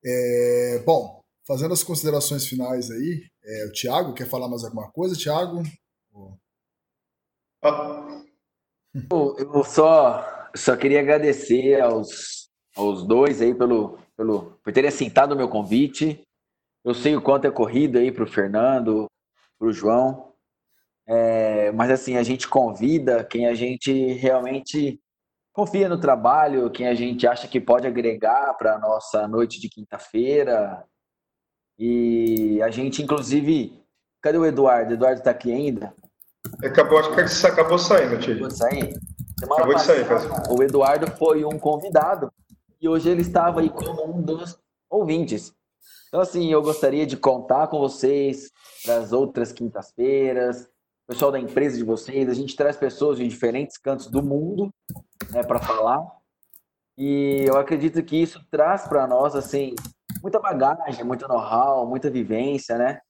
É, 0.04 0.82
bom, 0.84 1.21
fazendo 1.46 1.72
as 1.72 1.82
considerações 1.82 2.46
finais 2.46 2.90
aí, 2.90 3.24
é, 3.44 3.66
o 3.66 3.72
Thiago 3.72 4.14
quer 4.14 4.28
falar 4.28 4.48
mais 4.48 4.64
alguma 4.64 4.90
coisa, 4.90 5.16
Thiago? 5.16 5.62
Eu 9.38 9.64
só, 9.64 10.50
só 10.54 10.76
queria 10.76 11.00
agradecer 11.00 11.80
aos, 11.80 12.50
aos 12.76 13.06
dois 13.06 13.40
aí 13.40 13.54
pelo, 13.54 13.98
pelo, 14.16 14.58
por 14.62 14.72
terem 14.72 14.88
aceitado 14.88 15.32
o 15.32 15.36
meu 15.36 15.48
convite. 15.48 16.20
Eu 16.84 16.94
sei 16.94 17.16
o 17.16 17.22
quanto 17.22 17.46
é 17.46 17.50
corrido 17.50 17.98
aí 17.98 18.10
para 18.10 18.24
o 18.24 18.30
Fernando, 18.30 19.06
para 19.58 19.68
o 19.68 19.72
João. 19.72 20.32
É, 21.06 21.72
mas 21.72 21.90
assim, 21.90 22.16
a 22.16 22.22
gente 22.22 22.48
convida 22.48 23.24
quem 23.24 23.46
a 23.46 23.54
gente 23.54 24.12
realmente 24.14 25.00
confia 25.52 25.88
no 25.88 26.00
trabalho, 26.00 26.70
quem 26.70 26.88
a 26.88 26.94
gente 26.94 27.26
acha 27.26 27.46
que 27.46 27.60
pode 27.60 27.86
agregar 27.86 28.54
para 28.54 28.74
a 28.74 28.78
nossa 28.78 29.28
noite 29.28 29.60
de 29.60 29.68
quinta-feira, 29.68 30.84
e 31.84 32.62
a 32.62 32.70
gente, 32.70 33.02
inclusive. 33.02 33.76
Cadê 34.22 34.38
o 34.38 34.46
Eduardo? 34.46 34.92
O 34.92 34.94
Eduardo 34.94 35.18
está 35.18 35.32
aqui 35.32 35.52
ainda? 35.52 35.92
Acabou, 36.64 37.00
acho 37.00 37.10
que 37.10 37.46
acabou 37.46 37.76
saindo, 37.76 38.20
tio. 38.20 38.34
Acabou 38.34 38.48
de 38.48 38.56
sair? 38.56 38.94
Semana 39.40 39.54
acabou 39.56 39.72
passada, 39.72 40.02
de 40.04 40.08
sair. 40.08 40.52
O 40.56 40.62
Eduardo 40.62 41.10
foi 41.10 41.44
um 41.44 41.58
convidado 41.58 42.32
e 42.80 42.88
hoje 42.88 43.10
ele 43.10 43.22
estava 43.22 43.60
aí 43.60 43.68
como 43.68 44.16
um 44.16 44.22
dos 44.22 44.56
ouvintes. 44.88 45.52
Então, 46.06 46.20
assim, 46.20 46.52
eu 46.52 46.62
gostaria 46.62 47.04
de 47.04 47.16
contar 47.16 47.66
com 47.66 47.80
vocês 47.80 48.52
para 48.84 48.98
as 48.98 49.12
outras 49.12 49.50
quintas-feiras, 49.50 50.68
pessoal 51.08 51.32
da 51.32 51.40
empresa 51.40 51.76
de 51.76 51.82
vocês. 51.82 52.28
A 52.28 52.34
gente 52.34 52.54
traz 52.54 52.76
pessoas 52.76 53.18
de 53.18 53.26
diferentes 53.26 53.76
cantos 53.76 54.06
do 54.06 54.22
mundo 54.22 54.72
né, 55.32 55.42
para 55.42 55.58
falar. 55.58 56.00
E 56.96 57.44
eu 57.44 57.56
acredito 57.56 58.00
que 58.04 58.22
isso 58.22 58.40
traz 58.52 58.86
para 58.86 59.04
nós, 59.08 59.34
assim, 59.34 59.74
muita 60.22 60.38
bagagem, 60.38 61.04
muito 61.04 61.26
know-how, 61.26 61.84
muita 61.86 62.08
vivência, 62.08 62.78
né? 62.78 63.00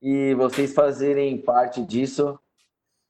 E 0.00 0.34
vocês 0.34 0.72
fazerem 0.72 1.40
parte 1.40 1.84
disso, 1.84 2.38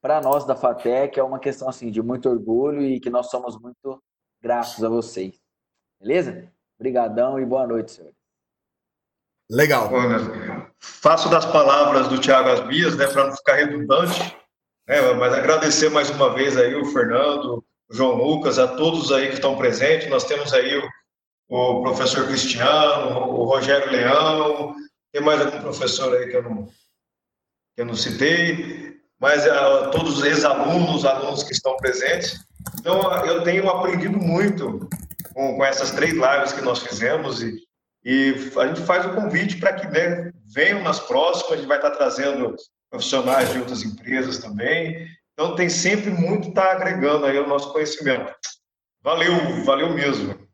para 0.03 0.21
nós 0.21 0.45
da 0.45 0.57
FATEC, 0.57 1.19
é 1.19 1.23
uma 1.23 1.39
questão 1.39 1.69
assim 1.69 1.91
de 1.91 2.03
muito 2.03 2.29
orgulho 2.29 2.83
e 2.83 3.01
que 3.01 3.09
nós 3.09 3.31
somos 3.31 3.59
muito 3.59 4.03
gratos 4.43 4.83
a 4.83 4.89
vocês. 4.89 5.41
Beleza? 6.01 6.53
Obrigadão 6.79 7.39
e 7.41 7.47
boa 7.47 7.67
noite, 7.67 7.93
senhor. 7.93 8.13
Legal. 9.49 9.89
faço 10.79 11.31
das 11.31 11.47
palavras 11.47 12.09
do 12.09 12.19
Tiago 12.19 12.49
Asbias, 12.49 12.97
né, 12.97 13.07
para 13.07 13.29
não 13.29 13.37
ficar 13.37 13.55
redundante, 13.55 14.37
né, 14.89 15.01
mas 15.15 15.33
agradecer 15.33 15.89
mais 15.89 16.11
uma 16.11 16.35
vez 16.35 16.57
aí 16.57 16.75
o 16.75 16.85
Fernando, 16.87 17.65
o 17.89 17.95
João 17.95 18.17
Lucas, 18.17 18.59
a 18.59 18.67
todos 18.77 19.13
aí 19.13 19.29
que 19.29 19.35
estão 19.35 19.57
presentes. 19.57 20.11
Nós 20.11 20.25
temos 20.25 20.53
aí 20.53 20.77
o 20.77 20.89
o 21.49 21.83
professor 21.83 22.27
Cristiano, 22.27 23.31
o 23.31 23.45
Rogério 23.45 23.91
Leão, 23.91 24.75
tem 25.13 25.23
mais 25.23 25.41
algum 25.41 25.61
professor 25.61 26.15
aí 26.17 26.29
que 26.29 26.37
eu 26.37 26.43
não, 26.43 26.67
que 26.67 27.83
eu 27.83 27.87
não 27.87 27.95
citei, 27.95 28.97
mas 29.19 29.47
uh, 29.47 29.91
todos 29.91 30.19
os 30.19 30.25
ex-alunos, 30.25 31.05
alunos 31.05 31.43
que 31.43 31.53
estão 31.53 31.77
presentes. 31.77 32.45
Então, 32.81 33.01
eu 33.25 33.43
tenho 33.43 33.69
aprendido 33.71 34.19
muito 34.19 34.89
com, 35.33 35.57
com 35.57 35.65
essas 35.65 35.93
três 35.93 36.13
lives 36.13 36.53
que 36.53 36.63
nós 36.63 36.81
fizemos 36.81 37.43
e, 37.43 37.57
e 38.05 38.35
a 38.59 38.67
gente 38.67 38.83
faz 38.83 39.07
o 39.07 39.15
convite 39.15 39.57
para 39.57 39.73
que 39.73 39.87
né, 39.87 40.33
venham 40.53 40.83
nas 40.83 41.01
próximas, 41.01 41.53
a 41.53 41.57
gente 41.57 41.69
vai 41.69 41.79
estar 41.79 41.93
trazendo 41.93 42.55
profissionais 42.91 43.53
de 43.53 43.59
outras 43.59 43.83
empresas 43.83 44.39
também. 44.39 45.09
Então, 45.33 45.55
tem 45.55 45.69
sempre 45.69 46.11
muito 46.11 46.49
estar 46.49 46.73
agregando 46.73 47.27
aí 47.27 47.39
o 47.39 47.47
nosso 47.47 47.73
conhecimento. 47.73 48.35
Valeu, 49.03 49.65
valeu 49.65 49.93
mesmo. 49.95 50.46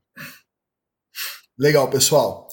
Legal, 1.62 1.88
pessoal. 1.88 2.48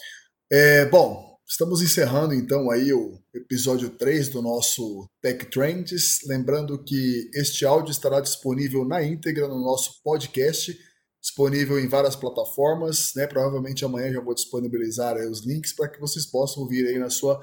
É, 0.51 0.85
bom, 0.85 1.35
estamos 1.43 1.81
encerrando 1.81 2.31
então 2.31 2.69
aí 2.69 2.93
o 2.93 3.19
episódio 3.33 3.89
3 3.89 4.29
do 4.29 4.39
nosso 4.39 5.09
Tech 5.19 5.47
Trends. 5.47 6.19
Lembrando 6.27 6.83
que 6.83 7.27
este 7.33 7.65
áudio 7.65 7.89
estará 7.89 8.21
disponível 8.21 8.85
na 8.85 9.03
íntegra 9.03 9.47
no 9.47 9.59
nosso 9.59 9.99
podcast, 10.03 10.77
disponível 11.19 11.79
em 11.79 11.87
várias 11.87 12.15
plataformas, 12.15 13.13
né? 13.15 13.25
Provavelmente 13.25 13.83
amanhã 13.83 14.13
já 14.13 14.21
vou 14.21 14.35
disponibilizar 14.35 15.17
os 15.17 15.43
links 15.43 15.73
para 15.73 15.89
que 15.89 15.99
vocês 15.99 16.27
possam 16.27 16.61
ouvir 16.61 16.85
aí 16.85 16.99
na 16.99 17.09
sua 17.09 17.41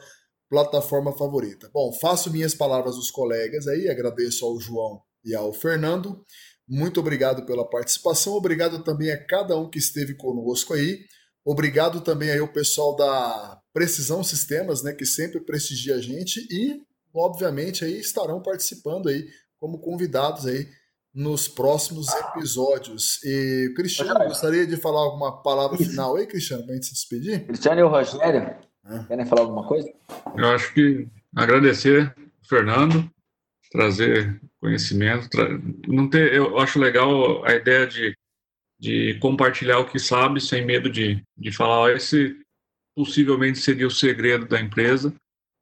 plataforma 0.48 1.18
favorita. 1.18 1.68
Bom, 1.74 1.93
faço 2.01 2.30
minhas 2.30 2.55
palavras 2.55 2.94
dos 2.94 3.10
colegas 3.10 3.66
aí, 3.66 3.88
agradeço 3.88 4.47
ao 4.47 4.60
João 4.60 5.02
e 5.24 5.34
ao 5.34 5.52
Fernando. 5.52 6.24
Muito 6.68 7.01
obrigado 7.01 7.44
pela 7.44 7.68
participação, 7.68 8.34
obrigado 8.34 8.84
também 8.84 9.10
a 9.10 9.26
cada 9.26 9.59
um 9.59 9.68
que 9.68 9.80
esteve 9.80 10.14
conosco 10.14 10.72
aí. 10.72 11.01
Obrigado 11.47 12.01
também 12.01 12.28
aí 12.28 12.40
ao 12.40 12.48
pessoal 12.48 12.97
da 12.97 13.60
Precisão 13.73 14.24
Sistemas, 14.24 14.82
né, 14.82 14.93
que 14.93 15.06
sempre 15.06 15.39
prestigia 15.39 15.94
a 15.94 16.01
gente 16.01 16.40
e, 16.51 16.82
obviamente, 17.14 17.85
aí 17.85 18.01
estarão 18.01 18.43
participando 18.43 19.09
aí 19.09 19.28
como 19.60 19.78
convidados 19.78 20.44
aí 20.44 20.66
nos 21.14 21.47
próximos 21.47 22.09
episódios. 22.12 23.23
E 23.23 23.73
Cristiano, 23.77 24.24
gostaria 24.24 24.66
de 24.66 24.77
falar 24.77 24.98
alguma 25.02 25.40
palavra 25.40 25.78
final 25.78 26.16
aí, 26.16 26.27
Cristiano, 26.27 26.64
para 26.64 26.73
a 26.73 26.74
gente 26.74 26.86
se 26.86 26.94
despedir? 26.94 27.47
Cristiano 27.47 27.81
e 27.81 27.85
o 27.85 27.89
Rogério, 27.89 28.56
ah. 28.85 29.05
querem 29.06 29.24
falar 29.24 29.43
alguma 29.43 29.68
coisa? 29.68 29.89
Eu 30.36 30.48
acho 30.48 30.74
que 30.74 31.06
agradecer 31.32 32.12
Fernando, 32.43 33.09
trazer 33.70 34.40
conhecimento, 34.60 35.31
tra... 35.31 35.48
não 35.86 36.10
ter, 36.10 36.35
eu 36.35 36.59
acho 36.59 36.81
legal 36.81 37.44
a 37.44 37.55
ideia 37.55 37.86
de 37.86 38.16
de 38.78 39.19
compartilhar 39.20 39.78
o 39.78 39.89
que 39.89 39.98
sabe 39.98 40.40
sem 40.40 40.65
medo 40.65 40.90
de, 40.90 41.23
de 41.36 41.53
falar, 41.53 41.93
esse 41.93 42.36
possivelmente 42.94 43.59
seria 43.59 43.86
o 43.86 43.90
segredo 43.90 44.47
da 44.47 44.61
empresa, 44.61 45.15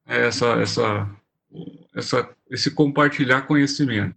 é 0.06 0.26
essa, 0.26 0.46
essa, 0.60 1.10
essa, 1.94 2.36
esse 2.50 2.70
compartilhar 2.70 3.42
conhecimento. 3.42 4.14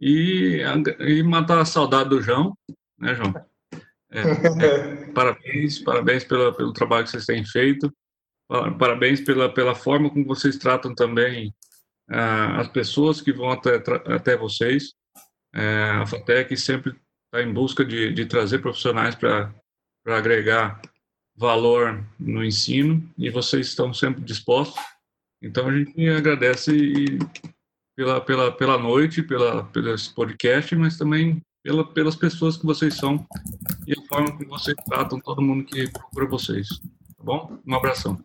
E, 0.00 0.60
e 1.00 1.22
matar 1.22 1.58
a 1.58 1.64
saudade 1.64 2.10
do 2.10 2.20
João, 2.20 2.56
né, 2.98 3.14
João? 3.14 3.34
É, 4.10 4.20
é, 4.20 5.12
parabéns, 5.12 5.78
parabéns 5.80 6.24
pela, 6.24 6.54
pelo 6.54 6.72
trabalho 6.72 7.04
que 7.04 7.10
vocês 7.10 7.26
têm 7.26 7.44
feito, 7.44 7.92
parabéns 8.78 9.20
pela, 9.20 9.52
pela 9.52 9.74
forma 9.74 10.08
como 10.10 10.24
vocês 10.24 10.56
tratam 10.56 10.94
também 10.94 11.52
ah, 12.08 12.60
as 12.60 12.68
pessoas 12.68 13.20
que 13.20 13.32
vão 13.32 13.50
até, 13.50 13.82
até 14.06 14.36
vocês. 14.36 14.94
É, 15.54 15.90
a 16.02 16.06
FATEC 16.06 16.56
sempre 16.56 16.94
está 17.36 17.42
em 17.42 17.52
busca 17.52 17.84
de, 17.84 18.12
de 18.12 18.24
trazer 18.24 18.60
profissionais 18.60 19.14
para 19.14 19.52
agregar 20.06 20.80
valor 21.36 22.02
no 22.18 22.42
ensino 22.42 23.06
e 23.18 23.28
vocês 23.28 23.66
estão 23.66 23.92
sempre 23.92 24.22
dispostos. 24.22 24.82
Então 25.42 25.68
a 25.68 25.78
gente 25.78 26.08
agradece 26.08 26.74
e, 26.74 27.18
pela, 27.94 28.20
pela, 28.20 28.50
pela 28.52 28.78
noite, 28.78 29.22
pela, 29.22 29.64
pelo 29.64 29.92
esse 29.92 30.14
podcast, 30.14 30.74
mas 30.74 30.96
também 30.96 31.42
pela, 31.62 31.84
pelas 31.92 32.16
pessoas 32.16 32.56
que 32.56 32.64
vocês 32.64 32.94
são 32.94 33.26
e 33.86 33.92
a 33.92 34.02
forma 34.08 34.36
que 34.38 34.46
vocês 34.46 34.76
tratam 34.86 35.20
todo 35.20 35.42
mundo 35.42 35.64
que 35.66 35.90
procura 35.90 36.26
vocês. 36.26 36.68
Tá 37.16 37.22
bom? 37.22 37.58
Um 37.66 37.74
abração. 37.74 38.18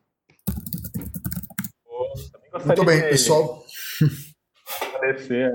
Muito 2.66 2.86
bem, 2.86 3.02
pessoal. 3.02 3.66
Agradecer 4.96 5.52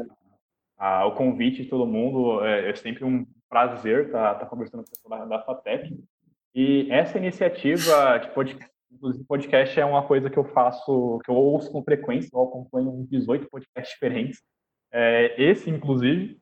o 1.06 1.12
convite 1.12 1.62
de 1.62 1.70
todo 1.70 1.86
mundo. 1.86 2.44
É, 2.44 2.70
é 2.70 2.74
sempre 2.74 3.04
um 3.04 3.26
prazer 3.56 4.06
estar 4.06 4.34
tá, 4.34 4.40
tá 4.40 4.46
conversando 4.46 4.84
com 4.84 4.88
o 4.88 4.90
pessoal 4.90 5.20
da, 5.20 5.36
da 5.38 5.42
FATEC. 5.42 5.98
E 6.54 6.90
essa 6.90 7.16
iniciativa 7.16 8.18
de 8.18 8.28
podcast, 8.34 8.74
podcast 9.26 9.80
é 9.80 9.84
uma 9.84 10.06
coisa 10.06 10.28
que 10.28 10.38
eu 10.38 10.44
faço, 10.44 11.18
que 11.24 11.30
eu 11.30 11.34
ouço 11.34 11.72
com 11.72 11.82
frequência, 11.82 12.28
eu 12.34 12.42
acompanho 12.42 12.90
uns 12.90 13.08
18 13.08 13.48
podcasts 13.48 13.94
diferentes, 13.94 14.42
é, 14.92 15.34
esse 15.42 15.70
inclusive, 15.70 16.38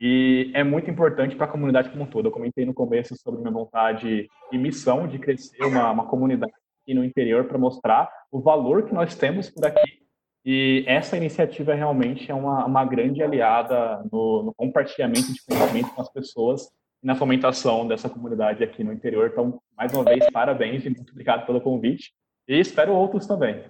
e 0.00 0.50
é 0.52 0.64
muito 0.64 0.90
importante 0.90 1.36
para 1.36 1.46
a 1.46 1.50
comunidade 1.50 1.90
como 1.90 2.02
um 2.02 2.06
todo. 2.06 2.26
Eu 2.26 2.32
comentei 2.32 2.64
no 2.66 2.74
começo 2.74 3.14
sobre 3.16 3.40
minha 3.40 3.52
vontade 3.52 4.28
e 4.50 4.58
missão 4.58 5.06
de 5.06 5.20
crescer 5.20 5.62
uma, 5.62 5.92
uma 5.92 6.06
comunidade 6.06 6.52
aqui 6.82 6.92
no 6.92 7.04
interior 7.04 7.44
para 7.44 7.56
mostrar 7.56 8.10
o 8.32 8.40
valor 8.40 8.84
que 8.84 8.92
nós 8.92 9.14
temos 9.14 9.48
por 9.48 9.64
aqui 9.64 10.03
e 10.44 10.84
essa 10.86 11.16
iniciativa 11.16 11.74
realmente 11.74 12.30
é 12.30 12.34
uma, 12.34 12.66
uma 12.66 12.84
grande 12.84 13.22
aliada 13.22 14.04
no, 14.12 14.42
no, 14.42 14.54
compartilhamento 14.54 15.32
de 15.32 15.42
conhecimento 15.42 15.94
com 15.94 16.02
as 16.02 16.12
pessoas 16.12 16.68
e 17.02 17.06
na 17.06 17.14
fomentação 17.14 17.88
dessa 17.88 18.10
comunidade 18.10 18.62
aqui 18.62 18.84
no 18.84 18.92
interior. 18.92 19.30
Então, 19.32 19.58
mais 19.74 19.92
uma 19.94 20.04
vez, 20.04 20.22
parabéns 20.30 20.84
e 20.84 20.90
muito 20.90 21.12
obrigado 21.12 21.46
pelo 21.46 21.62
convite. 21.62 22.12
E 22.46 22.60
espero 22.60 22.92
outros 22.92 23.26
também. 23.26 23.64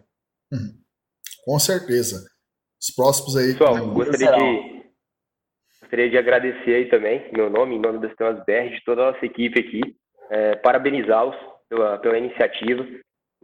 Uhum. 0.52 0.74
Com 1.44 1.58
certeza. 1.60 2.28
Os 2.80 2.92
próximos 2.92 3.36
aí. 3.36 3.52
Pessoal, 3.52 3.90
gostaria 3.90 4.32
de, 4.32 4.84
gostaria 5.80 6.10
de 6.10 6.18
agradecer 6.18 6.74
aí 6.74 6.88
também, 6.88 7.30
meu 7.32 7.48
nome, 7.48 7.76
em 7.76 7.80
nome 7.80 8.00
das 8.00 8.16
Temas 8.16 8.44
BR, 8.44 8.74
de 8.74 8.84
toda 8.84 9.02
a 9.02 9.12
nossa 9.12 9.24
equipe 9.24 9.60
aqui, 9.60 9.80
é, 10.28 10.56
parabenizá-los 10.56 11.36
pela, 11.68 11.98
pela 11.98 12.18
iniciativa 12.18 12.84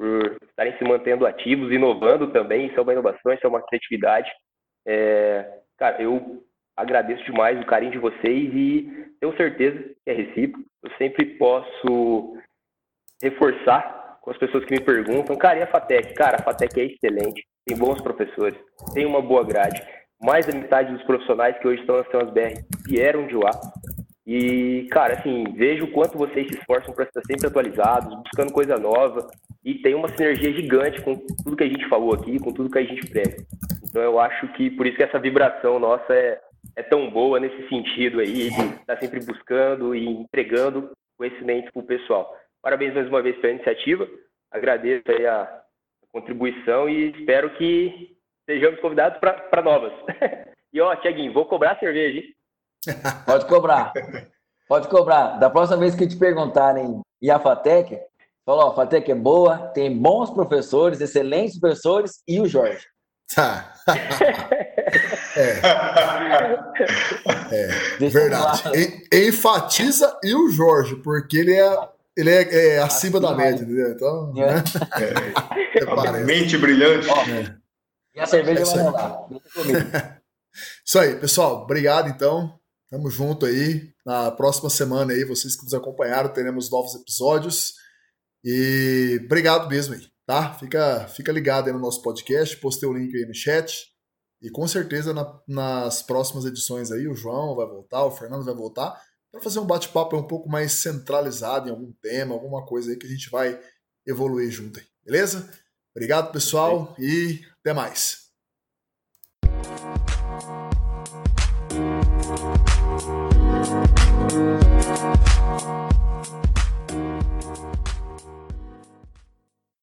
por 0.00 0.34
estarem 0.48 0.74
se 0.78 0.84
mantendo 0.84 1.26
ativos, 1.26 1.70
inovando 1.70 2.32
também. 2.32 2.66
Isso 2.66 2.80
é 2.80 2.82
uma 2.82 2.92
inovação, 2.94 3.34
isso 3.34 3.44
é 3.44 3.48
uma 3.48 3.60
criatividade. 3.60 4.30
É, 4.88 5.60
cara, 5.76 6.02
eu 6.02 6.42
agradeço 6.74 7.22
demais 7.24 7.60
o 7.60 7.66
carinho 7.66 7.92
de 7.92 7.98
vocês 7.98 8.50
e 8.54 8.90
tenho 9.20 9.36
certeza 9.36 9.78
que 9.78 10.10
é 10.10 10.14
recíproco. 10.14 10.64
Eu 10.82 10.90
sempre 10.96 11.26
posso 11.36 12.34
reforçar 13.22 14.18
com 14.22 14.30
as 14.30 14.38
pessoas 14.38 14.64
que 14.64 14.72
me 14.72 14.80
perguntam, 14.80 15.36
cara, 15.36 15.58
e 15.58 15.62
a 15.62 15.66
FATEC? 15.66 16.14
Cara, 16.14 16.38
a 16.40 16.42
FATEC 16.42 16.80
é 16.80 16.84
excelente, 16.84 17.46
tem 17.66 17.76
bons 17.76 18.00
professores, 18.00 18.58
tem 18.94 19.04
uma 19.04 19.20
boa 19.20 19.44
grade. 19.44 19.82
Mais 20.22 20.46
da 20.46 20.54
metade 20.54 20.94
dos 20.94 21.02
profissionais 21.02 21.58
que 21.58 21.68
hoje 21.68 21.82
estão 21.82 21.96
nas 21.96 22.32
BR 22.32 22.54
vieram 22.86 23.26
de 23.26 23.34
lá. 23.34 23.50
E, 24.32 24.86
cara, 24.92 25.14
assim, 25.14 25.42
vejo 25.56 25.86
o 25.86 25.90
quanto 25.90 26.16
vocês 26.16 26.46
se 26.46 26.54
esforçam 26.54 26.94
para 26.94 27.02
estar 27.02 27.20
sempre 27.22 27.48
atualizados, 27.48 28.14
buscando 28.22 28.52
coisa 28.52 28.78
nova, 28.78 29.28
e 29.64 29.74
tem 29.74 29.92
uma 29.92 30.06
sinergia 30.06 30.52
gigante 30.52 31.02
com 31.02 31.16
tudo 31.16 31.56
que 31.56 31.64
a 31.64 31.68
gente 31.68 31.88
falou 31.88 32.14
aqui, 32.14 32.38
com 32.38 32.52
tudo 32.52 32.70
que 32.70 32.78
a 32.78 32.84
gente 32.84 33.10
prega. 33.10 33.38
Então 33.82 34.00
eu 34.00 34.20
acho 34.20 34.46
que 34.52 34.70
por 34.70 34.86
isso 34.86 34.96
que 34.96 35.02
essa 35.02 35.18
vibração 35.18 35.80
nossa 35.80 36.14
é, 36.14 36.40
é 36.76 36.82
tão 36.84 37.10
boa 37.10 37.40
nesse 37.40 37.68
sentido 37.68 38.20
aí, 38.20 38.50
de 38.50 38.66
estar 38.76 38.98
sempre 39.00 39.18
buscando 39.18 39.96
e 39.96 40.06
entregando 40.06 40.92
conhecimento 41.18 41.72
para 41.72 41.82
o 41.82 41.86
pessoal. 41.86 42.32
Parabéns 42.62 42.94
mais 42.94 43.08
uma 43.08 43.22
vez 43.22 43.36
pela 43.38 43.54
iniciativa, 43.54 44.08
agradeço 44.52 45.10
aí 45.10 45.26
a 45.26 45.60
contribuição 46.12 46.88
e 46.88 47.10
espero 47.18 47.50
que 47.56 48.14
sejamos 48.48 48.78
convidados 48.78 49.18
para 49.18 49.60
novas. 49.60 49.92
e 50.72 50.80
ó, 50.80 50.94
Tiaguinho, 50.94 51.32
vou 51.32 51.46
cobrar 51.46 51.80
cerveja, 51.80 52.18
hein? 52.20 52.32
Pode 53.26 53.46
cobrar. 53.46 53.92
Pode 54.68 54.88
cobrar. 54.88 55.38
Da 55.38 55.50
próxima 55.50 55.78
vez 55.78 55.94
que 55.94 56.06
te 56.06 56.16
perguntarem 56.16 57.00
e 57.20 57.30
a 57.30 57.38
FATEC, 57.38 58.00
Falou, 58.44 58.72
a 58.72 58.74
FATEC 58.74 59.12
é 59.12 59.14
boa, 59.14 59.58
tem 59.68 59.96
bons 59.96 60.30
professores, 60.30 61.00
excelentes 61.00 61.56
professores 61.60 62.20
e 62.26 62.40
o 62.40 62.48
Jorge. 62.48 62.84
Tá. 63.32 63.72
é. 65.36 65.60
é 68.04 68.08
verdade. 68.08 68.62
enfatiza 69.12 70.18
e 70.24 70.34
o 70.34 70.50
Jorge, 70.50 70.96
porque 70.96 71.38
ele 71.38 71.54
é, 71.54 71.88
ele 72.16 72.30
é, 72.30 72.74
é 72.74 72.78
acima 72.82 73.20
da 73.20 73.32
média, 73.34 73.62
entendeu? 73.62 73.92
Então, 73.92 74.32
é. 74.36 74.54
Né? 74.54 74.64
É. 76.16 76.24
Mente 76.24 76.58
brilhante. 76.58 77.08
Ó, 77.08 77.22
é. 77.22 77.54
E 78.16 78.20
a 78.20 78.26
cerveja 78.26 78.64
vai 78.64 78.82
rolar. 78.82 79.26
Isso 80.84 80.98
aí, 80.98 81.14
pessoal. 81.14 81.62
Obrigado, 81.62 82.08
então. 82.08 82.59
Tamo 82.90 83.08
junto 83.08 83.46
aí. 83.46 83.92
Na 84.04 84.30
próxima 84.32 84.68
semana 84.68 85.12
aí, 85.12 85.24
vocês 85.24 85.54
que 85.54 85.64
nos 85.64 85.74
acompanharam, 85.74 86.32
teremos 86.32 86.70
novos 86.70 86.94
episódios. 86.94 87.74
E 88.44 89.20
obrigado 89.24 89.68
mesmo 89.68 89.94
aí, 89.94 90.06
tá? 90.26 90.54
Fica, 90.54 91.06
fica 91.08 91.30
ligado 91.30 91.68
aí 91.68 91.72
no 91.72 91.78
nosso 91.78 92.02
podcast, 92.02 92.56
postei 92.56 92.88
o 92.88 92.92
link 92.92 93.14
aí 93.16 93.26
no 93.26 93.34
chat. 93.34 93.86
E 94.42 94.50
com 94.50 94.66
certeza 94.66 95.12
na, 95.12 95.40
nas 95.46 96.02
próximas 96.02 96.44
edições 96.46 96.90
aí 96.90 97.06
o 97.06 97.14
João 97.14 97.54
vai 97.54 97.66
voltar, 97.66 98.04
o 98.04 98.10
Fernando 98.10 98.44
vai 98.44 98.54
voltar 98.54 99.00
para 99.30 99.40
fazer 99.40 99.60
um 99.60 99.66
bate-papo 99.66 100.16
um 100.16 100.26
pouco 100.26 100.48
mais 100.48 100.72
centralizado 100.72 101.68
em 101.68 101.70
algum 101.70 101.92
tema, 102.00 102.34
alguma 102.34 102.64
coisa 102.64 102.90
aí 102.90 102.96
que 102.96 103.06
a 103.06 103.10
gente 103.10 103.30
vai 103.30 103.60
evoluir 104.06 104.50
junto 104.50 104.80
aí, 104.80 104.86
beleza? 105.04 105.48
Obrigado, 105.94 106.32
pessoal, 106.32 106.96
e 106.98 107.40
até 107.60 107.72
mais. 107.72 108.29